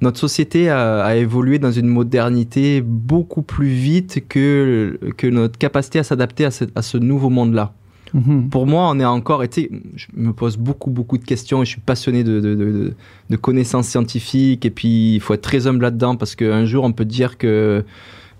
notre 0.00 0.18
société 0.18 0.70
a, 0.70 1.04
a 1.04 1.14
évolué 1.16 1.58
dans 1.58 1.72
une 1.72 1.88
modernité 1.88 2.80
beaucoup 2.82 3.42
plus 3.42 3.68
vite 3.68 4.28
que, 4.28 4.98
que 5.16 5.26
notre 5.26 5.58
capacité 5.58 5.98
à 5.98 6.04
s'adapter 6.04 6.44
à, 6.44 6.50
ce- 6.50 6.64
à 6.74 6.82
ce 6.82 6.98
nouveau 6.98 7.30
monde-là. 7.30 7.72
Mhm. 8.14 8.48
Pour 8.50 8.66
moi, 8.66 8.88
on 8.90 8.98
est 9.00 9.04
encore 9.04 9.42
été. 9.44 9.70
Je 9.96 10.06
me 10.14 10.32
pose 10.32 10.56
beaucoup, 10.56 10.90
beaucoup 10.90 11.18
de 11.18 11.24
questions 11.24 11.62
et 11.62 11.64
je 11.64 11.70
suis 11.70 11.80
passionné 11.80 12.24
de, 12.24 12.40
de, 12.40 12.94
de- 13.30 13.36
connaissances 13.36 13.88
scientifiques. 13.88 14.64
Et 14.64 14.70
puis, 14.70 15.14
il 15.16 15.20
faut 15.20 15.34
être 15.34 15.42
très 15.42 15.66
humble 15.66 15.82
là-dedans 15.82 16.16
parce 16.16 16.34
qu'un 16.34 16.64
jour, 16.64 16.84
on 16.84 16.92
peut 16.92 17.04
dire 17.04 17.38
que 17.38 17.84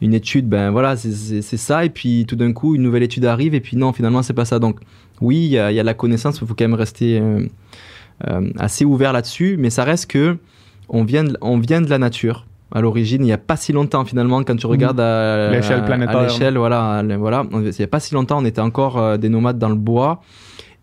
une 0.02 0.12
étude, 0.14 0.48
ben 0.48 0.70
voilà, 0.70 0.97
c'est- 0.97 1.43
ça. 1.56 1.84
Et 1.84 1.90
puis, 1.90 2.26
tout 2.26 2.36
d'un 2.36 2.52
coup, 2.52 2.74
une 2.74 2.82
nouvelle 2.82 3.02
étude 3.02 3.24
arrive. 3.24 3.55
Et 3.55 3.60
puis, 3.60 3.76
non, 3.76 3.93
finalement, 3.93 4.22
c'est 4.22 4.34
pas 4.34 4.44
ça. 4.44 4.59
Donc, 4.59 4.78
oui, 5.20 5.36
il 5.36 5.48
y 5.51 5.52
y 5.52 5.59
a 5.59 5.82
la 5.82 5.94
connaissance, 5.94 6.38
il 6.40 6.47
faut 6.47 6.55
quand 6.55 6.64
même 6.64 6.74
rester. 6.74 7.18
euh, 7.20 7.47
euh, 8.28 8.51
assez 8.59 8.84
ouvert 8.86 9.12
là-dessus, 9.12 9.56
mais 9.59 9.68
ça 9.68 9.84
reste 9.84 10.10
que 10.10 10.38
on 10.88 11.05
vient 11.05 11.24
on 11.43 11.59
vient 11.59 11.82
de 11.82 11.90
la 11.90 11.98
nature. 11.98 12.47
À 12.77 12.81
l'origine, 12.82 13.23
il 13.23 13.27
n'y 13.27 13.32
a 13.32 13.39
pas 13.39 13.57
si 13.57 13.73
longtemps 13.73 14.05
finalement, 14.05 14.43
quand 14.44 14.55
tu 14.57 14.66
regardes 14.66 15.01
à 15.01 15.51
L'échelle 15.51 15.82
planétaire. 15.85 16.19
à 16.19 16.23
l'échelle, 16.24 16.59
voilà, 16.59 17.03
voilà, 17.16 17.44
il 17.53 17.70
n'y 17.70 17.82
a 17.82 17.86
pas 17.86 18.01
si 18.01 18.12
longtemps, 18.12 18.39
on 18.43 18.44
était 18.44 18.61
encore 18.61 18.98
euh, 18.98 19.16
des 19.16 19.31
nomades 19.31 19.59
dans 19.59 19.70
le 19.70 19.77
bois 19.77 20.20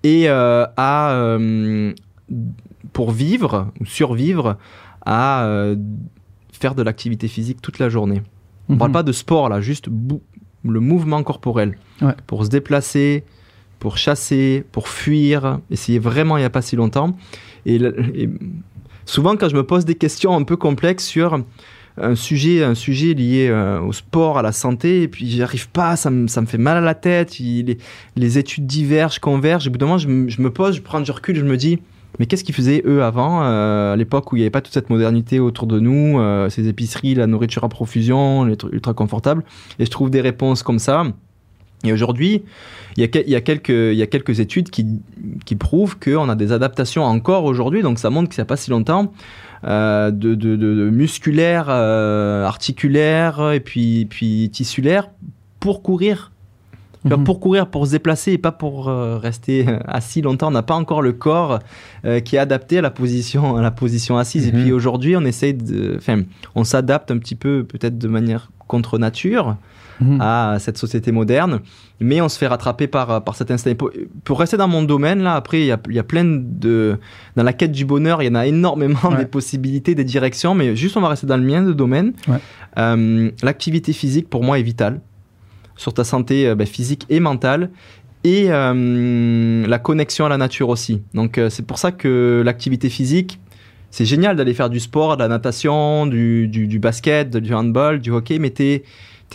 et 0.02 0.28
euh, 0.28 0.66
à 0.76 1.12
euh, 1.12 1.94
pour 2.94 3.12
vivre 3.12 3.68
ou 3.80 3.86
survivre 3.86 4.58
à 5.06 5.44
euh, 5.46 5.76
faire 6.52 6.74
de 6.74 6.82
l'activité 6.82 7.28
physique 7.28 7.62
toute 7.62 7.78
la 7.78 7.90
journée. 7.90 8.22
On 8.70 8.74
Mhm. 8.74 8.80
parle 8.80 8.92
pas 8.92 9.04
de 9.04 9.12
sport 9.12 9.48
là, 9.50 9.62
juste 9.62 9.88
le 9.88 10.80
mouvement 10.80 11.22
corporel. 11.22 11.78
Ouais. 12.02 12.16
Pour 12.26 12.44
se 12.46 12.50
déplacer, 12.50 13.24
pour 13.80 13.98
chasser, 13.98 14.66
pour 14.72 14.88
fuir. 14.88 15.60
Essayer 15.70 16.00
vraiment 16.00 16.38
il 16.38 16.40
n'y 16.40 16.46
a 16.46 16.50
pas 16.50 16.62
si 16.64 16.76
longtemps. 16.76 17.16
Et 17.68 17.80
souvent 19.06 19.36
quand 19.36 19.50
je 19.50 19.56
me 19.56 19.64
pose 19.64 19.86
des 19.86 19.96
questions 19.96 20.36
un 20.36 20.44
peu 20.44 20.56
complexes 20.58 21.06
sur 21.06 21.40
un 22.02 22.16
sujet, 22.16 22.64
un 22.64 22.76
sujet 22.76 23.14
lié 23.14 23.48
euh, 23.50 23.80
au 23.80 23.94
sport, 23.94 24.38
à 24.38 24.42
la 24.42 24.52
santé, 24.52 25.04
et 25.04 25.08
puis 25.08 25.30
j'y 25.30 25.44
arrive 25.44 25.70
pas, 25.70 25.96
ça 25.96 26.10
me, 26.10 26.28
ça 26.28 26.42
me 26.42 26.48
fait 26.48 26.58
mal 26.58 26.78
à 26.78 26.82
la 26.82 26.96
tête, 26.96 27.38
les, 27.40 27.78
les 28.16 28.38
études 28.38 28.66
divergent, 28.66 29.20
convergent. 29.20 29.68
Au 29.68 29.72
bout 29.72 29.78
d'un 29.78 29.86
moment, 29.86 29.98
je, 30.00 30.08
je 30.28 30.42
me 30.42 30.50
pose, 30.50 30.76
je 30.78 30.82
prends 30.82 31.02
du 31.02 31.12
recul, 31.12 31.36
je 31.36 31.46
me 31.46 31.56
dis, 31.56 31.80
mais 32.20 32.26
qu'est-ce 32.26 32.44
qu'ils 32.44 32.56
faisaient 32.56 32.84
eux 32.86 33.04
avant, 33.04 33.42
euh, 33.44 33.94
à 33.94 33.96
l'époque 33.96 34.32
où 34.32 34.36
il 34.36 34.40
n'y 34.40 34.44
avait 34.44 34.52
pas 34.52 34.62
toute 34.62 34.74
cette 34.74 34.90
modernité 34.90 35.40
autour 35.40 35.68
de 35.68 35.80
nous, 35.80 36.20
euh, 36.20 36.50
ces 36.50 36.68
épiceries, 36.68 37.16
la 37.16 37.28
nourriture 37.28 37.64
à 37.64 37.70
profusion, 37.70 38.46
les 38.46 38.58
trucs 38.58 38.74
ultra 38.74 38.94
confortables, 38.94 39.44
et 39.78 39.86
je 39.86 39.92
trouve 39.92 40.10
des 40.10 40.22
réponses 40.22 40.64
comme 40.64 40.80
ça. 40.80 41.04
Et 41.86 41.92
aujourd'hui, 41.92 42.44
il 42.96 43.02
y, 43.02 43.04
a, 43.04 43.08
quel- 43.08 43.24
il 43.28 43.32
il 43.32 43.98
y 43.98 44.02
a 44.02 44.08
quelques 44.08 44.40
études 44.40 44.70
qui, 44.70 44.86
qui 45.46 45.56
prouvent 45.56 45.98
qu'on 46.00 46.30
a 46.30 46.36
des 46.36 46.54
adaptations 46.54 47.04
encore 47.04 47.44
aujourd'hui, 47.44 47.82
donc 47.82 48.00
ça 48.00 48.10
montre 48.10 48.30
qu'il 48.30 48.40
n'y 48.40 48.44
a 48.44 48.46
pas 48.46 48.56
si 48.56 48.70
longtemps, 48.70 49.12
de, 49.64 50.12
de, 50.12 50.36
de, 50.36 50.56
de 50.56 50.90
musculaire, 50.90 51.68
euh, 51.70 52.46
articulaire 52.46 53.52
et 53.52 53.60
puis, 53.60 54.06
puis 54.10 54.50
tissulaire 54.52 55.10
pour 55.60 55.82
courir. 55.82 56.32
Mhm. 57.06 57.24
Pour 57.26 57.40
courir, 57.40 57.68
pour 57.68 57.86
se 57.86 57.92
déplacer 57.92 58.32
et 58.32 58.38
pas 58.38 58.52
pour 58.52 58.88
euh, 58.88 59.18
rester 59.18 59.68
euh, 59.68 59.78
assis 59.88 60.22
longtemps. 60.22 60.48
On 60.48 60.52
n'a 60.52 60.64
pas 60.64 60.76
encore 60.76 61.02
le 61.02 61.12
corps 61.14 61.60
euh, 62.06 62.20
qui 62.20 62.38
est 62.38 62.40
adapté 62.40 62.78
à 62.78 62.82
la 62.82 62.92
position, 62.92 63.58
à 63.58 63.62
la 63.62 63.72
position 63.72 64.18
assise. 64.18 64.52
Mhm. 64.52 64.60
Et 64.60 64.64
puis 64.64 64.72
aujourd'hui, 64.72 65.18
on 65.18 65.26
essaye 65.26 65.54
de, 65.54 65.96
enfin, 65.98 66.22
on 66.56 66.64
s'adapte 66.64 67.12
un 67.12 67.18
petit 67.18 67.36
peu, 67.36 67.66
peut-être 67.66 67.98
de 67.98 68.08
manière 68.08 68.52
contre 68.68 68.98
nature 68.98 69.58
Mhm. 70.02 70.20
à 70.22 70.58
cette 70.60 70.78
société 70.78 71.12
moderne, 71.12 71.60
mais 72.00 72.20
on 72.22 72.28
se 72.30 72.38
fait 72.38 72.48
rattraper 72.48 72.88
par, 72.88 73.24
par 73.24 73.36
cet 73.36 73.52
instinct. 73.52 73.76
Pour, 73.76 73.92
pour 74.24 74.40
rester 74.40 74.58
dans 74.58 74.68
mon 74.68 74.82
domaine, 74.84 75.22
là, 75.22 75.36
après, 75.36 75.62
il 75.62 75.66
y 75.68 75.72
a, 75.72 75.80
y 75.90 76.00
a 76.00 76.04
plein 76.04 76.24
de. 76.26 76.98
Dans 77.36 77.44
la 77.44 77.54
quête 77.54 77.72
du 77.72 77.86
bonheur, 77.86 78.22
il 78.22 78.26
y 78.26 78.30
en 78.30 78.36
a 78.36 78.46
énormément 78.48 79.00
Ouais. 79.12 79.18
des 79.18 79.26
possibilités, 79.26 79.94
des 79.96 80.04
directions, 80.04 80.56
mais 80.56 80.76
juste 80.76 80.98
on 80.98 81.02
va 81.02 81.10
rester 81.10 81.28
dans 81.28 81.38
le 81.38 81.44
mien 81.44 81.62
de 81.64 81.74
domaine. 81.74 82.14
Ouais. 82.28 82.38
Euh, 82.78 83.30
L'activité 83.44 83.94
physique, 83.94 84.30
pour 84.30 84.44
moi, 84.44 84.58
est 84.60 84.64
vitale 84.64 85.00
sur 85.76 85.94
ta 85.94 86.04
santé 86.04 86.48
euh, 86.48 86.56
ben, 86.56 86.68
physique 86.68 87.06
et 87.10 87.20
mentale. 87.20 87.70
Et 88.24 88.46
euh, 88.50 89.66
la 89.68 89.80
connexion 89.80 90.26
à 90.26 90.30
la 90.30 90.38
nature 90.38 90.70
aussi. 90.70 91.02
Donc, 91.14 91.38
euh, 91.38 91.50
c'est 91.50 91.66
pour 91.66 91.78
ça 91.78 91.92
que 91.92 92.42
l'activité 92.46 92.90
physique, 92.90 93.40
c'est 93.92 94.06
génial 94.06 94.36
d'aller 94.38 94.54
faire 94.54 94.70
du 94.70 94.80
sport, 94.80 95.18
de 95.18 95.22
la 95.24 95.28
natation, 95.28 96.08
du, 96.08 96.48
du, 96.48 96.68
du 96.68 96.80
basket, 96.80 97.36
du 97.36 97.54
handball, 97.54 98.00
du 98.00 98.12
hockey, 98.12 98.40
mais 98.40 98.50
t'es 98.50 98.84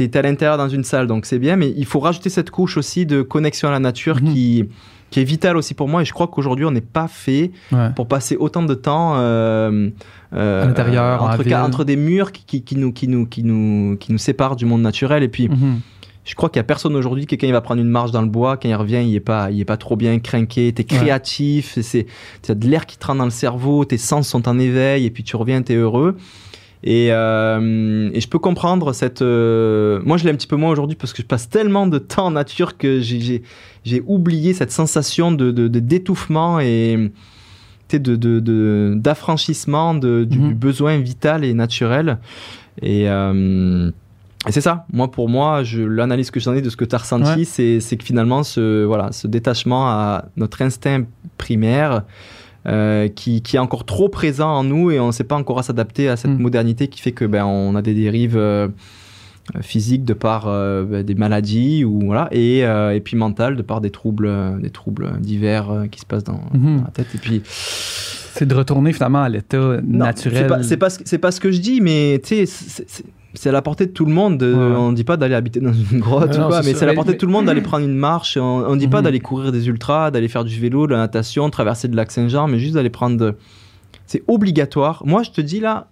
es, 0.04 0.16
à 0.16 0.22
l'intérieur 0.22 0.56
dans 0.58 0.68
une 0.68 0.84
salle, 0.84 1.06
donc 1.06 1.26
c'est 1.26 1.38
bien. 1.38 1.56
Mais 1.56 1.72
il 1.76 1.86
faut 1.86 2.00
rajouter 2.00 2.30
cette 2.30 2.50
couche 2.50 2.76
aussi 2.76 3.06
de 3.06 3.22
connexion 3.22 3.68
à 3.68 3.72
la 3.72 3.80
nature 3.80 4.20
Mhm. 4.22 4.32
qui, 4.32 4.64
qui 5.10 5.20
est 5.20 5.24
vitale 5.24 5.56
aussi 5.56 5.74
pour 5.74 5.88
moi. 5.88 6.02
Et 6.02 6.04
je 6.04 6.12
crois 6.12 6.26
qu'aujourd'hui, 6.28 6.64
on 6.66 6.70
n'est 6.70 6.80
pas 6.80 7.08
fait 7.08 7.50
Ouais. 7.72 7.90
pour 7.96 8.06
passer 8.08 8.36
autant 8.36 8.62
de 8.62 8.74
temps 8.74 9.14
euh, 9.16 9.88
euh, 10.34 10.62
À 10.64 10.66
l'intérieur, 10.66 11.22
en 11.22 11.32
entre, 11.32 11.52
entre 11.54 11.84
des 11.84 11.96
murs 11.96 12.32
qui, 12.32 12.44
qui, 12.44 12.62
qui 12.62 12.76
nous, 12.76 12.92
qui, 12.92 13.08
nous, 13.08 13.26
qui, 13.26 13.42
nous, 13.42 13.96
qui 13.98 14.12
nous 14.12 14.18
séparent 14.18 14.56
du 14.56 14.66
monde 14.66 14.82
naturel. 14.82 15.22
Et 15.22 15.28
puis, 15.28 15.48
Mhm. 15.48 15.80
je 16.24 16.34
crois 16.34 16.50
qu'il 16.50 16.58
y 16.58 16.60
a 16.60 16.64
personne 16.64 16.94
aujourd'hui 16.94 17.24
qui, 17.24 17.38
quand 17.38 17.46
il 17.46 17.52
va 17.54 17.62
prendre 17.62 17.80
une 17.80 17.88
marche 17.88 18.10
dans 18.10 18.20
le 18.20 18.28
bois, 18.28 18.58
quand 18.58 18.68
il 18.68 18.74
revient, 18.74 19.02
il 19.02 19.14
est 19.14 19.20
pas, 19.20 19.50
il 19.50 19.58
est 19.58 19.64
pas 19.64 19.78
trop 19.78 19.96
bien 19.96 20.18
craqué. 20.18 20.70
T'es 20.74 20.82
Ouais. 20.92 20.98
créatif, 20.98 21.78
c'est, 21.80 22.04
tu 22.42 22.50
as 22.52 22.54
de 22.54 22.68
l'air 22.68 22.84
qui 22.84 22.98
te 22.98 23.06
rentre 23.06 23.20
dans 23.20 23.24
le 23.24 23.30
cerveau, 23.30 23.86
tes 23.86 23.96
sens 23.96 24.28
sont 24.28 24.46
en 24.46 24.58
éveil, 24.58 25.06
et 25.06 25.10
puis 25.10 25.22
tu 25.24 25.36
reviens, 25.36 25.62
t'es 25.62 25.74
heureux. 25.76 26.16
Et, 26.84 27.09
euh, 27.10 28.09
et 28.12 28.20
je 28.20 28.28
peux 28.28 28.38
comprendre 28.38 28.92
cette. 28.92 29.20
euh, 29.22 30.00
Moi, 30.05 30.16
je 30.16 30.24
l'ai 30.24 30.30
un 30.30 30.34
petit 30.36 30.46
peu 30.46 30.56
moins 30.56 30.70
aujourd'hui 30.70 30.96
parce 30.96 31.12
que 31.12 31.22
je 31.22 31.26
passe 31.26 31.48
tellement 31.48 31.86
de 31.86 31.98
temps 31.98 32.26
en 32.26 32.30
nature 32.30 32.76
que 32.76 33.00
j'ai, 33.00 33.42
oublié 34.06 34.55
cette 34.55 34.70
sensation 34.70 35.32
de, 35.32 35.50
d'étouffement 35.68 36.60
et 36.60 37.10
sais, 37.88 37.98
de, 37.98 38.14
de, 38.16 38.94
d'affranchissement 38.96 39.94
du, 39.94 40.06
Mhm. 40.06 40.26
du 40.48 40.55
besoin 40.55 40.98
vital 40.98 41.44
et 41.44 41.55
naturel. 41.55 42.18
Et. 42.82 43.09
euh, 43.09 43.90
et 44.46 44.52
c'est 44.52 44.60
ça. 44.60 44.86
Moi, 44.92 45.10
pour 45.10 45.28
moi, 45.28 45.62
l'analyse 45.76 46.30
que 46.30 46.38
j'en 46.38 46.55
ai 46.55 46.62
de 46.62 46.70
ce 46.70 46.76
que 46.76 46.84
tu 46.84 46.94
as 46.94 46.98
ressenti, 46.98 47.40
Ouais. 47.40 47.44
c'est, 47.44 47.80
c'est 47.80 47.96
que 47.96 48.05
finalement, 48.05 48.44
ce, 48.44 48.84
voilà, 48.84 49.10
ce 49.10 49.26
détachement 49.26 49.88
à 49.88 50.26
notre 50.36 50.62
instinct 50.62 51.02
primaire, 51.38 52.05
euh, 52.68 53.08
qui, 53.08 53.42
qui 53.42 53.56
est 53.56 53.58
encore 53.58 53.84
trop 53.84 54.08
présent 54.08 54.50
en 54.50 54.62
nous 54.64 54.90
et 54.90 55.00
on 55.00 55.06
ne 55.08 55.12
sait 55.12 55.24
pas 55.24 55.36
encore 55.36 55.58
à 55.58 55.62
s'adapter 55.62 56.08
à 56.08 56.16
cette 56.16 56.30
Mm. 56.32 56.38
modernité 56.42 56.88
qui 56.88 57.00
fait 57.00 57.12
que 57.12 57.24
ben, 57.24 57.44
on 57.46 57.74
a 57.74 57.82
des 57.82 57.94
dérives 57.94 58.36
euh, 58.36 58.68
physiques 59.62 60.04
de 60.04 60.12
par 60.12 60.46
euh, 60.48 60.84
ben, 60.84 61.02
des 61.02 61.14
maladies 61.14 61.84
ou 61.84 62.00
voilà 62.04 62.28
et, 62.32 62.58
et 62.60 63.00
puis 63.02 63.16
mentales 63.16 63.56
de 63.56 63.62
par 63.62 63.80
des 63.80 63.90
troubles, 63.90 64.30
des 64.60 64.70
troubles 64.70 65.12
divers 65.20 65.84
qui 65.90 66.00
se 66.00 66.06
passent 66.06 66.24
dans, 66.24 66.40
Mhm. 66.52 66.76
dans 66.78 66.84
la 66.84 66.90
tête. 66.90 67.06
Et 67.14 67.18
puis 67.18 67.40
C'est 67.44 68.46
de 68.46 68.54
retourner 68.54 68.92
finalement 68.92 69.22
à 69.22 69.28
l'état 69.28 69.78
naturel. 69.82 70.58
C'est 70.62 70.76
pas, 70.76 70.86
pas, 70.86 70.90
ce- 71.04 71.16
pas 71.16 71.30
ce 71.32 71.40
que 71.40 71.50
je 71.50 71.60
dis, 71.60 71.80
mais 71.80 72.20
tu 72.22 72.46
sais, 72.46 72.94
c'est- 73.40 73.48
à 73.48 73.52
la 73.52 73.62
portée 73.62 73.86
de 73.86 73.93
tout 73.93 74.05
le 74.05 74.12
monde. 74.12 74.39
de- 74.39 74.52
Ouais. 74.52 74.77
On 74.77 74.93
dit 74.93 75.05
pas 75.05 75.16
d'aller 75.16 75.35
habiter 75.35 75.60
dans 75.60 75.73
une 75.73 76.01
grotte, 76.01 76.36
Non, 76.39 76.44
ou 76.47 76.48
quoi, 76.48 76.62
c'est 76.62 76.69
mais 76.69 76.74
c'est 76.74 76.82
à 76.82 76.86
la 76.86 76.93
Mais- 76.93 76.97
portée 76.97 77.12
de 77.12 77.19
tout 77.19 77.27
le 77.27 77.32
monde 77.32 77.47
d'aller 77.47 77.60
prendre 77.60 77.85
une 77.85 77.94
marche. 77.97 78.36
On, 78.36 78.43
on 78.66 78.77
dit 78.77 78.89
pas 78.89 78.98
Mhm. 78.98 79.05
d'aller 79.05 79.20
courir 79.20 79.52
des 79.52 79.69
ultras, 79.69 80.10
d'aller 80.10 80.28
faire 80.28 80.44
du 80.44 80.59
vélo, 80.59 80.86
de 80.86 80.93
la 80.93 80.98
natation, 80.98 81.48
traverser 81.51 81.89
le 81.89 81.94
lac 81.97 82.10
Saint-Jean, 82.10 82.48
mais 82.48 82.59
juste 82.59 82.74
d'aller 82.74 82.90
prendre. 82.90 83.35
C'est 84.06 84.23
obligatoire. 84.27 85.02
Moi, 85.06 85.23
je 85.23 85.31
te 85.31 85.40
dis 85.40 85.60
là, 85.60 85.89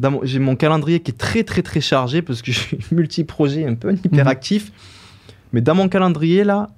mon- 0.00 0.20
j'ai 0.24 0.38
mon 0.38 0.56
calendrier 0.56 1.00
qui 1.00 1.10
est 1.12 1.18
très 1.18 1.42
très 1.44 1.62
très 1.62 1.80
chargé 1.80 2.22
parce 2.22 2.42
que 2.42 2.50
je 2.52 2.58
suis 2.58 2.78
multi-projet, 2.92 3.66
un 3.66 3.74
peu 3.74 3.94
hyperactif. 4.04 4.72
Mais 5.52 5.60
dans 5.60 5.74
mon 5.74 5.88
calendrier 5.88 6.44
là, 6.44 6.70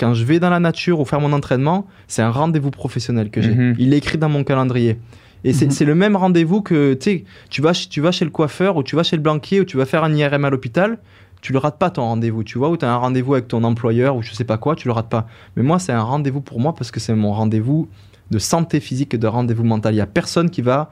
quand 0.00 0.14
je 0.14 0.24
vais 0.24 0.40
dans 0.40 0.50
la 0.50 0.58
nature 0.58 0.98
ou 1.00 1.04
faire 1.04 1.20
mon 1.20 1.32
entraînement, 1.32 1.86
c'est 2.08 2.22
un 2.22 2.30
rendez-vous 2.30 2.70
professionnel 2.70 3.30
que 3.30 3.40
j'ai. 3.42 3.54
Mhm. 3.54 3.76
Il 3.78 3.92
est 3.94 3.98
écrit 3.98 4.18
dans 4.18 4.28
mon 4.28 4.42
calendrier. 4.42 4.98
Et 5.44 5.52
c'est 5.52 5.66
Mhm. 5.66 5.70
c'est 5.72 5.84
le 5.84 5.94
même 5.94 6.16
rendez-vous 6.16 6.62
que 6.62 6.94
tu 6.94 7.60
vas, 7.62 7.72
tu 7.72 8.00
vas 8.00 8.12
chez 8.12 8.24
le 8.24 8.30
coiffeur 8.30 8.76
ou 8.76 8.82
tu 8.82 8.94
vas 8.96 9.02
chez 9.02 9.16
le 9.16 9.22
banquier 9.22 9.60
ou 9.60 9.64
tu 9.64 9.76
vas 9.76 9.86
faire 9.86 10.04
un 10.04 10.14
IRM 10.14 10.44
à 10.44 10.50
l'hôpital. 10.50 10.98
Tu 11.40 11.52
le 11.52 11.58
rates 11.58 11.78
pas 11.78 11.90
ton 11.90 12.02
rendez-vous, 12.02 12.44
tu 12.44 12.58
vois, 12.58 12.70
ou 12.70 12.76
tu 12.76 12.84
as 12.84 12.92
un 12.92 12.96
rendez-vous 12.96 13.34
avec 13.34 13.48
ton 13.48 13.64
employeur 13.64 14.14
ou 14.16 14.22
je 14.22 14.32
sais 14.32 14.44
pas 14.44 14.58
quoi, 14.58 14.76
tu 14.76 14.86
le 14.86 14.92
rates 14.92 15.08
pas. 15.08 15.26
Mais 15.56 15.64
moi, 15.64 15.80
c'est 15.80 15.90
un 15.92 16.02
rendez-vous 16.02 16.40
pour 16.40 16.60
moi 16.60 16.72
parce 16.74 16.92
que 16.92 17.00
c'est 17.00 17.14
mon 17.16 17.32
rendez-vous 17.32 17.88
de 18.30 18.38
santé 18.38 18.78
physique 18.78 19.12
et 19.14 19.18
de 19.18 19.26
rendez-vous 19.26 19.64
mental. 19.64 19.92
Il 19.94 19.98
y 19.98 20.00
a 20.00 20.06
personne 20.06 20.48
qui 20.50 20.62
va 20.62 20.90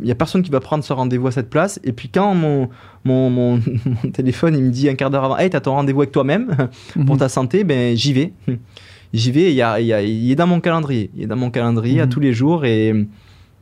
il 0.00 0.06
y 0.08 0.10
a 0.10 0.14
personne 0.14 0.42
qui 0.42 0.50
va 0.50 0.60
prendre 0.60 0.82
ce 0.82 0.92
rendez-vous 0.92 1.26
à 1.26 1.30
cette 1.30 1.50
place. 1.50 1.78
Et 1.84 1.92
puis 1.92 2.08
quand 2.08 2.34
mon, 2.34 2.70
mon, 3.04 3.28
mon, 3.30 3.60
mon 4.04 4.10
téléphone 4.10 4.56
il 4.56 4.64
me 4.64 4.70
dit 4.70 4.88
un 4.88 4.94
quart 4.94 5.10
d'heure 5.10 5.24
avant, 5.24 5.36
hey, 5.36 5.50
t'as 5.50 5.60
ton 5.60 5.72
rendez-vous 5.72 6.00
avec 6.00 6.12
toi-même 6.12 6.56
pour 7.06 7.14
Mhm. 7.14 7.18
ta 7.18 7.28
santé, 7.28 7.62
ben 7.64 7.96
j'y 7.96 8.12
vais. 8.12 8.32
J'y 9.12 9.30
vais. 9.30 9.50
Il, 9.50 9.54
y 9.54 9.62
a, 9.62 9.78
il, 9.80 9.86
y 9.86 9.92
a- 9.92 10.02
il 10.02 10.30
est 10.30 10.34
dans 10.34 10.46
mon 10.48 10.58
calendrier. 10.60 11.10
Il 11.14 11.22
est 11.22 11.26
dans 11.26 11.36
mon 11.36 11.50
calendrier 11.50 12.00
à 12.00 12.06
Mhm. 12.06 12.10
tous 12.10 12.20
les 12.20 12.32
jours 12.32 12.64
et 12.64 12.92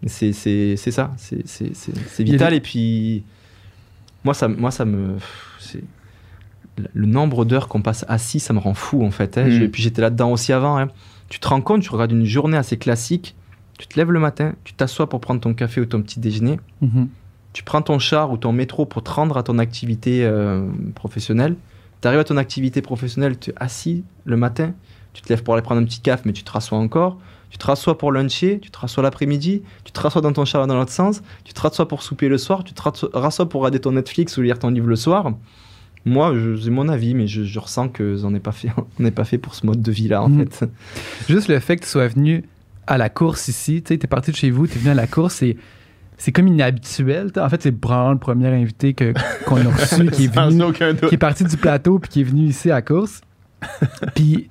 c'est 0.07 0.77
ça. 0.77 1.13
C'est 1.17 2.23
vital. 2.25 2.55
Et 2.55 2.61
puis 2.61 3.25
moi 4.25 4.35
ça 4.35 4.49
moi 4.49 4.71
ça 4.71 4.85
me 4.85 5.17
c'est 5.59 5.83
le 6.95 7.07
nombre 7.07 7.45
d'heures 7.45 7.69
qu'on 7.69 7.83
passe 7.83 8.05
assis, 8.09 8.41
ça 8.41 8.53
me 8.55 8.59
rend 8.59 8.75
fou 8.75 9.05
en 9.05 9.11
fait. 9.11 9.37
hein. 9.39 9.49
Je- 9.49 9.63
Et 9.65 9.69
puis 9.69 9.83
j'étais 9.83 10.01
là-dedans 10.03 10.31
aussi 10.33 10.53
avant. 10.53 10.79
hein. 10.79 10.89
Tu 11.29 11.39
te 11.39 11.49
rends 11.49 11.61
compte, 11.61 11.83
tu 11.83 11.91
regardes 11.91 12.13
une 12.13 12.25
journée 12.25 12.57
assez 12.57 12.77
classique. 12.79 13.35
Tu 13.79 13.87
te 13.87 13.97
lèves 13.99 14.11
le 14.13 14.21
matin, 14.21 14.55
tu 14.65 14.73
t'assois 14.75 15.09
pour 15.09 15.21
prendre 15.21 15.41
ton 15.41 15.55
café 15.55 15.81
ou 15.81 15.87
ton 15.87 16.01
petit 16.03 16.21
déjeuner 16.21 16.59
Mhm. 16.81 17.09
tu 17.53 17.63
prends 17.63 17.83
ton 17.83 17.99
char 17.99 18.31
ou 18.33 18.37
ton 18.39 18.53
métro 18.53 18.87
pour 18.87 19.03
te 19.03 19.11
rendre 19.11 19.37
à 19.37 19.43
ton 19.43 19.59
activité 19.59 20.25
euh, 20.25 20.67
professionnelle. 20.95 21.57
Tu 22.01 22.09
arrives 22.09 22.21
à 22.21 22.25
ton 22.25 22.37
activité 22.39 22.81
professionnelle, 22.81 23.39
tu 23.39 23.51
es 23.51 23.55
assis 23.57 24.05
le 24.25 24.37
matin, 24.37 24.73
tu 25.13 25.21
te 25.23 25.29
lèves 25.29 25.43
pour 25.43 25.53
aller 25.55 25.63
prendre 25.63 25.81
un 25.81 25.85
petit 25.85 26.01
café, 26.01 26.23
mais 26.25 26.33
tu 26.33 26.43
te 26.45 26.51
rassois 26.51 26.79
encore. 26.79 27.19
Tu 27.53 27.59
te 27.59 27.67
rassois 27.67 27.99
pour 27.99 28.11
luncher, 28.13 28.59
tu 28.63 28.71
te 28.71 28.79
rassois 28.79 29.03
l'après-midi, 29.03 29.61
tu 29.85 29.93
te 29.93 30.01
rassois 30.01 30.23
dans 30.23 30.33
ton 30.33 30.47
char 30.47 30.67
dans 30.67 30.75
l'autre 30.75 30.91
sens, 30.91 31.21
tu 31.45 31.53
te 31.53 31.61
rassois 31.61 31.87
pour 31.87 32.03
souper 32.03 32.29
le 32.31 32.39
soir, 32.39 32.65
tu 32.65 32.73
te 32.73 32.81
rassois- 32.83 33.47
pour 33.49 33.61
regarder 33.61 33.79
ton 33.79 33.93
Netflix 33.93 34.39
ou 34.39 34.43
lire 34.43 34.59
ton 34.59 34.71
livre 34.71 34.87
le 34.89 34.97
soir. 34.97 35.33
Moi, 36.07 36.35
c'est 36.63 36.71
mon 36.71 36.89
avis, 36.89 37.15
mais 37.15 37.27
je, 37.27 37.45
je 37.45 37.59
ressens 37.61 37.89
que 37.91 38.17
on 38.25 38.31
n'est 38.31 38.41
pas 38.41 38.53
fait, 38.53 38.71
on 38.99 39.03
n'est 39.03 39.11
pas 39.11 39.25
fait 39.25 39.37
pour 39.37 39.55
ce 39.55 39.67
mode 39.67 39.83
de 39.83 39.93
vie 39.93 40.09
là 40.09 40.23
en 40.23 40.31
Mhm. 40.31 40.47
fait. 40.51 40.65
Juste 41.29 41.49
le 41.49 41.61
fait 41.61 41.77
que 41.77 41.83
tu 41.85 41.91
sois 41.91 42.09
venu 42.09 42.43
à 42.87 42.97
la 42.99 43.11
course 43.11 43.47
ici, 43.49 43.83
tu 43.83 43.95
sais, 43.95 43.99
t'es 43.99 44.07
parti 44.09 44.31
de 44.33 44.37
chez 44.37 44.51
vous, 44.51 44.67
t'es 44.67 44.79
venu 44.79 44.91
à 44.91 44.95
la 44.95 45.07
course 45.07 45.43
et 45.43 45.57
c'est 46.17 46.33
comme 46.33 46.49
inhabituel. 46.49 47.33
t'sais. 47.33 47.41
En 47.41 47.49
fait, 47.51 47.63
c'est 47.63 47.73
probablement 47.73 48.13
le 48.13 48.19
premier 48.19 48.49
invité 48.49 48.95
que- 48.95 49.13
qu'on 49.45 49.57
a 49.59 49.69
reçu 49.71 50.07
qui 50.11 50.25
est 50.25 50.35
venu, 50.35 50.63
aucun 50.65 50.95
doute. 50.95 51.09
qui 51.11 51.15
est 51.15 51.19
parti 51.19 51.45
du 51.45 51.57
plateau 51.59 51.99
puis 51.99 52.09
qui 52.11 52.21
est 52.23 52.25
venu 52.25 52.47
ici 52.47 52.71
à 52.71 52.77
la 52.77 52.83
course. 52.83 53.21
puis 54.17 54.51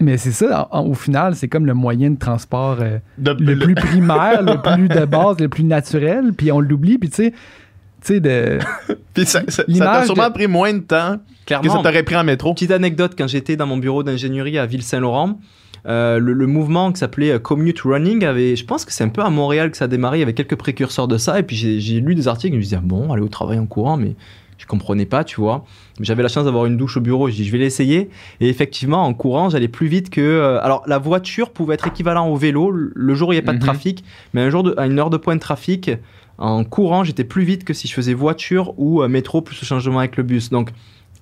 Mais 0.00 0.16
c'est 0.16 0.32
ça, 0.32 0.68
en- 0.70 0.86
au 0.86 0.94
final, 0.94 1.34
c'est 1.34 1.48
comme 1.48 1.66
le 1.66 1.74
moyen 1.74 2.10
de 2.10 2.18
transport 2.18 2.78
euh, 2.80 2.98
De- 3.18 3.32
le 3.38 3.54
le- 3.54 3.58
plus 3.64 3.74
primaire, 3.74 4.42
le 4.42 4.60
plus 4.60 4.88
de 4.88 5.04
base, 5.04 5.38
le 5.38 5.48
plus 5.48 5.64
naturel, 5.64 6.32
puis 6.36 6.50
on 6.52 6.60
l'oublie, 6.60 6.98
puis 6.98 7.10
tu 7.10 7.16
sais, 7.16 7.30
tu 7.32 8.14
sais, 8.14 8.20
de... 8.20 8.58
Puis 9.14 9.26
ça, 9.26 9.42
t'a 9.42 10.04
sûrement 10.06 10.28
de- 10.28 10.32
pris 10.32 10.46
moins 10.46 10.72
de 10.72 10.78
temps 10.78 11.16
que 11.44 11.54
ça 11.54 11.60
Clairement. 11.60 11.82
t'aurait 11.82 12.02
pris 12.02 12.16
en 12.16 12.24
métro. 12.24 12.54
Petite 12.54 12.70
anecdote, 12.70 13.12
quand 13.18 13.26
j'étais 13.26 13.56
dans 13.56 13.66
mon 13.66 13.76
bureau 13.76 14.02
d'ingénierie 14.02 14.56
à 14.56 14.64
Ville-Saint-Laurent, 14.66 15.38
euh, 15.86 16.18
le, 16.18 16.32
le 16.32 16.46
mouvement 16.46 16.92
qui 16.92 16.98
s'appelait 17.00 17.32
euh, 17.32 17.38
Commute 17.38 17.80
Running 17.82 18.24
avait, 18.24 18.54
je 18.56 18.64
pense 18.64 18.84
que 18.86 18.92
c'est 18.92 19.04
un 19.04 19.08
peu 19.08 19.22
à 19.22 19.28
Montréal 19.30 19.70
que 19.70 19.76
ça 19.76 19.84
a 19.84 19.88
démarré, 19.88 20.16
il 20.18 20.20
y 20.20 20.22
avait 20.22 20.32
quelques 20.34 20.54
précurseurs 20.56 21.08
de 21.08 21.18
ça, 21.18 21.38
et 21.38 21.42
puis 21.42 21.56
j'ai 21.56 22.00
lu 22.00 22.14
des 22.14 22.26
articles, 22.28 22.52
je 22.54 22.58
me 22.58 22.62
disais, 22.62 22.76
ah 22.78 22.82
bon, 22.82 23.12
aller 23.12 23.22
au 23.22 23.28
travail 23.28 23.58
en 23.58 23.66
courant, 23.66 23.96
mais 23.98 24.14
je 24.60 24.66
comprenais 24.66 25.06
pas, 25.06 25.24
tu 25.24 25.40
vois. 25.40 25.64
J'avais 26.00 26.22
la 26.22 26.28
chance 26.28 26.44
d'avoir 26.44 26.66
une 26.66 26.76
douche 26.76 26.96
au 26.98 27.00
bureau, 27.00 27.28
je 27.28 27.34
dis, 27.34 27.44
je 27.44 27.50
vais 27.50 27.58
l'essayer, 27.58 28.10
et 28.40 28.48
effectivement, 28.48 29.04
en 29.04 29.14
courant, 29.14 29.48
j'allais 29.48 29.68
plus 29.68 29.86
vite 29.88 30.10
que... 30.10 30.20
euh, 30.20 30.60
alors, 30.62 30.82
la 30.86 30.98
voiture 30.98 31.50
pouvait 31.50 31.74
être 31.74 31.86
équivalent 31.86 32.28
au 32.28 32.36
vélo, 32.36 32.70
le 32.70 33.14
jour 33.14 33.30
où 33.30 33.32
il 33.32 33.36
n'y 33.36 33.42
a 33.42 33.44
pas 33.44 33.52
Mhm. 33.52 33.58
de 33.58 33.64
trafic, 33.64 34.04
mais 34.34 34.42
un 34.42 34.50
jour 34.50 34.62
de, 34.62 34.74
à 34.76 34.86
une 34.86 34.98
heure 34.98 35.10
de 35.10 35.16
point 35.16 35.34
de 35.34 35.40
trafic, 35.40 35.90
en 36.38 36.62
courant, 36.64 37.04
j'étais 37.04 37.24
plus 37.24 37.42
vite 37.44 37.64
que 37.64 37.72
si 37.74 37.88
je 37.88 37.94
faisais 37.94 38.14
voiture 38.14 38.74
ou 38.78 39.02
euh, 39.02 39.08
métro 39.08 39.40
plus 39.42 39.60
le 39.60 39.66
changement 39.66 39.98
avec 39.98 40.16
le 40.16 40.22
bus. 40.22 40.50
Donc, 40.50 40.70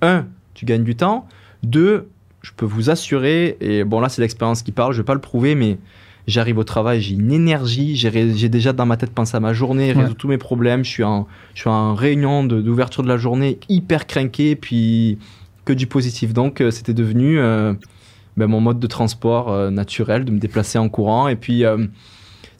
un, 0.02 0.26
tu 0.54 0.64
gagnes 0.64 0.84
du 0.84 0.94
temps. 0.96 1.26
Deux, 1.62 2.08
je 2.42 2.50
peux 2.56 2.66
vous 2.66 2.90
assurer, 2.90 3.56
et 3.60 3.82
bon 3.84 4.00
là 4.00 4.08
c'est 4.08 4.20
l'expérience 4.22 4.62
qui 4.62 4.70
parle, 4.72 4.92
je 4.92 4.98
vais 4.98 5.04
pas 5.04 5.14
le 5.14 5.20
prouver, 5.20 5.54
mais 5.56 5.78
j'arrive 6.28 6.58
au 6.58 6.64
travail, 6.64 7.00
j'ai 7.00 7.14
une 7.14 7.32
énergie, 7.32 7.96
j'ai 7.96 8.48
déjà 8.48 8.72
dans 8.72 8.86
ma 8.86 8.96
tête 8.96 9.10
pensé 9.10 9.36
à 9.36 9.40
ma 9.40 9.54
journée, 9.54 9.92
Ouais. 9.92 10.02
résoudre 10.02 10.16
tous 10.18 10.28
mes 10.28 10.38
problèmes, 10.38 10.84
je 10.84 10.90
suis 10.90 11.02
en, 11.02 11.26
je 11.54 11.60
suis 11.60 11.70
en 11.70 11.94
réunion 11.94 12.44
d'ouverture 12.44 13.02
de, 13.02 13.08
la 13.08 13.16
journée, 13.16 13.58
hyper 13.68 14.06
craqué, 14.06 14.54
puis 14.54 15.18
que 15.64 15.72
du 15.72 15.86
positif. 15.86 16.34
Donc 16.34 16.60
euh, 16.60 16.70
c'était 16.70 16.94
devenu 16.94 17.38
euh, 17.38 17.72
ben, 18.36 18.46
mon 18.46 18.60
mode 18.60 18.78
de 18.78 18.86
transport 18.86 19.50
euh, 19.50 19.70
naturel, 19.70 20.24
de 20.24 20.30
me 20.30 20.38
déplacer 20.38 20.78
en 20.78 20.88
courant, 20.88 21.28
et 21.28 21.36
puis... 21.36 21.64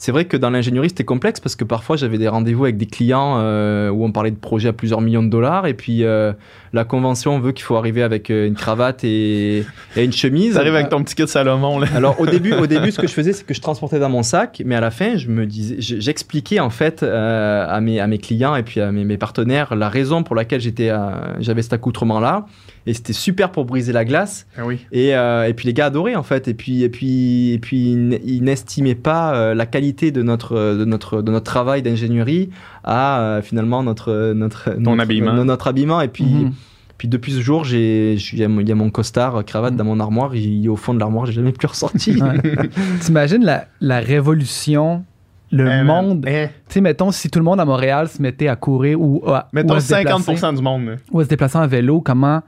c'est 0.01 0.11
vrai 0.11 0.25
que 0.25 0.35
dans 0.37 0.49
l'ingénierie, 0.49 0.89
c'était 0.89 1.03
complexe 1.03 1.39
parce 1.39 1.55
que 1.55 1.63
parfois 1.65 1.97
j'avais 1.97 2.17
des 2.17 2.27
rendez-vous 2.27 2.63
avec 2.63 2.77
des 2.77 2.85
clients 2.87 3.35
euh, 3.39 3.89
où 3.89 4.03
on 4.05 4.11
parlait 4.11 4.31
de 4.31 4.37
projets 4.37 4.69
à 4.69 4.73
plusieurs 4.73 5.01
millions 5.01 5.21
de 5.21 5.29
dollars 5.29 5.67
et 5.67 5.73
puis 5.75 6.03
euh, 6.03 6.31
la 6.73 6.85
convention 6.85 7.37
veut 7.39 7.51
qu'il 7.51 7.65
faut 7.65 7.75
arriver 7.75 8.01
avec 8.01 8.29
euh, 8.31 8.47
une 8.47 8.55
cravate 8.55 9.03
et, 9.03 9.65
et 9.97 10.03
une 10.05 10.13
chemise. 10.13 10.55
T'arrives 10.55 10.73
avec 10.75 10.89
ton 10.89 11.03
petit 11.03 11.15
kit 11.15 11.27
Salomon, 11.27 11.79
là. 11.79 11.87
Alors 11.95 12.19
au 12.19 12.25
début, 12.25 12.53
au 12.53 12.65
début, 12.65 12.91
ce 12.91 12.99
que 12.99 13.07
je 13.07 13.13
faisais, 13.13 13.33
c'est 13.33 13.45
que 13.45 13.53
je 13.53 13.61
transportais 13.61 13.99
dans 13.99 14.09
mon 14.09 14.23
sac, 14.23 14.61
mais 14.65 14.75
à 14.75 14.81
la 14.81 14.89
fin, 14.89 15.17
je 15.17 15.27
me 15.27 15.45
disais, 15.45 15.75
je- 15.79 15.99
j'expliquais 15.99 16.59
en 16.61 16.69
fait 16.71 17.03
euh, 17.03 17.65
à 17.67 17.79
mes 17.81 17.99
à 17.99 18.07
mes 18.07 18.17
clients 18.19 18.55
et 18.55 18.63
puis 18.63 18.79
à 18.81 18.91
mes, 18.91 19.03
mes 19.03 19.17
partenaires 19.17 19.75
la 19.75 19.89
raison 19.89 20.23
pour 20.23 20.35
laquelle 20.35 20.61
j'étais, 20.61 20.91
j'avais 21.39 21.61
cet 21.61 21.73
accoutrement 21.73 22.19
là, 22.21 22.45
et 22.85 22.93
c'était 22.93 23.13
super 23.13 23.51
pour 23.51 23.65
briser 23.65 23.91
la 23.93 24.05
glace. 24.05 24.47
Ah 24.57 24.65
oui. 24.65 24.85
Et, 24.91 25.15
euh, 25.15 25.47
et 25.47 25.53
puis 25.53 25.65
les 25.67 25.73
gars 25.73 25.87
adoraient 25.87 26.15
en 26.15 26.23
fait. 26.23 26.47
Et 26.47 26.53
puis, 26.53 26.83
et 26.83 26.89
puis, 26.89 27.51
et 27.53 27.59
puis 27.59 27.91
ils 27.91 28.43
n'estimaient 28.43 28.95
pas 28.95 29.35
euh, 29.35 29.53
la 29.53 29.65
qualité 29.65 30.11
de 30.11 30.21
notre, 30.23 30.75
de 30.77 30.85
notre, 30.85 31.21
de 31.21 31.31
notre 31.31 31.45
travail 31.45 31.81
d'ingénierie 31.81 32.49
à 32.83 33.19
euh, 33.21 33.41
finalement 33.41 33.83
notre, 33.83 34.33
notre, 34.33 34.73
notre, 34.77 35.01
habillement. 35.01 35.33
no- 35.33 35.43
notre 35.43 35.67
habillement. 35.67 36.01
Et 36.01 36.07
puis, 36.07 36.23
Mhm. 36.25 36.51
puis 36.97 37.07
depuis 37.07 37.31
ce 37.33 37.41
jour, 37.41 37.63
j'ai, 37.63 38.15
j'ai- 38.17 38.37
il 38.37 38.39
y 38.69 38.71
a 38.71 38.75
mon- 38.75 38.89
costard 38.89 39.43
cravate 39.45 39.75
dans 39.75 39.83
mon 39.85 39.99
armoire. 39.99 40.35
Il 40.35 40.65
est 40.65 40.69
au 40.69 40.75
fond 40.75 40.93
de 40.93 40.99
l'armoire. 40.99 41.25
J'ai 41.25 41.33
jamais 41.33 41.51
plus 41.51 41.67
ressorti. 41.67 42.19
Ouais. 42.21 42.37
T'imagines 43.01 43.43
la, 43.43 43.65
la 43.81 43.99
révolution, 43.99 45.03
le 45.51 45.67
Eh, 45.67 45.83
monde... 45.83 46.25
Eh, 46.27 46.47
Tu 46.67 46.73
sais, 46.75 46.81
mettons, 46.81 47.11
si 47.11 47.29
tout 47.29 47.39
le 47.39 47.45
monde 47.45 47.59
à 47.59 47.65
Montréal 47.65 48.07
se 48.07 48.21
mettait 48.21 48.47
à 48.47 48.55
courir 48.55 48.99
ou 49.01 49.23
à, 49.27 49.47
ou 49.51 49.55
Mettons 49.55 49.73
à 49.75 49.79
se 49.79 49.93
déplacer- 49.93 50.31
50% 50.35 50.55
du 50.55 50.61
monde. 50.61 50.97
ou 51.11 51.19
à 51.19 51.23
se 51.23 51.29
déplacer 51.29 51.57
en 51.57 51.67
vélo, 51.67 52.01
comment 52.01 52.41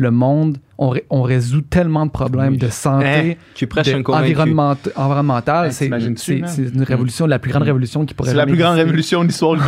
le 0.00 0.10
monde, 0.10 0.58
on, 0.78 0.88
ré- 0.88 1.04
on 1.10 1.22
résout 1.22 1.60
tellement 1.60 2.06
de 2.06 2.10
problèmes 2.10 2.52
Oui. 2.52 2.58
de 2.58 2.68
santé, 2.68 3.36
tu 3.54 3.66
prêches 3.66 3.86
de 3.88 3.94
un 3.98 4.02
convaincu. 4.02 4.24
environnement- 4.32 4.76
environnemental. 4.96 5.66
Ouais, 5.66 5.72
c'est 5.72 5.86
une 5.86 6.82
révolution, 6.82 7.26
la 7.26 7.38
plus 7.38 7.50
grande 7.50 7.64
révolution 7.64 8.06
qui 8.06 8.14
pourrait 8.14 8.30
C'est 8.30 8.36
la 8.36 8.46
plus 8.46 8.56
grande 8.56 8.72
exister. 8.78 8.84
révolution 8.86 9.20
de 9.22 9.26
l'histoire 9.28 9.58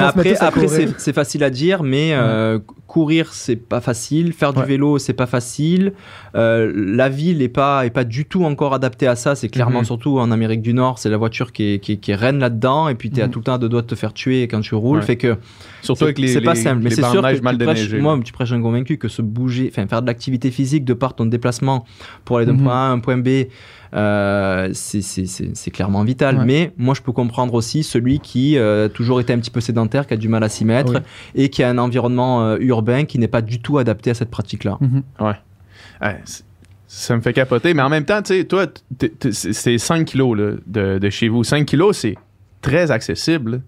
après, 0.00 0.36
après 0.40 0.68
c'est 0.68 0.88
c'est 0.98 1.12
facile 1.12 1.42
à 1.44 1.50
dire, 1.50 1.82
mais 1.82 2.10
euh, 2.12 2.58
courir, 2.86 3.32
c'est 3.32 3.56
pas 3.56 3.80
facile. 3.80 4.32
Faire 4.32 4.52
du 4.52 4.60
Ouais. 4.60 4.66
vélo, 4.66 4.98
c'est 4.98 5.12
pas 5.12 5.26
facile. 5.26 5.92
Euh, 6.36 6.70
la 6.74 7.08
ville 7.08 7.40
est 7.40 7.48
pas, 7.48 7.86
est 7.86 7.90
pas 7.90 8.04
du 8.04 8.24
tout 8.26 8.44
encore 8.44 8.74
adaptée 8.74 9.06
à 9.06 9.16
ça. 9.16 9.34
C'est 9.34 9.48
clairement, 9.48 9.78
Mhm. 9.80 9.84
surtout 9.86 10.18
en 10.18 10.30
Amérique 10.30 10.60
du 10.62 10.74
Nord, 10.74 10.98
c'est 10.98 11.08
la 11.08 11.16
voiture 11.16 11.52
qui 11.52 11.64
est, 11.74 11.78
qui 11.78 11.92
est, 11.92 11.96
qui 11.96 12.10
est 12.10 12.14
reine 12.14 12.38
là-dedans. 12.38 12.88
Et 12.88 12.94
puis, 12.94 13.10
tu 13.10 13.20
es 13.20 13.22
à 13.22 13.26
Mhm. 13.26 13.32
tout 13.32 13.38
le 13.38 13.44
temps 13.44 13.54
à 13.54 13.58
deux 13.58 13.68
doigts 13.68 13.82
de 13.82 13.86
te 13.86 13.94
faire 13.94 14.12
tuer 14.12 14.42
quand 14.48 14.60
tu 14.60 14.74
roules. 14.74 14.98
Ouais. 14.98 15.04
Fait 15.04 15.16
que 15.16 15.36
Surtout 15.82 16.00
c'est 16.00 16.04
avec 16.04 16.18
les, 16.18 16.28
c'est 16.28 16.40
pas 16.42 16.52
les- 16.54 16.60
simple. 16.60 16.82
Mais 16.82 16.90
c'est 16.90 16.96
sûr 17.02 17.22
de 17.22 17.32
que 17.32 17.42
mal 17.42 17.56
tu 17.58 17.64
prêches, 17.64 17.94
moi, 17.94 18.18
tu 18.24 18.32
prêches 18.32 18.52
un 18.52 18.60
convaincu 18.60 18.98
que 18.98 19.08
se 19.08 19.22
bouger, 19.22 19.70
enfin, 19.72 19.86
faire 19.86 20.02
de 20.02 20.06
l'activité 20.06 20.50
physique 20.50 20.84
de 20.84 20.92
par 20.94 21.14
ton 21.14 21.24
déplacement 21.26 21.84
pour 22.24 22.36
aller 22.38 22.46
d'un 22.46 22.52
Mhm. 22.52 22.62
point 22.64 22.74
A 22.74 22.88
à 22.88 22.90
un 22.90 22.98
point 22.98 23.16
B, 23.16 23.28
euh, 23.94 24.70
c'est- 24.72 25.70
clairement 25.70 26.04
vital. 26.04 26.38
Ouais. 26.38 26.44
Mais 26.44 26.72
moi, 26.76 26.94
je 26.94 27.02
peux 27.02 27.12
comprendre 27.12 27.54
aussi 27.54 27.82
celui 27.82 28.18
qui 28.20 28.56
euh, 28.58 28.86
a 28.86 28.88
toujours 28.88 29.20
été 29.20 29.32
un 29.32 29.38
petit 29.38 29.50
peu 29.50 29.60
sédentaire, 29.60 30.06
qui 30.06 30.14
a 30.14 30.16
du 30.16 30.28
mal 30.28 30.42
à 30.44 30.48
s'y 30.48 30.64
mettre 30.64 30.92
Oui. 30.94 31.00
et 31.34 31.48
qui 31.48 31.62
a 31.62 31.68
un 31.70 31.78
environnement 31.78 32.42
euh, 32.44 32.56
urbain 32.60 33.04
qui 33.04 33.18
n'est 33.18 33.28
pas 33.28 33.42
du 33.42 33.60
tout 33.60 33.78
adapté 33.78 34.10
à 34.10 34.14
cette 34.14 34.30
pratique-là. 34.30 34.78
Ouais, 35.20 35.32
ça 36.86 37.16
me 37.16 37.20
fait 37.20 37.32
capoter. 37.32 37.74
Mais 37.74 37.82
en 37.82 37.88
même 37.88 38.04
temps, 38.04 38.22
tu 38.22 38.34
sais, 38.38 38.44
toi, 38.44 38.66
c'est 39.30 39.52
c'est 39.52 39.78
5 39.78 40.04
kilos 40.06 40.36
là, 40.38 40.50
de, 40.66 40.98
de 40.98 41.10
chez 41.10 41.28
vous. 41.28 41.44
5 41.44 41.66
kilos, 41.66 41.96
c'est 41.98 42.14
très 42.62 42.90
accessible. 42.90 43.62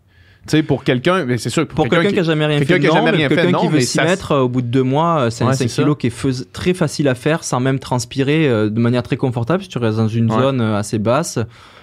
Tu 0.47 0.53
sais, 0.57 0.63
pour 0.63 0.83
quelqu'un, 0.85 1.25
mais 1.27 1.37
c'est 1.37 1.51
sûr 1.51 1.65
que 1.65 1.75
pour, 1.75 1.85
Pour 1.85 1.89
quelqu'un 1.91 2.11
qui 2.13 2.21
a 2.21 2.23
jamais 2.23 2.47
rien 2.47 2.59
fait, 2.61 2.79
non, 2.79 3.05
mais 3.05 3.29
quelqu'un 3.29 3.59
qui 3.59 3.69
veut 3.69 3.81
s'y 3.81 3.99
mettre 4.01 4.33
euh, 4.33 4.41
au 4.43 4.49
bout 4.49 4.63
de 4.63 4.69
deux 4.69 4.83
mois, 4.85 5.21
euh, 5.23 5.31
c'est 5.31 5.45
un 5.45 5.49
Ouais, 5.49 5.53
5 5.53 5.59
c'est 5.65 5.69
ça. 5.69 5.83
kilos 5.83 5.97
qui 5.99 6.07
est 6.07 6.11
fais- 6.11 6.45
très 6.53 6.73
facile 6.73 7.09
à 7.09 7.15
faire 7.15 7.45
sans 7.45 7.61
même 7.61 7.79
transpirer 7.79 8.49
euh, 8.49 8.71
de 8.71 8.81
manière 8.81 9.03
très 9.03 9.17
confortable 9.19 9.63
si 9.63 9.69
tu 9.69 9.77
restes 9.79 9.99
dans 9.99 10.09
une 10.09 10.31
Ouais. 10.33 10.41
zone 10.41 10.61
euh, 10.63 10.77
assez 10.79 10.99
basse. 10.99 11.39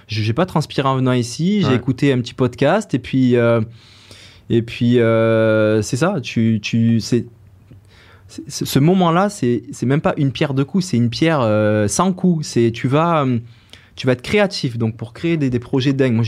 Je 0.08 0.26
n'ai 0.26 0.34
pas 0.34 0.46
transpiré 0.48 0.88
en 0.88 0.96
venant 0.96 1.12
ici, 1.12 1.62
j'ai 1.64 1.74
écouté 1.76 2.12
un 2.14 2.20
petit 2.22 2.34
podcast 2.34 2.94
et 2.96 3.00
puis, 3.00 3.36
et 4.50 4.62
puis 4.62 5.00
euh, 5.00 5.82
c'est 5.82 5.98
ça, 5.98 6.16
tu, 6.22 6.60
tu, 6.62 7.00
c'est- 7.00 7.26
ce 8.28 8.80
moment-là, 8.80 9.30
c'est, 9.30 9.64
même 9.84 10.02
pas 10.02 10.14
une 10.18 10.32
pierre 10.32 10.54
de 10.54 10.64
coups, 10.64 10.86
c'est 10.86 10.98
une 10.98 11.10
pierre 11.10 11.42
euh, 11.42 11.88
sans 11.88 12.12
coup. 12.12 12.40
C'est, 12.42 12.72
tu 12.72 12.88
vas, 12.88 13.24
euh, 13.24 13.38
tu 13.96 14.08
vas 14.08 14.14
être 14.14 14.22
créatif. 14.22 14.78
Donc 14.78 14.98
pour 14.98 15.14
créer 15.14 15.38
des, 15.38 15.50
des 15.50 15.60
projets 15.60 15.94
dingues, 15.94 16.14
moi 16.14 16.26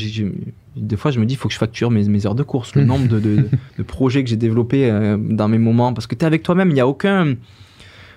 des 0.76 0.96
fois 0.96 1.10
je 1.10 1.20
me 1.20 1.26
dis, 1.26 1.34
il 1.34 1.38
faut 1.38 1.48
que 1.48 1.54
je 1.54 1.60
facture 1.60 1.90
mes, 1.90 2.04
mes 2.04 2.26
heures 2.26 2.36
de 2.36 2.44
course, 2.44 2.76
le 2.76 2.86
nombre 2.86 3.08
de, 3.08 3.20
de, 3.20 3.50
de 3.78 3.84
projets 3.84 4.24
que 4.24 4.30
j'ai 4.30 4.36
développés 4.38 4.90
euh, 4.90 5.18
dans 5.18 5.48
mes 5.48 5.58
moments. 5.58 5.94
Parce 5.94 6.06
que 6.08 6.16
tu 6.16 6.24
es 6.24 6.28
avec 6.28 6.44
toi-même, 6.44 6.70
il 6.70 6.76
n'y 6.76 6.82
a 6.82 6.88
aucun. 6.88 7.36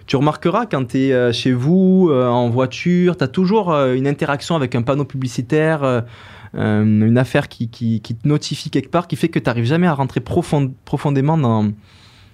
Tu 0.06 0.16
remarqueras 0.16 0.66
quand 0.66 0.88
tu 0.88 0.98
es 0.98 1.32
chez 1.32 1.52
vous, 1.52 2.08
euh, 2.10 2.26
en 2.26 2.50
voiture, 2.50 3.16
tu 3.16 3.24
as 3.24 3.28
toujours 3.28 3.72
une 3.72 4.06
interaction 4.06 4.56
avec 4.56 4.74
un 4.74 4.82
panneau 4.82 5.04
publicitaire, 5.04 6.04
une 6.52 7.16
affaire 7.16 7.48
qui, 7.48 7.68
qui, 7.68 8.00
qui 8.00 8.16
te 8.16 8.26
notifie 8.26 8.70
quelque 8.70 8.90
part, 8.90 9.06
qui 9.06 9.14
fait 9.16 9.28
que 9.28 9.38
tu 9.38 9.46
n'arrives 9.46 9.66
jamais 9.66 9.86
à 9.86 9.94
rentrer 9.94 10.20
profond- 10.20 10.72
profondément 10.84 11.38
dans, 11.38 11.70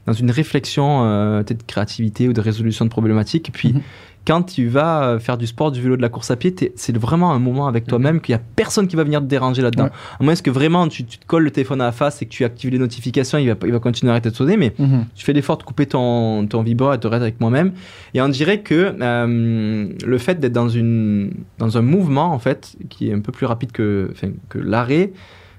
dans 0.06 0.12
une 0.12 0.30
réflexion 0.30 1.04
euh, 1.04 1.42
peut-être 1.42 1.60
de 1.60 1.66
créativité 1.66 2.28
ou 2.28 2.32
de 2.32 2.40
résolution 2.40 2.84
de 2.84 2.90
problématiques. 2.90 3.48
Et 3.48 3.52
puis, 3.52 3.72
Mhm. 3.72 3.80
quand 4.26 4.42
tu 4.42 4.66
vas 4.66 5.04
euh, 5.04 5.18
faire 5.20 5.36
du 5.38 5.46
sport, 5.46 5.70
du 5.70 5.80
vélo, 5.80 5.96
de 5.96 6.02
la 6.02 6.08
course 6.08 6.30
à 6.32 6.36
pied, 6.36 6.54
c'est 6.74 6.96
vraiment 6.96 7.32
un 7.32 7.38
moment 7.38 7.68
avec 7.68 7.86
toi-même 7.86 8.20
qu'il 8.20 8.34
n'y 8.34 8.40
a 8.40 8.42
personne 8.56 8.88
qui 8.88 8.96
va 8.96 9.04
venir 9.04 9.20
te 9.20 9.26
déranger 9.26 9.62
là-dedans. 9.62 9.84
Ouais. 9.84 9.90
À 10.20 10.24
moins 10.24 10.34
que 10.34 10.50
vraiment 10.50 10.88
tu, 10.88 11.04
tu 11.04 11.18
te 11.18 11.26
colles 11.26 11.44
le 11.44 11.50
téléphone 11.52 11.80
à 11.80 11.84
la 11.84 11.92
face 11.92 12.22
et 12.22 12.26
que 12.26 12.30
tu 12.30 12.44
actives 12.44 12.70
les 12.70 12.78
notifications, 12.78 13.38
il 13.38 13.48
va, 13.48 13.54
il 13.64 13.70
va 13.72 13.78
continuer 13.78 14.10
à 14.10 14.14
arrêter 14.14 14.30
de 14.30 14.34
sonner, 14.34 14.56
mais 14.56 14.72
Mhm. 14.78 15.06
tu 15.14 15.24
fais 15.24 15.32
l'effort 15.32 15.58
de 15.58 15.62
couper 15.62 15.86
ton, 15.86 16.46
ton 16.48 16.62
vibreur 16.62 16.94
et 16.94 16.98
de 16.98 17.06
rester 17.06 17.22
avec 17.22 17.40
moi-même. 17.40 17.72
Et 18.14 18.20
on 18.20 18.28
dirait 18.28 18.60
que 18.62 18.96
euh, 19.00 19.88
le 20.04 20.18
fait 20.18 20.40
d'être 20.40 20.52
dans, 20.52 20.68
une, 20.68 21.32
dans 21.58 21.78
un 21.78 21.82
mouvement, 21.82 22.32
en 22.32 22.38
fait, 22.40 22.74
qui 22.88 23.10
est 23.10 23.12
un 23.14 23.20
peu 23.20 23.30
plus 23.32 23.46
rapide 23.46 23.70
que, 23.72 24.10
l'arrêt, 24.54 25.12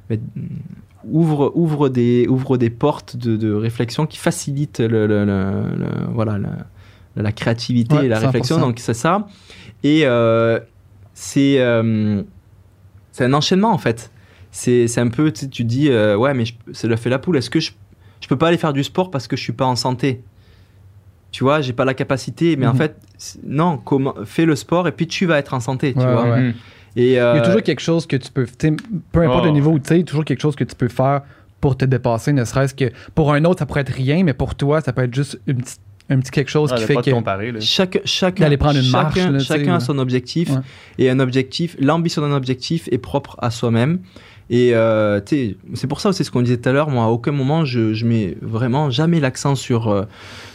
mais, 0.09 0.19
ouvre, 1.05 1.51
ouvre, 1.55 1.89
des, 1.89 2.27
ouvre 2.27 2.57
des 2.57 2.69
portes 2.69 3.15
de, 3.17 3.37
de 3.37 3.51
réflexion 3.53 4.05
qui 4.05 4.17
facilitent 4.17 4.79
le, 4.79 5.07
le- 5.07 5.25
le- 5.25 5.75
le- 5.77 6.05
voilà, 6.13 6.37
la, 6.37 6.49
la 7.15 7.31
créativité 7.31 7.95
Ouais, 7.95 8.05
et 8.05 8.09
la 8.09 8.17
100%. 8.19 8.25
réflexion. 8.25 8.59
Donc, 8.59 8.79
c'est 8.79 8.93
ça. 8.93 9.27
Et 9.83 10.01
euh, 10.05 10.59
c'est 11.13 11.59
euh, 11.59 12.21
c'est 13.11 13.25
un 13.25 13.33
enchaînement, 13.33 13.71
en 13.71 13.77
fait. 13.77 14.11
C'est 14.51 14.87
c'est 14.87 15.01
un 15.01 15.09
peu, 15.09 15.31
tu 15.31 15.41
sais, 15.41 15.47
tu 15.49 15.63
dis, 15.63 15.89
euh, 15.89 16.15
ouais, 16.17 16.33
mais 16.33 16.45
c'est 16.73 16.87
le 16.87 16.95
fait 16.95 17.09
la 17.09 17.19
poule. 17.19 17.37
Est-ce 17.37 17.49
que 17.49 17.59
je, 17.59 17.71
je 18.21 18.27
peux 18.27 18.37
pas 18.37 18.47
aller 18.49 18.57
faire 18.57 18.73
du 18.73 18.83
sport 18.83 19.11
parce 19.11 19.27
que 19.27 19.35
je 19.35 19.41
suis 19.43 19.53
pas 19.53 19.65
en 19.65 19.75
santé? 19.75 20.21
Tu 21.31 21.43
vois, 21.43 21.61
j'ai 21.61 21.73
pas 21.73 21.85
la 21.85 21.93
capacité. 21.93 22.55
Mais 22.55 22.65
en 22.67 22.71
Mhm. 22.73 22.77
fait, 22.77 22.95
non, 23.45 23.77
comment, 23.77 24.13
fais 24.25 24.45
le 24.45 24.55
sport 24.55 24.87
et 24.87 24.91
puis 24.91 25.07
tu 25.07 25.25
vas 25.25 25.37
être 25.37 25.53
en 25.53 25.59
santé, 25.59 25.93
tu 25.93 25.99
Ouais, 25.99 26.05
vois. 26.11 26.29
ouais. 26.29 26.53
Et, 26.97 27.03
Il 27.03 27.11
y 27.11 27.17
a 27.19 27.35
euh, 27.35 27.45
toujours 27.45 27.61
quelque 27.61 27.79
chose 27.79 28.05
que 28.07 28.15
tu 28.17 28.29
peux. 28.31 28.45
Peu 29.11 29.21
importe 29.21 29.43
Oh. 29.43 29.45
le 29.45 29.51
niveau 29.51 29.71
où 29.71 29.79
tu 29.79 29.87
sais, 29.95 30.03
toujours 30.03 30.25
quelque 30.25 30.41
chose 30.41 30.55
que 30.55 30.63
tu 30.65 30.75
peux 30.75 30.87
faire 30.89 31.21
pour 31.61 31.77
te 31.77 31.85
dépasser, 31.85 32.33
ne 32.33 32.43
serait-ce 32.43 32.73
que 32.73 32.91
pour 33.15 33.31
un 33.33 33.45
autre, 33.45 33.59
ça 33.59 33.65
pourrait 33.65 33.81
être 33.81 33.93
rien, 33.93 34.23
mais 34.23 34.33
pour 34.33 34.55
toi, 34.55 34.81
ça 34.81 34.91
peut 34.93 35.03
être 35.03 35.13
juste 35.13 35.39
une 35.47 35.57
petite- 35.57 35.79
un 36.09 36.19
petit 36.19 36.31
quelque 36.31 36.49
chose 36.49 36.71
Ouais, 36.71 36.77
qui 36.77 36.83
fait 36.85 36.95
que. 36.95 37.11
comparer. 37.11 37.53
Chaque, 37.59 37.99
chacun, 38.05 38.45
D'aller 38.45 38.57
prendre 38.57 38.77
une 38.77 38.83
chacun, 38.83 39.01
marche, 39.03 39.17
là, 39.17 39.39
chacun 39.39 39.75
a 39.75 39.79
son 39.79 39.97
objectif 39.99 40.49
Ouais. 40.49 40.57
et 40.99 41.09
un 41.09 41.19
objectif, 41.19 41.75
l'ambition 41.79 42.21
d'un 42.21 42.31
objectif 42.35 42.87
est 42.91 42.97
propre 42.97 43.35
à 43.41 43.51
soi-même 43.51 43.99
Et 44.49 44.73
euh, 44.73 45.19
c'est 45.73 45.87
pour 45.87 45.99
ça 45.99 46.09
aussi 46.09 46.23
ce 46.23 46.31
qu'on 46.31 46.41
disait 46.41 46.57
tout 46.57 46.69
à 46.69 46.71
l'heure. 46.71 46.89
Moi, 46.89 47.03
à 47.03 47.07
aucun 47.09 47.31
moment, 47.33 47.65
je, 47.65 47.93
je 47.93 48.05
mets 48.05 48.37
vraiment 48.41 48.89
jamais 48.89 49.19
l'accent 49.19 49.55
sur. 49.55 49.89
euh, 49.89 50.03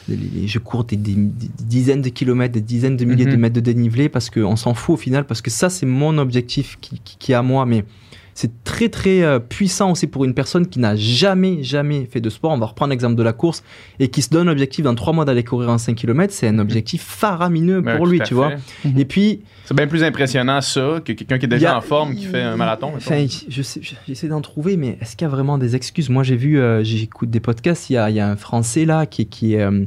les- 0.09 0.49
je 0.49 0.59
cours 0.59 0.85
des, 0.85 0.97
des- 0.97 1.15
des 1.15 1.49
dizaines 1.61 2.03
de 2.03 2.09
kilomètres, 2.09 2.55
des 2.55 2.61
dizaines 2.61 2.97
de 2.97 3.05
milliers 3.05 3.27
Mhm. 3.27 3.33
de 3.33 3.37
mètres 3.37 3.55
de 3.55 3.61
dénivelé 3.61 4.09
parce 4.09 4.31
qu'on 4.31 4.57
s'en 4.57 4.75
fout 4.75 4.95
au 4.95 4.97
final, 4.97 5.25
parce 5.27 5.41
que 5.43 5.51
ça, 5.51 5.69
c'est 5.71 5.87
mon 5.87 6.17
objectif 6.19 6.79
qui, 6.81 7.01
qui, 7.05 7.17
qui 7.19 7.33
est 7.33 7.35
à 7.37 7.43
moi. 7.43 7.67
Mais 7.67 7.85
c'est 8.35 8.65
très, 8.65 8.89
très 8.89 9.23
euh, 9.23 9.39
puissant 9.39 9.91
aussi 9.93 10.07
pour 10.07 10.25
une 10.25 10.33
personne 10.35 10.67
qui 10.67 10.79
n'a 10.79 10.97
jamais, 10.97 11.63
jamais 11.63 12.07
fait 12.11 12.21
de 12.21 12.31
sport. 12.31 12.51
On 12.53 12.59
va 12.59 12.67
reprendre 12.67 12.91
l'exemple 12.91 13.15
de 13.15 13.23
la 13.23 13.33
course 13.33 13.63
et 14.01 14.09
qui 14.09 14.23
se 14.23 14.31
donne 14.31 14.47
l'objectif 14.47 14.85
dans 14.85 14.95
trois 14.95 15.13
mois 15.13 15.25
d'aller 15.25 15.45
courir 15.45 15.69
en 15.69 15.79
5 15.79 15.95
km. 15.95 16.33
C'est 16.33 16.49
un 16.49 16.59
objectif 16.59 17.03
faramineux 17.03 17.83
pour 17.83 18.07
lui, 18.07 18.21
tu 18.21 18.35
vois. 18.35 18.53
Mhm. 18.85 18.99
Et 18.99 19.05
puis, 19.05 19.41
C'est 19.67 19.77
bien 19.77 19.87
plus 19.87 20.03
impressionnant 20.03 20.61
ça 20.61 21.01
que 21.05 21.13
quelqu'un 21.13 21.39
qui 21.39 21.45
est 21.45 21.49
déjà 21.49 21.75
a- 21.75 21.79
en 21.79 21.81
forme 21.83 22.15
qui 22.15 22.25
fait 22.25 22.41
un 22.43 22.57
marathon. 22.57 22.93
Enfin, 22.97 23.27
je 23.49 23.63
j'essaie 24.07 24.29
d'en 24.29 24.41
trouver, 24.41 24.77
mais 24.77 24.99
est-ce 25.01 25.15
qu'il 25.17 25.25
y 25.27 25.31
a 25.31 25.31
vraiment 25.31 25.59
des 25.59 25.77
excuses? 25.77 26.09
Moi, 26.09 26.23
j'ai 26.23 26.37
vu, 26.37 26.59
euh, 26.59 26.83
j'écoute 26.83 27.31
des 27.31 27.41
podcasts. 27.41 27.91
Il 27.91 27.95
y 27.95 27.97
a, 27.97 28.09
il 28.11 28.17
y 28.17 28.21
a 28.21 28.29
un 28.29 28.37
Français 28.37 28.85
là 28.85 29.07
qui, 29.07 29.27
qui 29.27 29.55
est 29.55 29.63
euh, 29.63 29.85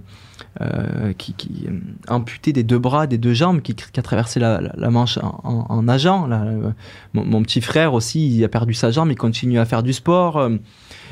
euh, 0.61 1.11
qui, 1.17 1.33
qui 1.33 1.65
euh, 1.67 1.71
amputé 2.07 2.53
des 2.53 2.63
deux 2.63 2.79
bras, 2.79 3.07
des 3.07 3.17
deux 3.17 3.33
jambes, 3.33 3.61
qui, 3.61 3.75
a 3.97 4.01
traversé 4.01 4.39
la, 4.39 4.61
Manche 4.89 5.19
en, 5.21 5.83
nageant. 5.83 6.29
Euh, 6.31 6.69
Mon, 7.13 7.43
petit 7.43 7.59
frère 7.59 7.93
aussi, 7.93 8.37
il 8.37 8.41
a 8.41 8.47
perdu 8.47 8.73
sa 8.73 8.89
jambe, 8.89 9.11
il 9.11 9.17
continue 9.17 9.59
à 9.59 9.65
faire 9.65 9.83
du 9.83 9.91
sport. 9.91 10.35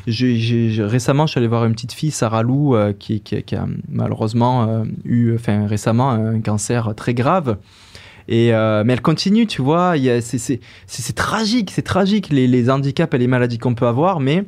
Récemment, 0.08 1.26
je 1.26 1.32
suis 1.32 1.38
allé 1.40 1.48
voir 1.48 1.66
une 1.66 1.74
petite 1.74 1.92
fille, 1.92 2.12
Sarah 2.12 2.42
Lou, 2.42 2.78
qui, 3.00 3.22
a 3.52 3.66
malheureusement 3.90 4.86
eu, 5.04 5.36
enfin 5.36 5.68
récemment, 5.68 6.12
un 6.12 6.40
cancer 6.40 6.94
très 6.96 7.14
grave. 7.14 7.58
Mais 8.30 8.48
elle 8.48 9.02
continue, 9.02 9.46
tu 9.46 9.62
vois. 9.62 9.96
C'est 10.22 11.16
tragique, 11.16 11.72
c'est 11.72 11.82
tragique 11.82 12.30
les 12.30 12.70
handicaps 12.70 13.14
et 13.14 13.18
les 13.18 13.28
maladies 13.28 13.58
qu'on 13.58 13.76
peut 13.76 13.88
avoir, 13.88 14.22
mais 14.22 14.46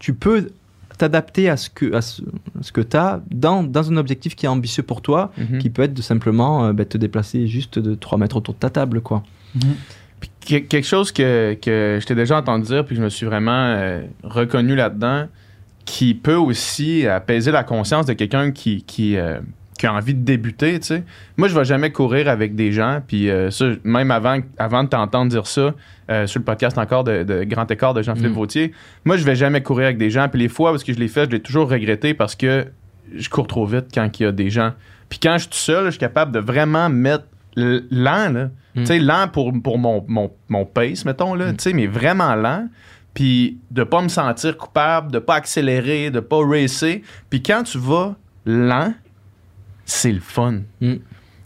tu 0.00 0.14
peux 0.14 0.48
t'adapter 0.98 1.48
à 1.48 1.56
ce 1.56 1.70
que, 1.70 1.92
à 1.94 2.00
ce, 2.02 2.22
à 2.22 2.62
ce 2.62 2.72
que 2.72 2.80
tu 2.80 2.96
as 2.96 3.20
dans, 3.30 3.62
dans 3.62 3.90
un 3.90 3.96
objectif 3.96 4.34
qui 4.36 4.46
est 4.46 4.48
ambitieux 4.48 4.82
pour 4.82 5.02
toi, 5.02 5.32
Mhm. 5.38 5.58
qui 5.58 5.70
peut 5.70 5.82
être 5.82 5.94
de 5.94 6.02
simplement 6.02 6.66
euh, 6.66 6.72
bah, 6.72 6.84
te 6.84 6.98
déplacer 6.98 7.46
juste 7.46 7.78
de 7.78 7.94
3 7.94 8.18
mètres 8.18 8.36
autour 8.36 8.54
de 8.54 8.58
ta 8.58 8.70
table. 8.70 9.00
quoi. 9.00 9.22
Puis 10.20 10.30
que- 10.46 10.66
quelque 10.66 10.86
chose 10.86 11.10
que, 11.12 11.54
que 11.60 11.98
je 12.00 12.06
t'ai 12.06 12.14
déjà 12.14 12.38
entendu 12.38 12.66
dire, 12.66 12.84
puis 12.84 12.96
je 12.96 13.02
me 13.02 13.08
suis 13.08 13.26
vraiment 13.26 13.50
euh, 13.76 14.02
reconnu 14.22 14.74
là-dedans, 14.76 15.26
qui 15.84 16.14
peut 16.14 16.36
aussi 16.36 17.06
apaiser 17.08 17.50
la 17.50 17.64
conscience 17.64 18.06
de 18.06 18.12
quelqu'un 18.12 18.52
qui, 18.52 18.82
qui, 18.84 19.16
euh, 19.16 19.40
qui 19.82 19.86
a 19.88 19.92
envie 19.94 20.14
de 20.14 20.24
débuter, 20.24 20.78
tu 20.78 20.86
sais. 20.86 21.02
Moi, 21.36 21.48
je 21.48 21.58
vais 21.58 21.64
jamais 21.64 21.90
courir 21.90 22.28
avec 22.28 22.54
des 22.54 22.70
gens, 22.70 23.02
puis 23.04 23.28
euh, 23.28 23.50
ça, 23.50 23.64
même 23.82 24.12
avant, 24.12 24.38
avant 24.56 24.84
de 24.84 24.88
t'entendre 24.88 25.28
dire 25.28 25.48
ça, 25.48 25.74
euh, 26.08 26.28
sur 26.28 26.38
le 26.38 26.44
podcast 26.44 26.78
encore 26.78 27.02
de, 27.02 27.24
de 27.24 27.42
Grand 27.42 27.68
Écart 27.68 27.92
de 27.92 28.00
Jean-Philippe 28.00 28.30
Mm. 28.30 28.34
Vautier, 28.34 28.72
moi, 29.04 29.16
je 29.16 29.24
vais 29.24 29.34
jamais 29.34 29.60
courir 29.60 29.86
avec 29.86 29.98
des 29.98 30.08
gens, 30.08 30.28
puis 30.28 30.38
les 30.40 30.48
fois 30.48 30.70
où 30.70 30.76
est-ce 30.76 30.84
que 30.84 30.92
je 30.92 31.00
l'ai 31.00 31.08
fait, 31.08 31.24
je 31.24 31.30
l'ai 31.30 31.40
toujours 31.42 31.68
regretté 31.68 32.14
parce 32.14 32.36
que 32.36 32.66
je 33.12 33.28
cours 33.28 33.48
trop 33.48 33.66
vite 33.66 33.86
quand 33.92 34.08
il 34.20 34.22
y 34.22 34.26
a 34.26 34.30
des 34.30 34.50
gens. 34.50 34.70
Puis 35.08 35.18
quand 35.18 35.32
je 35.34 35.40
suis 35.40 35.48
tout 35.50 35.56
seul, 35.58 35.86
je 35.86 35.90
suis 35.90 35.98
capable 35.98 36.30
de 36.30 36.38
vraiment 36.38 36.88
mettre 36.88 37.24
lent, 37.56 38.30
là. 38.32 38.44
Mm. 38.76 38.80
Tu 38.80 38.86
sais, 38.86 38.98
lent 39.00 39.26
pour, 39.32 39.52
pour 39.64 39.78
mon, 39.78 40.04
mon, 40.06 40.30
mon 40.48 40.64
pace, 40.64 41.04
mettons, 41.04 41.34
là, 41.34 41.46
Mm. 41.50 41.56
tu 41.56 41.62
sais, 41.64 41.72
mais 41.72 41.88
vraiment 41.88 42.36
lent. 42.36 42.68
Puis 43.14 43.58
de 43.72 43.82
pas 43.82 44.00
me 44.00 44.08
sentir 44.08 44.56
coupable, 44.56 45.10
de 45.10 45.18
pas 45.18 45.34
accélérer, 45.34 46.10
de 46.10 46.20
pas 46.20 46.38
racer. 46.46 47.02
Puis 47.30 47.42
quand 47.42 47.64
tu 47.64 47.78
vas 47.78 48.14
lent, 48.46 48.94
c'est 49.84 50.12
le 50.12 50.20
fun. 50.20 50.60
Mm. 50.80 50.94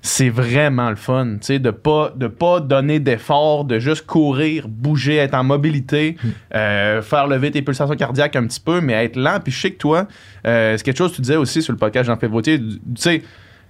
C'est 0.02 0.28
vraiment 0.28 0.88
le 0.90 0.94
fun, 0.96 1.32
tu 1.40 1.46
sais, 1.46 1.58
de 1.58 1.70
pas, 1.72 2.12
de 2.14 2.28
pas 2.28 2.60
donner 2.60 3.00
d'effort, 3.00 3.64
de 3.64 3.80
juste 3.80 4.06
courir, 4.06 4.68
bouger, 4.68 5.16
être 5.16 5.34
en 5.34 5.42
mobilité, 5.42 6.16
Mm. 6.22 6.28
euh, 6.54 7.02
faire 7.02 7.26
lever 7.26 7.50
tes 7.50 7.60
pulsations 7.62 7.96
cardiaques 7.96 8.36
un 8.36 8.46
petit 8.46 8.60
peu, 8.60 8.80
mais 8.80 8.92
être 9.04 9.16
lent. 9.16 9.40
Puis 9.42 9.52
je 9.52 9.60
sais 9.60 9.70
que 9.72 9.78
toi, 9.78 10.06
euh, 10.46 10.76
c'est 10.76 10.84
quelque 10.84 10.98
chose 10.98 11.10
que 11.10 11.16
tu 11.16 11.22
disais 11.22 11.36
aussi 11.36 11.60
sur 11.60 11.72
le 11.72 11.78
podcast 11.78 12.06
Jean-Philippe 12.06 12.32
Vautier, 12.32 12.60
tu 12.60 12.78
sais, 12.96 13.22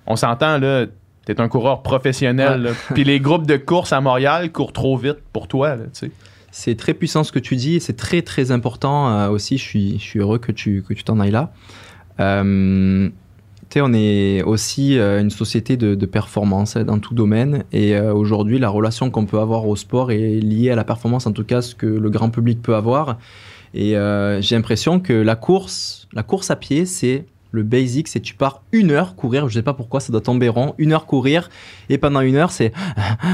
on 0.06 0.14
s'entend, 0.16 0.58
là, 0.58 0.84
t'es 1.24 1.40
un 1.40 1.48
coureur 1.48 1.82
professionnel, 1.82 2.72
puis 2.94 3.02
les 3.04 3.18
groupes 3.18 3.46
de 3.46 3.56
course 3.56 3.92
à 3.94 4.00
Montréal 4.02 4.52
courent 4.52 4.74
trop 4.74 4.96
vite 4.98 5.18
pour 5.32 5.48
toi, 5.48 5.76
tu 5.76 5.84
sais. 5.92 6.10
C'est 6.52 6.76
très 6.76 6.94
puissant 6.94 7.24
ce 7.24 7.32
que 7.32 7.38
tu 7.38 7.56
dis 7.56 7.76
et 7.76 7.80
c'est 7.80 7.96
très 7.96 8.22
très 8.22 8.50
important 8.50 9.10
euh, 9.10 9.28
aussi. 9.28 9.58
Je 9.58 9.62
suis, 9.62 9.98
je 9.98 10.04
suis 10.04 10.20
heureux 10.20 10.38
que 10.38 10.52
tu, 10.52 10.82
que 10.86 10.94
tu 10.94 11.02
t'en 11.04 11.18
ailles 11.20 11.30
là. 11.30 11.50
Euh, 12.20 13.08
on 13.80 13.92
est 13.92 14.42
aussi 14.42 14.98
euh, 14.98 15.20
une 15.20 15.30
société 15.30 15.76
de, 15.76 15.94
de 15.94 16.06
performance 16.06 16.76
dans 16.76 16.98
tout 16.98 17.14
domaine 17.14 17.64
et 17.72 17.96
euh, 17.96 18.12
aujourd'hui 18.12 18.58
la 18.58 18.68
relation 18.68 19.10
qu'on 19.10 19.26
peut 19.26 19.38
avoir 19.38 19.66
au 19.66 19.76
sport 19.76 20.10
est 20.10 20.40
liée 20.40 20.70
à 20.70 20.76
la 20.76 20.84
performance, 20.84 21.26
en 21.26 21.32
tout 21.32 21.44
cas 21.44 21.62
ce 21.62 21.74
que 21.74 21.86
le 21.86 22.10
grand 22.10 22.30
public 22.30 22.62
peut 22.62 22.74
avoir. 22.74 23.18
Et 23.74 23.96
euh, 23.96 24.40
j'ai 24.40 24.56
l'impression 24.56 25.00
que 25.00 25.12
la 25.12 25.36
course, 25.36 26.08
la 26.12 26.22
course 26.22 26.50
à 26.50 26.56
pied, 26.56 26.86
c'est 26.86 27.26
le 27.52 27.62
basic, 27.62 28.08
c'est 28.08 28.20
tu 28.20 28.34
pars 28.34 28.62
une 28.72 28.90
heure 28.90 29.16
courir, 29.16 29.48
je 29.48 29.54
sais 29.54 29.62
pas 29.62 29.74
pourquoi, 29.74 30.00
ça 30.00 30.12
doit 30.12 30.20
tomber 30.20 30.48
rond, 30.48 30.74
une 30.78 30.92
heure 30.92 31.06
courir, 31.06 31.48
et 31.88 31.98
pendant 31.98 32.20
une 32.20 32.36
heure, 32.36 32.50
c'est 32.50 32.72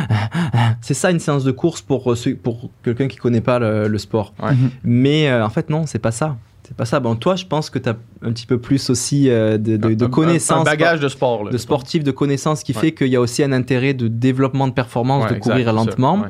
c'est 0.81 0.95
ça 0.95 1.11
une 1.11 1.21
séance 1.21 1.45
de 1.45 1.53
course 1.53 1.83
pour, 1.83 2.15
pour 2.43 2.71
quelqu'un 2.83 3.09
qui 3.09 3.17
connaît 3.17 3.41
pas 3.41 3.59
le, 3.59 3.89
le 3.89 3.99
sport. 3.99 4.35
Ouais. 4.43 4.53
Mais 4.85 5.29
euh, 5.29 5.45
en 5.45 5.51
fait, 5.51 5.71
non, 5.71 5.87
c'est 5.87 5.99
pas 5.99 6.13
ça. 6.13 6.37
C'est 6.73 6.77
pas 6.79 6.85
ça. 6.87 7.01
Bon, 7.01 7.17
toi, 7.17 7.37
je 7.37 7.45
pense 7.45 7.69
que 7.69 7.79
tu 7.79 7.91
as 7.91 7.97
un 8.23 8.33
petit 8.33 8.47
peu 8.47 8.57
plus 8.59 8.89
aussi 8.89 9.29
euh, 9.29 9.59
de, 9.59 9.77
de, 9.77 9.93
de 9.95 10.05
Un- 10.05 10.07
un- 10.07 10.11
connaissances. 10.11 10.63
Un 10.67 10.71
bagage 10.71 11.01
de 11.01 11.09
sport, 11.09 11.45
là. 11.45 11.51
de 11.51 11.59
sportifs, 11.59 12.03
de 12.03 12.11
connaissances 12.13 12.63
qui 12.63 12.73
Ouais. 12.73 12.81
fait 12.81 12.93
qu'il 12.93 13.09
y 13.09 13.17
a 13.17 13.21
aussi 13.21 13.43
un 13.43 13.53
intérêt 13.53 13.93
de 13.93 14.09
développement 14.09 14.69
de 14.69 14.73
performance, 14.73 15.25
Ouais, 15.25 15.31
de 15.33 15.35
exact, 15.37 15.51
courir 15.51 15.67
ça, 15.67 15.73
lentement. 15.73 16.15
ouais. 16.23 16.29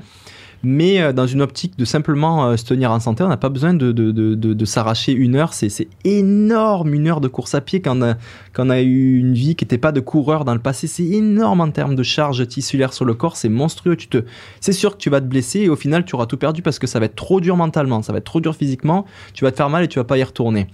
Mais 0.64 1.00
euh, 1.00 1.12
dans 1.12 1.26
une 1.26 1.42
optique 1.42 1.76
de 1.76 1.84
simplement 1.84 2.46
euh, 2.46 2.56
se 2.56 2.64
tenir 2.64 2.92
en 2.92 3.00
santé, 3.00 3.24
on 3.24 3.28
n'a 3.28 3.36
pas 3.36 3.48
besoin 3.48 3.74
de, 3.74 3.90
de, 3.90 4.12
de, 4.12 4.34
de- 4.34 4.64
s'arracher 4.64 5.12
une 5.12 5.34
heure. 5.34 5.54
C'est 5.54 5.68
c'est 5.68 5.88
énorme, 6.04 6.94
une 6.94 7.08
heure 7.08 7.20
de 7.20 7.26
course 7.28 7.54
à 7.54 7.60
pied 7.60 7.80
quand 7.80 7.98
on 7.98 8.02
a, 8.02 8.14
quand 8.52 8.66
on 8.66 8.70
a 8.70 8.80
eu 8.80 9.18
une 9.18 9.34
vie 9.34 9.56
qui 9.56 9.64
n'était 9.64 9.78
pas 9.78 9.90
de 9.90 9.98
coureur 10.00 10.44
dans 10.44 10.54
le 10.54 10.60
passé. 10.60 10.86
C'est 10.86 11.04
énorme 11.04 11.60
en 11.60 11.70
termes 11.70 11.96
de 11.96 12.02
charge 12.04 12.46
tissulaire 12.46 12.92
sur 12.92 13.04
le 13.04 13.14
corps. 13.14 13.36
C'est 13.36 13.48
monstrueux. 13.48 13.96
Tu 13.96 14.06
te, 14.06 14.18
c'est 14.60 14.72
sûr 14.72 14.92
que 14.92 14.98
tu 14.98 15.10
vas 15.10 15.20
te 15.20 15.26
blesser 15.26 15.60
et 15.60 15.68
au 15.68 15.76
final, 15.76 16.04
tu 16.04 16.14
auras 16.14 16.26
tout 16.26 16.36
perdu 16.36 16.62
parce 16.62 16.78
que 16.78 16.86
ça 16.86 17.00
va 17.00 17.06
être 17.06 17.16
trop 17.16 17.40
dur 17.40 17.56
mentalement, 17.56 18.02
ça 18.02 18.12
va 18.12 18.18
être 18.18 18.24
trop 18.24 18.40
dur 18.40 18.54
physiquement. 18.54 19.04
Tu 19.34 19.44
vas 19.44 19.50
te 19.50 19.56
faire 19.56 19.68
mal 19.70 19.82
et 19.84 19.88
tu 19.88 19.98
vas 19.98 20.04
pas 20.04 20.18
y 20.18 20.22
retourner. 20.22 20.68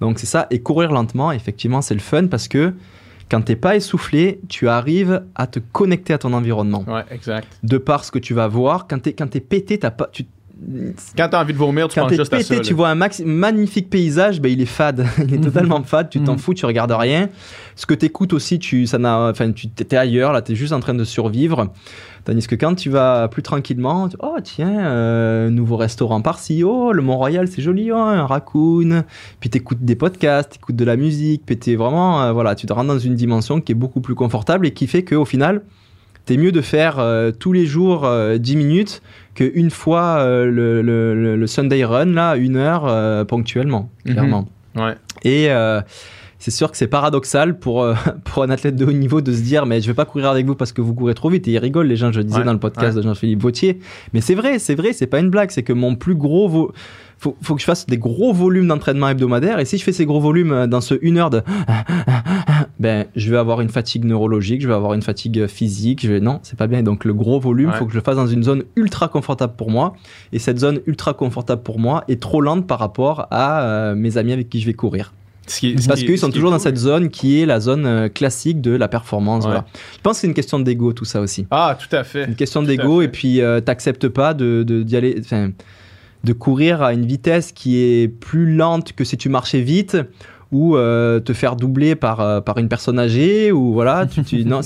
Donc 0.00 0.18
c'est 0.18 0.26
ça. 0.26 0.46
Et 0.50 0.60
courir 0.60 0.92
lentement, 0.92 1.30
effectivement, 1.32 1.82
c'est 1.82 1.94
le 1.94 2.00
fun 2.00 2.26
parce 2.28 2.48
que 2.48 2.72
quand 3.30 3.42
t'es 3.42 3.56
pas 3.56 3.76
essoufflé, 3.76 4.40
tu 4.48 4.68
arrives 4.68 5.24
à 5.34 5.46
te 5.46 5.58
connecter 5.58 6.12
à 6.12 6.18
ton 6.18 6.32
environnement 6.32 6.84
Ouais, 6.86 7.04
exact. 7.10 7.48
de 7.62 7.78
par 7.78 8.04
ce 8.04 8.10
que 8.12 8.18
tu 8.18 8.34
vas 8.34 8.46
voir. 8.48 8.86
Quand 8.88 9.00
t'es 9.02 9.12
quand 9.14 9.28
t'es 9.28 9.40
pété, 9.40 9.78
t'as 9.78 9.90
pas 9.90 10.08
tu 10.12 10.24
Quand 11.18 11.28
t'as 11.28 11.42
envie 11.42 11.52
de 11.52 11.58
vomir, 11.58 11.86
tu 11.88 11.96
quand 12.00 12.06
penses 12.06 12.16
juste 12.16 12.32
à 12.32 12.38
ça. 12.38 12.42
pété, 12.42 12.56
là. 12.56 12.60
tu 12.62 12.72
vois 12.72 12.88
un 12.88 12.94
max- 12.94 13.20
magnifique 13.24 13.90
paysage, 13.90 14.40
ben 14.40 14.50
il 14.50 14.60
est 14.62 14.64
fade, 14.64 15.06
il 15.18 15.34
est 15.34 15.38
totalement 15.40 15.82
fade. 15.82 16.08
Tu 16.08 16.20
t'en 16.20 16.32
Mhm. 16.32 16.38
fous, 16.38 16.54
tu 16.54 16.64
regardes 16.64 16.92
rien. 16.92 17.28
Ce 17.74 17.84
que 17.84 17.92
t'écoutes 17.92 18.32
aussi, 18.32 18.58
tu 18.58 18.86
ça 18.86 18.96
n'a, 18.96 19.28
enfin 19.30 19.52
tu 19.52 19.68
t'es 19.68 19.96
ailleurs 19.96 20.32
là, 20.32 20.40
t'es 20.40 20.54
juste 20.54 20.72
en 20.72 20.80
train 20.80 20.94
de 20.94 21.04
survivre. 21.04 21.72
Tandis 22.24 22.46
que 22.46 22.54
quand 22.54 22.74
tu 22.74 22.88
vas 22.90 23.28
plus 23.28 23.42
tranquillement, 23.42 24.08
tu- 24.08 24.16
oh 24.20 24.36
tiens, 24.42 24.86
euh, 24.86 25.50
nouveau 25.50 25.76
restaurant 25.76 26.22
par-ci, 26.22 26.64
oh 26.64 26.92
le 26.92 27.02
Mont-Royal 27.02 27.46
c'est 27.48 27.60
joli, 27.62 27.92
oh, 27.92 27.96
un 27.96 28.24
raccoon. 28.26 29.04
Puis 29.40 29.50
t'écoutes 29.50 29.82
des 29.82 29.94
podcasts, 29.94 30.52
t'écoutes 30.52 30.76
de 30.76 30.84
la 30.84 30.96
musique, 30.96 31.42
puis 31.44 31.58
t'es 31.58 31.76
vraiment, 31.76 32.22
euh, 32.22 32.32
voilà, 32.32 32.54
tu 32.54 32.66
te 32.66 32.72
rends 32.72 32.84
dans 32.84 32.98
une 32.98 33.14
dimension 33.14 33.60
qui 33.60 33.72
est 33.72 33.76
beaucoup 33.76 34.00
plus 34.00 34.14
confortable 34.14 34.66
et 34.66 34.70
qui 34.72 34.86
fait 34.86 35.04
qu'au 35.04 35.24
final, 35.26 35.62
t'es 36.26 36.36
mieux 36.36 36.52
de 36.52 36.60
faire 36.60 36.98
euh, 36.98 37.30
tous 37.32 37.52
les 37.52 37.64
jours 37.66 38.04
euh, 38.04 38.36
10 38.36 38.56
minutes 38.56 39.02
qu'une 39.34 39.70
fois 39.70 40.18
euh, 40.18 40.44
le, 40.46 40.82
le- 40.82 41.14
le- 41.14 41.36
le 41.36 41.46
Sunday 41.46 41.84
Run, 41.84 42.06
là, 42.12 42.36
une 42.36 42.56
heure 42.56 42.84
euh, 42.86 43.24
ponctuellement, 43.24 43.88
Mhm. 44.04 44.12
clairement. 44.12 44.48
Ouais. 44.76 44.94
Et 45.24 45.50
c'est 46.46 46.52
sûr 46.52 46.70
que 46.70 46.76
c'est 46.76 46.86
paradoxal 46.86 47.58
pour, 47.58 47.82
euh, 47.82 47.94
pour 48.24 48.44
un 48.44 48.50
athlète 48.50 48.76
de 48.76 48.84
haut 48.84 48.92
niveau 48.92 49.20
de 49.20 49.32
se 49.32 49.40
dire 49.40 49.66
mais 49.66 49.80
je 49.80 49.88
vais 49.88 49.94
pas 49.94 50.04
courir 50.04 50.28
avec 50.30 50.46
vous 50.46 50.54
parce 50.54 50.70
que 50.72 50.80
vous 50.80 50.94
courez 50.94 51.14
trop 51.14 51.28
vite. 51.28 51.48
Et 51.48 51.50
ils 51.50 51.58
rigolent 51.58 51.88
les 51.88 51.96
gens 51.96 52.12
je 52.12 52.18
le 52.18 52.24
disais 52.24 52.38
Ouais, 52.38 52.44
dans 52.44 52.52
le 52.52 52.60
podcast 52.60 52.96
de 52.96 53.02
Jean-Philippe 53.02 53.42
Vautier. 53.42 53.80
Mais 54.12 54.20
c'est 54.20 54.36
vrai 54.36 54.60
c'est 54.60 54.76
vrai 54.76 54.92
c'est 54.92 55.08
pas 55.08 55.18
une 55.18 55.28
blague. 55.30 55.50
C'est 55.50 55.64
que 55.64 55.72
mon 55.72 55.96
plus 55.96 56.14
gros 56.14 56.48
vo- 56.48 56.70
faut, 57.18 57.36
faut 57.42 57.54
que 57.56 57.60
je 57.60 57.66
fasse 57.66 57.86
des 57.86 57.98
gros 57.98 58.32
volumes 58.32 58.68
d'entraînement 58.68 59.08
hebdomadaire. 59.08 59.58
Et 59.58 59.64
si 59.64 59.76
je 59.76 59.82
fais 59.82 59.90
ces 59.92 60.06
gros 60.06 60.20
volumes 60.20 60.52
euh, 60.52 60.66
dans 60.68 60.80
ce 60.80 60.94
une 61.02 61.18
heure 61.18 61.30
de 61.30 61.42
ben 62.78 63.06
je 63.16 63.30
vais 63.30 63.38
avoir 63.38 63.60
une 63.60 63.70
fatigue 63.70 64.04
neurologique 64.04 64.60
je 64.60 64.68
vais 64.68 64.74
avoir 64.74 64.92
une 64.94 65.02
fatigue 65.02 65.46
physique 65.46 66.02
je 66.06 66.12
vais 66.12 66.20
non 66.20 66.38
c'est 66.44 66.56
pas 66.58 66.66
bien. 66.68 66.82
Donc 66.84 67.04
le 67.04 67.14
gros 67.14 67.40
volume 67.40 67.70
Ouais. 67.70 67.76
faut 67.76 67.86
que 67.86 67.92
je 67.92 67.96
le 67.96 68.02
fasse 68.04 68.16
dans 68.16 68.26
une 68.28 68.44
zone 68.44 68.62
ultra 68.76 69.08
confortable 69.08 69.54
pour 69.56 69.70
moi. 69.70 69.94
Et 70.32 70.38
cette 70.38 70.58
zone 70.60 70.78
ultra 70.86 71.12
confortable 71.14 71.62
pour 71.62 71.78
moi 71.80 72.04
est 72.06 72.20
trop 72.22 72.40
lente 72.40 72.66
par 72.68 72.78
rapport 72.78 73.26
à 73.32 73.62
euh, 73.62 73.94
mes 73.96 74.16
amis 74.18 74.32
avec 74.32 74.48
qui 74.48 74.60
je 74.60 74.66
vais 74.66 74.74
courir 74.74 75.12
qui 75.46 75.74
parce 75.86 76.02
qu'ils 76.02 76.18
sont 76.18 76.30
toujours 76.30 76.50
dans 76.50 76.58
cette 76.58 76.76
zone 76.76 77.08
qui 77.10 77.40
est 77.40 77.46
la 77.46 77.60
zone 77.60 77.86
euh, 77.86 78.08
classique 78.08 78.60
de 78.60 78.72
la 78.72 78.88
performance. 78.88 79.44
Ouais. 79.44 79.50
Voilà. 79.50 79.66
Je 79.94 80.00
pense 80.02 80.16
que 80.16 80.20
c'est 80.22 80.26
une 80.26 80.34
question 80.34 80.58
d'ego 80.58 80.92
tout 80.92 81.04
ça 81.04 81.20
aussi. 81.20 81.46
Ah, 81.50 81.76
tout 81.78 81.94
à 81.94 82.04
fait. 82.04 82.24
Une 82.24 82.34
question 82.34 82.62
d'ego 82.62 83.02
et 83.02 83.08
puis 83.08 83.40
euh, 83.40 83.60
t'acceptes 83.60 84.08
pas 84.08 84.34
de 84.34 84.62
d'y 84.62 84.96
aller, 84.96 85.22
de 86.24 86.32
courir 86.32 86.82
à 86.82 86.92
une 86.92 87.06
vitesse 87.06 87.52
qui 87.52 87.78
est 87.78 88.08
plus 88.08 88.54
lente 88.54 88.92
que 88.92 89.04
si 89.04 89.16
tu 89.16 89.28
marchais 89.28 89.60
vite 89.60 89.96
ou 90.52 90.76
euh, 90.76 91.20
te 91.20 91.32
faire 91.32 91.56
doubler 91.56 91.94
par 91.94 92.20
euh, 92.20 92.40
par 92.40 92.58
une 92.58 92.68
personne 92.68 92.98
âgée 92.98 93.52
ou 93.52 93.72
voilà. 93.72 94.06
Tu, 94.06 94.22
tu- 94.24 94.44
non, 94.46 94.60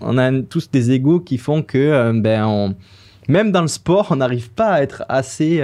on 0.00 0.18
a 0.18 0.42
tous 0.42 0.70
des 0.70 0.90
égos 0.90 1.20
qui 1.20 1.38
font 1.38 1.62
que 1.62 1.78
euh, 1.78 2.12
ben 2.14 2.44
on 2.46 2.74
même 3.28 3.50
dans 3.50 3.62
le 3.62 3.68
sport, 3.68 4.08
on 4.10 4.16
n'arrive 4.16 4.50
pas 4.50 4.68
à 4.68 4.82
être 4.82 5.04
assez 5.08 5.60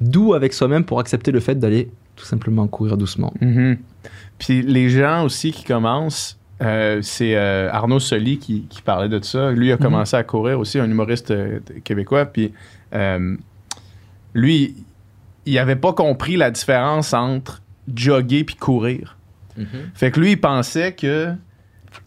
doux 0.00 0.34
avec 0.34 0.52
soi-même 0.52 0.84
pour 0.84 1.00
accepter 1.00 1.32
le 1.32 1.40
fait 1.40 1.56
d'aller 1.58 1.90
tout 2.20 2.26
simplement 2.26 2.66
courir 2.66 2.96
doucement. 2.98 3.32
Mhm. 3.40 3.78
Puis 4.38 4.62
les 4.62 4.90
gens 4.90 5.24
aussi 5.24 5.52
qui 5.52 5.64
commencent, 5.64 6.38
euh, 6.62 7.00
c'est 7.02 7.34
euh, 7.34 7.70
Arnaud 7.72 8.00
Soli 8.00 8.38
qui, 8.38 8.66
qui 8.68 8.82
parlait 8.82 9.08
de 9.08 9.22
ça. 9.24 9.50
Lui 9.50 9.72
a 9.72 9.78
commencé 9.78 10.16
à 10.16 10.22
courir 10.22 10.60
aussi, 10.60 10.78
un 10.78 10.90
humoriste 10.90 11.30
euh, 11.30 11.60
québécois. 11.82 12.26
Puis 12.26 12.52
lui, 14.34 14.76
il 15.46 15.58
avait 15.58 15.76
pas 15.76 15.92
compris 15.92 16.36
la 16.36 16.50
différence 16.50 17.14
entre 17.14 17.62
jogger 17.94 18.44
puis 18.44 18.56
courir. 18.56 19.16
Fait 19.94 20.10
que 20.10 20.20
lui, 20.20 20.32
il 20.32 20.40
pensait 20.40 20.92
que 20.92 21.34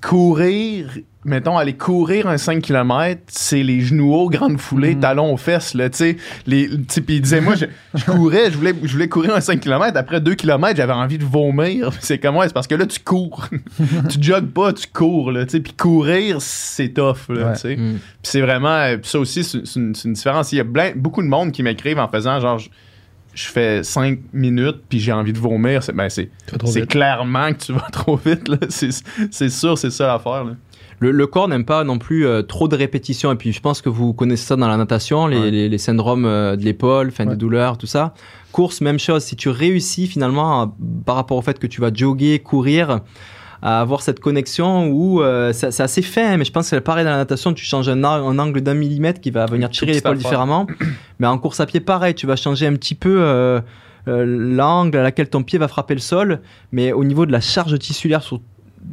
courir, 0.01 0.89
mettons, 1.25 1.57
aller 1.57 1.73
courir 1.73 2.27
un 2.27 2.37
5 2.37 2.61
km, 2.61 3.21
c'est 3.27 3.63
les 3.63 3.81
genoux 3.81 4.13
hauts, 4.13 4.29
grande 4.29 4.59
foulée, 4.59 4.95
Mhm. 4.95 4.99
talons 5.01 5.33
aux 5.33 5.37
fesses, 5.37 5.73
là, 5.73 5.89
tu 5.89 5.97
sais. 5.97 6.17
Puis 6.45 6.69
il 7.07 7.21
disait, 7.21 7.41
moi, 7.41 7.55
je, 7.55 7.65
je 7.95 8.05
courais, 8.05 8.51
je 8.51 8.57
voulais, 8.57 8.73
je 8.83 8.91
voulais 8.91 9.07
courir 9.07 9.33
un 9.35 9.41
5 9.41 9.59
km. 9.61 9.97
Après 9.97 10.19
2 10.21 10.35
km, 10.35 10.75
j'avais 10.75 10.93
envie 10.93 11.17
de 11.17 11.23
vomir. 11.25 11.91
C'est 12.01 12.17
comme, 12.19 12.35
ouais, 12.37 12.47
c'est 12.47 12.53
parce 12.53 12.67
que 12.67 12.75
là, 12.75 12.85
tu 12.85 12.99
cours. 12.99 13.47
tu 14.09 14.21
jogues 14.21 14.51
pas, 14.51 14.73
tu 14.73 14.87
cours, 14.87 15.31
là, 15.31 15.45
tu 15.45 15.51
sais. 15.51 15.59
Puis 15.61 15.73
courir, 15.73 16.37
c'est 16.41 16.89
tough, 16.89 17.29
là, 17.29 17.47
Ouais. 17.47 17.53
tu 17.53 17.59
sais. 17.59 17.75
Mm. 17.77 17.93
Puis 17.93 17.99
c'est 18.23 18.41
vraiment, 18.41 18.69
euh, 18.77 18.97
ça 19.03 19.19
aussi, 19.19 19.43
c'est 19.43 19.59
une, 19.75 19.93
une 20.05 20.13
différence. 20.13 20.51
Il 20.51 20.57
y 20.57 20.61
a 20.61 20.65
plein- 20.65 20.91
beaucoup 20.95 21.21
de 21.21 21.27
monde 21.27 21.51
qui 21.51 21.63
m'écrivent 21.63 21.99
en 21.99 22.07
faisant 22.09 22.39
genre, 22.39 22.59
je, 23.33 23.45
fais 23.47 23.83
5 23.83 24.19
minutes 24.33 24.81
puis 24.89 24.99
j'ai 24.99 25.11
envie 25.11 25.33
de 25.33 25.39
vomir. 25.39 25.83
C'est 25.83 25.93
ben, 25.93 26.09
c'est- 26.09 26.29
clairement 26.87 27.51
que 27.53 27.65
tu 27.65 27.73
vas 27.73 27.87
trop 27.91 28.15
vite. 28.17 28.49
C'est 28.69 29.49
sûr, 29.49 29.77
c'est 29.77 29.89
ça 29.91 30.07
l'affaire. 30.07 30.45
Le, 30.99 31.11
le 31.11 31.27
corps 31.27 31.47
n'aime 31.49 31.65
pas 31.65 31.83
non 31.83 31.97
plus 31.97 32.25
euh, 32.25 32.43
trop 32.43 32.67
de 32.67 32.75
répétitions. 32.77 33.31
Et 33.33 33.35
puis, 33.35 33.51
je 33.51 33.59
pense 33.59 33.81
que 33.81 33.89
vous 33.89 34.13
connaissez 34.13 34.45
ça 34.45 34.55
dans 34.55 34.67
la 34.69 34.77
natation, 34.77 35.27
les, 35.27 35.37
Ouais. 35.37 35.51
les- 35.51 35.67
les 35.69 35.77
syndromes 35.77 36.25
euh, 36.25 36.55
de 36.55 36.63
l'épaule, 36.63 37.11
fin 37.11 37.25
Ouais. 37.25 37.31
des 37.31 37.35
douleurs, 37.35 37.77
tout 37.77 37.87
ça. 37.87 38.13
Course, 38.53 38.79
même 38.79 38.99
chose. 38.99 39.23
Si 39.23 39.35
tu 39.35 39.49
réussis 39.49 40.07
finalement, 40.07 40.61
à- 40.61 40.73
par 41.05 41.15
rapport 41.15 41.35
au 41.37 41.41
fait 41.41 41.59
que 41.59 41.67
tu 41.67 41.81
vas 41.81 41.91
jogger, 41.93 42.39
courir, 42.39 43.01
à 43.65 43.79
avoir 43.79 44.01
cette 44.01 44.19
connexion 44.19 44.87
où 44.89 45.21
euh, 45.21 45.53
c'est 45.53 45.79
assez 45.79 46.01
fin, 46.01 46.35
mais 46.35 46.43
je 46.43 46.51
pense 46.51 46.65
que 46.65 46.75
c'est 46.75 46.81
pareil 46.81 47.05
dans 47.05 47.11
la 47.11 47.17
natation, 47.17 47.53
tu 47.53 47.63
changes 47.63 47.87
un, 47.87 48.03
angle 48.03 48.59
d'un 48.59 48.73
millimètre 48.73 49.21
qui 49.21 49.31
va 49.31 49.45
venir 49.45 49.69
tirer 49.69 49.93
l'épaule 49.93 50.17
différemment. 50.17 50.67
mais 51.19 51.27
en 51.27 51.37
course 51.37 51.61
à 51.61 51.65
pied, 51.65 51.79
pareil, 51.79 52.13
tu 52.13 52.27
vas 52.27 52.35
changer 52.35 52.67
un 52.67 52.73
petit 52.73 52.93
peu 52.93 53.15
euh, 53.21 53.61
euh, 54.09 54.25
l'angle 54.27 54.97
à 54.97 55.01
laquelle 55.03 55.29
ton 55.29 55.43
pied 55.43 55.57
va 55.57 55.69
frapper 55.69 55.93
le 55.93 56.01
sol, 56.01 56.41
mais 56.73 56.91
au 56.91 57.05
niveau 57.05 57.25
de 57.25 57.31
la 57.31 57.39
charge 57.39 57.79
tissulaire 57.79 58.21
sur 58.21 58.41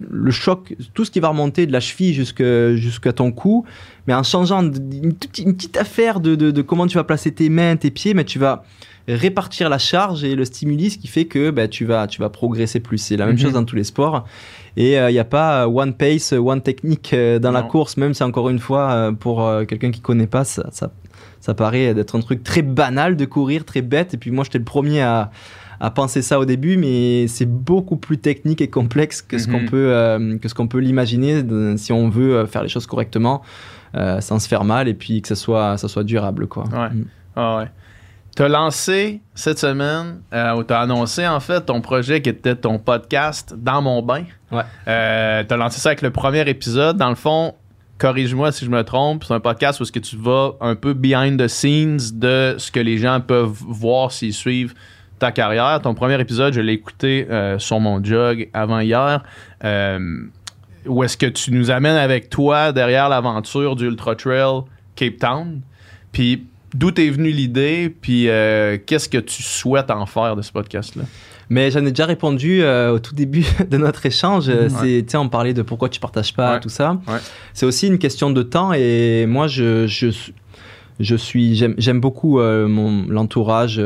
le 0.09 0.31
choc, 0.31 0.77
tout 0.95 1.05
ce 1.05 1.11
qui 1.11 1.19
va 1.19 1.31
remonter 1.31 1.67
de 1.67 1.73
la 1.73 1.81
cheville 1.81 2.15
jusqu'à 2.15 3.13
ton 3.13 3.33
cou, 3.33 3.65
mais 4.07 4.15
en 4.15 4.23
changeant 4.23 4.63
une, 4.63 5.15
petite 5.15 5.77
affaire 5.77 6.21
de, 6.21 6.37
de- 6.37 6.53
de 6.53 6.63
comment 6.63 6.87
tu 6.87 6.95
vas 6.97 7.03
placer 7.03 7.33
tes 7.33 7.49
mains, 7.49 7.75
tes 7.75 7.91
pieds, 7.91 8.15
mais 8.15 8.23
tu 8.25 8.39
vas 8.39 8.63
répartir 9.09 9.69
la 9.69 9.79
charge 9.79 10.23
et 10.23 10.37
le 10.37 10.45
stimuli, 10.45 10.91
ce 10.91 10.99
qui 10.99 11.09
fait 11.09 11.25
que 11.25 11.51
bah, 11.51 11.67
tu, 11.67 11.85
vas, 11.85 12.07
tu 12.07 12.21
vas 12.21 12.29
progresser 12.29 12.79
plus. 12.79 12.99
C'est 12.99 13.17
la 13.17 13.27
même 13.27 13.35
Mhm. 13.35 13.41
chose 13.41 13.53
dans 13.55 13.65
tous 13.65 13.75
les 13.75 13.83
sports. 13.83 14.25
Et 14.77 14.95
il 14.95 15.13
n'y 15.13 15.19
a 15.19 15.25
pas 15.25 15.65
euh, 15.65 15.67
one 15.67 15.93
pace, 15.95 16.33
one 16.33 16.61
technique 16.63 17.13
euh, 17.13 17.39
dans 17.39 17.51
la 17.53 17.63
course, 17.63 17.97
même 17.97 18.15
si 18.15 18.23
encore 18.23 18.49
une 18.51 18.59
fois, 18.61 18.91
euh, 18.93 19.13
pour 19.13 19.45
euh, 19.47 19.65
quelqu'un 19.65 19.91
qui 19.91 20.01
connaît 20.01 20.27
pas, 20.29 20.45
ça, 20.45 20.69
ça, 20.71 20.91
ça 21.41 21.55
paraît 21.55 21.93
d'être 21.95 22.17
un 22.17 22.21
truc 22.21 22.43
très 22.45 22.63
banal 22.63 23.17
de 23.17 23.25
courir, 23.25 23.65
très 23.65 23.83
bête. 23.83 24.15
Et 24.15 24.17
puis 24.17 24.31
moi, 24.31 24.45
j'étais 24.45 24.59
le 24.59 24.65
premier 24.65 25.03
à, 25.03 25.31
à 25.81 25.91
penser 25.91 26.23
ça 26.23 26.39
au 26.39 26.45
début, 26.45 26.77
mais 26.77 27.27
c'est 27.27 27.47
beaucoup 27.51 27.97
plus 27.97 28.19
technique 28.19 28.61
et 28.61 28.69
complexe 28.69 29.23
que 29.23 29.39
ce 29.39 29.49
Mhm. 29.49 29.53
qu'on 29.53 29.67
peut, 29.67 29.93
euh, 29.93 30.39
que 30.39 30.49
ce 30.49 30.55
qu'on 30.55 30.69
peut 30.69 30.79
l'imaginer 30.79 31.43
si 31.77 31.93
on 31.93 32.09
veut 32.09 32.37
euh, 32.37 32.47
faire 32.47 32.63
les 32.63 32.69
choses 32.69 32.87
correctement, 32.87 33.43
euh, 33.97 34.21
sans 34.21 34.39
se 34.39 34.47
faire 34.47 34.63
mal 34.65 34.87
et 34.89 34.95
puis 34.95 35.21
que 35.21 35.27
ça 35.29 35.35
soit, 35.35 35.77
ça 35.79 35.89
soit 35.89 36.05
durable, 36.05 36.47
quoi. 36.47 36.65
Ouais. 36.73 36.91
Mm. 36.91 37.05
Ah 37.35 37.57
ouais. 37.59 37.65
T'as 38.41 38.49
lancé 38.49 39.21
cette 39.35 39.59
semaine, 39.59 40.23
euh, 40.33 40.55
ou 40.55 40.63
t'as 40.63 40.81
annoncé 40.81 41.29
en 41.29 41.41
fait 41.41 41.61
ton 41.67 41.83
projet 41.83 42.23
qui 42.23 42.31
était 42.31 42.55
ton 42.55 42.79
podcast 42.79 43.53
Dans 43.55 43.83
mon 43.83 44.01
bain. 44.01 44.25
Ouais. 44.51 44.63
Euh, 44.89 45.45
t'as 45.47 45.59
lancé 45.59 45.79
ça 45.79 45.91
avec 45.91 46.01
le 46.01 46.11
premier 46.11 46.49
épisode. 46.49 46.97
Dans 46.97 47.11
le 47.11 47.17
fond, 47.17 47.55
corrige-moi 47.99 48.51
si 48.51 48.65
je 48.65 48.71
me 48.71 48.83
trompe, 48.83 49.25
c'est 49.25 49.35
un 49.35 49.41
podcast 49.41 49.79
où 49.79 49.83
est-ce 49.83 49.93
que 49.93 49.99
tu 49.99 50.17
vas 50.17 50.53
un 50.63 50.75
peu 50.75 50.95
behind 50.95 51.39
the 51.39 51.49
scenes 51.49 51.99
de 52.15 52.55
ce 52.57 52.73
que 52.73 52.81
les 52.81 52.97
gens 52.97 53.21
peuvent 53.21 53.59
voir 53.69 54.11
s'ils 54.11 54.33
suivent 54.33 54.73
ta 55.19 55.33
carrière. 55.33 55.79
Ton 55.83 55.93
premier 55.93 56.19
épisode, 56.19 56.55
je 56.55 56.63
l'ai 56.63 56.73
écouté 56.73 57.27
euh, 57.29 57.59
sur 57.59 57.79
mon 57.79 58.03
jog 58.03 58.49
avant 58.55 58.81
hier. 58.81 59.23
Euh, 59.65 60.23
où 60.87 61.05
est-ce 61.05 61.19
que 61.19 61.27
tu 61.27 61.53
nous 61.53 61.71
amènes 61.71 61.99
avec 61.99 62.31
toi 62.31 62.73
derrière 62.73 63.11
l'aventure 63.11 63.77
du 63.77 63.85
Ultra 63.85 64.15
Trail 64.15 64.63
Cape 64.97 65.19
Town? 65.19 65.61
Puis 66.11 66.47
d'où 66.75 66.91
t'es 66.91 67.09
venue 67.11 67.31
l'idée? 67.31 67.95
Puis 68.01 68.29
euh, 68.29 68.79
qu'est-ce 68.85 69.09
que 69.09 69.19
tu 69.19 69.43
souhaites 69.43 69.91
en 69.91 70.07
faire 70.07 70.37
de 70.37 70.43
ce 70.43 70.53
podcast-là? 70.53 71.05
Mais 71.49 71.71
j'en 71.73 71.81
ai 71.85 71.91
déjà 71.91 72.07
répondu 72.07 72.63
euh, 72.63 72.93
au 72.93 72.99
tout 73.01 73.15
début 73.15 73.45
de 73.71 73.77
notre 73.77 74.07
échange. 74.07 74.49
Mhm. 74.49 74.69
C'est, 74.71 75.03
tu 75.07 75.11
sais, 75.13 75.17
on 75.17 75.29
parlait 75.29 75.55
de 75.55 75.63
pourquoi 75.63 75.89
tu 75.89 75.99
partages 76.01 76.33
pas 76.35 76.55
Ouais. 76.55 76.61
tout 76.61 76.69
ça. 76.69 76.93
Ouais. 77.09 77.19
C'est 77.55 77.67
aussi 77.67 77.89
une 77.89 77.99
question 77.99 78.31
de 78.31 78.43
temps 78.43 78.73
et 78.73 79.27
moi, 79.27 79.49
je, 79.49 79.87
je, 79.89 80.09
je 81.01 81.17
suis, 81.17 81.57
j'aime, 81.57 81.75
j'aime 81.77 81.99
beaucoup 82.01 82.39
euh, 82.39 82.69
mon, 82.69 83.05
l'entourage 83.09 83.81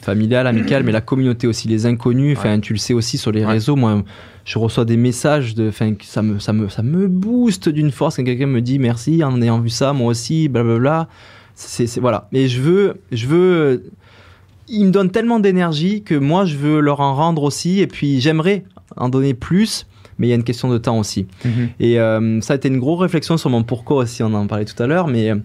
familial, 0.00 0.46
amical, 0.46 0.82
mais 0.82 0.92
la 0.92 1.00
communauté 1.00 1.46
aussi, 1.46 1.68
les 1.68 1.86
inconnus. 1.86 2.36
Enfin, 2.36 2.58
tu 2.60 2.72
le 2.72 2.78
sais 2.78 2.94
aussi 2.94 3.18
sur 3.18 3.30
les 3.32 3.44
Ouais. 3.44 3.52
réseaux. 3.52 3.76
Moi, 3.76 4.02
je 4.44 4.58
reçois 4.58 4.84
des 4.84 4.96
messages 4.96 5.54
de, 5.54 5.70
que 5.70 6.04
ça 6.04 6.22
me, 6.22 6.38
ça 6.38 6.52
me, 6.52 6.68
ça 6.68 6.82
me 6.82 7.06
booste 7.08 7.68
d'une 7.68 7.90
force 7.92 8.16
quand 8.16 8.24
quelqu'un 8.24 8.46
me 8.46 8.60
dit 8.60 8.78
merci 8.78 9.22
en 9.22 9.40
ayant 9.40 9.60
vu 9.60 9.68
ça, 9.70 9.92
moi 9.92 10.08
aussi, 10.08 10.48
blablabla. 10.48 11.08
C'est, 11.08 11.08
c'est 11.54 11.98
voilà. 11.98 12.28
Et 12.32 12.48
je 12.48 12.60
veux, 12.60 13.00
je 13.12 13.26
veux 13.26 13.84
ils 14.68 14.86
me 14.86 14.90
donnent 14.90 15.10
tellement 15.10 15.40
d'énergie 15.40 16.02
que 16.02 16.14
moi 16.14 16.44
je 16.44 16.56
veux 16.56 16.80
leur 16.80 17.00
en 17.00 17.14
rendre 17.14 17.42
aussi. 17.42 17.80
Et 17.80 17.86
puis 17.86 18.20
j'aimerais 18.20 18.64
en 18.96 19.08
donner 19.08 19.34
plus 19.34 19.86
mais 20.18 20.28
il 20.28 20.30
y 20.30 20.32
a 20.32 20.36
une 20.36 20.44
question 20.44 20.68
de 20.68 20.78
temps 20.78 20.98
aussi. 20.98 21.26
Et 21.80 21.98
euh, 21.98 22.40
ça 22.40 22.52
a 22.52 22.56
été 22.56 22.68
une 22.68 22.78
grosse 22.78 23.00
réflexion 23.00 23.36
sur 23.36 23.50
mon 23.50 23.62
pourquoi 23.62 23.98
aussi 23.98 24.22
on 24.22 24.32
en 24.34 24.46
parlait 24.46 24.64
tout 24.64 24.80
à 24.82 24.86
l'heure. 24.86 25.08
Mais 25.08 25.30
euh, 25.30 25.36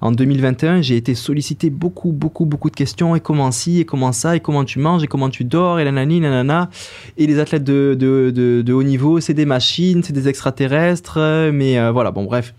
en 0.00 0.12
2021 0.12 0.82
j'ai 0.82 0.96
été 0.96 1.14
sollicité 1.14 1.70
beaucoup 1.70 2.12
beaucoup 2.12 2.44
beaucoup 2.44 2.70
de 2.70 2.76
questions. 2.76 3.16
Et 3.16 3.20
comment 3.20 3.50
ci 3.50 3.80
et 3.80 3.84
comment 3.84 4.12
ça 4.12 4.36
et 4.36 4.40
comment 4.40 4.64
tu 4.64 4.78
manges 4.78 5.02
et 5.02 5.06
comment 5.06 5.30
tu 5.30 5.44
dors 5.44 5.80
et 5.80 5.84
nanani 5.84 6.20
nanana. 6.20 6.70
Et 7.16 7.26
les 7.26 7.38
athlètes 7.38 7.64
de, 7.64 7.96
de, 7.98 8.30
de, 8.30 8.62
de 8.62 8.72
haut 8.72 8.82
niveau 8.82 9.20
c'est 9.20 9.34
des 9.34 9.46
machines 9.46 10.02
c'est 10.02 10.12
des 10.12 10.28
extraterrestres. 10.28 11.18
Euh, 11.18 11.50
mais 11.52 11.78
euh, 11.78 11.90
voilà. 11.90 12.10
Bon 12.10 12.24
bref 12.24 12.54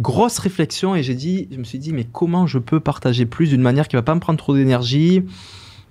grosse 0.00 0.38
réflexion 0.38 0.94
et 0.94 1.02
j'ai 1.02 1.14
dit, 1.14 1.48
je 1.50 1.56
me 1.56 1.64
suis 1.64 1.78
dit, 1.78 1.92
mais 1.92 2.04
comment 2.04 2.46
je 2.46 2.58
peux 2.58 2.80
partager 2.80 3.26
plus 3.26 3.48
d'une 3.48 3.62
manière 3.62 3.88
qui 3.88 3.96
va 3.96 4.02
pas 4.02 4.14
me 4.14 4.20
prendre 4.20 4.38
trop 4.38 4.54
d'énergie? 4.54 5.22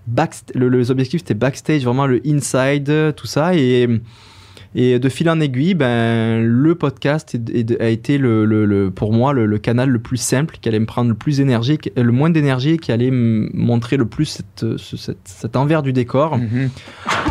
Backst- 0.10 0.56
le, 0.56 0.70
les 0.70 0.90
objectifs 0.92 1.22
c'était 1.22 1.34
backstage, 1.34 1.84
vraiment 1.84 2.08
le 2.08 2.22
inside, 2.26 3.14
tout 3.16 3.28
ça. 3.28 3.56
Et, 3.56 3.88
et 4.76 5.00
de 5.00 5.10
fil 5.10 5.30
en 5.30 5.40
aiguille, 5.40 5.74
ben, 5.74 6.44
le 6.44 6.76
podcast 6.76 7.36
est- 7.36 7.50
est- 7.72 7.82
a 7.82 7.90
été 7.90 8.18
le, 8.18 8.46
le- 8.46 8.66
le- 8.66 8.92
pour 8.92 9.14
moi 9.14 9.34
le, 9.34 9.46
le 9.46 9.58
canal 9.58 9.90
le 9.90 10.00
plus 10.00 10.18
simple, 10.18 10.58
qui 10.62 10.70
allait 10.70 10.80
me 10.80 10.86
prendre 10.86 11.10
le 11.10 11.16
plus 11.16 11.38
d'énergie, 11.38 11.78
qui- 11.78 11.92
le 11.96 12.12
moins 12.12 12.30
d'énergie, 12.30 12.72
et 12.72 12.78
qui 12.78 12.92
allait 12.92 13.12
me 13.12 13.50
montrer 13.54 13.98
le 13.98 14.06
plus 14.06 14.26
cette- 14.26 14.78
ce- 14.78 14.98
cette- 14.98 15.18
cet 15.26 15.56
envers 15.56 15.82
du 15.84 15.94
décor. 15.94 16.38
Mhm. 16.38 16.70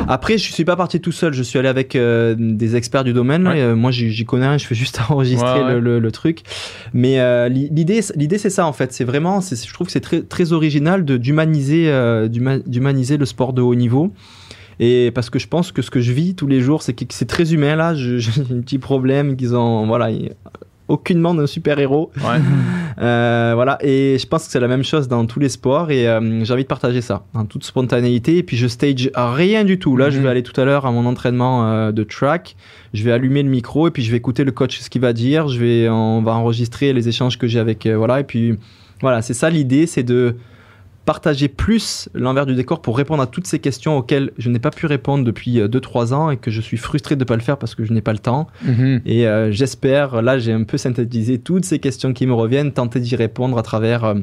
Après, 0.09 0.39
je 0.39 0.53
suis 0.53 0.65
pas 0.65 0.77
parti 0.77 1.01
tout 1.01 1.13
seul. 1.13 1.33
Je 1.33 1.43
suis 1.43 1.59
allé 1.59 1.69
avec 1.69 1.95
euh, 1.97 2.35
des 2.39 2.77
experts 2.77 3.05
du 3.05 3.13
domaine. 3.13 3.45
là, 3.45 3.51
Ouais. 3.51 3.59
et, 3.59 3.63
euh, 3.63 3.77
moi, 3.77 3.91
j'y 3.91 4.11
j'y 4.11 4.25
connais 4.25 4.49
rien. 4.49 4.59
Je 4.59 4.67
fais 4.67 4.75
juste 4.75 4.99
enregistrer 5.09 5.61
Ouais, 5.65 5.75
ouais. 5.75 5.81
Le, 5.81 6.11
truc. 6.11 6.43
Mais 6.93 7.21
euh, 7.21 7.49
li- 7.49 7.69
l'idée, 7.71 8.01
l'idée, 8.15 8.39
c'est 8.39 8.51
ça 8.51 8.67
en 8.67 8.73
fait. 8.73 8.93
C'est 8.93 9.05
vraiment, 9.05 9.41
c'est- 9.41 9.67
je 9.67 9.73
trouve 9.75 9.87
que 9.89 9.93
c'est 9.93 10.01
très, 10.01 10.23
très 10.23 10.53
original 10.53 11.05
de 11.05 11.17
d'humaniser, 11.17 11.89
euh, 11.89 12.29
d'huma- 12.29 12.59
d'humaniser 12.67 13.17
le 13.17 13.27
sport 13.27 13.53
de 13.53 13.63
haut 13.63 13.75
niveau. 13.75 14.13
Et 14.81 15.11
parce 15.15 15.31
que 15.31 15.39
je 15.39 15.49
pense 15.49 15.73
que 15.73 15.81
ce 15.83 15.91
que 15.91 16.01
je 16.01 16.13
vis 16.13 16.35
tous 16.35 16.47
les 16.47 16.61
jours, 16.61 16.83
c'est 16.83 16.93
que 16.93 17.05
c'est 17.11 17.25
très 17.29 17.55
humain 17.55 17.77
là. 17.77 17.95
J'ai 17.97 18.31
un 18.41 18.61
petit 18.61 18.79
problème 18.79 19.37
qu'ils 19.37 19.55
ont, 19.57 19.87
voilà. 19.87 20.11
Aucunement 20.89 21.35
d'un 21.35 21.47
super 21.49 21.79
héros. 21.79 22.11
Ouais. 22.19 22.39
Euh, 22.99 23.53
voilà, 23.55 23.77
et 23.83 24.17
je 24.19 24.27
pense 24.27 24.47
que 24.47 24.51
c'est 24.53 24.59
la 24.61 24.69
même 24.69 24.83
chose 24.83 25.07
dans 25.07 25.27
tous 25.27 25.39
les 25.39 25.51
sports 25.51 25.91
et 25.91 26.09
euh, 26.09 26.43
j'ai 26.47 26.51
envie 26.55 26.63
de 26.63 26.67
partager 26.69 27.03
ça 27.03 27.27
en 27.35 27.45
toute 27.45 27.63
spontanéité. 27.63 28.39
Et 28.39 28.43
puis 28.43 28.57
je 28.57 28.67
stage 28.67 29.11
rien 29.15 29.65
du 29.65 29.79
tout. 29.79 29.99
Là, 29.99 30.09
je 30.09 30.17
Mhm. 30.17 30.23
vais 30.25 30.31
aller 30.31 30.43
tout 30.43 30.59
à 30.59 30.65
l'heure 30.65 30.87
à 30.87 30.91
mon 30.93 31.05
entraînement 31.05 31.71
euh, 31.71 31.93
de 31.93 32.05
track. 32.05 32.57
Je 32.95 33.05
vais 33.05 33.13
allumer 33.13 33.43
le 33.43 33.51
micro 33.51 33.87
et 33.87 33.91
puis 33.91 34.03
je 34.03 34.11
vais 34.11 34.17
écouter 34.17 34.45
le 34.45 34.51
coach 34.53 34.79
ce 34.81 34.89
qu'il 34.89 35.03
va 35.03 35.13
dire. 35.13 35.49
Je 35.49 35.59
vais, 35.61 35.91
on 35.91 36.23
va 36.23 36.33
enregistrer 36.37 36.95
les 36.95 37.07
échanges 37.07 37.37
que 37.37 37.47
j'ai 37.47 37.59
avec 37.59 37.87
voilà. 37.87 38.21
Et 38.21 38.25
puis 38.25 38.55
voilà, 39.03 39.21
c'est 39.21 39.35
ça 39.35 39.51
l'idée, 39.51 39.87
c'est 39.87 40.03
de 40.03 40.37
partager 41.07 41.49
plus 41.49 42.11
l'envers 42.13 42.45
du 42.45 42.55
décor 42.55 42.83
pour 42.83 42.97
répondre 42.99 43.23
à 43.23 43.27
toutes 43.27 43.47
ces 43.47 43.59
questions 43.61 43.97
auxquelles 43.97 44.33
je 44.37 44.51
n'ai 44.51 44.59
pas 44.59 44.71
pu 44.71 44.85
répondre 44.85 45.25
depuis 45.25 45.59
2-3 45.61 46.13
ans 46.13 46.31
et 46.31 46.37
que 46.37 46.51
je 46.51 46.61
suis 46.61 46.77
frustré 46.77 47.15
de 47.17 47.21
ne 47.21 47.25
pas 47.25 47.37
le 47.37 47.41
faire 47.43 47.57
parce 47.57 47.75
que 47.75 47.85
je 47.85 47.93
n'ai 47.95 48.03
pas 48.03 48.13
le 48.13 48.19
temps. 48.19 48.49
Mhm. 48.65 49.01
Et 49.07 49.27
euh, 49.27 49.51
j'espère, 49.53 50.21
là 50.21 50.39
j'ai 50.39 50.53
un 50.53 50.65
peu 50.65 50.77
synthétisé 50.77 51.39
toutes 51.39 51.65
ces 51.65 51.79
questions 51.79 52.13
qui 52.13 52.27
me 52.27 52.35
reviennent, 52.35 52.73
tenter 52.73 53.01
d'y 53.01 53.17
répondre 53.17 53.57
à 53.57 53.63
travers 53.63 54.05
euh, 54.05 54.15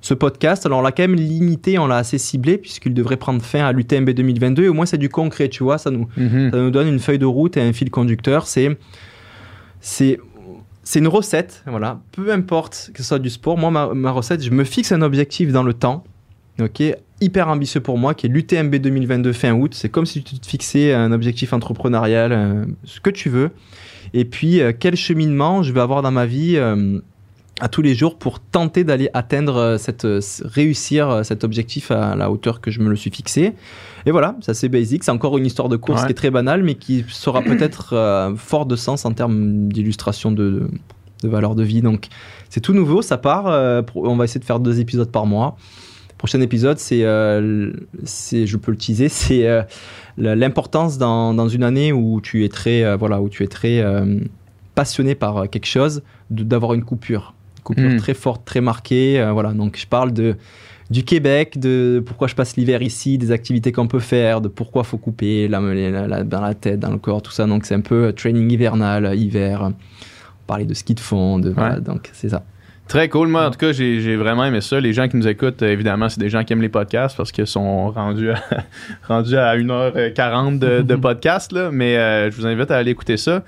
ce 0.00 0.14
podcast. 0.14 0.66
Alors 0.66 0.80
on 0.80 0.82
l'a 0.82 0.92
quand 0.92 1.02
même 1.04 1.14
limité, 1.14 1.78
on 1.78 1.86
l'a 1.86 1.98
assez 1.98 2.18
ciblé 2.18 2.56
puisqu'il 2.58 2.94
devrait 2.94 3.16
prendre 3.18 3.40
fin 3.42 3.64
à 3.64 3.72
l'UTMB 3.72 4.10
2022 4.10 4.64
et 4.64 4.68
au 4.68 4.74
moins 4.74 4.86
c'est 4.86 4.98
du 4.98 5.10
concret, 5.10 5.48
tu 5.48 5.62
vois, 5.62 5.78
ça 5.78 5.90
nous, 5.90 6.08
Mhm. 6.16 6.50
ça 6.50 6.56
nous 6.56 6.70
donne 6.70 6.88
une 6.88 6.98
feuille 7.00 7.18
de 7.18 7.26
route 7.26 7.56
et 7.58 7.60
un 7.60 7.72
fil 7.72 7.90
conducteur. 7.90 8.46
C'est, 8.46 8.76
c'est 9.80 10.18
c'est 10.86 10.98
une 10.98 11.08
recette, 11.08 11.62
voilà. 11.66 12.00
Peu 12.12 12.30
importe 12.30 12.90
que 12.92 13.02
ce 13.02 13.08
soit 13.08 13.18
du 13.18 13.30
sport, 13.30 13.56
moi, 13.56 13.70
ma, 13.70 13.94
ma 13.94 14.10
recette, 14.10 14.42
je 14.42 14.50
me 14.50 14.64
fixe 14.64 14.92
un 14.92 15.00
objectif 15.00 15.50
dans 15.50 15.62
le 15.62 15.72
temps, 15.72 16.04
ok, 16.60 16.82
hyper 17.20 17.48
ambitieux 17.48 17.80
pour 17.80 17.98
moi, 17.98 18.14
qui 18.14 18.26
est 18.26 18.28
l'UTMB 18.28 18.76
2022 18.76 19.32
fin 19.32 19.52
août. 19.52 19.74
C'est 19.74 19.88
comme 19.88 20.06
si 20.06 20.22
tu 20.22 20.38
te 20.38 20.46
fixais 20.46 20.92
un 20.92 21.12
objectif 21.12 21.52
entrepreneurial, 21.52 22.32
euh, 22.32 22.64
ce 22.84 23.00
que 23.00 23.10
tu 23.10 23.28
veux. 23.28 23.50
Et 24.12 24.24
puis, 24.24 24.60
euh, 24.60 24.72
quel 24.78 24.96
cheminement 24.96 25.62
je 25.62 25.72
vais 25.72 25.80
avoir 25.80 26.02
dans 26.02 26.10
ma 26.10 26.26
vie 26.26 26.56
euh, 26.56 27.00
à 27.60 27.68
tous 27.68 27.82
les 27.82 27.94
jours 27.94 28.18
pour 28.18 28.40
tenter 28.40 28.84
d'aller 28.84 29.08
atteindre 29.14 29.76
cette, 29.78 30.06
réussir 30.44 31.24
cet 31.24 31.44
objectif 31.44 31.90
à 31.90 32.16
la 32.16 32.30
hauteur 32.30 32.60
que 32.60 32.70
je 32.70 32.80
me 32.80 32.90
le 32.90 32.96
suis 32.96 33.10
fixé. 33.10 33.52
Et 34.06 34.10
voilà, 34.10 34.36
ça 34.40 34.54
c'est 34.54 34.68
basic. 34.68 35.04
C'est 35.04 35.12
encore 35.12 35.38
une 35.38 35.46
histoire 35.46 35.68
de 35.68 35.76
course 35.76 36.00
Ouais. 36.02 36.06
qui 36.06 36.12
est 36.12 36.16
très 36.16 36.30
banale, 36.30 36.62
mais 36.64 36.74
qui 36.74 37.04
sera 37.08 37.42
peut-être 37.42 38.34
fort 38.36 38.66
de 38.66 38.74
sens 38.74 39.04
en 39.04 39.12
termes 39.12 39.68
d'illustration 39.68 40.32
de, 40.32 40.68
de 41.22 41.28
valeur 41.28 41.54
de 41.54 41.62
vie. 41.62 41.80
Donc, 41.80 42.08
c'est 42.50 42.60
tout 42.60 42.74
nouveau, 42.74 43.02
ça 43.02 43.18
part. 43.18 43.44
on 43.94 44.16
va 44.16 44.24
essayer 44.24 44.40
de 44.40 44.44
faire 44.44 44.58
deux 44.58 44.80
épisodes 44.80 45.10
par 45.12 45.24
mois. 45.24 45.56
Prochain 46.18 46.40
épisode, 46.40 46.78
c'est, 46.78 47.04
euh, 47.04 47.72
c'est, 48.04 48.46
je 48.46 48.56
peux 48.56 48.70
le 48.70 48.76
teaser, 48.78 49.08
c'est 49.10 49.46
euh, 49.46 49.62
l'importance 50.16 50.96
dans, 50.98 51.34
dans 51.34 51.48
une 51.48 51.62
année 51.64 51.92
où 51.92 52.20
tu 52.22 52.44
es 52.44 52.48
très, 52.48 52.82
euh, 52.84 52.96
voilà, 52.96 53.20
où 53.20 53.28
tu 53.28 53.42
es 53.42 53.46
très 53.46 53.84
passionné 54.74 55.14
par 55.14 55.48
quelque 55.50 55.66
chose, 55.66 56.02
d'avoir 56.30 56.74
une 56.74 56.84
coupure, 56.84 57.34
une 57.58 57.62
coupure 57.62 57.90
Mm. 57.90 57.96
très 57.96 58.14
forte, 58.14 58.44
très 58.44 58.60
marquée. 58.60 59.24
voilà, 59.32 59.52
donc 59.52 59.76
je 59.78 59.86
parle 59.86 60.12
de 60.12 60.36
du 60.90 61.02
Québec, 61.02 61.58
de 61.58 62.02
pourquoi 62.04 62.28
je 62.28 62.34
passe 62.34 62.56
l'hiver 62.58 62.82
ici, 62.82 63.16
des 63.16 63.30
activités 63.30 63.72
qu'on 63.72 63.86
peut 63.86 64.00
faire, 64.00 64.42
de 64.42 64.48
pourquoi 64.48 64.84
faut 64.84 64.98
couper 64.98 65.48
la, 65.48 65.58
la- 65.60 66.06
la- 66.06 66.24
dans 66.24 66.42
la 66.42 66.52
tête, 66.54 66.78
dans 66.78 66.90
le 66.90 66.98
corps, 66.98 67.22
tout 67.22 67.32
ça. 67.32 67.46
Donc 67.46 67.64
c'est 67.64 67.74
un 67.74 67.80
peu 67.80 68.12
training 68.12 68.50
hivernal, 68.52 69.16
hiver. 69.18 69.62
On 69.70 70.46
parlait 70.46 70.66
de 70.66 70.74
ski 70.74 70.94
de 70.94 71.00
fond, 71.00 71.38
de, 71.38 71.48
voilà, 71.50 71.80
donc 71.80 72.10
c'est 72.12 72.28
ça. 72.28 72.44
Très 72.88 73.08
cool. 73.08 73.28
Moi, 73.28 73.46
en 73.46 73.50
tout 73.50 73.58
cas, 73.58 73.72
j'ai 73.72 74.16
vraiment 74.16 74.44
aimé 74.44 74.60
ça. 74.60 74.78
Les 74.78 74.92
gens 74.92 75.08
qui 75.08 75.16
nous 75.16 75.26
écoutent, 75.26 75.62
euh, 75.62 75.72
évidemment, 75.72 76.08
c'est 76.08 76.20
des 76.20 76.28
gens 76.28 76.44
qui 76.44 76.52
aiment 76.52 76.62
les 76.62 76.68
podcasts 76.68 77.16
parce 77.16 77.32
qu'ils 77.32 77.46
sont 77.46 77.90
rendus 77.90 78.30
à, 78.30 78.36
rendus 79.08 79.36
à 79.36 79.56
1h40 79.56 80.58
de, 80.58 80.82
de 80.82 80.94
podcast. 80.96 81.52
Là. 81.52 81.70
Mais 81.72 81.96
euh, 81.96 82.30
je 82.30 82.36
vous 82.36 82.46
invite 82.46 82.70
à 82.70 82.76
aller 82.76 82.90
écouter 82.90 83.16
ça. 83.16 83.42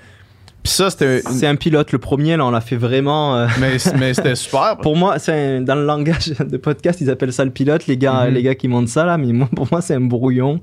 Puis 0.67 0.73
ça, 0.75 0.89
c'était. 0.89 1.21
une- 1.21 1.31
C'est 1.31 1.47
un 1.47 1.55
pilote, 1.55 1.93
le 1.93 1.97
premier, 1.97 2.35
là, 2.35 2.45
on 2.45 2.51
l'a 2.51 2.59
fait 2.59 2.75
vraiment. 2.75 3.37
euh, 3.37 3.47
Mais, 3.61 3.77
mais 3.97 4.13
c'était 4.13 4.35
super. 4.35 4.75
Pour 4.81 4.97
moi, 4.97 5.17
c'est 5.17 5.61
dans 5.61 5.75
le 5.75 5.85
langage 5.85 6.27
de 6.39 6.57
podcast, 6.57 6.99
ils 6.99 7.09
appellent 7.09 7.31
ça 7.31 7.45
le 7.45 7.51
pilote, 7.51 7.87
les 7.87 7.95
gars, 7.97 8.25
Mhm. 8.27 8.33
les 8.33 8.43
gars 8.43 8.53
qui 8.55 8.67
montent 8.67 8.89
ça 8.89 9.05
là. 9.05 9.17
Mais 9.17 9.31
moi, 9.31 9.47
pour 9.55 9.69
moi, 9.71 9.79
c'est 9.79 9.93
un 9.95 10.01
brouillon. 10.01 10.59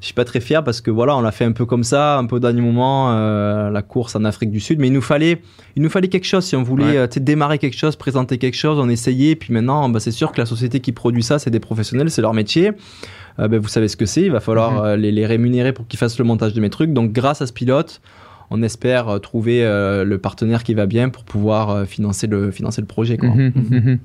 Je 0.00 0.04
suis 0.06 0.14
pas 0.14 0.24
très 0.24 0.38
fier 0.38 0.62
parce 0.62 0.80
que 0.80 0.92
voilà, 0.92 1.16
on 1.16 1.20
l'a 1.20 1.32
fait 1.32 1.44
un 1.44 1.50
peu 1.50 1.66
comme 1.66 1.82
ça, 1.82 2.16
un 2.18 2.26
peu 2.26 2.36
au 2.36 2.38
dernier 2.38 2.60
moment, 2.60 3.10
euh, 3.10 3.70
la 3.70 3.82
course 3.82 4.14
en 4.14 4.24
Afrique 4.24 4.52
du 4.52 4.60
Sud. 4.60 4.78
Mais 4.78 4.86
il 4.86 4.92
nous 4.92 5.02
fallait, 5.02 5.42
il 5.74 5.82
nous 5.82 5.90
fallait 5.90 6.06
quelque 6.06 6.26
chose 6.26 6.44
si 6.44 6.54
on 6.54 6.62
voulait 6.62 6.84
Ouais. 6.84 6.96
euh, 6.98 7.06
démarrer 7.16 7.58
quelque 7.58 7.76
chose, 7.76 7.96
présenter 7.96 8.38
quelque 8.38 8.56
chose, 8.56 8.78
on 8.78 8.88
essayait. 8.88 9.34
Puis 9.34 9.52
maintenant, 9.52 9.88
bah, 9.88 9.98
c'est 9.98 10.12
sûr 10.12 10.30
que 10.30 10.38
la 10.40 10.46
société 10.46 10.78
qui 10.78 10.92
produit 10.92 11.24
ça, 11.24 11.40
c'est 11.40 11.50
des 11.50 11.58
professionnels, 11.58 12.08
c'est 12.12 12.22
leur 12.22 12.34
métier. 12.34 12.70
Euh, 13.40 13.48
ben, 13.48 13.58
vous 13.58 13.66
savez 13.68 13.88
ce 13.88 13.96
que 13.96 14.06
c'est. 14.06 14.22
Il 14.22 14.30
va 14.30 14.38
falloir 14.40 14.84
Mhm. 14.84 14.94
les, 15.00 15.10
les 15.10 15.26
rémunérer 15.26 15.72
pour 15.72 15.88
qu'ils 15.88 15.98
fassent 15.98 16.18
le 16.20 16.24
montage 16.24 16.54
de 16.54 16.60
mes 16.60 16.70
trucs. 16.70 16.92
Donc, 16.92 17.10
grâce 17.12 17.42
à 17.42 17.46
ce 17.48 17.52
pilote, 17.52 18.00
on 18.50 18.62
espère 18.62 19.08
euh, 19.08 19.18
trouver 19.18 19.64
euh, 19.64 20.04
le 20.04 20.18
partenaire 20.18 20.64
qui 20.64 20.74
va 20.74 20.86
bien 20.86 21.08
pour 21.08 21.24
pouvoir 21.24 21.70
euh, 21.70 21.84
financer 21.84 22.26
le 22.26 22.50
financer 22.50 22.80
le 22.80 22.86
projet. 22.86 23.16
Quoi. 23.18 23.30
Mhm, 23.30 23.52
mhm. 23.70 23.98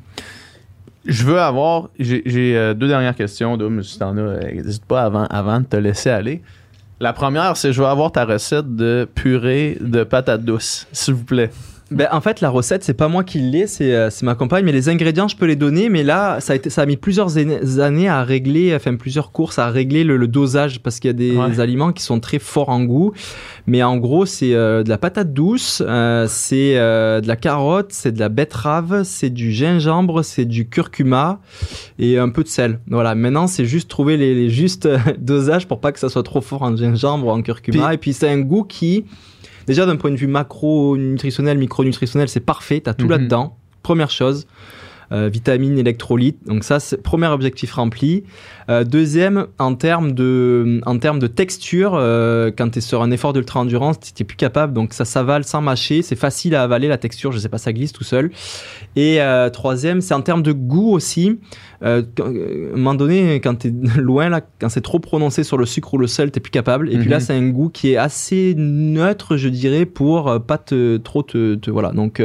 Je 1.05 1.23
veux 1.23 1.39
avoir. 1.39 1.89
J'ai 1.99 2.23
euh, 2.55 2.73
deux 2.73 2.87
dernières 2.87 3.15
questions, 3.15 3.57
Doom, 3.57 3.83
si 3.83 3.99
t'en 3.99 4.17
as. 4.17 4.51
N'hésite 4.53 4.85
pas 4.85 5.03
avant, 5.03 5.25
avant 5.25 5.59
de 5.59 5.65
te 5.65 5.75
laisser 5.75 6.09
aller. 6.09 6.41
La 6.99 7.11
première, 7.11 7.57
c'est 7.57 7.73
je 7.73 7.81
veux 7.81 7.87
avoir 7.87 8.11
ta 8.11 8.23
recette 8.23 8.75
de 8.75 9.07
purée 9.13 9.77
de 9.81 10.03
patates 10.03 10.45
douces, 10.45 10.87
s'il 10.93 11.15
vous 11.15 11.25
plaît. 11.25 11.49
Ben, 11.95 12.07
en 12.11 12.21
fait, 12.21 12.41
la 12.41 12.49
recette, 12.49 12.83
c'est 12.83 12.93
pas 12.93 13.07
moi 13.07 13.23
qui 13.23 13.39
l'ai, 13.39 13.67
c'est 13.67 13.93
euh, 13.95 14.09
c'est 14.09 14.25
ma 14.25 14.35
compagne. 14.35 14.65
Mais 14.65 14.71
les 14.71 14.89
ingrédients, 14.89 15.27
je 15.27 15.35
peux 15.37 15.45
les 15.45 15.55
donner. 15.55 15.89
Mais 15.89 16.03
là, 16.03 16.39
ça 16.39 16.53
a, 16.53 16.55
été, 16.55 16.69
ça 16.69 16.81
a 16.81 16.85
mis 16.85 16.97
plusieurs 16.97 17.37
années 17.37 18.07
à 18.09 18.23
régler, 18.23 18.75
enfin 18.75 18.95
plusieurs 18.95 19.31
courses 19.31 19.59
à 19.59 19.69
régler 19.69 20.03
le, 20.03 20.17
le 20.17 20.27
dosage 20.27 20.81
parce 20.81 20.99
qu'il 20.99 21.09
y 21.09 21.11
a 21.11 21.13
des 21.13 21.37
Ouais. 21.37 21.59
aliments 21.59 21.91
qui 21.91 22.03
sont 22.03 22.19
très 22.19 22.39
forts 22.39 22.69
en 22.69 22.83
goût. 22.83 23.13
Mais 23.67 23.81
en 23.83 23.97
gros, 23.97 24.25
c'est 24.25 24.53
euh, 24.53 24.83
de 24.83 24.89
la 24.89 24.97
patate 24.97 25.33
douce, 25.33 25.81
euh, 25.85 26.25
c'est 26.29 26.77
euh, 26.77 27.21
de 27.21 27.27
la 27.27 27.35
carotte, 27.35 27.89
c'est 27.91 28.11
de 28.11 28.19
la 28.19 28.29
betterave, 28.29 29.03
c'est 29.03 29.29
du 29.29 29.51
gingembre, 29.51 30.23
c'est 30.23 30.45
du 30.45 30.67
curcuma 30.67 31.39
et 31.99 32.17
un 32.17 32.29
peu 32.29 32.43
de 32.43 32.49
sel. 32.49 32.79
Voilà. 32.87 33.15
Maintenant, 33.15 33.47
c'est 33.47 33.65
juste 33.65 33.89
trouver 33.89 34.17
les, 34.17 34.33
les 34.35 34.49
justes 34.49 34.89
dosages 35.19 35.67
pour 35.67 35.79
pas 35.79 35.91
que 35.91 35.99
ça 35.99 36.09
soit 36.09 36.23
trop 36.23 36.41
fort 36.41 36.63
en 36.63 36.75
gingembre 36.75 37.27
ou 37.27 37.29
en 37.31 37.41
curcuma. 37.41 37.85
Puis- 37.87 37.93
et 37.95 37.97
puis, 37.97 38.13
c'est 38.13 38.29
un 38.29 38.39
goût 38.41 38.63
qui 38.63 39.05
Déjà, 39.67 39.85
d'un 39.85 39.95
point 39.95 40.11
de 40.11 40.15
vue 40.15 40.27
macro-nutritionnel, 40.27 41.57
micronutritionnel, 41.57 42.29
c'est 42.29 42.39
parfait. 42.39 42.81
Tu 42.83 42.89
as 42.89 42.93
tout 42.93 43.05
Mhm. 43.05 43.11
là-dedans. 43.11 43.57
Première 43.81 44.09
chose. 44.11 44.47
Euh, 45.11 45.29
vitamines, 45.31 45.77
électrolytes. 45.77 46.37
Donc 46.47 46.63
ça, 46.63 46.79
c'est 46.79 47.01
premier 47.01 47.27
objectif 47.27 47.73
rempli. 47.73 48.23
Euh, 48.69 48.83
deuxième, 48.83 49.47
en 49.59 49.75
termes 49.75 50.13
de, 50.13 50.79
en 50.85 50.97
termes 50.97 51.19
de 51.19 51.27
texture, 51.27 51.93
euh, 51.95 52.51
quand 52.57 52.69
tu 52.69 52.77
es 52.79 52.81
sur 52.81 53.01
un 53.01 53.11
effort 53.11 53.33
d'ultra-endurance, 53.33 53.99
tu 53.99 54.11
n'es 54.19 54.25
plus 54.25 54.37
capable. 54.37 54.73
Donc 54.73 54.93
ça 54.93 55.03
s'avale 55.05 55.43
sans 55.43 55.61
mâcher. 55.61 56.01
C'est 56.01 56.15
facile 56.15 56.55
à 56.55 56.63
avaler, 56.63 56.87
la 56.87 56.97
texture. 56.97 57.31
Je 57.31 57.37
sais 57.37 57.49
pas, 57.49 57.57
ça 57.57 57.73
glisse 57.73 57.91
tout 57.91 58.03
seul. 58.05 58.31
Et 58.95 59.21
euh, 59.21 59.49
troisième, 59.49 59.99
c'est 60.01 60.13
en 60.13 60.21
termes 60.21 60.41
de 60.43 60.53
goût 60.53 60.91
aussi. 60.93 61.37
Euh, 61.83 62.01
quand- 62.15 62.27
euh, 62.33 62.69
à 62.71 62.73
un 62.73 62.77
moment 62.77 62.95
donné, 62.95 63.35
quand 63.41 63.55
tu 63.55 63.67
es 63.67 63.71
loin, 64.01 64.29
là, 64.29 64.41
quand 64.59 64.69
c'est 64.69 64.81
trop 64.81 64.99
prononcé 64.99 65.43
sur 65.43 65.57
le 65.57 65.65
sucre 65.65 65.93
ou 65.93 65.97
le 65.97 66.07
sel, 66.07 66.31
tu 66.31 66.39
plus 66.39 66.51
capable. 66.51 66.89
Et 66.91 66.97
puis 66.97 67.09
là, 67.09 67.17
Mhm. 67.17 67.21
c'est 67.23 67.33
un 67.33 67.49
goût 67.49 67.69
qui 67.69 67.91
est 67.91 67.97
assez 67.97 68.53
neutre, 68.57 69.35
je 69.37 69.49
dirais, 69.49 69.85
pour 69.85 70.41
pas 70.45 70.57
te, 70.57 70.97
trop 70.97 71.23
te, 71.23 71.55
te- 71.55 71.69
Voilà. 71.71 71.91
Donc. 71.91 72.21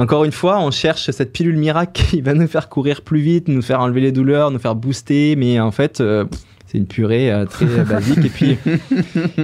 Encore 0.00 0.24
une 0.24 0.32
fois, 0.32 0.58
on 0.60 0.70
cherche 0.70 1.10
cette 1.10 1.32
pilule 1.32 1.58
miracle 1.58 1.92
qui 1.92 2.22
va 2.22 2.32
nous 2.32 2.46
faire 2.46 2.70
courir 2.70 3.02
plus 3.02 3.20
vite, 3.20 3.48
nous 3.48 3.60
faire 3.60 3.80
enlever 3.80 4.00
les 4.00 4.12
douleurs, 4.12 4.50
nous 4.50 4.58
faire 4.58 4.74
booster, 4.74 5.36
mais 5.36 5.60
en 5.60 5.70
fait, 5.70 6.00
euh, 6.00 6.24
c'est 6.66 6.78
une 6.78 6.86
purée 6.86 7.30
euh, 7.30 7.44
très 7.44 7.66
basique. 7.84 8.24
Et 8.24 8.30
puis, 8.30 8.58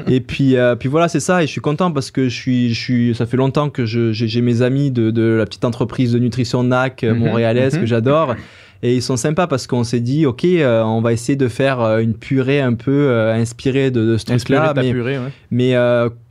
et 0.08 0.20
puis, 0.20 0.56
euh, 0.56 0.74
puis 0.74 0.88
voilà, 0.88 1.08
c'est 1.08 1.20
ça. 1.20 1.42
Et 1.42 1.46
je 1.46 1.52
suis 1.52 1.60
content 1.60 1.90
parce 1.92 2.10
que 2.10 2.30
je 2.30 2.34
suis, 2.34 2.72
je 2.72 2.80
suis, 2.80 3.14
ça 3.14 3.26
fait 3.26 3.36
longtemps 3.36 3.68
que 3.68 3.84
j'ai 3.84 4.40
mes 4.40 4.62
amis 4.62 4.90
de, 4.90 5.10
de 5.10 5.22
la 5.22 5.44
petite 5.44 5.66
entreprise 5.66 6.12
de 6.12 6.18
nutrition 6.18 6.62
NAC 6.62 7.02
Mhm, 7.02 7.18
montréalaise 7.18 7.74
mhm. 7.74 7.80
que 7.80 7.86
j'adore. 7.86 8.34
Et 8.82 8.94
ils 8.94 9.02
sont 9.02 9.16
sympas 9.16 9.46
parce 9.46 9.66
qu'on 9.66 9.84
s'est 9.84 10.00
dit, 10.00 10.24
ok, 10.24 10.44
euh, 10.44 10.82
on 10.84 11.02
va 11.02 11.12
essayer 11.12 11.36
de 11.36 11.48
faire 11.48 11.80
une 11.98 12.14
purée 12.14 12.60
un 12.60 12.74
peu 12.74 13.10
inspirée 13.30 13.90
de, 13.90 14.04
de 14.04 14.16
ce 14.16 14.24
truc-là, 14.24 14.72
mais, 14.74 14.92
purée, 14.92 15.18
ouais. 15.18 15.32
mais 15.50 15.74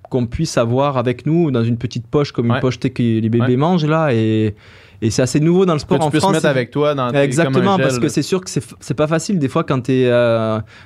qu'on 0.09 0.25
puisse 0.25 0.57
avoir 0.57 0.97
avec 0.97 1.25
nous 1.25 1.51
dans 1.51 1.63
une 1.63 1.77
petite 1.77 2.07
poche 2.07 2.31
comme 2.31 2.49
Ouais. 2.49 2.55
une 2.57 2.61
poche 2.61 2.79
que 2.79 2.89
les 3.01 3.21
bébés 3.29 3.39
Ouais. 3.45 3.55
mangent 3.57 3.85
là. 3.85 4.13
Et, 4.13 4.55
et 5.01 5.09
c'est 5.09 5.21
assez 5.21 5.39
nouveau 5.39 5.65
dans 5.65 5.73
le 5.73 5.77
Que 5.79 5.81
sport 5.81 5.99
tu 5.99 6.05
en 6.05 6.09
peux 6.09 6.17
se 6.19 6.21
France. 6.21 6.33
mettre 6.33 6.45
avec 6.45 6.71
toi 6.71 6.95
dans 6.95 7.09
Exactement, 7.11 7.75
gel, 7.77 7.85
parce 7.85 7.99
que 7.99 8.07
c'est 8.07 8.21
sûr 8.21 8.39
que 8.41 8.49
c'est 8.49 8.93
pas 8.93 9.07
facile 9.07 9.39
des 9.39 9.49
fois 9.49 9.63
quand 9.63 9.81
tu 9.81 9.91
es 9.91 10.09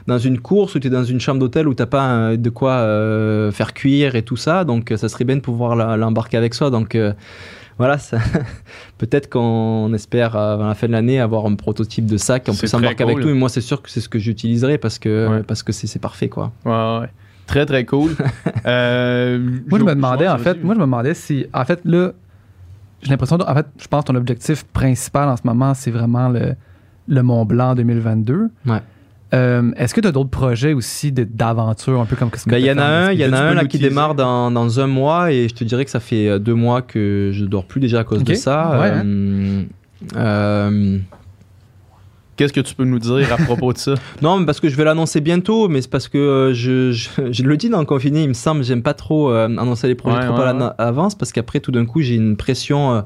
dans 0.07 0.17
une 0.19 0.39
course 0.39 0.75
ou 0.75 0.79
tu 0.79 0.87
es 0.87 0.89
dans 0.89 1.03
une 1.03 1.19
chambre 1.19 1.39
d'hôtel 1.39 1.67
où 1.67 1.73
t'as 1.73 1.85
pas 1.85 2.09
euh, 2.11 2.37
de 2.37 2.49
quoi 2.49 2.71
euh, 2.71 3.51
faire 3.51 3.73
cuire 3.73 4.15
et 4.15 4.23
tout 4.23 4.35
ça. 4.37 4.63
Donc 4.65 4.91
euh, 4.91 4.97
ça 4.97 5.09
serait 5.09 5.25
bien 5.25 5.35
de 5.35 5.41
pouvoir 5.41 5.75
l'embarquer 5.97 6.37
avec 6.37 6.53
soi. 6.55 6.69
Donc 6.71 6.95
euh, 6.95 7.13
voilà, 7.77 7.97
peut-être 8.97 9.29
qu'on 9.29 9.93
espère 9.93 10.35
euh, 10.35 10.53
avant 10.55 10.67
la 10.67 10.73
fin 10.75 10.87
de 10.87 10.91
l'année 10.93 11.19
avoir 11.19 11.45
un 11.45 11.55
prototype 11.55 12.05
de 12.05 12.17
ça 12.17 12.39
qu'on 12.39 12.53
peut 12.55 12.67
s'embarquer 12.67 12.95
très 12.95 13.03
avec 13.05 13.17
cool. 13.17 13.25
nous. 13.25 13.29
Et 13.29 13.33
moi, 13.39 13.47
c'est 13.49 13.61
sûr 13.61 13.81
que 13.81 13.89
c'est 13.89 14.01
ce 14.01 14.09
que 14.09 14.19
j'utiliserai 14.19 14.77
parce 14.77 14.99
que 14.99 15.27
Ouais. 15.29 15.43
parce 15.43 15.63
que 15.63 15.71
c'est 15.71 15.87
c'est 15.87 15.99
parfait 15.99 16.29
quoi. 16.29 16.51
Ouais, 16.65 16.71
ouais. 17.01 17.09
Très, 17.49 17.65
très 17.65 17.83
cool. 17.85 18.11
Euh, 18.65 19.39
Moi, 19.69 19.79
je 19.79 19.83
me 19.85 19.95
demandais, 19.95 20.27
en 20.27 20.37
fait, 20.37 20.61
moi, 20.63 20.73
je 20.75 20.79
me 20.79 20.85
demandais 20.85 21.13
si, 21.13 21.45
en 21.53 21.65
fait, 21.65 21.79
là, 21.85 22.11
j'ai 23.01 23.09
l'impression, 23.09 23.37
en 23.39 23.55
fait, 23.55 23.65
je 23.81 23.87
pense 23.87 24.03
que 24.03 24.07
ton 24.11 24.15
objectif 24.15 24.63
principal 24.65 25.29
en 25.29 25.37
ce 25.37 25.41
moment, 25.45 25.73
c'est 25.73 25.91
vraiment 25.91 26.27
le, 26.29 26.53
le 27.07 27.23
Mont 27.23 27.45
Blanc 27.45 27.73
2022. 27.75 28.49
Ouais. 28.67 28.77
Euh, 29.33 29.71
Est-ce 29.77 29.93
que 29.93 30.01
tu 30.01 30.07
as 30.07 30.11
d'autres 30.11 30.29
projets 30.29 30.73
aussi 30.73 31.11
de- 31.11 31.23
d'aventure, 31.23 32.01
un 32.01 32.05
peu 32.05 32.15
comme 32.15 32.29
ce 32.35 32.45
que 32.45 32.49
Ben, 32.49 32.57
Il 32.57 32.65
y 32.65 32.71
en 32.71 32.77
a 32.79 32.83
un, 32.85 33.11
il 33.11 33.19
y 33.19 33.25
en 33.25 33.31
a 33.33 33.39
un 33.39 33.53
là 33.53 33.65
qui 33.65 33.79
démarre 33.79 34.13
dans, 34.15 34.51
dans 34.51 34.79
un 34.79 34.87
mois 34.87 35.31
et 35.31 35.47
je 35.47 35.55
te 35.55 35.63
dirais 35.63 35.85
que 35.85 35.91
ça 35.91 35.99
fait 36.01 36.27
euh, 36.27 36.39
deux 36.39 36.55
mois 36.55 36.81
que 36.81 37.29
je 37.33 37.45
dors 37.45 37.65
plus 37.65 37.79
déjà 37.79 37.99
à 38.01 38.03
cause 38.03 38.23
de 38.23 38.33
ça. 38.33 38.79
Ouais, 38.79 38.87
hein. 38.89 39.03
Euh, 39.05 39.63
euh, 40.15 40.97
Qu'est-ce 42.39 42.53
que 42.53 42.61
tu 42.61 42.73
peux 42.73 42.85
nous 42.85 42.99
dire 42.99 43.33
à 43.33 43.35
propos 43.35 43.73
de 43.73 43.77
ça? 43.77 43.95
Non, 44.21 44.39
mais 44.39 44.45
parce 44.45 44.61
que 44.61 44.69
je 44.69 44.75
vais 44.77 44.85
l'annoncer 44.85 45.19
bientôt, 45.19 45.67
mais 45.67 45.81
c'est 45.81 45.89
parce 45.89 46.07
que 46.07 46.17
euh, 46.17 46.53
je, 46.53 46.93
je, 46.93 47.09
je 47.31 47.43
le 47.43 47.57
dis 47.57 47.67
dans 47.67 47.79
le 47.79 47.85
confiné, 47.85 48.23
il 48.23 48.29
me 48.29 48.33
semble, 48.33 48.63
j'aime 48.63 48.81
pas 48.81 48.93
trop 48.93 49.29
euh, 49.29 49.43
annoncer 49.45 49.87
les 49.89 49.95
projets 49.95 50.19
Ouais, 50.19 50.25
trop 50.25 50.37
ouais, 50.37 50.43
à 50.47 50.75
l'avance 50.85 51.15
parce 51.15 51.33
qu'après 51.33 51.59
tout 51.59 51.71
d'un 51.73 51.85
coup 51.85 51.99
j'ai 52.01 52.15
une 52.15 52.37
pression 52.37 52.93
euh, 52.95 53.01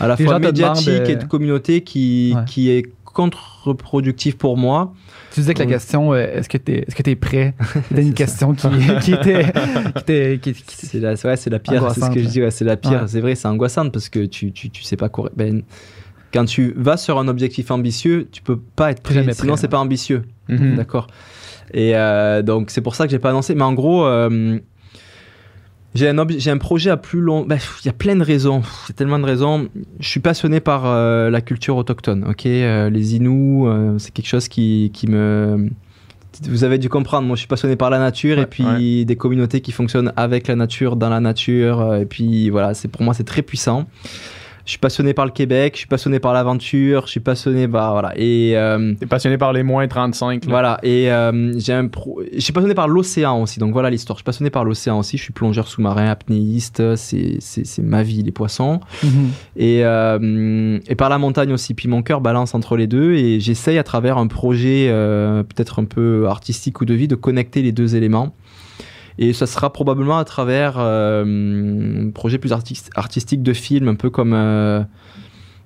à 0.00 0.08
la 0.08 0.16
Les 0.16 0.24
fois 0.24 0.40
médiatique 0.40 0.86
demandent, 0.86 1.00
euh, 1.08 1.12
et 1.12 1.14
de 1.16 1.24
communauté 1.24 1.82
qui, 1.82 2.32
Ouais. 2.34 2.42
qui 2.48 2.70
est 2.70 2.82
contre-productive 3.04 4.36
pour 4.36 4.56
moi. 4.56 4.92
Tu 5.32 5.40
disais 5.40 5.54
que 5.54 5.60
la 5.60 5.66
question, 5.66 6.14
est-ce 6.14 6.48
que 6.48 6.58
tu 6.58 6.72
es, 6.72 6.78
est-ce 6.86 6.94
que 6.94 7.08
es 7.08 7.14
prêt? 7.14 7.54
C'était 7.88 8.02
une 8.02 8.14
question 8.14 8.54
qui, 8.54 8.68
qui 9.02 9.12
était. 9.14 9.44
Qui 9.52 9.98
était 10.00 10.38
qui- 10.42 10.52
qui- 10.54 10.64
C'est 10.86 10.98
la, 11.00 11.12
ouais, 11.12 11.36
c'est 11.36 11.50
la 11.50 11.58
pire, 11.58 11.90
c'est 11.92 12.00
ce 12.00 12.10
que 12.10 12.20
je 12.22 12.26
dis, 12.28 12.42
ouais, 12.42 12.50
c'est 12.50 12.64
la 12.64 12.76
pire. 12.76 12.92
Ouais. 13.02 13.06
C'est 13.06 13.20
vrai, 13.20 13.34
c'est 13.34 13.48
angoissant 13.48 13.88
parce 13.90 14.08
que 14.08 14.26
tu, 14.26 14.52
tu, 14.52 14.70
tu 14.70 14.82
sais 14.82 14.96
pas 14.96 15.08
courir. 15.08 15.30
Ben, 15.36 15.62
quand 16.32 16.44
tu 16.46 16.72
vas 16.76 16.96
sur 16.96 17.18
un 17.18 17.28
objectif 17.28 17.70
ambitieux, 17.70 18.28
tu 18.32 18.42
peux 18.42 18.58
pas 18.58 18.90
être 18.90 19.02
prêt, 19.02 19.14
Jamais 19.14 19.34
sinon 19.34 19.56
c'est 19.56 19.68
pas 19.68 19.78
ambitieux. 19.78 20.22
Mhm. 20.48 20.76
D'accord. 20.76 21.06
Et 21.74 21.96
euh, 21.96 22.42
donc 22.42 22.70
c'est 22.70 22.80
pour 22.80 22.94
ça 22.94 23.04
que 23.06 23.10
j'ai 23.10 23.18
pas 23.18 23.30
annoncé. 23.30 23.54
Mais 23.54 23.62
en 23.62 23.72
gros, 23.74 24.04
euh, 24.04 24.58
J'ai 25.94 26.08
un, 26.08 26.26
j'ai 26.38 26.50
un 26.50 26.58
projet 26.58 26.90
à 26.90 26.96
plus 26.96 27.20
long. 27.20 27.44
bah, 27.44 27.56
Il 27.82 27.86
y 27.86 27.90
a 27.90 27.92
plein 27.92 28.16
de 28.16 28.22
raisons. 28.24 28.62
Il 28.86 28.90
y 28.90 28.92
a 28.92 28.94
tellement 28.94 29.18
de 29.18 29.24
raisons. 29.26 29.68
Je 30.00 30.08
suis 30.08 30.20
passionné 30.20 30.60
par 30.60 30.84
euh, 30.86 31.28
la 31.30 31.40
culture 31.42 31.76
autochtone. 31.76 32.24
Ok, 32.28 32.44
les 32.44 33.14
Inuits, 33.14 33.98
c'est 33.98 34.10
quelque 34.12 34.28
chose 34.28 34.48
qui, 34.48 34.90
qui 34.94 35.06
me. 35.06 35.68
Vous 36.48 36.64
avez 36.64 36.78
dû 36.78 36.88
comprendre. 36.88 37.26
Moi, 37.26 37.36
je 37.36 37.40
suis 37.40 37.48
passionné 37.48 37.76
par 37.76 37.90
la 37.90 37.98
nature 37.98 38.38
Ouais, 38.38 38.44
et 38.44 38.46
puis 38.46 39.04
des 39.04 39.16
communautés 39.16 39.60
qui 39.60 39.70
fonctionnent 39.70 40.12
avec 40.16 40.48
la 40.48 40.56
nature, 40.56 40.96
dans 40.96 41.10
la 41.10 41.20
nature. 41.20 41.94
Et 41.96 42.06
puis 42.06 42.48
voilà, 42.48 42.72
c'est 42.72 42.88
pour 42.88 43.02
moi, 43.02 43.12
c'est 43.12 43.24
très 43.24 43.42
puissant. 43.42 43.86
Je 44.64 44.70
suis 44.70 44.78
passionné 44.78 45.12
par 45.12 45.24
le 45.24 45.32
Québec. 45.32 45.74
Je 45.74 45.78
suis 45.80 45.88
passionné 45.88 46.20
par 46.20 46.32
l'aventure. 46.32 47.06
Je 47.06 47.10
suis 47.10 47.20
passionné 47.20 47.66
par 47.66 47.92
voilà. 47.92 48.12
Et 48.16 48.52
euh, 48.56 48.94
T'es 48.98 49.06
passionné 49.06 49.38
par 49.38 49.52
les 49.52 49.62
moins 49.62 49.86
35. 49.86 50.44
là. 50.44 50.50
voilà, 50.50 50.78
et 50.82 51.10
euh, 51.10 51.52
j'ai 51.58 51.72
un 51.72 51.88
pro... 51.88 52.22
je 52.32 52.40
suis 52.40 52.52
passionné 52.52 52.74
par 52.74 52.88
l'océan 52.88 53.42
aussi, 53.42 53.58
donc 53.58 53.72
voilà 53.72 53.90
l'histoire. 53.90 54.16
Je 54.16 54.20
suis 54.20 54.24
passionné 54.24 54.50
par 54.50 54.64
l'océan 54.64 54.98
aussi, 54.98 55.16
je 55.16 55.22
suis 55.22 55.32
plongeur 55.32 55.68
sous-marin, 55.68 56.08
apnéiste, 56.08 56.96
c'est, 56.96 57.38
ma 57.82 58.02
vie, 58.02 58.22
les 58.22 58.32
poissons. 58.32 58.80
Et, 59.56 59.84
euh, 59.84 60.78
et 60.86 60.94
par 60.94 61.08
la 61.08 61.18
montagne 61.18 61.52
aussi, 61.52 61.74
puis 61.74 61.88
mon 61.88 62.02
cœur 62.02 62.20
balance 62.20 62.54
entre 62.54 62.76
les 62.76 62.86
deux, 62.86 63.14
et 63.14 63.40
j'essaye 63.40 63.78
à 63.78 63.84
travers 63.84 64.18
un 64.18 64.26
projet 64.26 64.88
peut-être 65.48 65.80
un 65.80 65.84
peu 65.84 66.26
artistique 66.28 66.80
ou 66.80 66.84
de 66.84 66.94
vie 66.94 67.08
de 67.08 67.14
connecter 67.14 67.62
les 67.62 67.72
deux 67.72 67.96
éléments. 67.96 68.34
Et 69.18 69.32
ça 69.32 69.46
sera 69.46 69.72
probablement 69.72 70.18
à 70.18 70.24
travers 70.24 70.76
euh, 70.78 72.06
un 72.06 72.10
projet 72.10 72.38
plus 72.38 72.52
artis- 72.52 72.90
artistique 72.94 73.42
de 73.42 73.52
film, 73.52 73.88
un 73.88 73.94
peu 73.94 74.10
comme 74.10 74.32
euh, 74.34 74.82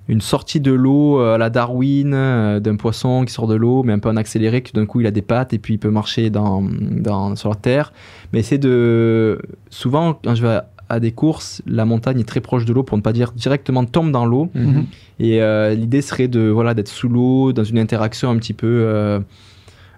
une 0.09 0.21
sortie 0.21 0.59
de 0.59 0.71
l'eau 0.71 1.19
euh, 1.19 1.35
à 1.35 1.37
la 1.37 1.49
Darwin, 1.49 2.13
euh, 2.13 2.59
d'un 2.59 2.75
poisson 2.75 3.23
qui 3.25 3.33
sort 3.33 3.47
de 3.47 3.55
l'eau, 3.55 3.83
mais 3.83 3.93
un 3.93 3.99
peu 3.99 4.09
en 4.09 4.17
accéléré, 4.17 4.61
que 4.61 4.71
d'un 4.71 4.85
coup 4.85 5.01
il 5.01 5.07
a 5.07 5.11
des 5.11 5.21
pattes 5.21 5.53
et 5.53 5.59
puis 5.59 5.75
il 5.75 5.77
peut 5.77 5.89
marcher 5.89 6.29
dans, 6.29 6.61
dans, 6.61 7.35
sur 7.35 7.49
la 7.49 7.55
terre. 7.55 7.93
Mais 8.33 8.41
c'est 8.43 8.57
de. 8.57 9.39
Souvent, 9.69 10.19
quand 10.23 10.35
je 10.35 10.41
vais 10.41 10.53
à, 10.53 10.69
à 10.89 10.99
des 10.99 11.11
courses, 11.11 11.61
la 11.67 11.83
montagne 11.85 12.19
est 12.19 12.27
très 12.27 12.39
proche 12.41 12.65
de 12.65 12.73
l'eau, 12.73 12.83
pour 12.83 12.97
ne 12.97 13.01
pas 13.01 13.13
dire 13.13 13.31
directement 13.33 13.83
tombe 13.85 14.11
dans 14.11 14.25
l'eau. 14.25 14.49
Mhm. 14.55 14.85
Et 15.19 15.41
euh, 15.41 15.73
l'idée 15.73 16.01
serait 16.01 16.27
de 16.27 16.47
voilà 16.49 16.73
d'être 16.73 16.87
sous 16.89 17.09
l'eau, 17.09 17.51
dans 17.53 17.63
une 17.63 17.79
interaction 17.79 18.29
un 18.29 18.37
petit 18.37 18.53
peu 18.53 19.19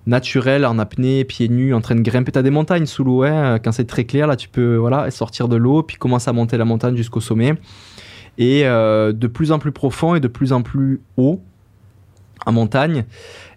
naturelle, 0.06 0.66
en 0.66 0.80
apnée, 0.80 1.24
pieds 1.24 1.50
nus, 1.50 1.74
en 1.74 1.82
train 1.82 1.96
de 1.96 2.02
grimper. 2.02 2.32
T'as 2.32 2.42
des 2.42 2.50
montagnes 2.50 2.86
sous 2.86 3.04
l'eau, 3.04 3.24
quand 3.24 3.72
c'est 3.72 3.88
très 3.88 4.06
clair, 4.06 4.28
là 4.28 4.36
tu 4.36 4.50
peux 4.50 4.76
voilà 4.76 5.10
sortir 5.12 5.48
de 5.48 5.56
l'eau, 5.56 5.84
puis 5.84 5.98
commencer 5.98 6.30
à 6.30 6.34
monter 6.34 6.58
la 6.58 6.66
montagne 6.66 6.96
jusqu'au 6.96 7.22
sommet. 7.22 7.54
Et 8.38 8.66
euh, 8.66 9.12
de 9.12 9.28
plus 9.28 9.52
en 9.52 9.60
plus 9.60 9.72
profond 9.72 10.16
et 10.16 10.20
de 10.20 10.28
plus 10.28 10.54
en 10.54 10.62
plus 10.62 11.02
haut 11.18 11.42
en 12.46 12.54
montagne. 12.54 13.04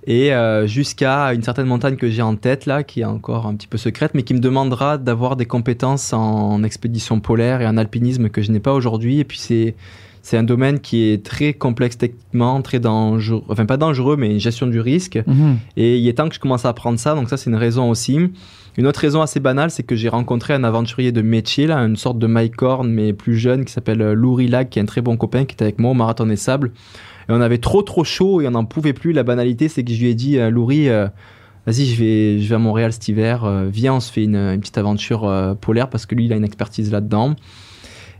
Et 0.06 0.34
euh, 0.34 0.66
jusqu'à 0.66 1.32
une 1.32 1.42
certaine 1.42 1.66
montagne 1.66 1.94
que 1.94 2.10
j'ai 2.10 2.22
en 2.22 2.34
tête 2.34 2.66
là, 2.66 2.82
qui 2.82 3.02
est 3.02 3.04
encore 3.04 3.46
un 3.46 3.54
petit 3.54 3.68
peu 3.68 3.78
secrète, 3.78 4.12
mais 4.14 4.24
qui 4.24 4.34
me 4.34 4.40
demandera 4.40 4.98
d'avoir 4.98 5.36
des 5.36 5.46
compétences 5.46 6.12
en 6.12 6.64
expédition 6.64 7.20
polaire 7.20 7.60
et 7.60 7.66
en 7.66 7.76
alpinisme 7.76 8.28
que 8.28 8.42
je 8.42 8.50
n'ai 8.50 8.58
pas 8.58 8.72
aujourd'hui. 8.72 9.20
Et 9.20 9.24
puis 9.24 9.38
c'est 9.38 9.76
c'est 10.22 10.36
un 10.36 10.42
domaine 10.42 10.80
qui 10.80 11.08
est 11.10 11.24
très 11.24 11.52
complexe 11.52 11.98
techniquement, 11.98 12.62
très 12.62 12.80
dangereux, 12.80 13.42
enfin 13.48 13.66
pas 13.66 13.76
dangereux, 13.76 14.16
mais 14.16 14.30
une 14.30 14.40
gestion 14.40 14.66
du 14.66 14.80
risque. 14.80 15.20
Mhm. 15.26 15.58
Et 15.76 15.98
il 15.98 16.08
est 16.08 16.14
temps 16.14 16.28
que 16.28 16.34
je 16.34 16.40
commence 16.40 16.64
à 16.64 16.68
apprendre 16.68 16.98
ça, 16.98 17.14
donc 17.14 17.28
ça 17.28 17.36
c'est 17.36 17.50
une 17.50 17.56
raison 17.56 17.90
aussi. 17.90 18.18
Une 18.78 18.86
autre 18.86 19.00
raison 19.00 19.20
assez 19.20 19.40
banale, 19.40 19.70
c'est 19.70 19.82
que 19.82 19.96
j'ai 19.96 20.08
rencontré 20.08 20.54
un 20.54 20.64
aventurier 20.64 21.12
de 21.12 21.20
métier, 21.20 21.66
là, 21.66 21.76
une 21.78 21.96
sorte 21.96 22.18
de 22.18 22.26
Mike 22.26 22.62
Horn, 22.62 22.88
mais 22.88 23.12
plus 23.12 23.36
jeune, 23.36 23.64
qui 23.66 23.72
s'appelle 23.72 24.00
euh, 24.00 24.14
Lou 24.14 24.38
Lag, 24.38 24.70
qui 24.70 24.78
est 24.78 24.82
un 24.82 24.86
très 24.86 25.02
bon 25.02 25.16
copain, 25.18 25.44
qui 25.44 25.54
était 25.54 25.64
avec 25.64 25.78
moi 25.78 25.90
au 25.90 25.94
Marathon 25.94 26.24
des 26.24 26.36
Sables. 26.36 26.72
Et 27.28 27.32
on 27.32 27.40
avait 27.40 27.58
trop 27.58 27.82
trop 27.82 28.02
chaud 28.02 28.40
et 28.40 28.48
on 28.48 28.52
n'en 28.52 28.64
pouvait 28.64 28.94
plus. 28.94 29.12
La 29.12 29.24
banalité, 29.24 29.68
c'est 29.68 29.84
que 29.84 29.92
je 29.92 30.00
lui 30.00 30.08
ai 30.08 30.14
dit, 30.14 30.38
euh, 30.38 30.48
Louri, 30.48 30.88
euh, 30.88 31.06
vas-y, 31.66 31.86
je 31.86 31.98
vais, 31.98 32.38
je 32.38 32.48
vais 32.48 32.54
à 32.54 32.58
Montréal 32.58 32.92
cet 32.92 33.08
hiver, 33.08 33.44
euh, 33.44 33.68
viens, 33.70 33.94
on 33.94 34.00
se 34.00 34.12
fait 34.12 34.24
une, 34.24 34.36
une 34.36 34.60
petite 34.60 34.78
aventure 34.78 35.26
euh, 35.26 35.54
polaire, 35.54 35.88
parce 35.88 36.06
que 36.06 36.14
lui, 36.14 36.24
il 36.24 36.32
a 36.32 36.36
une 36.36 36.44
expertise 36.44 36.90
là-dedans. 36.90 37.34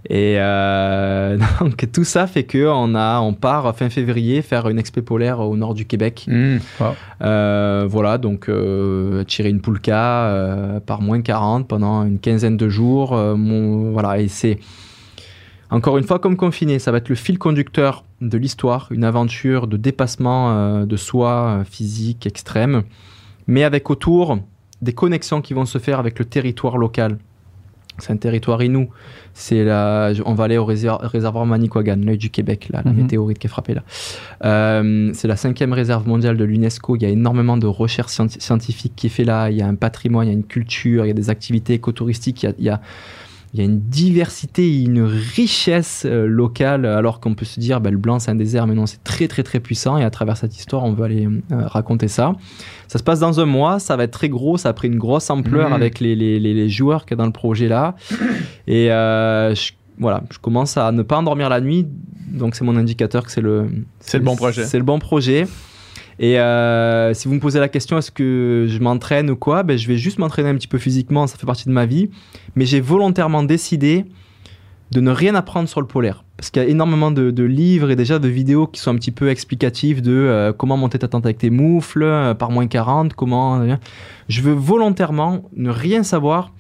Et 0.09 0.37
euh, 0.39 1.39
donc 1.61 1.91
tout 1.93 2.05
ça 2.05 2.27
fait 2.27 2.45
que 2.45 2.67
on 2.67 2.95
a, 2.95 3.21
on 3.21 3.35
part 3.35 3.75
fin 3.77 3.89
février 3.89 4.43
faire 4.43 4.69
une 4.69 4.79
expé 4.79 5.03
polaire 5.03 5.41
au 5.41 5.57
nord 5.57 5.75
du 5.75 5.87
Québec. 5.87 6.25
Mhm. 6.29 6.61
Euh, 7.23 7.87
voilà, 7.89 8.19
donc 8.19 8.49
euh, 8.49 9.25
tirer 9.25 9.51
une 9.51 9.61
poulka 9.61 10.81
par 10.87 11.01
moins 11.01 11.23
40 11.23 11.69
pendant 11.69 12.05
une 12.05 12.19
quinzaine 12.19 12.57
de 12.57 12.69
jours. 12.69 13.15
mon, 13.15 13.93
voilà, 13.93 14.21
et 14.21 14.29
c'est 14.29 14.59
encore 15.71 15.97
une 15.97 16.05
fois 16.05 16.19
comme 16.19 16.37
confiné, 16.37 16.79
ça 16.79 16.93
va 16.93 16.99
être 16.99 17.09
le 17.09 17.15
fil 17.15 17.39
conducteur 17.39 18.05
de 18.21 18.37
l'histoire, 18.37 18.89
une 18.91 19.05
aventure 19.05 19.67
de 19.67 19.77
dépassement 19.77 20.85
de 20.85 20.97
soi 20.97 21.63
physique 21.65 22.27
extrême, 22.27 22.83
mais 23.47 23.65
avec 23.65 23.89
autour 23.89 24.39
des 24.83 24.93
connexions 24.93 25.41
qui 25.41 25.55
vont 25.55 25.65
se 25.65 25.79
faire 25.79 25.99
avec 25.99 26.19
le 26.19 26.25
territoire 26.25 26.77
local. 26.77 27.17
C'est 28.03 28.13
un 28.13 28.17
territoire 28.17 28.61
inou. 28.63 28.89
C'est 29.33 29.63
la, 29.65 30.13
on 30.27 30.35
va 30.35 30.45
aller 30.45 30.59
au 30.59 30.65
réser- 30.65 30.91
réservoir 31.01 31.47
Manicouagan, 31.47 31.97
l'œil 32.05 32.19
du 32.19 32.31
Québec, 32.31 32.69
là, 32.73 32.83
la 32.85 32.91
Mhm. 32.91 32.97
météorite 33.03 33.39
qui 33.39 33.47
est 33.47 33.51
frappée 33.51 33.75
là. 33.75 33.83
Euh, 34.45 35.11
c'est 35.15 35.29
la 35.29 35.37
cinquième 35.37 35.73
réserve 35.73 36.07
mondiale 36.09 36.37
de 36.37 36.45
l'UNESCO. 36.45 36.97
Il 36.97 37.03
y 37.03 37.07
a 37.07 37.09
énormément 37.09 37.57
de 37.57 37.67
recherches 37.67 38.13
scien- 38.13 38.29
scientifiques 38.29 38.95
qui 38.97 39.07
est 39.07 39.11
fait 39.11 39.25
là. 39.25 39.51
Il 39.51 39.57
y 39.57 39.63
a 39.63 39.67
un 39.69 39.75
patrimoine, 39.77 40.27
il 40.27 40.31
y 40.31 40.35
a 40.35 40.37
une 40.37 40.45
culture, 40.45 41.05
il 41.05 41.09
y 41.09 41.11
a 41.13 41.15
des 41.15 41.31
activités 41.31 41.75
écotouristiques. 41.75 42.43
Il 42.43 42.47
y 42.47 42.49
a, 42.49 42.55
il 42.59 42.65
y 42.65 42.69
a, 42.71 42.81
il 43.55 43.59
y 43.59 43.63
a 43.63 43.65
une 43.67 43.81
diversité, 43.81 44.83
une 44.83 45.03
richesse 45.03 46.05
euh, 46.07 46.27
locale. 46.27 46.87
Alors 46.87 47.21
qu'on 47.21 47.35
peut 47.35 47.45
se 47.45 47.61
dire, 47.61 47.81
ben, 47.83 47.91
le 47.91 47.99
blanc 47.99 48.19
c'est 48.19 48.31
un 48.31 48.35
désert, 48.35 48.67
mais 48.67 48.75
non, 48.75 48.87
c'est 48.87 49.03
très 49.05 49.29
très 49.29 49.43
très 49.43 49.61
puissant. 49.61 49.99
Et 49.99 50.05
à 50.05 50.11
travers 50.11 50.37
cette 50.39 50.57
histoire, 50.57 50.85
on 50.85 50.93
veut 50.93 51.05
aller 51.05 51.27
euh, 51.27 51.67
raconter 51.67 52.09
ça. 52.09 52.35
Ça 52.89 52.99
se 52.99 53.03
passe 53.05 53.21
dans 53.21 53.41
un 53.41 53.45
mois. 53.47 53.79
Ça 53.79 53.97
va 53.97 54.05
être 54.05 54.11
très 54.13 54.29
gros. 54.31 54.57
Ça 54.57 54.71
a 54.71 54.73
pris 54.73 54.89
une 54.89 54.99
grosse 54.99 55.29
ampleur 55.29 55.69
Mhm. 55.69 55.75
avec 55.75 56.01
les, 56.01 56.17
les, 56.17 56.41
les, 56.41 56.55
les 56.55 56.69
joueurs 56.71 57.05
qu'il 57.05 57.13
y 57.17 57.19
a 57.19 57.23
dans 57.23 57.27
le 57.27 57.33
projet 57.33 57.69
là. 57.69 57.95
Et 58.67 58.91
euh, 58.91 59.55
je, 59.55 59.73
voilà, 59.99 60.23
je 60.33 60.39
commence 60.39 60.77
à 60.79 60.91
ne 60.93 61.03
pas 61.03 61.19
endormir 61.19 61.49
la 61.51 61.61
nuit. 61.61 61.87
Donc 62.33 62.55
c'est 62.55 62.65
mon 62.65 62.77
indicateur 62.77 63.25
que 63.25 63.31
c'est 63.31 63.43
le 63.43 63.67
C'est 64.01 64.17
le 64.19 64.25
bon 64.25 64.37
projet. 64.37 64.65
C'est 64.65 64.79
le 64.79 64.85
bon 64.85 64.99
projet. 64.99 65.47
Et 66.23 66.39
euh, 66.39 67.13
si 67.15 67.27
vous 67.27 67.35
me 67.35 67.41
posez 67.41 67.59
la 67.59 67.69
question, 67.69 67.99
est-ce 67.99 68.13
que 68.13 68.67
je 68.69 68.79
m'entraîne 68.79 69.29
ou 69.29 69.35
quoi 69.35 69.65
ben, 69.65 69.77
Je 69.77 69.89
vais 69.89 69.97
juste 69.97 70.21
m'entraîner 70.21 70.51
un 70.51 70.55
petit 70.55 70.69
peu 70.69 70.79
physiquement, 70.79 71.27
ça 71.27 71.37
fait 71.37 71.47
partie 71.47 71.67
de 71.67 71.73
ma 71.73 71.85
vie. 71.85 72.11
Mais 72.55 72.65
j'ai 72.65 72.81
volontairement 72.81 73.43
décidé 73.43 74.05
de 74.93 75.01
ne 75.01 75.11
rien 75.11 75.35
apprendre 75.35 75.69
sur 75.69 75.81
le 75.81 75.89
polaire. 75.89 76.23
Parce 76.37 76.51
qu'il 76.51 76.63
y 76.63 76.65
a 76.65 76.69
énormément 76.69 77.11
de, 77.11 77.43
livres 77.43 77.91
et 77.91 77.97
déjà 77.97 78.21
de 78.21 78.29
vidéos 78.29 78.69
qui 78.69 78.81
sont 78.81 78.93
un 78.93 78.95
petit 78.95 79.11
peu 79.11 79.31
explicatives 79.31 80.01
de 80.01 80.13
euh, 80.13 80.53
comment 80.53 80.77
monter 80.77 81.01
ta 81.01 81.09
tente 81.09 81.27
avec 81.27 81.39
tes 81.39 81.51
moufles, 81.51 82.05
euh, 82.05 82.35
par 82.35 82.53
moins 82.53 82.69
40, 82.69 83.15
comment... 83.15 83.77
Je 84.29 84.43
veux 84.43 84.53
volontairement 84.53 85.51
ne 85.57 85.71
rien 85.71 86.05
savoir 86.05 86.53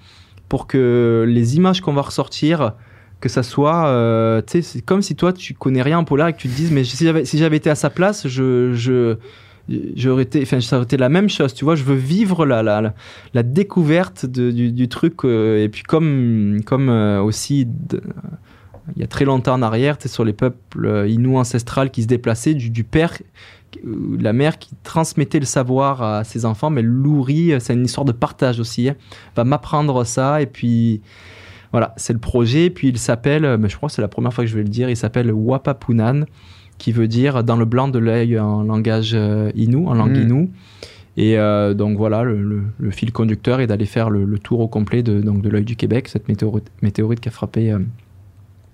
pour 0.49 0.67
que 0.67 1.25
les 1.29 1.57
images 1.57 1.81
qu'on 1.81 1.93
va 1.93 2.03
ressortir, 2.03 2.73
que 3.21 3.29
ça 3.29 3.45
soit... 3.45 4.43
tu 4.49 4.51
sais, 4.51 4.63
c'est 4.63 4.83
comme 4.83 5.03
si 5.03 5.15
toi, 5.15 5.33
tu 5.33 5.55
connais 5.55 5.83
rien 5.83 6.01
en 6.01 6.05
polaire 6.05 6.27
et 6.27 6.33
que 6.33 6.39
tu 6.39 6.49
te 6.49 6.57
dises, 6.57 6.73
mais 6.73 6.83
si 6.83 7.07
j'avais, 7.39 7.57
été 7.57 7.71
à 7.71 7.77
sa 7.77 7.91
place, 7.91 8.27
je 8.27 9.17
j'aurais 9.69 10.25
été 10.25 10.43
enfin 10.43 10.61
ça 10.61 10.77
aurait 10.77 10.85
été 10.85 10.97
la 10.97 11.09
même 11.09 11.29
chose 11.29 11.55
tu 11.55 11.65
vois 11.65 11.77
je 11.77 11.85
veux 11.85 11.95
vivre 11.95 12.45
la 12.45 12.63
la, 12.63 12.95
la, 13.33 13.43
découverte 13.43 14.27
du, 14.27 14.73
du 14.73 14.89
truc 14.89 15.25
euh, 15.25 15.63
et 15.63 15.69
puis 15.69 15.83
comme 15.83 16.61
comme 16.67 16.89
euh, 16.89 17.23
aussi 17.23 17.69
il 18.97 19.01
y 19.01 19.05
a 19.05 19.07
très 19.07 19.25
longtemps 19.25 19.55
en 19.55 19.63
arrière 19.63 19.99
tu 19.99 20.09
sur 20.09 20.25
les 20.25 20.33
peuples 20.33 20.87
euh, 20.87 21.09
inuits 21.09 21.37
ancestrales 21.37 21.91
qui 21.91 22.03
se 22.03 22.09
déplaçaient 22.09 22.55
du, 22.55 22.71
du 22.71 22.85
père 22.85 23.13
la 24.19 24.33
mère 24.33 24.59
qui 24.59 24.71
transmettait 24.83 25.41
le 25.41 25.47
savoir 25.47 26.03
à 26.03 26.25
ses 26.25 26.45
enfants 26.45 26.71
mais 26.71 26.83
Louri 26.83 27.53
c'est 27.61 27.75
une 27.75 27.85
histoire 27.85 28.05
de 28.05 28.13
partage 28.13 28.59
aussi 28.59 28.89
hein, 28.89 28.97
va 29.37 29.45
m'apprendre 29.45 30.05
ça 30.05 30.43
et 30.43 30.47
puis 30.47 31.01
voilà 31.71 31.95
c'est 31.97 32.13
le 32.13 32.19
projet 32.19 32.69
puis 32.69 32.89
il 32.89 32.99
s'appelle 32.99 33.59
je 33.67 33.77
crois 33.77 33.89
que 33.89 33.95
c'est 33.95 34.03
la 34.03 34.09
première 34.09 34.35
fois 34.35 34.45
que 34.45 34.51
je 34.51 34.57
vais 34.57 34.65
le 34.65 34.69
dire 34.69 34.91
il 34.91 34.97
s'appelle 34.97 35.33
Wapapunan 35.33 36.25
qui 36.79 36.93
veut 36.93 37.09
dire 37.09 37.45
dans 37.45 37.57
le 37.57 37.65
blanc 37.65 37.89
de 37.89 37.99
l'œil 37.99 38.39
en 38.39 38.63
langage 38.63 39.13
euh, 39.15 39.51
inou, 39.55 39.87
en 39.89 39.95
langue 39.95 40.17
Mm. 40.17 40.23
inou. 40.23 40.51
Et 41.17 41.39
euh, 41.39 41.75
donc 41.75 41.97
voilà, 41.99 42.23
le, 42.23 42.43
le- 42.43 42.63
le 42.79 42.91
fil 42.91 43.13
conducteur 43.13 43.61
est 43.61 43.67
d'aller 43.67 43.85
faire 43.87 44.09
le, 44.11 44.25
le 44.25 44.39
tour 44.39 44.61
au 44.61 44.69
complet 44.69 45.03
de, 45.03 45.21
donc 45.21 45.43
de 45.43 45.49
l'œil 45.51 45.65
du 45.65 45.77
Québec, 45.77 46.09
cette 46.09 46.27
météorite, 46.29 46.71
météorite 46.81 47.21
qui 47.21 47.29
a 47.29 47.33
frappé 47.33 47.71
euh, 47.71 47.79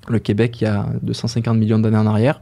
le 0.09 0.19
Québec 0.20 0.61
il 0.61 0.65
y 0.65 0.66
a 0.69 0.87
250 1.03 1.59
millions 1.59 1.79
d'années 1.81 1.97
en 1.99 2.07
arrière 2.07 2.41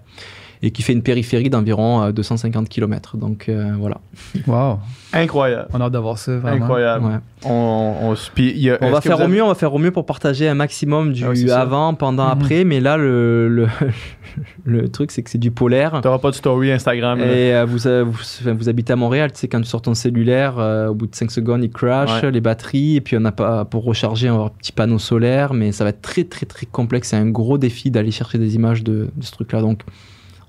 et 0.67 0.71
qui 0.73 0.83
fait 0.83 0.93
une 0.93 1.03
périphérie 1.03 1.49
d'environ 1.49 2.03
euh, 2.03 2.13
250 2.13 2.69
km. 2.69 3.17
Donc 3.17 3.49
euh, 3.49 3.73
voilà. 3.79 4.01
Wow. 4.47 4.79
Incroyable. 5.13 5.69
On 5.73 5.81
a 5.81 5.85
hâte 5.85 5.93
d'avoir 5.93 6.19
ça, 6.19 6.37
vraiment. 6.39 6.65
Incroyable. 6.65 7.05
Ouais. 7.07 7.49
On, 7.49 8.13
a- 8.13 8.91
va 8.91 9.01
faire 9.01 9.19
au 9.19 9.23
avez- 9.23 9.33
mieux, 9.33 9.43
on 9.43 9.49
va 9.49 9.55
faire 9.55 9.73
au 9.73 9.79
mieux 9.79 9.91
pour 9.93 10.05
partager 10.05 10.49
un 10.49 10.55
maximum 10.55 11.13
du 11.13 11.25
Ah 11.25 11.31
oui, 11.31 11.39
c'est 11.39 11.49
ça. 11.49 11.61
avant, 11.61 11.95
pendant, 11.95 12.25
Mhm. 12.27 12.33
après. 12.33 12.65
Mais 12.65 12.81
là, 12.81 12.97
le, 12.97 13.49
le, 13.49 13.69
le 14.65 14.89
truc, 14.89 15.11
c'est 15.13 15.23
que 15.23 15.31
c'est 15.31 15.39
du 15.39 15.51
polaire. 15.51 16.01
T'auras 16.03 16.19
pas 16.19 16.31
de 16.31 16.35
story 16.35 16.73
Instagram. 16.73 17.21
Et 17.21 17.55
euh, 17.55 17.65
vous, 17.65 17.87
euh, 17.87 18.05
vous, 18.05 18.69
habitez 18.69 18.93
à 18.93 18.97
Montréal, 18.97 19.33
tu 19.33 19.39
sais, 19.39 19.49
quand 19.49 19.61
tu 19.61 19.67
sors 19.69 19.83
ton 19.83 19.95
cellulaire, 19.95 20.59
euh, 20.59 20.89
au 20.89 20.95
bout 20.95 21.07
de 21.07 21.15
5 21.15 21.31
secondes, 21.31 21.63
il 21.63 21.71
crash, 21.71 22.23
Ouais. 22.23 22.31
les 22.31 22.41
batteries, 22.41 22.97
et 22.97 23.01
puis 23.01 23.17
on 23.17 23.21
n'a 23.21 23.33
pas, 23.33 23.65
pour 23.65 23.85
recharger, 23.85 24.29
on 24.29 24.33
va 24.33 24.37
avoir 24.39 24.51
un 24.53 24.59
petit 24.59 24.73
panneau 24.73 24.99
solaire, 24.99 25.55
mais 25.55 25.71
ça 25.73 25.85
va 25.85 25.91
être 25.91 26.03
très, 26.03 26.25
très, 26.25 26.47
très 26.47 26.67
complexe. 26.67 27.09
C'est 27.11 27.17
un 27.17 27.31
gros 27.31 27.59
défi 27.59 27.91
d'aller 27.91 28.11
chercher 28.11 28.39
des 28.39 28.57
images 28.57 28.83
de, 28.83 29.09
de 29.15 29.25
ce 29.25 29.31
truc-là. 29.33 29.61
Donc, 29.61 29.83
on 29.87 29.91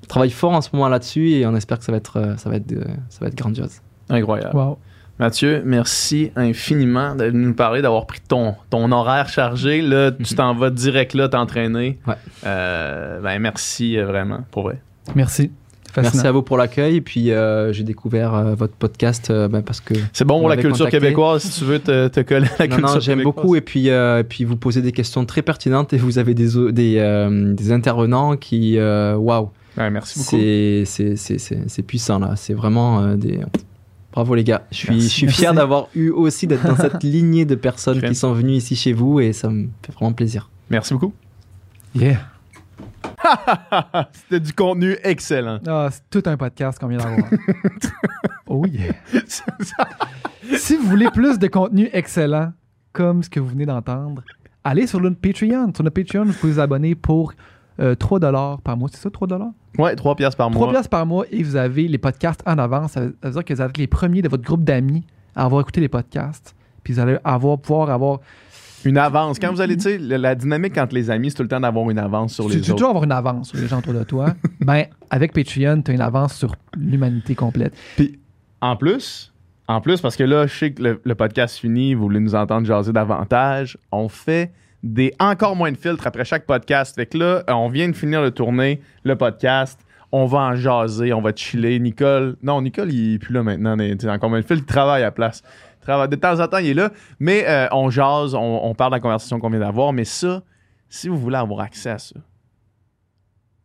travaille 0.07 0.29
fort 0.29 0.53
en 0.53 0.61
ce 0.61 0.69
moment 0.73 0.89
là-dessus, 0.89 1.29
et 1.31 1.45
on 1.45 1.55
espère 1.55 1.79
que 1.79 1.85
ça 1.85 1.91
va 1.91 1.97
être, 1.97 2.17
euh, 2.17 2.37
ça 2.37 2.49
va 2.49 2.55
être, 2.57 2.71
euh, 2.71 2.83
ça 3.09 3.19
va 3.21 3.27
être 3.27 3.35
grandiose. 3.35 3.81
Incroyable. 4.09 4.55
Wow. 4.55 4.77
Mathieu, 5.19 5.63
merci 5.65 6.31
infiniment 6.35 7.15
de 7.15 7.31
nous 7.31 7.55
parler, 7.55 7.81
d'avoir 7.81 8.05
pris 8.05 8.19
ton, 8.27 8.53
ton 8.69 8.91
horaire 8.91 9.29
chargé. 9.29 9.81
Là, 9.81 10.11
tu 10.11 10.35
t'en 10.35 10.53
vas 10.53 10.69
direct 10.69 11.15
là 11.15 11.27
t'entraîner. 11.27 11.97
Ouais. 12.07 12.13
Euh, 12.45 13.19
ben, 13.19 13.39
merci 13.39 13.97
vraiment, 13.97 14.45
pour 14.51 14.63
vrai. 14.63 14.79
Merci. 15.15 15.49
Fascinant. 15.91 16.11
Merci 16.13 16.27
à 16.27 16.31
vous 16.31 16.43
pour 16.43 16.57
l'accueil. 16.57 16.97
Et 16.97 17.01
puis, 17.01 17.31
euh, 17.31 17.73
j'ai 17.73 17.83
découvert 17.83 18.35
euh, 18.35 18.53
votre 18.53 18.75
podcast 18.75 19.31
euh, 19.31 19.47
ben, 19.47 19.63
parce 19.63 19.81
que. 19.81 19.95
C'est 20.13 20.25
bon 20.25 20.39
pour 20.39 20.49
la 20.49 20.57
culture 20.57 20.85
contacté. 20.85 20.99
québécoise 20.99 21.41
si 21.41 21.59
tu 21.59 21.65
veux 21.65 21.79
te, 21.79 22.07
te 22.09 22.19
coller 22.19 22.45
à 22.59 22.63
la 22.63 22.67
Non, 22.67 22.75
culture 22.75 22.93
non, 22.95 22.99
j'aime 22.99 23.23
beaucoup. 23.23 23.55
Et 23.55 23.61
puis, 23.61 23.89
euh, 23.89 24.19
et 24.19 24.23
puis, 24.23 24.43
vous 24.43 24.57
posez 24.57 24.83
des 24.83 24.91
questions 24.91 25.25
très 25.25 25.41
pertinentes 25.41 25.93
et 25.93 25.97
vous 25.97 26.19
avez 26.19 26.35
des, 26.35 26.49
des, 26.71 26.97
euh, 26.99 27.53
des 27.55 27.71
intervenants 27.71 28.37
qui. 28.37 28.77
Waouh! 28.79 29.49
Ouais, 29.77 29.89
merci 29.89 30.19
beaucoup. 30.19 31.65
C'est 31.69 31.83
puissant, 31.83 32.19
là. 32.19 32.35
C'est 32.35 32.53
vraiment 32.53 33.01
euh, 33.01 33.15
des. 33.15 33.39
Bravo, 34.11 34.33
les 34.33 34.43
gars. 34.43 34.63
Je 34.71 34.77
suis, 34.77 34.89
Merci. 34.89 35.09
je 35.09 35.13
suis 35.13 35.29
fier 35.29 35.53
d'avoir 35.53 35.89
eu 35.93 36.09
aussi 36.09 36.47
d'être 36.47 36.65
dans 36.65 36.75
cette 36.75 37.03
lignée 37.03 37.45
de 37.45 37.53
personnes 37.53 38.01
qui 38.01 38.15
sont 38.15 38.33
venues 38.33 38.53
ici 38.53 38.75
chez 38.75 38.93
vous 38.93 39.19
et 39.19 39.31
ça 39.31 39.49
me 39.49 39.67
fait 39.85 39.93
vraiment 39.93 40.13
plaisir. 40.13 40.49
Merci 40.69 40.93
beaucoup. 40.93 41.13
Yeah. 41.93 42.17
C'était 44.13 44.39
du 44.39 44.53
contenu 44.53 44.97
excellent. 45.03 45.59
Ah, 45.67 45.89
c'est 45.91 46.01
tout 46.09 46.27
un 46.27 46.37
podcast 46.37 46.79
qu'on 46.79 46.87
vient 46.87 46.97
d'avoir. 46.97 47.29
oh 48.47 48.65
yeah. 48.65 48.93
si 50.57 50.75
vous 50.77 50.87
voulez 50.87 51.09
plus 51.11 51.37
de 51.37 51.47
contenu 51.47 51.89
excellent, 51.93 52.53
comme 52.93 53.21
ce 53.21 53.29
que 53.29 53.39
vous 53.39 53.49
venez 53.49 53.65
d'entendre, 53.65 54.23
allez 54.63 54.87
sur 54.87 54.99
notre 54.99 55.17
Patreon. 55.19 55.71
Sur 55.75 55.83
notre 55.83 55.93
Patreon, 55.93 56.25
vous 56.25 56.33
pouvez 56.33 56.53
vous 56.53 56.59
abonner 56.59 56.95
pour 56.95 57.33
euh, 57.79 57.95
3 57.95 58.19
par 58.63 58.77
mois. 58.77 58.89
C'est 58.91 58.99
ça, 59.01 59.09
3 59.09 59.27
Ouais, 59.77 59.95
3 59.95 60.15
piastres 60.15 60.37
par 60.37 60.49
3 60.49 60.59
mois. 60.59 60.71
piastres 60.73 60.89
par 60.89 61.05
mois 61.05 61.25
et 61.31 61.43
vous 61.43 61.55
avez 61.55 61.87
les 61.87 61.97
podcasts 61.97 62.41
en 62.45 62.57
avance. 62.57 62.93
Ça 62.93 63.01
veut 63.01 63.15
ça 63.21 63.29
veut 63.29 63.33
dire 63.33 63.45
que 63.45 63.53
vous 63.53 63.61
êtes 63.61 63.77
les 63.77 63.87
premiers 63.87 64.21
de 64.21 64.29
votre 64.29 64.43
groupe 64.43 64.63
d'amis 64.63 65.05
à 65.35 65.45
avoir 65.45 65.61
écouté 65.61 65.81
les 65.81 65.89
podcasts. 65.89 66.55
Puis 66.83 66.93
vous 66.93 66.99
allez 66.99 67.17
avoir, 67.23 67.59
pouvoir 67.59 67.89
avoir. 67.89 68.19
Une 68.85 68.97
avance. 68.97 69.39
Quand 69.39 69.51
vous 69.51 69.59
allez, 69.59 69.75
tu 69.75 69.83
sais, 69.83 69.97
la, 69.97 70.35
dynamique 70.35 70.77
entre 70.77 70.95
les 70.95 71.09
amis, 71.09 71.31
c'est 71.31 71.37
tout 71.37 71.43
le 71.43 71.49
temps 71.49 71.59
d'avoir 71.59 71.89
une 71.89 71.99
avance 71.99 72.33
sur 72.33 72.45
Tu 72.45 72.57
les 72.57 72.61
tu 72.61 72.71
autres. 72.71 72.77
toujours 72.77 72.89
avoir 72.89 73.03
une 73.03 73.11
avance 73.11 73.49
sur 73.49 73.57
les 73.57 73.67
gens 73.67 73.79
autour 73.79 73.93
de 73.93 74.03
toi. 74.03 74.33
ben, 74.61 74.85
avec 75.09 75.33
Patreon, 75.33 75.81
tu 75.81 75.91
as 75.91 75.93
une 75.95 76.01
avance 76.01 76.35
sur 76.35 76.55
l'humanité 76.77 77.35
complète. 77.35 77.73
En 78.61 78.75
plus, 78.77 79.33
en 79.67 79.81
plus, 79.81 79.99
parce 79.99 80.15
que 80.15 80.23
là, 80.23 80.47
je 80.47 80.55
sais 80.55 80.71
que 80.71 80.81
le, 80.81 81.01
le 81.03 81.15
podcast 81.15 81.57
finit, 81.57 81.95
vous 81.95 82.03
voulez 82.03 82.19
nous 82.19 82.35
entendre 82.35 82.65
jaser 82.65 82.93
davantage, 82.93 83.77
on 83.91 84.07
fait 84.07 84.51
des 84.83 85.13
encore 85.19 85.55
moins 85.55 85.71
de 85.71 85.77
filtres 85.77 86.05
après 86.07 86.25
chaque 86.25 86.45
podcast. 86.45 86.95
Fait 86.95 87.05
que 87.05 87.17
là, 87.17 87.43
euh, 87.49 87.53
on 87.53 87.69
vient 87.69 87.89
de 87.89 87.95
finir 87.95 88.23
de 88.23 88.29
tourner 88.29 88.81
le 89.03 89.15
podcast. 89.15 89.79
On 90.11 90.25
va 90.25 90.39
en 90.39 90.55
jaser, 90.55 91.11
on 91.13 91.21
va 91.21 91.33
chiller. 91.35 91.79
Nicole, 91.79 92.37
non, 92.41 92.61
Nicole, 92.61 92.91
il 92.93 93.15
est 93.15 93.19
plus 93.19 93.33
là 93.33 93.43
maintenant. 93.43 93.75
tu 93.77 93.97
sais, 93.99 94.09
encore 94.09 94.29
moins 94.29 94.39
de 94.39 94.45
filtres, 94.45 94.63
il 94.63 94.73
travaille 94.73 95.01
à 95.01 95.07
la 95.07 95.11
place. 95.11 95.43
Il 95.87 96.07
De 96.09 96.15
temps 96.15 96.39
en 96.39 96.47
temps, 96.47 96.57
il 96.57 96.67
est 96.67 96.73
là. 96.73 96.91
Mais 97.19 97.45
euh, 97.47 97.67
on 97.71 97.89
jase, 97.89 98.35
on, 98.35 98.61
on 98.63 98.73
parle 98.75 98.91
de 98.91 98.95
la 98.97 98.99
conversation 98.99 99.39
qu'on 99.39 99.49
vient 99.49 99.59
d'avoir. 99.59 99.93
Mais 99.93 100.05
ça, 100.05 100.43
si 100.89 101.07
vous 101.07 101.17
voulez 101.17 101.37
avoir 101.37 101.61
accès 101.61 101.89
à 101.89 101.97
ça, 101.97 102.15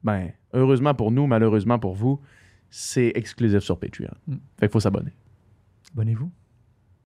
ben, 0.02 0.30
heureusement 0.52 0.94
pour 0.94 1.10
nous, 1.10 1.26
malheureusement 1.26 1.78
pour 1.78 1.94
vous, 1.94 2.20
c'est 2.70 3.12
exclusif 3.14 3.60
sur 3.60 3.78
Patreon. 3.78 4.14
Mm. 4.26 4.34
Fait 4.58 4.66
qu'il 4.66 4.70
faut 4.70 4.80
s'abonner. 4.80 5.12
Abonnez-vous. 5.92 6.30